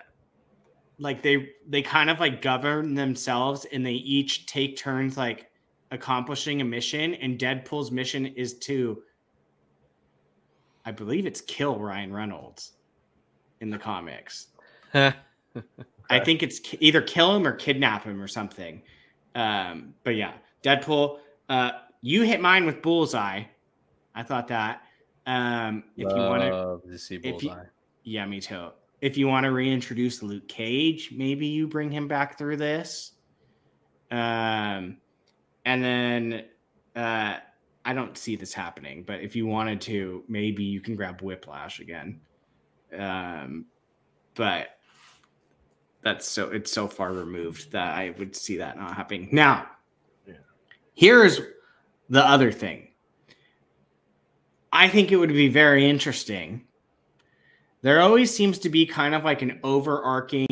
like 0.98 1.22
they 1.22 1.52
they 1.68 1.82
kind 1.82 2.10
of 2.10 2.20
like 2.20 2.42
govern 2.42 2.94
themselves 2.96 3.66
and 3.72 3.86
they 3.86 3.94
each 3.94 4.46
take 4.46 4.76
turns 4.78 5.18
like 5.18 5.49
accomplishing 5.92 6.62
a 6.62 6.66
mission 6.66 7.16
and 7.16 7.38
Deadpool's 7.38 7.92
mission 7.92 8.26
is 8.26 8.54
to 8.60 9.02
I 10.86 10.92
believe 10.92 11.26
it's 11.26 11.42
kill 11.42 11.78
Ryan 11.78 12.14
Reynolds 12.14 12.72
in 13.60 13.70
the 13.70 13.78
comics. 13.78 14.48
I 14.94 16.20
think 16.24 16.42
it's 16.42 16.62
either 16.80 17.02
kill 17.02 17.36
him 17.36 17.46
or 17.46 17.52
kidnap 17.52 18.04
him 18.04 18.22
or 18.22 18.28
something. 18.28 18.82
Um, 19.36 19.94
but 20.04 20.16
yeah, 20.16 20.34
Deadpool. 20.64 21.20
Uh, 21.48 21.72
you 22.02 22.24
hit 22.24 22.42
mine 22.42 22.66
with 22.66 22.82
bullseye. 22.82 23.44
I 24.16 24.24
thought 24.24 24.48
that. 24.48 24.82
Um, 25.28 25.84
if 25.96 26.10
you 26.10 26.18
want 26.18 26.42
to, 26.42 26.50
Love 26.50 26.82
see 26.98 27.20
if 27.22 27.44
you- 27.44 27.56
yeah, 28.04 28.26
me 28.26 28.40
too. 28.40 28.70
If 29.02 29.18
you 29.18 29.28
want 29.28 29.44
to 29.44 29.52
reintroduce 29.52 30.24
Luke 30.24 30.48
Cage, 30.48 31.12
maybe 31.12 31.46
you 31.46 31.68
bring 31.68 31.92
him 31.92 32.08
back 32.08 32.38
through 32.38 32.58
this. 32.58 33.14
Um, 34.12 34.98
and 35.70 35.84
then 35.84 36.46
uh, 36.96 37.38
I 37.86 37.94
don't 37.94 38.18
see 38.18 38.36
this 38.36 38.54
happening, 38.54 39.04
but 39.04 39.22
if 39.22 39.36
you 39.36 39.46
wanted 39.46 39.80
to, 39.82 40.24
maybe 40.28 40.64
you 40.64 40.82
can 40.82 40.96
grab 40.96 41.22
Whiplash 41.22 41.80
again. 41.80 42.20
Um, 42.98 43.66
but 44.34 44.80
that's 46.02 46.28
so 46.28 46.50
it's 46.50 46.72
so 46.72 46.88
far 46.88 47.14
removed 47.14 47.72
that 47.74 47.96
I 47.96 48.16
would 48.18 48.36
see 48.36 48.58
that 48.58 48.78
not 48.78 48.96
happening. 48.96 49.30
Now, 49.32 49.68
Yeah. 50.26 50.34
here's 50.96 51.40
the 52.10 52.28
other 52.28 52.52
thing. 52.52 52.88
I 54.74 54.88
think 54.90 55.12
it 55.12 55.18
would 55.18 55.30
be 55.30 55.50
very 55.50 55.88
interesting. 55.88 56.66
There 57.84 58.02
always 58.02 58.36
seems 58.36 58.58
to 58.60 58.70
be 58.70 58.88
kind 58.88 59.14
of 59.14 59.24
like 59.24 59.44
an 59.44 59.60
overarching 59.64 60.48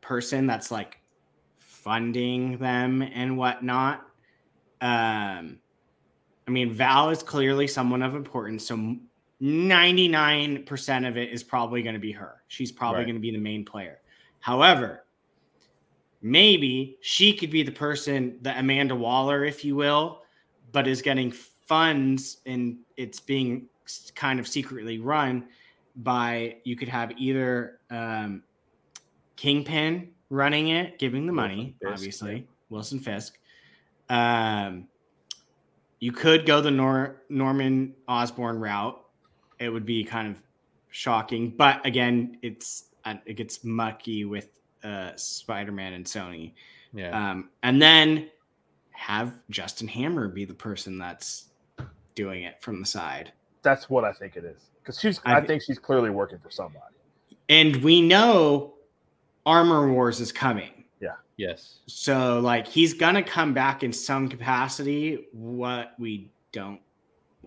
person 0.00 0.48
that's 0.48 0.72
like 0.72 1.00
funding 1.58 2.58
them 2.58 3.02
and 3.02 3.38
whatnot. 3.38 4.02
Um, 4.80 5.58
I 6.46 6.50
mean, 6.50 6.72
Val 6.72 7.10
is 7.10 7.22
clearly 7.22 7.66
someone 7.66 8.02
of 8.02 8.14
importance, 8.14 8.66
so 8.66 8.96
99% 9.42 11.08
of 11.08 11.16
it 11.16 11.30
is 11.30 11.42
probably 11.42 11.82
going 11.82 11.94
to 11.94 12.00
be 12.00 12.12
her. 12.12 12.42
She's 12.48 12.72
probably 12.72 12.98
Right. 12.98 13.06
going 13.06 13.16
to 13.16 13.20
be 13.20 13.30
the 13.32 13.38
main 13.38 13.64
player. 13.64 14.00
However, 14.40 15.04
maybe 16.22 16.98
she 17.00 17.32
could 17.32 17.50
be 17.50 17.62
the 17.62 17.72
person, 17.72 18.38
the 18.42 18.58
Amanda 18.58 18.94
Waller, 18.94 19.44
if 19.44 19.64
you 19.64 19.76
will, 19.76 20.22
but 20.72 20.86
is 20.86 21.02
getting 21.02 21.32
funds 21.32 22.38
and 22.46 22.78
it's 22.96 23.20
being 23.20 23.68
kind 24.14 24.40
of 24.40 24.46
secretly 24.48 24.98
run 24.98 25.48
by 25.96 26.56
you 26.64 26.76
could 26.76 26.88
have 26.88 27.12
either 27.16 27.80
um, 27.90 28.42
Kingpin 29.36 30.10
running 30.30 30.68
it, 30.68 30.98
giving 30.98 31.26
the 31.26 31.32
money, 31.32 31.74
Fisk, 31.80 31.92
obviously, 31.92 32.46
Wilson 32.68 32.98
Fisk. 33.00 33.38
Um, 34.08 34.88
you 35.98 36.12
could 36.12 36.46
go 36.46 36.60
the 36.60 36.70
Nor- 36.70 37.22
Norman 37.28 37.94
Osborn 38.06 38.58
route. 38.60 39.02
It 39.58 39.70
would 39.70 39.86
be 39.86 40.04
kind 40.04 40.28
of 40.28 40.42
shocking. 40.90 41.50
But 41.50 41.84
again, 41.86 42.38
it's 42.42 42.84
uh, 43.04 43.14
it 43.24 43.34
gets 43.34 43.64
mucky 43.64 44.24
with 44.24 44.50
uh, 44.84 45.12
Spider-Man 45.16 45.94
and 45.94 46.04
Sony. 46.04 46.52
Yeah. 46.92 47.30
Um, 47.30 47.50
and 47.62 47.80
then 47.80 48.28
have 48.90 49.34
Justin 49.50 49.88
Hammer 49.88 50.28
be 50.28 50.44
the 50.44 50.54
person 50.54 50.98
that's 50.98 51.46
doing 52.14 52.44
it 52.44 52.60
from 52.60 52.80
the 52.80 52.86
side. 52.86 53.32
That's 53.62 53.90
what 53.90 54.04
I 54.04 54.12
think 54.12 54.36
it 54.36 54.44
is. 54.44 54.62
Because 54.82 54.98
she's, 54.98 55.20
I 55.24 55.36
I, 55.36 55.46
think 55.46 55.62
she's 55.62 55.78
clearly 55.78 56.10
working 56.10 56.38
for 56.38 56.50
somebody. 56.50 56.94
And 57.48 57.76
we 57.76 58.00
know 58.00 58.74
Armor 59.44 59.92
Wars 59.92 60.20
is 60.20 60.32
coming. 60.32 60.75
Yes. 61.36 61.80
So 61.86 62.40
like 62.40 62.66
he's 62.66 62.94
gonna 62.94 63.22
come 63.22 63.52
back 63.54 63.82
in 63.82 63.92
some 63.92 64.28
capacity. 64.28 65.26
What 65.32 65.92
we 65.98 66.30
don't 66.52 66.80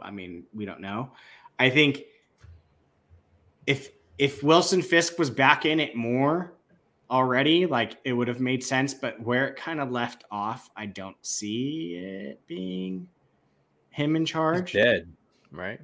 I 0.01 0.11
mean, 0.11 0.45
we 0.53 0.65
don't 0.65 0.79
know. 0.81 1.11
I 1.57 1.69
think 1.69 2.03
if 3.67 3.89
if 4.17 4.43
Wilson 4.43 4.81
Fisk 4.81 5.17
was 5.17 5.29
back 5.29 5.65
in 5.65 5.79
it 5.79 5.95
more 5.95 6.53
already, 7.09 7.65
like 7.65 7.97
it 8.03 8.13
would 8.13 8.27
have 8.27 8.39
made 8.39 8.63
sense, 8.63 8.93
but 8.93 9.19
where 9.21 9.47
it 9.47 9.55
kind 9.55 9.79
of 9.79 9.91
left 9.91 10.23
off, 10.31 10.69
I 10.75 10.85
don't 10.85 11.15
see 11.21 11.95
it 11.95 12.39
being 12.47 13.07
him 13.91 14.15
in 14.15 14.23
He's 14.23 14.29
charge. 14.31 14.73
dead, 14.73 15.11
right? 15.51 15.79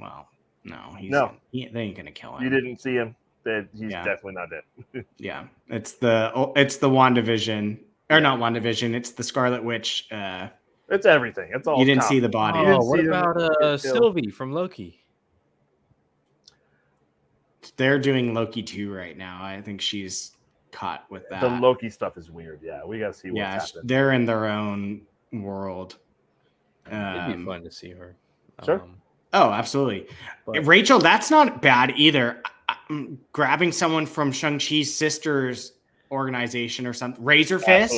Well, 0.00 0.28
no, 0.64 0.94
he's 0.98 1.10
No. 1.10 1.32
he, 1.52 1.66
they 1.66 1.82
ain't 1.82 1.96
gonna 1.96 2.10
kill 2.12 2.36
him. 2.36 2.44
You 2.44 2.50
didn't 2.50 2.80
see 2.80 2.94
him. 2.94 3.14
That 3.46 3.68
he's 3.72 3.92
Yeah. 3.92 4.04
definitely 4.04 4.32
not 4.34 4.50
dead. 4.50 5.04
Yeah, 5.18 5.44
it's 5.68 5.92
the 5.92 6.32
oh, 6.34 6.52
it's 6.56 6.78
the 6.78 6.90
WandaVision 6.90 7.78
or 8.10 8.20
not 8.20 8.40
WandaVision. 8.40 8.92
It's 8.92 9.12
the 9.12 9.22
Scarlet 9.22 9.62
Witch. 9.62 10.08
Uh, 10.10 10.48
It's 10.88 11.06
everything. 11.06 11.50
It's 11.54 11.68
all. 11.68 11.78
you 11.78 11.84
didn't 11.84 12.00
top. 12.02 12.08
see 12.10 12.18
the 12.18 12.28
body. 12.28 12.58
Oh, 12.58 12.84
what 12.84 12.98
about 13.00 13.36
uh. 13.62 13.78
Sylvie 13.78 14.30
from 14.30 14.50
Loki? 14.52 15.00
They're 17.76 17.98
doing 17.98 18.34
Loki 18.34 18.62
2 18.62 18.92
right 18.92 19.16
now. 19.16 19.42
I 19.42 19.60
think 19.60 19.80
she's 19.80 20.32
caught 20.72 21.04
with 21.10 21.28
that. 21.30 21.40
The 21.40 21.48
Loki 21.48 21.90
stuff 21.90 22.16
is 22.16 22.30
weird. 22.30 22.60
Yeah, 22.62 22.84
we 22.84 22.98
got 22.98 23.08
to 23.08 23.12
see 23.12 23.28
what's 23.30 23.38
yeah, 23.38 23.52
happening. 23.60 23.82
they're 23.84 24.12
in 24.12 24.24
their 24.24 24.46
own 24.46 25.02
world. 25.32 25.98
It'd 26.86 26.92
be 27.26 27.34
Um, 27.34 27.44
fun 27.46 27.62
to 27.64 27.70
see 27.70 27.90
her. 27.90 28.16
Sure. 28.64 28.80
Um, 28.82 28.96
Oh, 29.32 29.50
absolutely. 29.50 30.06
But- 30.46 30.64
Rachel, 30.66 30.98
that's 31.00 31.30
not 31.30 31.60
bad 31.60 31.92
either. 31.96 32.40
I- 32.90 33.08
grabbing 33.32 33.72
someone 33.72 34.06
from 34.06 34.32
Shang-Chi's 34.32 34.94
sister's 34.94 35.72
organization 36.10 36.86
or 36.86 36.92
something. 36.92 37.24
Razor 37.24 37.58
Fist. 37.58 37.94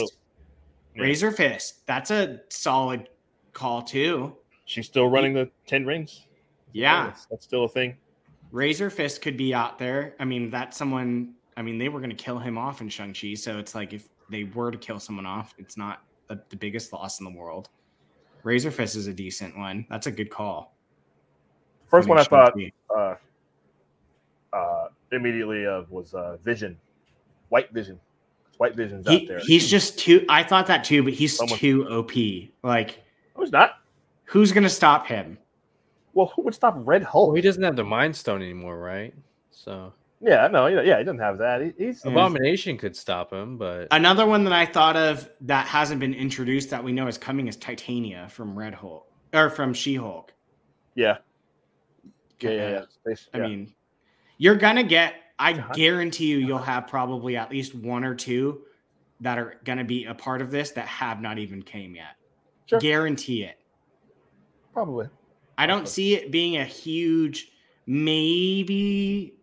Yeah. 0.95 1.03
Razor 1.03 1.31
Fist. 1.33 1.87
That's 1.87 2.11
a 2.11 2.41
solid 2.49 3.09
call 3.53 3.83
too. 3.83 4.37
She's 4.65 4.87
still 4.87 5.09
running 5.09 5.35
the 5.35 5.51
ten 5.67 5.87
rings. 5.87 6.27
Yeah. 6.73 7.07
that's, 7.07 7.27
that's 7.27 7.45
still 7.45 7.65
a 7.65 7.69
thing. 7.69 7.97
Razor 8.51 8.91
Fist 8.91 9.23
could 9.23 9.37
be 9.37 9.53
out 9.55 9.79
there. 9.79 10.15
I 10.21 10.25
mean, 10.25 10.51
that's 10.51 10.77
someone. 10.77 11.35
I 11.57 11.63
mean, 11.63 11.77
they 11.79 11.89
were 11.89 12.01
going 12.01 12.11
to 12.11 12.17
kill 12.17 12.39
him 12.39 12.57
off 12.57 12.81
in 12.81 12.89
Shang 12.89 13.13
Chi, 13.13 13.35
so 13.35 13.59
it's 13.59 13.75
like 13.75 13.93
if 13.93 14.09
they 14.31 14.45
were 14.45 14.71
to 14.71 14.79
kill 14.79 15.01
someone 15.01 15.27
off, 15.27 15.55
it's 15.59 15.77
not 15.77 16.03
the, 16.29 16.41
the 16.51 16.57
biggest 16.57 16.93
loss 16.93 17.21
in 17.21 17.25
the 17.25 17.39
world. 17.39 17.69
Razor 18.45 18.71
Fist 18.71 18.97
is 18.97 19.07
a 19.07 19.13
decent 19.13 19.57
one. 19.59 19.85
That's 19.91 20.07
a 20.07 20.11
good 20.11 20.31
call. 20.31 20.75
First 21.89 22.09
one 22.09 22.19
I 22.19 22.25
thought 22.25 22.55
Shang-Chi. 22.57 22.95
uh, 22.95 23.15
uh, 24.53 24.89
immediately 25.13 25.67
of 25.67 25.91
was 25.91 26.15
uh, 26.15 26.37
Vision, 26.45 26.79
White 27.49 27.73
Vision. 27.73 28.01
White 28.59 28.75
Vision's 28.75 29.07
out 29.07 29.21
there. 29.29 29.39
he's 29.41 29.69
just 29.71 29.99
too. 29.99 30.25
I 30.29 30.43
thought 30.43 30.67
that 30.67 30.83
too, 30.85 31.03
but 31.05 31.13
he's 31.13 31.37
Someone- 31.37 31.59
too 31.59 31.87
OP. 31.89 32.13
Like, 32.65 33.03
he's 33.39 33.53
not. 33.53 33.75
who's 34.25 34.51
going 34.53 34.65
to 34.65 34.69
stop 34.71 35.07
him? 35.07 35.39
Well, 36.13 36.33
who 36.35 36.43
would 36.43 36.55
stop 36.55 36.75
Red 36.79 37.05
Hulk? 37.05 37.29
well, 37.29 37.37
he 37.37 37.43
doesn't 37.43 37.63
have 37.63 37.77
the 37.77 37.85
Mind 37.85 38.17
Stone 38.17 38.43
anymore, 38.43 38.77
right? 38.79 39.15
So 39.53 39.93
yeah, 40.21 40.49
no, 40.49 40.67
yeah, 40.67 40.81
yeah, 40.83 40.99
he 40.99 41.05
doesn't 41.05 41.21
have 41.21 41.39
that. 41.39 41.61
He, 41.61 41.73
he's 41.87 42.05
Yeah. 42.05 42.11
Abomination 42.11 42.77
could 42.77 42.97
stop 42.97 43.33
him, 43.33 43.57
but 43.59 43.87
Another 43.93 44.27
one 44.27 44.43
that 44.45 44.53
I 44.53 44.67
thought 44.67 44.97
of 44.97 45.31
that 45.43 45.69
hasn't 45.69 46.01
been 46.01 46.15
introduced 46.15 46.71
that 46.71 46.83
we 46.83 46.91
know 46.91 47.07
is 47.07 47.17
coming 47.19 47.47
is 47.47 47.55
Titania 47.57 48.27
from 48.29 48.59
Red 48.59 48.75
Hulk 48.75 49.07
or 49.33 49.51
from 49.51 49.73
She 49.73 49.95
Hulk. 49.95 50.33
yeah, 50.97 51.19
yeah, 52.41 52.51
yeah. 52.51 52.85
yeah. 53.07 53.15
I 53.35 53.39
yeah. 53.39 53.47
mean, 53.47 53.75
you're 54.39 54.55
gonna 54.57 54.83
get. 54.83 55.15
I 55.41 55.53
guarantee 55.53 56.27
you, 56.27 56.39
you'll 56.39 56.59
have 56.59 56.89
probably 56.89 57.37
at 57.37 57.49
least 57.51 57.73
one 57.75 58.03
or 58.05 58.15
two 58.15 58.63
that 59.21 59.39
are 59.39 59.61
gonna 59.65 59.85
be 59.85 60.05
a 60.07 60.15
part 60.15 60.41
of 60.43 60.51
this 60.51 60.73
that 60.73 60.87
have 60.89 61.21
not 61.21 61.39
even 61.39 61.63
came 61.63 61.95
yet. 61.95 62.17
Sure. 62.67 62.81
Guarantee 62.81 63.45
it. 63.45 63.57
probably. 64.73 65.09
I 65.57 65.67
don't 65.67 65.81
Okay. 65.83 65.89
see 65.89 66.15
it 66.15 66.31
being 66.31 66.57
a 66.59 66.65
huge, 66.65 67.51
maybe 67.87 69.35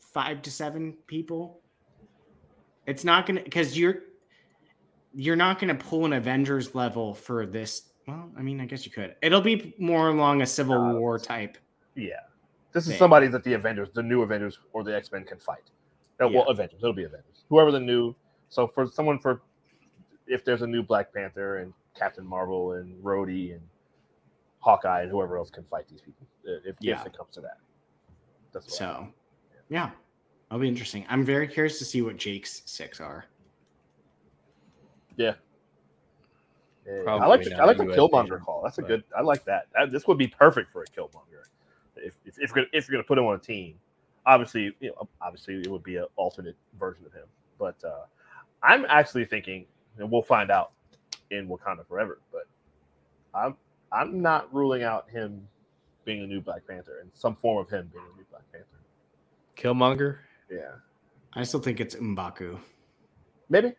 five 0.00 0.42
to 0.42 0.50
seven 0.50 0.94
people. 1.06 1.60
It's 2.86 3.04
not 3.04 3.26
gonna 3.26 3.42
because 3.42 3.78
you're 3.78 3.96
you're 5.14 5.36
not 5.36 5.58
gonna 5.60 5.74
pull 5.74 6.04
an 6.04 6.12
Avengers 6.14 6.74
level 6.74 7.14
for 7.14 7.46
this. 7.46 7.90
Well, 8.08 8.30
I 8.36 8.42
mean, 8.42 8.60
I 8.60 8.66
guess 8.66 8.84
you 8.86 8.90
could. 8.92 9.14
It'll 9.22 9.40
be 9.40 9.74
more 9.78 10.08
along 10.08 10.42
a 10.42 10.46
Civil 10.46 10.74
Uh, 10.80 10.94
War 10.94 11.18
type. 11.18 11.58
Yeah, 11.94 12.20
this 12.72 12.86
is 12.88 12.96
somebody 12.96 13.26
that 13.28 13.42
the 13.44 13.54
Avengers, 13.54 13.88
the 13.92 14.02
new 14.02 14.22
Avengers, 14.22 14.58
or 14.72 14.84
the 14.84 14.94
X 14.94 15.10
Men 15.12 15.24
can 15.24 15.38
fight. 15.38 15.70
Uh, 16.22 16.28
Well, 16.28 16.48
Avengers, 16.48 16.78
it'll 16.82 16.92
be 16.92 17.04
Avengers. 17.04 17.44
Whoever 17.48 17.70
the 17.70 17.80
new. 17.80 18.14
So 18.48 18.66
for 18.68 18.86
someone 18.86 19.18
for, 19.18 19.42
if 20.26 20.44
there's 20.44 20.62
a 20.62 20.66
new 20.66 20.82
Black 20.82 21.12
Panther 21.12 21.58
and 21.58 21.72
Captain 21.96 22.24
Marvel 22.26 22.72
and 22.74 23.02
Rhodey 23.02 23.52
and 23.52 23.60
Hawkeye 24.60 25.02
and 25.02 25.10
whoever 25.10 25.36
else 25.38 25.50
can 25.50 25.64
fight 25.64 25.88
these 25.88 26.00
people, 26.00 26.26
uh, 26.46 26.52
if, 26.64 26.76
Yeah. 26.80 27.00
if 27.00 27.06
it 27.06 27.16
comes 27.16 27.30
to 27.34 27.40
that. 27.40 27.58
That's 28.52 28.66
what 28.66 28.74
I- 28.74 28.76
So, 29.04 29.08
yeah, 29.68 29.90
that'll 30.48 30.60
be 30.60 30.68
interesting. 30.68 31.06
I'm 31.08 31.24
very 31.24 31.48
curious 31.48 31.78
to 31.78 31.84
see 31.84 32.02
what 32.02 32.16
Jake's 32.16 32.62
six 32.66 33.00
are. 33.00 33.24
Yeah, 35.16 35.34
yeah, 36.86 37.02
I 37.06 37.26
like 37.26 37.42
the, 37.44 37.54
I 37.56 37.64
like 37.64 37.76
the 37.76 37.84
Killmonger 37.84 38.42
call. 38.42 38.62
That's 38.62 38.78
a 38.78 38.82
but- 38.82 38.88
good. 38.88 39.04
I 39.16 39.20
like 39.22 39.44
that. 39.44 39.66
that. 39.74 39.92
This 39.92 40.06
would 40.06 40.18
be 40.18 40.26
perfect 40.28 40.72
for 40.72 40.82
a 40.82 40.86
Killmonger. 40.86 41.44
If, 42.02 42.14
if, 42.24 42.38
if 42.38 42.50
you're 42.50 42.64
gonna, 42.64 42.66
if 42.72 42.88
you're 42.88 42.96
gonna 42.96 43.06
put 43.06 43.18
him 43.18 43.24
on 43.24 43.34
a 43.34 43.38
team, 43.38 43.74
obviously 44.26 44.74
you 44.80 44.90
know 44.90 45.08
obviously 45.20 45.60
it 45.60 45.68
would 45.68 45.82
be 45.82 45.96
an 45.96 46.06
alternate 46.16 46.56
version 46.78 47.04
of 47.06 47.12
him. 47.12 47.26
But 47.58 47.76
uh, 47.84 48.04
I'm 48.62 48.84
actually 48.88 49.24
thinking, 49.24 49.66
and 49.98 50.10
we'll 50.10 50.22
find 50.22 50.50
out 50.50 50.72
in 51.30 51.48
Wakanda 51.48 51.86
Forever. 51.86 52.20
But 52.32 52.46
I'm 53.34 53.56
I'm 53.92 54.20
not 54.20 54.52
ruling 54.54 54.82
out 54.82 55.08
him 55.10 55.46
being 56.04 56.22
a 56.22 56.26
new 56.26 56.40
Black 56.40 56.66
Panther 56.66 56.98
and 57.00 57.10
some 57.14 57.36
form 57.36 57.58
of 57.58 57.70
him 57.70 57.90
being 57.92 58.04
a 58.12 58.16
new 58.16 58.24
Black 58.30 58.42
Panther. 58.52 58.66
Killmonger. 59.56 60.18
Yeah, 60.50 60.72
I 61.34 61.44
still 61.44 61.60
think 61.60 61.80
it's 61.80 61.94
Mbaku, 61.94 62.58
maybe, 63.48 63.72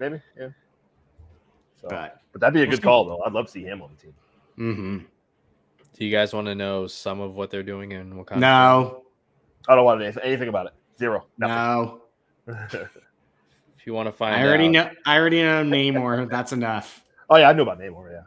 maybe, 0.00 0.20
yeah. 0.38 0.48
So, 1.80 1.88
but 1.88 2.22
but 2.32 2.40
that'd 2.40 2.54
be 2.54 2.62
a 2.62 2.66
good 2.66 2.82
call 2.82 3.04
though. 3.04 3.22
I'd 3.22 3.32
love 3.32 3.46
to 3.46 3.52
see 3.52 3.62
him 3.62 3.82
on 3.82 3.90
the 3.96 4.02
team. 4.02 4.14
mm-hmm. 4.58 5.04
Do 5.98 6.04
you 6.04 6.10
guys 6.12 6.32
want 6.34 6.46
to 6.46 6.54
know 6.54 6.86
some 6.86 7.20
of 7.20 7.34
what 7.36 7.50
they're 7.50 7.62
doing 7.62 7.92
and 7.94 8.12
in 8.12 8.18
Wakanda? 8.24 8.38
no, 8.38 9.04
I 9.68 9.74
don't 9.74 9.84
want 9.84 10.02
anything, 10.02 10.22
anything 10.22 10.48
about 10.48 10.66
it. 10.66 10.72
Zero. 10.98 11.26
Nothing. 11.38 11.54
no. 11.56 12.00
If 12.46 13.86
you 13.86 13.92
want 13.94 14.06
to 14.08 14.12
find, 14.12 14.34
I 14.36 14.44
already 14.44 14.66
out, 14.66 14.72
know. 14.72 14.90
I 15.06 15.16
already 15.18 15.42
know 15.42 15.64
Namor. 15.64 16.28
That's 16.30 16.52
enough. 16.52 17.02
oh 17.30 17.36
yeah, 17.36 17.48
I 17.48 17.52
knew 17.52 17.62
about 17.62 17.78
Namor. 17.80 18.12
Yeah, 18.12 18.22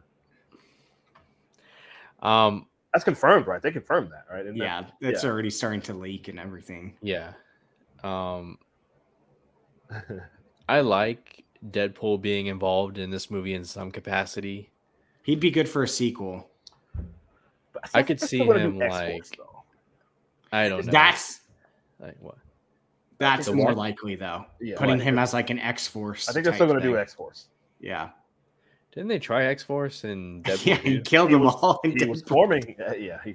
Um, 2.22 2.66
that's 2.94 3.04
confirmed, 3.06 3.48
right? 3.48 3.62
They 3.62 3.72
confirmed 3.72 4.12
that, 4.12 4.26
right? 4.32 4.46
Isn't 4.46 4.58
that- 4.58 4.92
Yeah, 5.02 5.10
it's 5.10 5.24
yeah. 5.24 5.30
already 5.30 5.50
starting 5.50 5.82
to 5.84 5.94
leak 5.94 6.28
and 6.28 6.40
everything. 6.40 6.96
yeah. 7.02 7.34
Um, 8.04 8.58
I 10.70 10.80
like 10.82 11.44
Deadpool 11.70 12.22
being 12.22 12.48
involved 12.48 12.98
in 12.98 13.10
this 13.12 13.30
movie 13.30 13.54
in 13.54 13.66
some 13.66 13.92
capacity. 13.92 14.72
He'd 15.24 15.40
be 15.42 15.52
good 15.52 15.68
for 15.68 15.84
a 15.84 15.88
sequel. 15.88 16.50
But 17.74 17.84
I 17.86 17.88
still- 17.88 18.04
could 18.04 18.22
see 18.22 18.38
him, 18.40 18.78
like- 18.80 19.38
though. 19.38 19.64
I 20.52 20.68
don't 20.70 20.86
know. 20.86 20.92
That's 20.92 21.42
like 22.00 22.18
what? 22.20 22.36
that's 23.20 23.46
The 23.48 23.54
more 23.54 23.68
one- 23.68 23.76
likely 23.76 24.16
though. 24.16 24.46
Yeah, 24.60 24.76
Putting 24.78 24.98
well, 24.98 25.06
him 25.06 25.20
as 25.20 25.34
like 25.34 25.50
an 25.50 25.60
X 25.60 25.88
Force. 25.88 26.28
I 26.30 26.34
think 26.34 26.46
they're 26.46 26.54
still 26.56 26.68
going 26.68 26.80
to 26.80 26.86
do 26.86 26.98
X 26.98 27.14
Force. 27.14 27.48
Yeah, 27.80 28.10
Didn't 28.92 29.10
they 29.10 29.20
try 29.20 29.46
X 29.46 29.62
Force 29.64 30.04
and 30.04 30.46
yeah. 30.66 30.76
He 30.78 31.00
killed 31.02 31.30
He 31.30 31.36
them 31.36 31.44
was- 31.44 31.56
all. 31.62 31.80
in 31.84 31.98
He 31.98 32.06
was 32.06 32.24
Deadpool. 32.24 32.28
forming. 32.28 32.76
Uh, 32.80 32.94
yeah. 32.96 33.20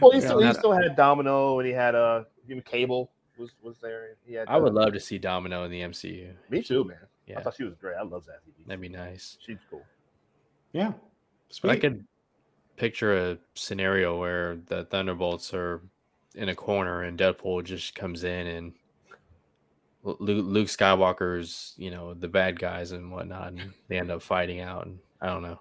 Well, 0.00 0.12
he 0.12 0.18
Yeah, 0.20 0.24
still, 0.26 0.38
he 0.38 0.44
that- 0.44 0.56
still 0.56 0.72
had 0.72 0.94
Domino, 0.96 1.58
and 1.58 1.66
he 1.66 1.72
had 1.74 1.94
uh, 1.96 2.22
Cable 2.64 3.10
was 3.36 3.50
was 3.62 3.78
there. 3.78 4.10
He 4.24 4.34
had. 4.34 4.46
I 4.48 4.56
would 4.56 4.70
uh, 4.72 4.76
love 4.76 4.92
to 4.92 5.00
see 5.00 5.18
Domino 5.18 5.64
in 5.64 5.70
the 5.72 5.80
MCU. 5.80 6.32
Me 6.50 6.62
too, 6.62 6.84
man. 6.84 6.98
Yeah. 7.26 7.38
I 7.38 7.42
thought 7.42 7.56
she 7.56 7.64
was 7.64 7.74
great. 7.74 7.96
I 7.96 8.02
love 8.02 8.22
Zazie. 8.24 8.52
Beetz. 8.60 8.66
that'd 8.66 8.80
be 8.80 8.88
nice. 8.88 9.38
She's 9.44 9.58
cool. 9.68 9.82
Yeah, 10.72 10.92
But 11.62 11.70
I 11.70 11.72
Sweet. 11.74 11.80
could 11.80 12.04
picture 12.78 13.30
a 13.30 13.38
scenario 13.54 14.18
where 14.18 14.56
the 14.66 14.84
Thunderbolts 14.84 15.52
are 15.52 15.82
in 16.34 16.48
a 16.48 16.54
corner 16.54 17.02
and 17.02 17.18
Deadpool 17.18 17.64
just 17.64 17.94
comes 17.94 18.24
in 18.24 18.46
and 18.46 18.72
Luke, 20.04 20.68
Skywalker's, 20.68 21.74
you 21.76 21.90
know, 21.90 22.14
the 22.14 22.28
bad 22.28 22.58
guys 22.58 22.92
and 22.92 23.10
whatnot, 23.10 23.48
and 23.48 23.72
they 23.88 23.98
end 23.98 24.10
up 24.10 24.22
fighting 24.22 24.60
out. 24.60 24.86
And 24.86 24.98
I 25.20 25.26
don't 25.26 25.42
know. 25.42 25.60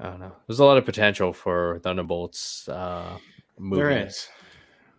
I 0.00 0.04
don't 0.04 0.20
know. 0.20 0.32
There's 0.46 0.58
a 0.58 0.64
lot 0.64 0.76
of 0.76 0.84
potential 0.84 1.32
for 1.32 1.78
Thunderbolts 1.82 2.68
uh, 2.68 3.16
movie. 3.58 3.82
There 3.82 4.06
is. 4.06 4.28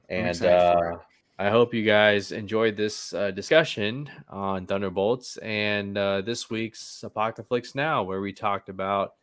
And 0.09 0.41
uh, 0.43 0.97
I 1.37 1.49
hope 1.49 1.73
you 1.73 1.83
guys 1.83 2.31
enjoyed 2.31 2.77
this 2.77 3.13
uh, 3.13 3.31
discussion 3.31 4.09
on 4.29 4.65
Thunderbolts 4.65 5.37
and 5.37 5.97
uh, 5.97 6.21
this 6.21 6.49
week's 6.49 7.03
Apocalypse 7.03 7.75
Now, 7.75 8.03
where 8.03 8.21
we 8.21 8.31
talked 8.31 8.69
about 8.69 9.15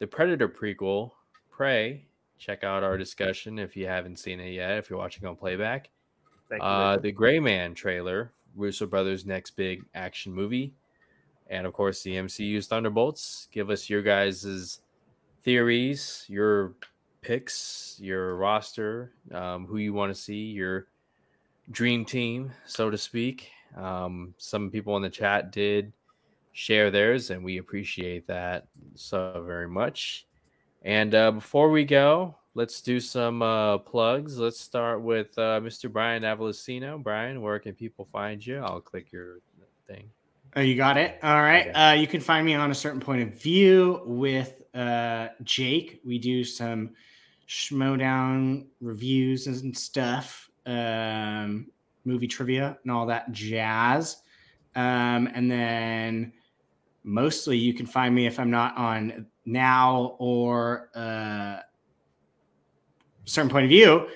the 0.00 0.06
Predator 0.06 0.48
prequel, 0.48 1.12
Prey. 1.50 2.06
Check 2.38 2.64
out 2.64 2.82
our 2.82 2.96
discussion 2.96 3.58
if 3.58 3.76
you 3.76 3.86
haven't 3.86 4.18
seen 4.18 4.40
it 4.40 4.52
yet, 4.52 4.78
if 4.78 4.90
you're 4.90 4.98
watching 4.98 5.26
on 5.26 5.36
playback. 5.36 5.90
Thank. 6.48 6.62
Uh, 6.64 6.96
the 6.96 7.12
Gray 7.12 7.38
Man 7.38 7.74
trailer, 7.74 8.32
Russo 8.56 8.86
Brothers' 8.86 9.26
next 9.26 9.52
big 9.52 9.84
action 9.94 10.32
movie, 10.32 10.74
and 11.48 11.66
of 11.66 11.74
course 11.74 12.02
the 12.02 12.14
MCU's 12.14 12.66
Thunderbolts. 12.66 13.48
Give 13.52 13.68
us 13.70 13.90
your 13.90 14.02
guys' 14.02 14.80
theories, 15.42 16.24
your 16.28 16.74
picks, 17.20 17.98
your 18.00 18.36
roster, 18.36 19.12
um, 19.32 19.66
who 19.66 19.76
you 19.76 19.92
want 19.92 20.12
to 20.14 20.20
see, 20.20 20.44
your 20.44 20.86
dream 21.70 22.06
team, 22.06 22.50
so 22.64 22.90
to 22.90 22.98
speak. 22.98 23.50
Um, 23.76 24.34
some 24.38 24.70
people 24.70 24.96
in 24.96 25.02
the 25.02 25.10
chat 25.10 25.52
did 25.52 25.92
share 26.52 26.90
theirs, 26.90 27.30
and 27.30 27.44
we 27.44 27.58
appreciate 27.58 28.26
that 28.26 28.66
so 28.94 29.42
very 29.46 29.68
much. 29.68 30.26
And 30.82 31.14
uh, 31.14 31.30
before 31.32 31.70
we 31.70 31.84
go, 31.84 32.36
let's 32.54 32.80
do 32.80 33.00
some 33.00 33.42
uh, 33.42 33.78
plugs. 33.78 34.38
Let's 34.38 34.60
start 34.60 35.02
with 35.02 35.36
uh, 35.38 35.60
Mr. 35.60 35.92
Brian 35.92 36.22
Avalosino. 36.22 37.02
Brian, 37.02 37.40
where 37.42 37.58
can 37.58 37.74
people 37.74 38.04
find 38.04 38.44
you? 38.44 38.58
I'll 38.58 38.80
click 38.80 39.12
your 39.12 39.38
thing. 39.86 40.10
Oh, 40.56 40.60
you 40.60 40.76
got 40.76 40.96
it. 40.96 41.18
All 41.22 41.42
right. 41.42 41.68
Okay. 41.68 41.72
Uh, 41.72 41.92
you 41.92 42.06
can 42.06 42.20
find 42.20 42.44
me 42.44 42.54
on 42.54 42.70
a 42.70 42.74
certain 42.74 43.00
point 43.00 43.22
of 43.22 43.40
view 43.40 44.02
with 44.04 44.62
uh, 44.74 45.28
Jake. 45.44 46.00
We 46.04 46.18
do 46.18 46.42
some 46.42 46.90
Schmoedown 47.48 48.66
reviews 48.80 49.46
and 49.46 49.76
stuff, 49.76 50.50
um, 50.66 51.68
movie 52.04 52.26
trivia 52.26 52.78
and 52.82 52.90
all 52.90 53.06
that 53.06 53.30
jazz. 53.32 54.22
Um, 54.74 55.28
and 55.34 55.50
then 55.50 56.32
mostly 57.04 57.56
you 57.56 57.74
can 57.74 57.86
find 57.86 58.14
me 58.14 58.26
if 58.26 58.38
I'm 58.38 58.50
not 58.50 58.76
on 58.76 59.26
now 59.44 60.16
or 60.18 60.90
uh, 60.94 61.60
certain 63.24 63.50
point 63.50 63.64
of 63.64 63.70
view. 63.70 64.08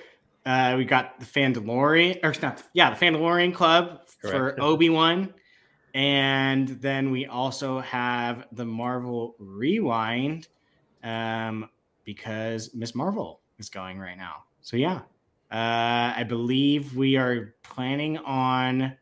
Uh, 0.45 0.75
we 0.77 0.85
got 0.85 1.19
the 1.19 1.25
Fandalorian, 1.25 2.19
or 2.23 2.33
not, 2.41 2.61
yeah, 2.73 2.93
the 2.93 3.03
Fandalorian 3.03 3.53
Club 3.53 4.01
Correct. 4.21 4.57
for 4.57 4.61
Obi 4.61 4.89
Wan, 4.89 5.33
and 5.95 6.67
then 6.67 7.09
we 7.09 7.25
also 7.25 7.79
have 7.79 8.45
the 8.51 8.65
Marvel 8.65 9.35
Rewind, 9.39 10.47
um, 11.03 11.67
because 12.03 12.75
Miss 12.75 12.93
Marvel 12.93 13.41
is 13.57 13.69
going 13.69 13.97
right 13.97 14.17
now. 14.17 14.43
So 14.61 14.77
yeah, 14.77 15.01
uh, 15.51 16.13
I 16.15 16.23
believe 16.27 16.95
we 16.95 17.17
are 17.17 17.55
planning 17.63 18.19
on 18.19 18.95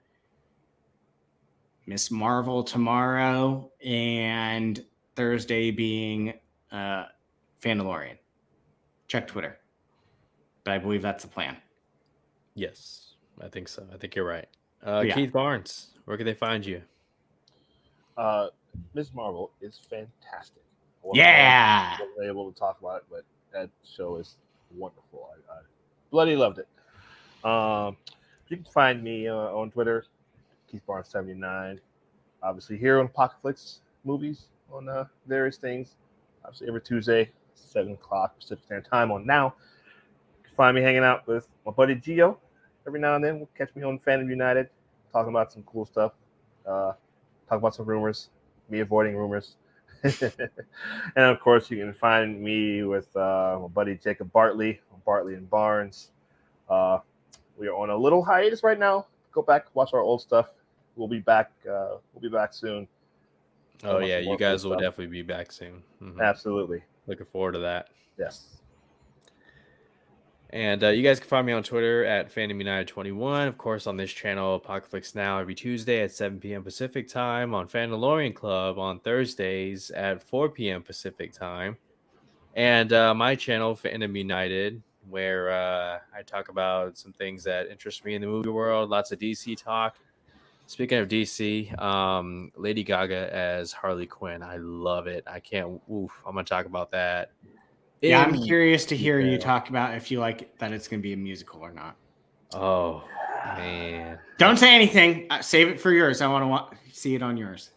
Miss 1.85 2.09
Marvel 2.11 2.63
tomorrow 2.63 3.69
and 3.83 4.83
Thursday 5.15 5.71
being 5.71 6.33
uh, 6.71 7.05
Fandalorian. 7.61 8.17
Check 9.07 9.27
Twitter, 9.27 9.57
but 10.63 10.73
I 10.73 10.77
believe 10.77 11.01
that's 11.01 11.23
the 11.23 11.29
plan. 11.29 11.57
Yes, 12.55 13.15
I 13.41 13.47
think 13.47 13.67
so. 13.67 13.85
I 13.93 13.97
think 13.97 14.15
you're 14.15 14.25
right. 14.25 14.47
Uh, 14.85 15.03
Yeah. 15.05 15.15
Keith 15.15 15.33
Barnes, 15.33 15.87
where 16.05 16.17
can 16.17 16.25
they 16.25 16.33
find 16.33 16.65
you? 16.65 16.81
Uh, 18.17 18.47
Ms. 18.93 19.13
Marvel 19.13 19.51
is 19.61 19.79
fantastic. 19.89 20.63
I 21.03 21.09
Yeah. 21.13 21.97
I 21.99 22.01
wasn't 22.01 22.29
able 22.29 22.51
to 22.51 22.57
talk 22.57 22.79
about 22.79 22.97
it, 22.97 23.03
but 23.09 23.23
that 23.51 23.69
show 23.83 24.15
is 24.17 24.37
wonderful. 24.71 25.29
I, 25.49 25.53
I 25.53 25.57
bloody 26.11 26.35
loved 26.35 26.59
it. 26.59 26.67
Um, 27.45 27.97
you 28.47 28.57
can 28.57 28.65
find 28.65 29.03
me 29.03 29.27
uh, 29.27 29.35
on 29.35 29.69
Twitter, 29.71 30.05
Keith 30.73 30.85
Barnes 30.87 31.07
seventy 31.07 31.35
nine. 31.35 31.79
Obviously, 32.41 32.77
here 32.79 32.99
on 32.99 33.05
Apocalypse 33.05 33.81
movies 34.03 34.47
on 34.73 34.89
uh, 34.89 35.05
various 35.27 35.57
things. 35.57 35.95
Obviously, 36.43 36.67
every 36.67 36.81
Tuesday, 36.81 37.29
seven 37.53 37.93
o'clock 37.93 38.35
Pacific 38.39 38.65
Standard 38.65 38.89
Time 38.89 39.11
on 39.11 39.23
now. 39.23 39.53
You 40.39 40.47
can 40.47 40.55
find 40.55 40.75
me 40.75 40.81
hanging 40.81 41.03
out 41.03 41.27
with 41.27 41.47
my 41.63 41.71
buddy 41.71 41.95
Gio 41.95 42.37
every 42.87 42.99
now 42.99 43.15
and 43.15 43.23
then. 43.23 43.37
We'll 43.37 43.49
catch 43.55 43.69
me 43.75 43.83
on 43.83 43.99
Fandom 43.99 44.27
United, 44.27 44.67
talking 45.11 45.29
about 45.29 45.53
some 45.53 45.61
cool 45.61 45.85
stuff. 45.85 46.13
Uh, 46.65 46.93
talk 47.47 47.59
about 47.59 47.75
some 47.75 47.85
rumors, 47.85 48.29
me 48.67 48.79
avoiding 48.79 49.15
rumors. 49.15 49.57
and 50.03 50.33
of 51.17 51.39
course, 51.39 51.69
you 51.69 51.77
can 51.77 51.93
find 51.93 52.41
me 52.41 52.81
with 52.81 53.15
uh, 53.15 53.59
my 53.61 53.67
buddy 53.67 53.95
Jacob 54.03 54.33
Bartley, 54.33 54.81
Bartley 55.05 55.35
and 55.35 55.47
Barnes. 55.47 56.09
Uh, 56.67 56.97
we 57.57 57.67
are 57.67 57.75
on 57.75 57.91
a 57.91 57.95
little 57.95 58.23
hiatus 58.23 58.63
right 58.63 58.79
now. 58.79 59.05
Go 59.31 59.43
back, 59.43 59.67
watch 59.75 59.93
our 59.93 60.01
old 60.01 60.21
stuff. 60.21 60.47
We'll 60.95 61.07
be 61.07 61.19
back. 61.19 61.51
Uh, 61.65 61.97
we'll 62.13 62.21
be 62.21 62.29
back 62.29 62.53
soon. 62.53 62.87
Oh 63.83 63.99
yeah, 63.99 64.19
you 64.19 64.37
guys 64.37 64.63
will 64.63 64.73
stuff. 64.73 64.81
definitely 64.81 65.07
be 65.07 65.21
back 65.23 65.51
soon. 65.51 65.83
Mhm. 66.01 66.21
Absolutely, 66.21 66.83
Looking 67.07 67.25
forward 67.25 67.53
to 67.53 67.59
that. 67.59 67.89
yes. 68.17 68.57
And 70.51 70.83
uh, 70.83 70.89
you 70.89 71.01
guys 71.01 71.19
can 71.19 71.27
find 71.27 71.47
me 71.47 71.53
on 71.53 71.63
Twitter 71.63 72.05
at 72.05 72.31
Fandom 72.33 72.59
United 72.59 72.87
21. 72.87 73.47
Of 73.47 73.57
course, 73.57 73.87
on 73.87 73.97
this 73.97 74.11
channel, 74.11 74.53
Apocalypse 74.55 75.15
Now, 75.15 75.39
every 75.39 75.55
Tuesday 75.55 76.03
at 76.03 76.11
7 76.11 76.39
p.m. 76.39 76.61
Pacific 76.63 77.07
time. 77.07 77.55
On 77.55 77.67
Fandalorian 77.67 78.35
Club 78.35 78.77
on 78.77 78.99
Thursdays 78.99 79.89
at 79.91 80.21
4 80.21 80.49
p.m. 80.49 80.83
Pacific 80.83 81.33
time. 81.33 81.75
And 82.55 82.93
uh, 82.93 83.15
my 83.15 83.33
channel, 83.33 83.75
Fandom 83.75 84.15
United, 84.15 84.79
where 85.09 85.49
uh, 85.51 85.97
I 86.15 86.21
talk 86.21 86.49
about 86.49 86.99
some 86.99 87.13
things 87.13 87.43
that 87.45 87.67
interest 87.69 88.05
me 88.05 88.13
in 88.13 88.21
the 88.21 88.27
movie 88.27 88.49
world. 88.49 88.91
Lots 88.91 89.11
of 89.11 89.17
DC 89.17 89.57
talk. 89.57 89.95
Speaking 90.65 90.97
of 90.99 91.07
DC, 91.07 91.79
um, 91.81 92.51
Lady 92.55 92.83
Gaga 92.83 93.33
as 93.33 93.71
Harley 93.71 94.07
Quinn. 94.07 94.41
I 94.41 94.57
love 94.57 95.07
it. 95.07 95.23
I 95.27 95.39
can't. 95.39 95.81
Oof, 95.91 96.11
I'm 96.25 96.33
gonna 96.33 96.45
talk 96.45 96.65
about 96.65 96.91
that. 96.91 97.31
Yeah, 98.03 98.21
I'm 98.21 98.41
curious 98.43 98.85
to 98.87 98.97
hear 98.97 99.19
you 99.21 99.37
talk 99.37 99.69
about 99.69 99.95
if 99.95 100.11
you 100.11 100.19
like 100.19 100.57
that 100.57 100.73
it's 100.73 100.89
going 100.89 100.99
to 100.99 101.03
be 101.03 101.13
a 101.13 101.17
musical 101.17 101.61
or 101.61 101.71
not. 101.71 101.95
Oh 102.53 103.03
man. 103.55 104.19
Don't 104.37 104.57
say 104.57 104.75
anything. 104.75 105.27
Uh, 105.29 105.41
save 105.41 105.69
it 105.69 105.79
for 105.79 105.91
yours. 105.91 106.19
I 106.19 106.27
want 106.27 106.43
to 106.43 106.47
wa- 106.47 106.69
see 106.91 107.15
it 107.15 107.23
on 107.23 107.37
yours. 107.37 107.71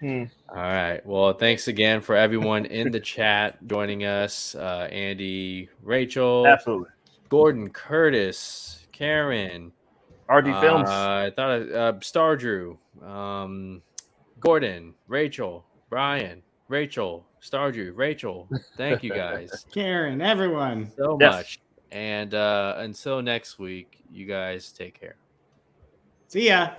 Hmm. 0.00 0.24
All 0.48 0.56
right. 0.56 1.04
Well, 1.04 1.34
thanks 1.34 1.68
again 1.68 2.00
for 2.00 2.16
everyone 2.16 2.64
in 2.64 2.90
the 2.90 3.00
chat 3.00 3.58
joining 3.66 4.04
us. 4.04 4.54
Uh, 4.54 4.88
Andy, 4.90 5.68
Rachel, 5.82 6.46
Absolutely. 6.46 6.88
Gordon, 7.28 7.68
Curtis, 7.68 8.86
Karen. 8.92 9.72
RD 10.30 10.44
Films. 10.60 10.88
Uh, 10.88 11.26
I 11.26 11.32
thought 11.34 11.50
uh, 11.72 12.00
Star 12.00 12.36
Drew, 12.36 12.78
um, 13.04 13.82
Gordon, 14.38 14.94
Rachel, 15.08 15.64
Brian, 15.88 16.42
Rachel, 16.68 17.26
Star 17.40 17.72
Drew, 17.72 17.92
Rachel. 17.92 18.48
Thank 18.76 19.02
you 19.02 19.10
guys 19.10 19.66
Karen, 19.72 20.20
everyone. 20.22 20.90
so 20.96 21.18
Yes. 21.20 21.32
much. 21.34 21.60
And 21.92 22.34
uh, 22.34 22.74
until 22.78 23.20
next 23.22 23.58
week, 23.58 23.98
you 24.12 24.24
guys 24.26 24.70
take 24.70 24.98
care. 24.98 25.16
See 26.28 26.46
ya. 26.48 26.70